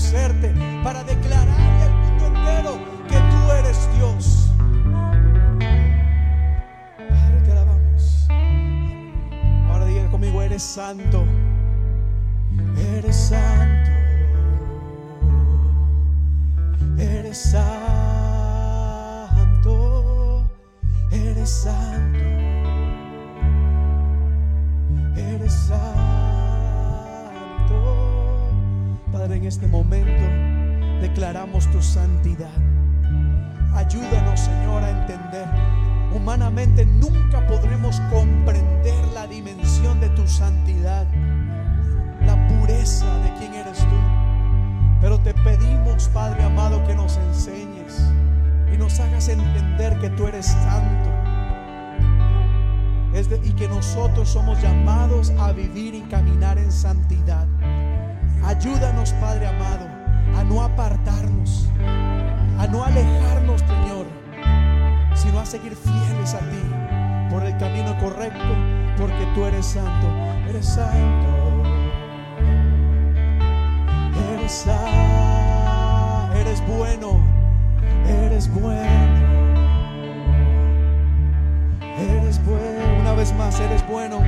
reconocerte, 0.09 0.53
para 0.83 1.03
declararle 1.03 1.38
Humanamente 36.21 36.85
nunca 36.85 37.47
podremos 37.47 37.99
comprender 38.11 39.07
la 39.13 39.25
dimensión 39.25 39.99
de 39.99 40.09
tu 40.09 40.27
santidad, 40.27 41.07
la 42.25 42.47
pureza 42.47 43.07
de 43.19 43.33
quién 43.39 43.53
eres 43.55 43.79
tú. 43.79 43.95
Pero 45.01 45.17
te 45.19 45.33
pedimos, 45.33 46.09
Padre 46.09 46.43
amado, 46.43 46.83
que 46.85 46.93
nos 46.93 47.17
enseñes 47.17 48.11
y 48.71 48.77
nos 48.77 48.99
hagas 48.99 49.29
entender 49.29 49.97
que 49.99 50.09
tú 50.09 50.27
eres 50.27 50.45
santo. 50.45 51.09
Y 53.43 53.53
que 53.53 53.67
nosotros 53.67 54.29
somos 54.29 54.61
llamados 54.61 55.31
a 55.39 55.51
vivir 55.51 55.95
y 55.95 56.01
caminar 56.03 56.57
en 56.57 56.71
santidad. 56.71 57.47
Ayúdanos, 58.45 59.13
Padre 59.13 59.47
amado, 59.47 59.87
a 60.37 60.43
no 60.43 60.61
apartarnos, 60.61 61.67
a 62.57 62.67
no 62.67 62.83
alejarnos, 62.83 63.38
sino 65.21 65.39
a 65.39 65.45
seguir 65.45 65.75
fieles 65.75 66.33
a 66.33 66.39
ti 66.39 66.61
por 67.29 67.43
el 67.43 67.55
camino 67.57 67.95
correcto, 67.99 68.39
porque 68.97 69.25
tú 69.35 69.45
eres 69.45 69.65
santo, 69.65 70.07
eres 70.49 70.65
santo, 70.65 71.63
eres 74.33 74.51
sa- 74.51 76.29
eres 76.39 76.63
bueno, 76.67 77.19
eres 78.07 78.49
bueno, 78.53 78.81
eres 81.99 82.45
bueno, 82.45 82.99
una 83.01 83.13
vez 83.13 83.33
más, 83.35 83.59
eres 83.59 83.85
bueno, 83.87 84.19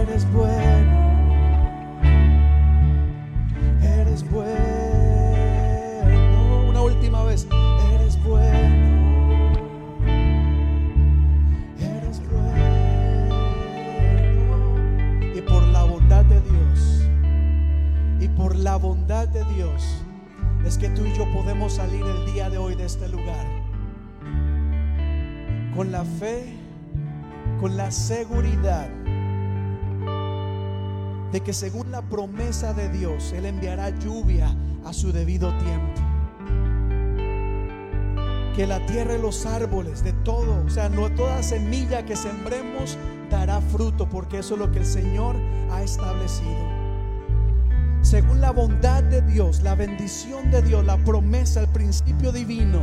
eres 0.00 0.24
bueno. 0.32 1.03
La 18.64 18.76
bondad 18.76 19.28
de 19.28 19.44
Dios. 19.54 20.02
Es 20.64 20.78
que 20.78 20.88
tú 20.88 21.04
y 21.04 21.12
yo 21.12 21.30
podemos 21.34 21.74
salir 21.74 22.02
el 22.02 22.32
día 22.32 22.48
de 22.48 22.56
hoy 22.56 22.74
de 22.74 22.86
este 22.86 23.10
lugar. 23.10 23.46
Con 25.76 25.92
la 25.92 26.02
fe. 26.02 26.56
Con 27.60 27.76
la 27.76 27.90
seguridad 27.90 28.88
de 31.30 31.40
que 31.40 31.52
según 31.52 31.90
la 31.90 32.00
promesa 32.02 32.72
de 32.72 32.88
Dios, 32.88 33.32
Él 33.32 33.44
enviará 33.44 33.90
lluvia 33.90 34.56
a 34.84 34.92
su 34.92 35.12
debido 35.12 35.52
tiempo. 35.58 36.00
Que 38.56 38.66
la 38.66 38.84
tierra 38.86 39.16
y 39.16 39.20
los 39.20 39.44
árboles, 39.44 40.02
de 40.02 40.12
todo, 40.12 40.64
o 40.64 40.70
sea, 40.70 40.88
no 40.88 41.10
toda 41.10 41.42
semilla 41.42 42.06
que 42.06 42.16
sembremos 42.16 42.96
dará 43.30 43.60
fruto, 43.60 44.08
porque 44.08 44.38
eso 44.38 44.54
es 44.54 44.60
lo 44.60 44.70
que 44.70 44.78
el 44.78 44.86
Señor 44.86 45.36
ha 45.70 45.82
establecido. 45.82 46.83
Según 48.14 48.40
la 48.40 48.52
bondad 48.52 49.02
de 49.02 49.22
Dios, 49.22 49.62
la 49.64 49.74
bendición 49.74 50.48
de 50.52 50.62
Dios, 50.62 50.84
la 50.84 50.96
promesa, 50.98 51.62
el 51.62 51.66
principio 51.66 52.30
divino, 52.30 52.80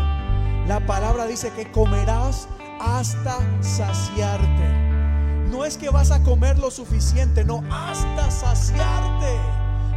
la 0.67 0.85
palabra 0.85 1.25
dice 1.25 1.53
que 1.55 1.71
comerás 1.71 2.49
hasta 2.81 3.39
saciarte. 3.61 5.47
No 5.49 5.63
es 5.63 5.77
que 5.77 5.89
vas 5.89 6.11
a 6.11 6.21
comer 6.23 6.59
lo 6.59 6.69
suficiente, 6.69 7.45
no, 7.45 7.63
hasta 7.71 8.29
saciarte. 8.29 9.37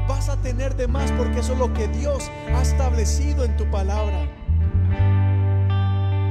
Vas 0.07 0.29
a 0.29 0.37
tener 0.37 0.77
de 0.77 0.87
más 0.87 1.11
porque 1.11 1.41
eso 1.41 1.55
es 1.55 1.59
lo 1.59 1.73
que 1.75 1.89
Dios 1.89 2.31
ha 2.55 2.63
establecido 2.63 3.43
en 3.45 3.57
tu 3.57 3.69
palabra. 3.73 4.29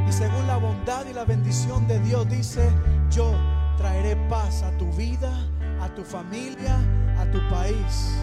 Y 0.07 0.13
según 0.13 0.47
la 0.47 0.55
bondad 0.55 1.05
y 1.11 1.13
la 1.13 1.25
bendición 1.25 1.89
de 1.89 1.99
Dios 1.99 2.30
dice, 2.30 2.69
yo 3.11 3.34
traeré 3.75 4.15
paz 4.30 4.63
a 4.63 4.71
tu 4.77 4.89
vida, 4.93 5.30
a 5.81 5.93
tu 5.93 6.05
familia, 6.05 6.77
a 7.19 7.30
tu 7.31 7.39
país 7.49 8.15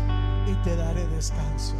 y 0.50 0.54
te 0.64 0.76
daré 0.76 1.06
descanso. 1.08 1.74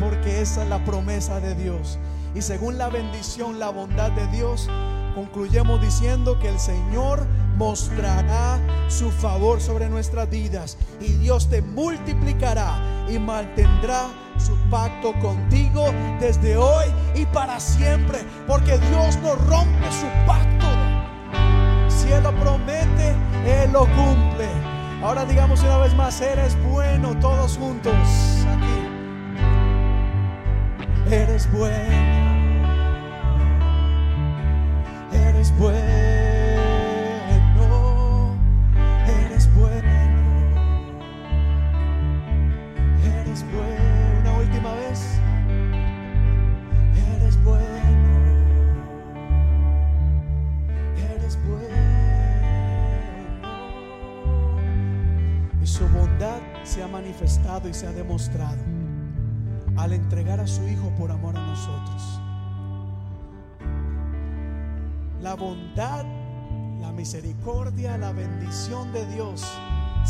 Porque 0.00 0.40
esa 0.40 0.62
es 0.62 0.68
la 0.68 0.84
promesa 0.84 1.40
de 1.40 1.54
Dios. 1.54 1.98
Y 2.34 2.42
según 2.42 2.78
la 2.78 2.88
bendición, 2.88 3.58
la 3.58 3.70
bondad 3.70 4.10
de 4.12 4.26
Dios, 4.28 4.68
concluyemos 5.14 5.80
diciendo 5.80 6.38
que 6.38 6.48
el 6.48 6.58
Señor 6.58 7.26
mostrará 7.56 8.58
su 8.88 9.10
favor 9.10 9.60
sobre 9.60 9.88
nuestras 9.88 10.28
vidas 10.30 10.78
y 11.00 11.12
Dios 11.12 11.48
te 11.48 11.60
multiplicará 11.60 12.80
y 13.08 13.18
mantendrá 13.18 14.08
su 14.38 14.56
pacto 14.70 15.12
contigo 15.20 15.92
desde 16.18 16.56
hoy 16.56 16.86
y 17.14 17.26
para 17.26 17.60
siempre, 17.60 18.18
porque 18.46 18.78
Dios 18.78 19.18
no 19.22 19.34
rompe 19.34 19.92
su 19.92 20.06
pacto. 20.26 20.66
Si 21.88 22.10
Él 22.10 22.22
lo 22.22 22.34
promete, 22.36 23.14
Él 23.46 23.72
lo 23.72 23.80
cumple. 23.80 24.61
Ahora 25.02 25.24
digamos 25.24 25.60
una 25.64 25.78
vez 25.78 25.94
más, 25.94 26.20
eres 26.20 26.56
bueno 26.62 27.18
todos 27.18 27.58
juntos 27.58 27.92
aquí. 28.48 28.88
Eres 31.12 31.50
bueno. 31.50 32.01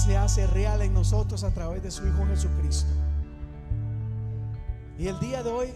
Se 0.02 0.16
hace 0.16 0.48
real 0.48 0.82
en 0.82 0.92
nosotros 0.92 1.44
a 1.44 1.54
través 1.54 1.82
de 1.82 1.90
su 1.92 2.04
Hijo 2.06 2.26
Jesucristo. 2.26 2.90
Y 4.98 5.06
el 5.06 5.18
día 5.20 5.44
de 5.44 5.50
hoy, 5.50 5.68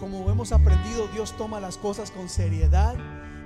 como 0.00 0.28
hemos 0.30 0.50
aprendido, 0.50 1.06
Dios 1.14 1.36
toma 1.36 1.60
las 1.60 1.76
cosas 1.78 2.10
con 2.10 2.28
seriedad 2.28 2.96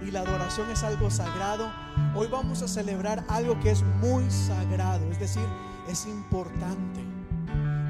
y 0.06 0.10
la 0.10 0.20
adoración 0.20 0.70
es 0.70 0.82
algo 0.82 1.10
sagrado. 1.10 1.70
Hoy 2.14 2.28
vamos 2.28 2.62
a 2.62 2.68
celebrar 2.68 3.24
algo 3.28 3.60
que 3.60 3.70
es 3.70 3.82
muy 3.82 4.30
sagrado, 4.30 5.04
es 5.10 5.20
decir, 5.20 5.46
es 5.86 6.06
importante. 6.06 7.00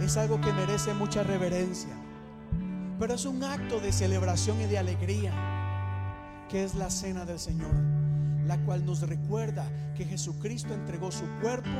Es 0.01 0.16
algo 0.16 0.40
que 0.40 0.52
merece 0.52 0.94
mucha 0.94 1.22
reverencia. 1.22 1.94
Pero 2.98 3.14
es 3.14 3.24
un 3.24 3.44
acto 3.44 3.78
de 3.78 3.93
celebración 3.93 4.60
y 4.60 4.64
de 4.64 4.78
alegría 4.78 5.32
que 6.48 6.64
es 6.64 6.74
la 6.74 6.90
cena 6.90 7.24
del 7.24 7.39
Señor. 7.39 7.91
La 8.47 8.59
cual 8.64 8.85
nos 8.85 9.02
recuerda 9.02 9.64
que 9.97 10.05
Jesucristo 10.05 10.74
entregó 10.74 11.10
su 11.12 11.24
cuerpo 11.40 11.70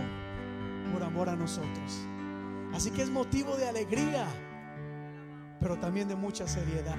por 0.93 1.03
amor 1.03 1.29
a 1.29 1.37
nosotros. 1.37 2.07
Así 2.73 2.91
que 2.91 3.03
es 3.03 3.11
motivo 3.11 3.57
de 3.57 3.69
alegría, 3.69 4.27
pero 5.61 5.79
también 5.79 6.09
de 6.09 6.17
mucha 6.17 6.47
seriedad. 6.47 6.97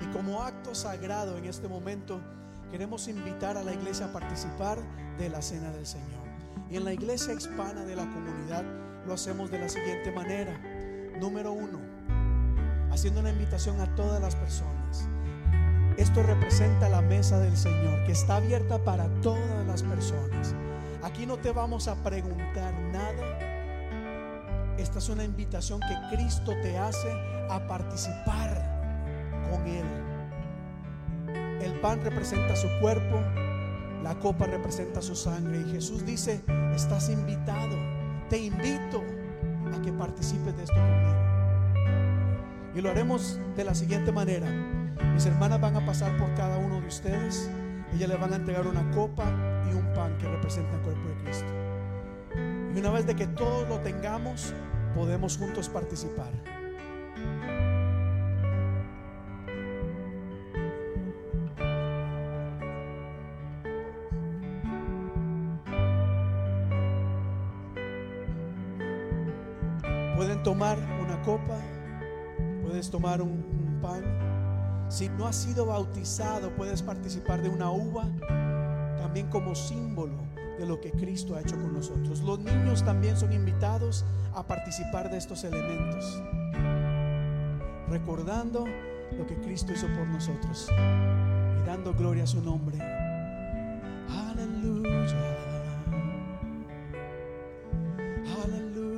Y 0.00 0.06
como 0.06 0.42
acto 0.42 0.74
sagrado 0.74 1.38
en 1.38 1.46
este 1.46 1.68
momento, 1.68 2.20
queremos 2.70 3.08
invitar 3.08 3.56
a 3.56 3.62
la 3.62 3.72
iglesia 3.72 4.06
a 4.06 4.12
participar 4.12 4.78
de 5.18 5.28
la 5.30 5.40
cena 5.40 5.70
del 5.70 5.86
Señor. 5.86 6.26
Y 6.70 6.76
en 6.76 6.84
la 6.84 6.92
iglesia 6.92 7.32
hispana 7.32 7.84
de 7.84 7.96
la 7.96 8.04
comunidad 8.10 8.64
lo 9.06 9.14
hacemos 9.14 9.50
de 9.50 9.60
la 9.60 9.68
siguiente 9.68 10.12
manera. 10.12 10.58
Número 11.20 11.52
uno, 11.52 11.78
haciendo 12.90 13.20
una 13.20 13.30
invitación 13.30 13.80
a 13.80 13.94
todas 13.94 14.20
las 14.20 14.34
personas. 14.34 15.08
Esto 15.96 16.22
representa 16.22 16.90
la 16.90 17.00
mesa 17.00 17.38
del 17.38 17.56
Señor, 17.56 18.04
que 18.04 18.12
está 18.12 18.36
abierta 18.36 18.78
para 18.78 19.08
todas 19.22 19.66
las 19.66 19.82
personas. 19.82 20.54
Aquí 21.02 21.24
no 21.24 21.38
te 21.38 21.52
vamos 21.52 21.88
a 21.88 21.94
preguntar 22.02 22.74
nada. 22.92 23.38
Esta 24.76 24.98
es 24.98 25.08
una 25.08 25.24
invitación 25.24 25.80
que 25.80 26.16
Cristo 26.16 26.52
te 26.62 26.76
hace 26.76 27.10
a 27.48 27.66
participar 27.66 28.76
con 29.50 29.66
Él. 29.66 29.86
El 31.62 31.80
pan 31.80 32.02
representa 32.04 32.54
su 32.56 32.68
cuerpo, 32.80 33.18
la 34.02 34.18
copa 34.20 34.44
representa 34.44 35.00
su 35.00 35.16
sangre. 35.16 35.62
Y 35.66 35.72
Jesús 35.72 36.04
dice, 36.04 36.42
estás 36.74 37.08
invitado, 37.08 37.74
te 38.28 38.36
invito 38.36 39.02
a 39.74 39.80
que 39.80 39.92
participes 39.92 40.54
de 40.58 40.64
esto 40.64 40.74
conmigo. 40.74 41.16
Y 42.74 42.82
lo 42.82 42.90
haremos 42.90 43.40
de 43.56 43.64
la 43.64 43.74
siguiente 43.74 44.12
manera. 44.12 44.46
Mis 45.12 45.26
hermanas 45.26 45.60
van 45.60 45.76
a 45.76 45.84
pasar 45.84 46.16
por 46.16 46.32
cada 46.34 46.58
uno 46.58 46.80
de 46.80 46.86
ustedes. 46.86 47.50
Ellas 47.94 48.08
le 48.08 48.16
van 48.16 48.32
a 48.32 48.36
entregar 48.36 48.66
una 48.66 48.90
copa 48.90 49.24
y 49.70 49.74
un 49.74 49.92
pan 49.94 50.16
que 50.18 50.28
representan 50.28 50.74
el 50.74 50.80
cuerpo 50.82 51.08
de 51.08 51.14
Cristo. 51.22 51.46
Y 52.74 52.78
una 52.78 52.90
vez 52.90 53.06
de 53.06 53.14
que 53.14 53.26
todos 53.26 53.68
lo 53.68 53.78
tengamos, 53.80 54.52
podemos 54.94 55.36
juntos 55.38 55.68
participar. 55.68 56.32
Pueden 70.16 70.42
tomar 70.42 70.78
una 71.00 71.20
copa, 71.22 71.58
puedes 72.62 72.90
tomar 72.90 73.20
un 73.20 73.78
pan. 73.82 74.15
Si 74.88 75.08
no 75.08 75.26
has 75.26 75.36
sido 75.36 75.66
bautizado, 75.66 76.54
puedes 76.54 76.82
participar 76.82 77.42
de 77.42 77.48
una 77.48 77.70
uva, 77.70 78.04
también 78.98 79.28
como 79.28 79.54
símbolo 79.54 80.14
de 80.58 80.66
lo 80.66 80.80
que 80.80 80.92
Cristo 80.92 81.34
ha 81.34 81.40
hecho 81.40 81.56
con 81.56 81.74
nosotros. 81.74 82.20
Los 82.20 82.38
niños 82.38 82.84
también 82.84 83.16
son 83.16 83.32
invitados 83.32 84.04
a 84.34 84.46
participar 84.46 85.10
de 85.10 85.18
estos 85.18 85.44
elementos, 85.44 86.22
recordando 87.88 88.64
lo 89.16 89.26
que 89.26 89.36
Cristo 89.36 89.72
hizo 89.72 89.86
por 89.88 90.06
nosotros 90.06 90.68
y 90.70 91.66
dando 91.66 91.94
gloria 91.94 92.24
a 92.24 92.26
su 92.26 92.42
nombre. 92.42 92.78
Aleluya. 94.08 95.36
Aleluya. 98.44 98.96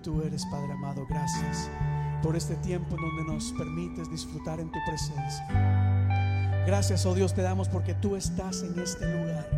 Tú 0.00 0.22
eres, 0.22 0.46
Padre 0.46 0.72
amado. 0.72 1.06
Gracias 1.06 1.70
por 2.22 2.34
este 2.34 2.56
tiempo 2.56 2.96
donde 2.96 3.30
nos 3.30 3.52
permites 3.52 4.10
disfrutar 4.10 4.58
en 4.58 4.70
tu 4.72 4.78
presencia. 4.86 5.46
Gracias, 6.66 7.04
oh 7.04 7.14
Dios, 7.14 7.34
te 7.34 7.42
damos 7.42 7.68
porque 7.68 7.92
tú 7.94 8.16
estás 8.16 8.62
en 8.62 8.78
este 8.78 9.04
lugar. 9.12 9.48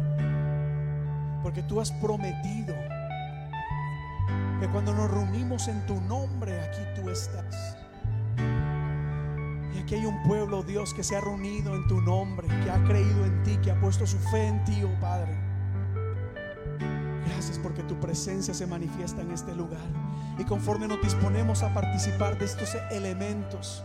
Porque 1.43 1.63
tú 1.63 1.81
has 1.81 1.93
prometido 1.93 2.75
que 4.61 4.69
cuando 4.71 4.93
nos 4.93 5.09
reunimos 5.09 5.69
en 5.69 5.87
tu 5.87 6.01
nombre, 6.01 6.61
aquí 6.61 7.01
tú 7.01 7.09
estás. 7.11 7.77
Y 9.75 9.79
aquí 9.79 9.95
hay 9.95 10.07
un 10.07 10.21
pueblo, 10.25 10.65
Dios, 10.65 10.93
que 10.95 11.05
se 11.05 11.17
ha 11.17 11.21
reunido 11.21 11.77
en 11.77 11.87
tu 11.87 12.01
nombre, 12.01 12.49
que 12.65 12.71
ha 12.71 12.83
creído 12.85 13.25
en 13.25 13.43
ti, 13.45 13.57
que 13.59 13.71
ha 13.71 13.81
puesto 13.81 14.05
su 14.05 14.19
fe 14.19 14.49
en 14.49 14.65
ti, 14.65 14.83
oh 14.83 15.01
Padre. 15.01 15.44
Porque 17.65 17.83
tu 17.83 17.99
presencia 17.99 18.53
se 18.53 18.67
manifiesta 18.67 19.23
en 19.23 19.31
este 19.31 19.55
lugar. 19.55 19.81
Y 20.39 20.45
conforme 20.45 20.87
nos 20.87 21.01
disponemos 21.01 21.63
a 21.63 21.73
participar 21.73 22.39
de 22.39 22.45
estos 22.45 22.77
elementos 22.93 23.83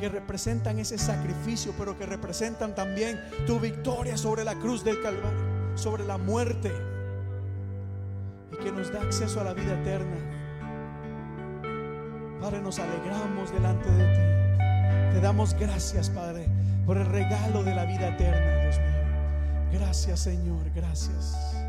que 0.00 0.08
representan 0.08 0.80
ese 0.80 0.98
sacrificio, 0.98 1.72
pero 1.78 1.96
que 1.96 2.04
representan 2.04 2.74
también 2.74 3.20
tu 3.46 3.60
victoria 3.60 4.16
sobre 4.16 4.42
la 4.42 4.56
cruz 4.56 4.82
del 4.82 5.00
Calvario, 5.00 5.76
sobre 5.76 6.04
la 6.04 6.18
muerte, 6.18 6.72
y 8.52 8.56
que 8.56 8.72
nos 8.72 8.92
da 8.92 9.00
acceso 9.02 9.40
a 9.40 9.44
la 9.44 9.54
vida 9.54 9.80
eterna. 9.80 10.16
Padre, 12.40 12.60
nos 12.60 12.80
alegramos 12.80 13.52
delante 13.52 13.88
de 13.88 14.04
ti. 14.12 15.14
Te 15.14 15.20
damos 15.20 15.54
gracias, 15.54 16.10
Padre, 16.10 16.48
por 16.84 16.96
el 16.96 17.06
regalo 17.06 17.62
de 17.62 17.72
la 17.72 17.84
vida 17.84 18.08
eterna, 18.08 18.62
Dios 18.62 18.78
mío. 18.78 19.80
Gracias, 19.80 20.18
Señor, 20.18 20.68
gracias. 20.74 21.61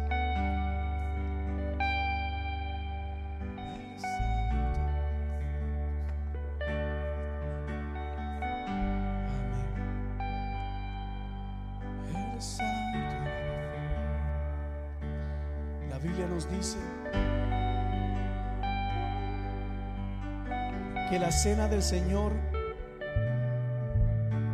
Cena 21.34 21.68
del 21.68 21.82
Señor 21.82 22.32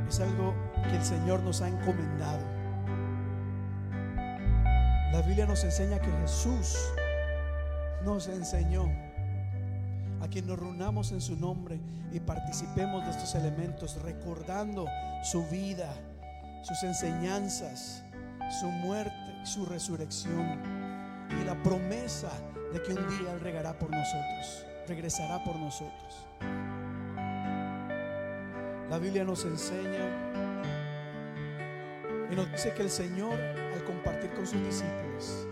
es 0.07 0.19
algo 0.19 0.55
que 0.89 0.95
el 0.95 1.03
Señor 1.03 1.41
nos 1.43 1.61
ha 1.61 1.67
encomendado. 1.67 2.39
La 5.11 5.21
Biblia 5.25 5.45
nos 5.45 5.63
enseña 5.63 5.99
que 5.99 6.11
Jesús 6.21 6.77
nos 8.03 8.27
enseñó 8.27 8.89
a 10.21 10.27
que 10.29 10.41
nos 10.41 10.57
reunamos 10.57 11.11
en 11.11 11.21
su 11.21 11.35
nombre 11.35 11.79
y 12.11 12.19
participemos 12.19 13.05
de 13.05 13.11
estos 13.11 13.35
elementos, 13.35 14.01
recordando 14.01 14.87
su 15.23 15.45
vida, 15.47 15.93
sus 16.63 16.81
enseñanzas, 16.83 18.03
su 18.59 18.67
muerte, 18.67 19.45
su 19.45 19.65
resurrección 19.65 20.59
y 21.39 21.45
la 21.45 21.61
promesa 21.61 22.31
de 22.73 22.81
que 22.81 22.93
un 22.93 23.07
día 23.09 23.33
Él 23.33 23.39
regará 23.41 23.77
por 23.77 23.89
nosotros, 23.89 24.65
regresará 24.87 25.43
por 25.43 25.55
nosotros. 25.55 26.25
La 28.89 28.97
Biblia 28.97 29.23
nos 29.23 29.45
enseña 29.45 30.29
Y 32.31 32.35
nos 32.35 32.51
dice 32.51 32.73
que 32.73 32.81
el 32.81 32.89
Señor, 32.89 33.33
al 33.33 33.83
compartir 33.85 34.31
con 34.31 34.45
sus 34.45 34.61
discípulos, 34.63 35.47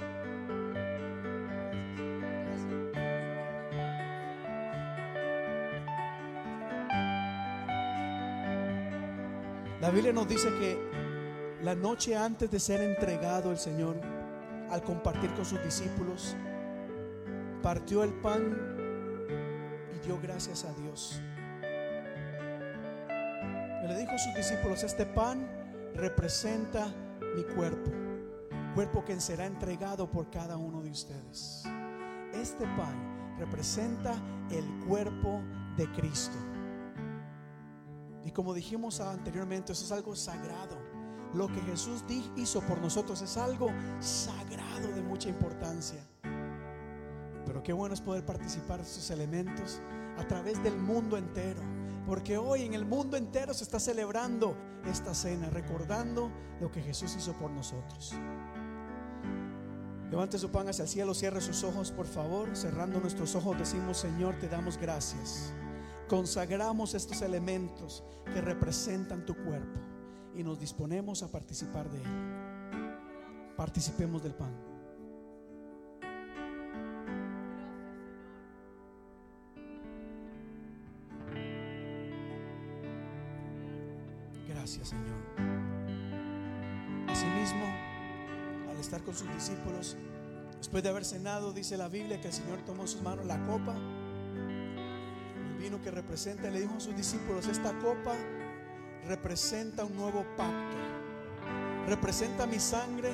la 9.82 9.90
Biblia 9.92 10.14
nos 10.14 10.28
dice 10.28 10.50
que 10.60 10.78
la 11.64 11.74
noche 11.74 12.16
antes 12.16 12.52
de 12.52 12.60
ser 12.60 12.82
entregado 12.82 13.52
el 13.52 13.58
Señor, 13.58 14.00
al 14.70 14.84
compartir 14.84 15.34
con 15.34 15.46
sus 15.46 15.64
discípulos, 15.64 16.36
partió 17.64 18.04
el 18.04 18.14
pan 18.14 18.56
y 19.96 20.06
dio 20.06 20.20
gracias 20.22 20.64
a 20.66 20.74
Dios. 20.74 21.22
Le 23.88 23.98
dijo 23.98 24.12
a 24.12 24.18
sus 24.18 24.34
discípulos, 24.34 24.84
este 24.84 25.06
pan 25.06 25.48
representa 25.96 26.94
mi 27.36 27.44
cuerpo, 27.44 27.90
cuerpo 28.76 29.06
que 29.06 29.18
será 29.22 29.46
entregado 29.46 30.12
por 30.12 30.30
cada 30.30 30.58
uno 30.58 30.82
de 30.82 30.92
ustedes. 30.92 31.64
Este 32.34 32.66
pan 32.76 33.38
representa 33.40 34.14
el 34.52 34.66
cuerpo 34.86 35.42
de 35.78 35.90
Cristo. 35.94 36.36
Y 38.26 38.32
como 38.32 38.54
dijimos 38.54 39.00
anteriormente, 39.00 39.72
eso 39.72 39.86
es 39.86 39.92
algo 39.94 40.14
sagrado. 40.18 40.76
Lo 41.34 41.48
que 41.48 41.62
Jesús 41.62 42.04
hizo 42.36 42.60
por 42.62 42.82
nosotros 42.82 43.22
es 43.22 43.38
algo 43.38 43.70
sagrado 44.00 44.90
de 44.90 45.02
mucha 45.02 45.30
importancia. 45.30 46.06
Pero 47.46 47.64
qué 47.64 47.72
bueno 47.72 47.94
es 47.94 48.02
poder 48.02 48.26
participar 48.26 48.80
de 48.80 48.84
estos 48.84 49.10
elementos 49.12 49.80
a 50.18 50.28
través 50.28 50.62
del 50.62 50.78
mundo 50.78 51.16
entero. 51.16 51.77
Porque 52.08 52.38
hoy 52.38 52.62
en 52.62 52.74
el 52.74 52.86
mundo 52.86 53.18
entero 53.18 53.54
se 53.54 53.66
está 53.66 53.82
celebrando 53.82 54.56
esta 54.86 55.14
cena, 55.14 55.50
recordando 55.50 56.32
lo 56.62 56.72
que 56.72 56.82
Jesús 56.82 57.14
hizo 57.18 57.34
por 57.34 57.52
nosotros. 57.52 58.16
Levante 60.10 60.40
su 60.40 60.50
pan 60.50 60.70
hacia 60.70 60.84
el 60.84 60.88
cielo, 60.88 61.14
cierre 61.14 61.42
sus 61.42 61.66
ojos, 61.66 61.92
por 61.92 62.08
favor. 62.08 62.56
Cerrando 62.56 63.02
nuestros 63.02 63.36
ojos, 63.36 63.60
decimos: 63.60 63.98
Señor, 63.98 64.40
te 64.40 64.48
damos 64.48 64.78
gracias. 64.78 65.54
Consagramos 66.08 66.94
estos 66.94 67.22
elementos 67.22 68.06
que 68.34 68.40
representan 68.40 69.26
tu 69.26 69.36
cuerpo 69.36 69.82
y 70.34 70.44
nos 70.44 70.58
disponemos 70.62 71.24
a 71.24 71.28
participar 71.28 71.90
de 71.90 71.98
él. 71.98 73.54
Participemos 73.58 74.24
del 74.24 74.34
pan. 74.34 74.67
Gracias, 84.68 84.90
Señor. 84.90 85.16
Asimismo, 87.08 87.66
al 88.70 88.78
estar 88.78 89.02
con 89.02 89.16
sus 89.16 89.34
discípulos, 89.34 89.96
después 90.58 90.84
de 90.84 90.90
haber 90.90 91.06
cenado, 91.06 91.54
dice 91.54 91.78
la 91.78 91.88
Biblia 91.88 92.20
que 92.20 92.28
el 92.28 92.34
Señor 92.34 92.60
tomó 92.66 92.82
en 92.82 92.90
sus 92.90 93.02
manos 93.02 93.26
la 93.26 93.42
copa, 93.46 93.74
el 93.78 95.58
vino 95.58 95.82
que 95.82 95.90
representa, 95.90 96.50
le 96.50 96.60
dijo 96.60 96.74
a 96.76 96.80
sus 96.82 96.98
discípulos, 96.98 97.48
esta 97.48 97.80
copa 97.80 98.14
representa 99.08 99.86
un 99.86 99.96
nuevo 99.96 100.26
pacto, 100.36 100.76
representa 101.88 102.46
mi 102.46 102.60
sangre, 102.60 103.14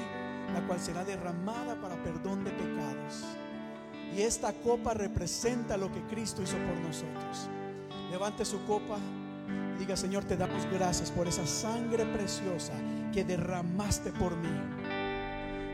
la 0.56 0.66
cual 0.66 0.80
será 0.80 1.06
derramada 1.06 1.80
para 1.80 2.02
perdón 2.02 2.44
de 2.46 2.50
pecados. 2.50 3.26
Y 4.18 4.22
esta 4.24 4.54
copa 4.54 4.96
representa 4.96 5.78
lo 5.78 5.92
que 5.92 6.02
Cristo 6.08 6.42
hizo 6.42 6.58
por 6.58 6.78
nosotros. 6.78 7.48
Levante 8.10 8.44
su 8.44 8.66
copa 8.66 8.98
diga, 9.84 9.98
Señor, 9.98 10.24
te 10.24 10.38
damos 10.38 10.66
gracias 10.72 11.12
por 11.12 11.28
esa 11.28 11.46
sangre 11.46 12.06
preciosa 12.06 12.72
que 13.12 13.26
derramaste 13.26 14.14
por 14.14 14.34
mí. 14.38 14.48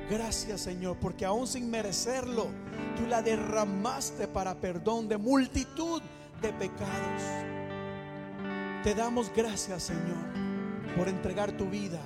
Gracias, 0.09 0.61
Señor, 0.61 0.97
porque 0.99 1.25
aún 1.25 1.45
sin 1.45 1.69
merecerlo, 1.69 2.47
tú 2.97 3.05
la 3.07 3.21
derramaste 3.21 4.27
para 4.27 4.55
perdón 4.55 5.07
de 5.07 5.17
multitud 5.17 6.01
de 6.41 6.51
pecados. 6.53 7.21
Te 8.83 8.95
damos 8.95 9.31
gracias, 9.35 9.83
Señor, 9.83 10.17
por 10.97 11.07
entregar 11.07 11.51
tu 11.51 11.69
vida 11.69 11.99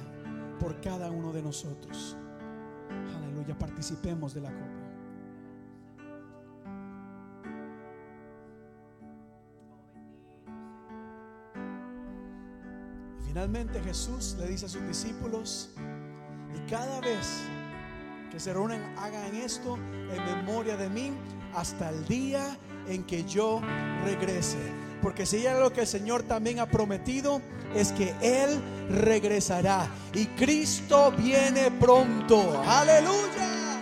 por 0.59 0.81
cada 0.81 1.09
uno 1.09 1.31
de 1.31 1.41
nosotros. 1.41 2.17
Aleluya, 3.15 3.57
participemos 3.57 4.33
de 4.33 4.41
la 4.41 4.51
copa. 4.51 4.72
Finalmente 13.33 13.81
Jesús 13.81 14.35
le 14.39 14.45
dice 14.45 14.67
a 14.67 14.69
sus 14.69 14.87
discípulos, 14.87 15.71
y 16.55 16.69
cada 16.69 17.01
vez 17.01 17.41
que 18.31 18.39
se 18.39 18.53
reúnen, 18.53 18.79
hagan 18.95 19.33
esto 19.33 19.75
en 19.75 20.23
memoria 20.23 20.77
de 20.77 20.87
mí 20.87 21.11
hasta 21.55 21.89
el 21.89 22.05
día 22.05 22.55
en 22.87 23.03
que 23.03 23.23
yo 23.23 23.59
regrese. 24.05 24.59
Porque 25.01 25.25
si 25.25 25.37
hay 25.37 25.47
algo 25.47 25.73
que 25.73 25.81
el 25.81 25.87
Señor 25.87 26.21
también 26.21 26.59
ha 26.59 26.67
prometido, 26.67 27.41
es 27.73 27.91
que 27.91 28.13
Él 28.21 28.61
regresará. 28.91 29.87
Y 30.13 30.27
Cristo 30.27 31.11
viene 31.17 31.71
pronto. 31.71 32.61
Aleluya. 32.67 33.79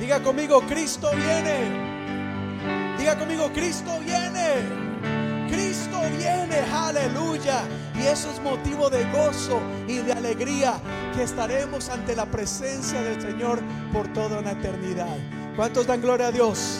Diga 0.00 0.20
conmigo, 0.20 0.62
Cristo 0.62 1.10
viene. 1.14 2.96
Diga 2.98 3.16
conmigo, 3.16 3.52
Cristo 3.52 4.00
viene. 4.00 5.46
Cristo 5.48 6.00
viene, 6.18 6.58
aleluya. 6.72 7.62
Y 8.00 8.06
eso 8.06 8.30
es 8.30 8.40
motivo 8.40 8.88
de 8.90 9.04
gozo 9.10 9.60
y 9.86 9.98
de 9.98 10.12
alegría 10.12 10.74
que 11.14 11.24
estaremos 11.24 11.88
ante 11.88 12.14
la 12.14 12.26
presencia 12.26 13.02
del 13.02 13.20
Señor 13.20 13.60
por 13.92 14.06
toda 14.12 14.38
una 14.38 14.52
eternidad. 14.52 15.16
¿Cuántos 15.56 15.86
dan 15.86 16.00
gloria 16.00 16.28
a 16.28 16.32
Dios? 16.32 16.78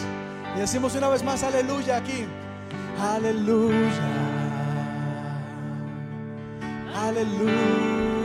Y 0.57 0.61
decimos 0.61 0.95
una 0.95 1.09
vez 1.09 1.24
más, 1.24 1.43
aleluya 1.43 1.97
aquí. 1.97 2.24
Aleluya. 3.01 3.78
Aleluya. 6.95 8.19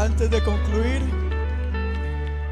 Antes 0.00 0.30
de 0.30 0.42
concluir, 0.42 1.02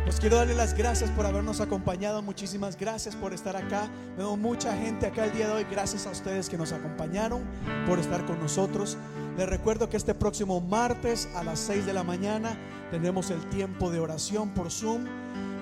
os 0.07 0.21
quiero 0.21 0.37
darle 0.37 0.55
las 0.55 0.75
gracias 0.75 1.09
por 1.09 1.25
habernos 1.25 1.63
acompañado. 1.63 2.21
Muchísimas 2.21 2.77
gracias 2.77 3.17
por 3.17 3.33
estar 3.33 3.57
acá. 3.57 3.89
Veo 4.19 4.37
mucha 4.37 4.77
gente 4.77 5.07
acá 5.07 5.25
el 5.25 5.33
día 5.33 5.47
de 5.47 5.53
hoy. 5.55 5.67
Gracias 5.71 6.07
a 6.07 6.11
ustedes 6.11 6.51
que 6.51 6.59
nos 6.59 6.73
acompañaron 6.73 7.43
por 7.87 7.99
estar 7.99 8.27
con 8.27 8.39
nosotros. 8.39 8.99
Les 9.39 9.49
recuerdo 9.49 9.89
que 9.89 9.97
este 9.97 10.15
próximo 10.15 10.61
martes 10.61 11.27
a 11.35 11.43
las 11.43 11.59
6 11.61 11.87
de 11.87 11.95
la 11.95 12.03
mañana 12.03 12.55
tenemos 12.91 13.31
el 13.31 13.43
tiempo 13.49 13.91
de 13.91 14.01
oración 14.01 14.51
por 14.51 14.71
Zoom. 14.71 15.07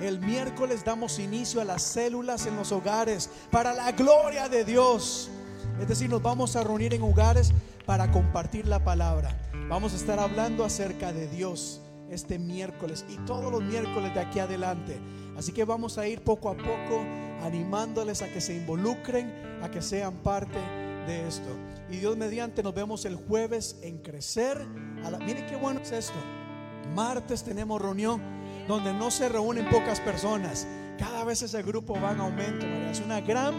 El 0.02 0.18
miércoles 0.18 0.84
damos 0.84 1.20
inicio 1.20 1.60
a 1.60 1.64
las 1.64 1.82
células 1.82 2.46
en 2.46 2.56
los 2.56 2.72
hogares 2.72 3.30
para 3.52 3.72
la 3.72 3.92
gloria 3.92 4.48
de 4.48 4.64
Dios. 4.64 5.30
Es 5.80 5.86
decir, 5.86 6.10
nos 6.10 6.20
vamos 6.20 6.56
a 6.56 6.64
reunir 6.64 6.94
en 6.94 7.02
hogares 7.02 7.52
para 7.84 8.10
compartir 8.10 8.66
la 8.66 8.82
palabra. 8.82 9.45
Vamos 9.68 9.94
a 9.94 9.96
estar 9.96 10.20
hablando 10.20 10.64
acerca 10.64 11.12
de 11.12 11.26
Dios 11.26 11.80
este 12.08 12.38
miércoles 12.38 13.04
y 13.08 13.16
todos 13.26 13.50
los 13.50 13.64
miércoles 13.64 14.14
de 14.14 14.20
aquí 14.20 14.38
adelante. 14.38 14.96
Así 15.36 15.50
que 15.50 15.64
vamos 15.64 15.98
a 15.98 16.06
ir 16.06 16.20
poco 16.20 16.50
a 16.50 16.56
poco 16.56 17.04
animándoles 17.42 18.22
a 18.22 18.32
que 18.32 18.40
se 18.40 18.54
involucren, 18.54 19.28
a 19.62 19.68
que 19.68 19.82
sean 19.82 20.14
parte 20.18 20.58
de 21.08 21.26
esto. 21.26 21.48
Y 21.90 21.96
Dios 21.96 22.16
mediante 22.16 22.62
nos 22.62 22.74
vemos 22.74 23.04
el 23.06 23.16
jueves 23.16 23.76
en 23.82 23.98
crecer. 23.98 24.64
A 25.04 25.10
la, 25.10 25.18
miren 25.18 25.46
qué 25.46 25.56
bueno 25.56 25.80
es 25.80 25.90
esto. 25.90 26.18
Martes 26.94 27.42
tenemos 27.42 27.82
reunión 27.82 28.22
donde 28.68 28.94
no 28.94 29.10
se 29.10 29.28
reúnen 29.28 29.68
pocas 29.68 29.98
personas. 29.98 30.64
Cada 30.96 31.24
vez 31.24 31.42
ese 31.42 31.62
grupo 31.64 32.00
va 32.00 32.12
en 32.12 32.20
aumento. 32.20 32.64
María. 32.64 32.92
Es 32.92 33.00
una 33.00 33.20
gran 33.20 33.52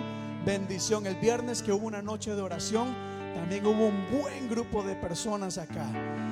bendición. 0.46 1.06
El 1.06 1.16
viernes 1.16 1.62
que 1.62 1.74
hubo 1.74 1.86
una 1.86 2.02
noche 2.02 2.34
de 2.34 2.42
oración, 2.42 2.96
también 3.38 3.66
hubo 3.68 3.88
un 3.88 4.06
buen 4.12 4.50
grupo 4.50 4.82
de 4.82 4.96
personas 4.96 5.60
acá. 5.60 5.86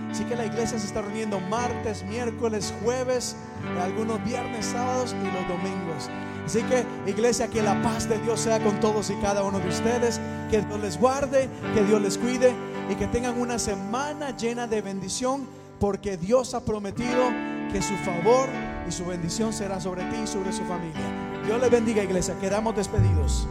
Así 0.09 0.23
que 0.25 0.35
la 0.35 0.45
iglesia 0.45 0.79
se 0.79 0.87
está 0.87 1.03
reuniendo 1.03 1.39
martes, 1.39 2.03
miércoles, 2.03 2.73
jueves, 2.83 3.35
algunos 3.79 4.23
viernes, 4.25 4.65
sábados 4.65 5.15
y 5.21 5.25
los 5.25 5.47
domingos. 5.47 6.09
Así 6.45 6.63
que 6.63 6.83
iglesia, 7.09 7.47
que 7.47 7.61
la 7.61 7.79
paz 7.83 8.09
de 8.09 8.17
Dios 8.19 8.39
sea 8.39 8.59
con 8.59 8.79
todos 8.79 9.11
y 9.11 9.15
cada 9.15 9.43
uno 9.43 9.59
de 9.59 9.69
ustedes. 9.69 10.19
Que 10.49 10.61
Dios 10.61 10.79
les 10.79 10.99
guarde, 10.99 11.47
que 11.75 11.83
Dios 11.83 12.01
les 12.01 12.17
cuide 12.17 12.53
y 12.89 12.95
que 12.95 13.07
tengan 13.07 13.39
una 13.39 13.59
semana 13.59 14.35
llena 14.35 14.65
de 14.65 14.81
bendición 14.81 15.47
porque 15.79 16.17
Dios 16.17 16.53
ha 16.55 16.65
prometido 16.65 17.29
que 17.71 17.81
su 17.81 17.95
favor 17.97 18.49
y 18.87 18.91
su 18.91 19.05
bendición 19.05 19.53
será 19.53 19.79
sobre 19.79 20.03
ti 20.05 20.17
y 20.23 20.27
sobre 20.27 20.51
su 20.51 20.63
familia. 20.63 21.43
Dios 21.45 21.61
les 21.61 21.69
bendiga 21.69 22.03
iglesia. 22.03 22.35
Quedamos 22.39 22.75
despedidos. 22.75 23.47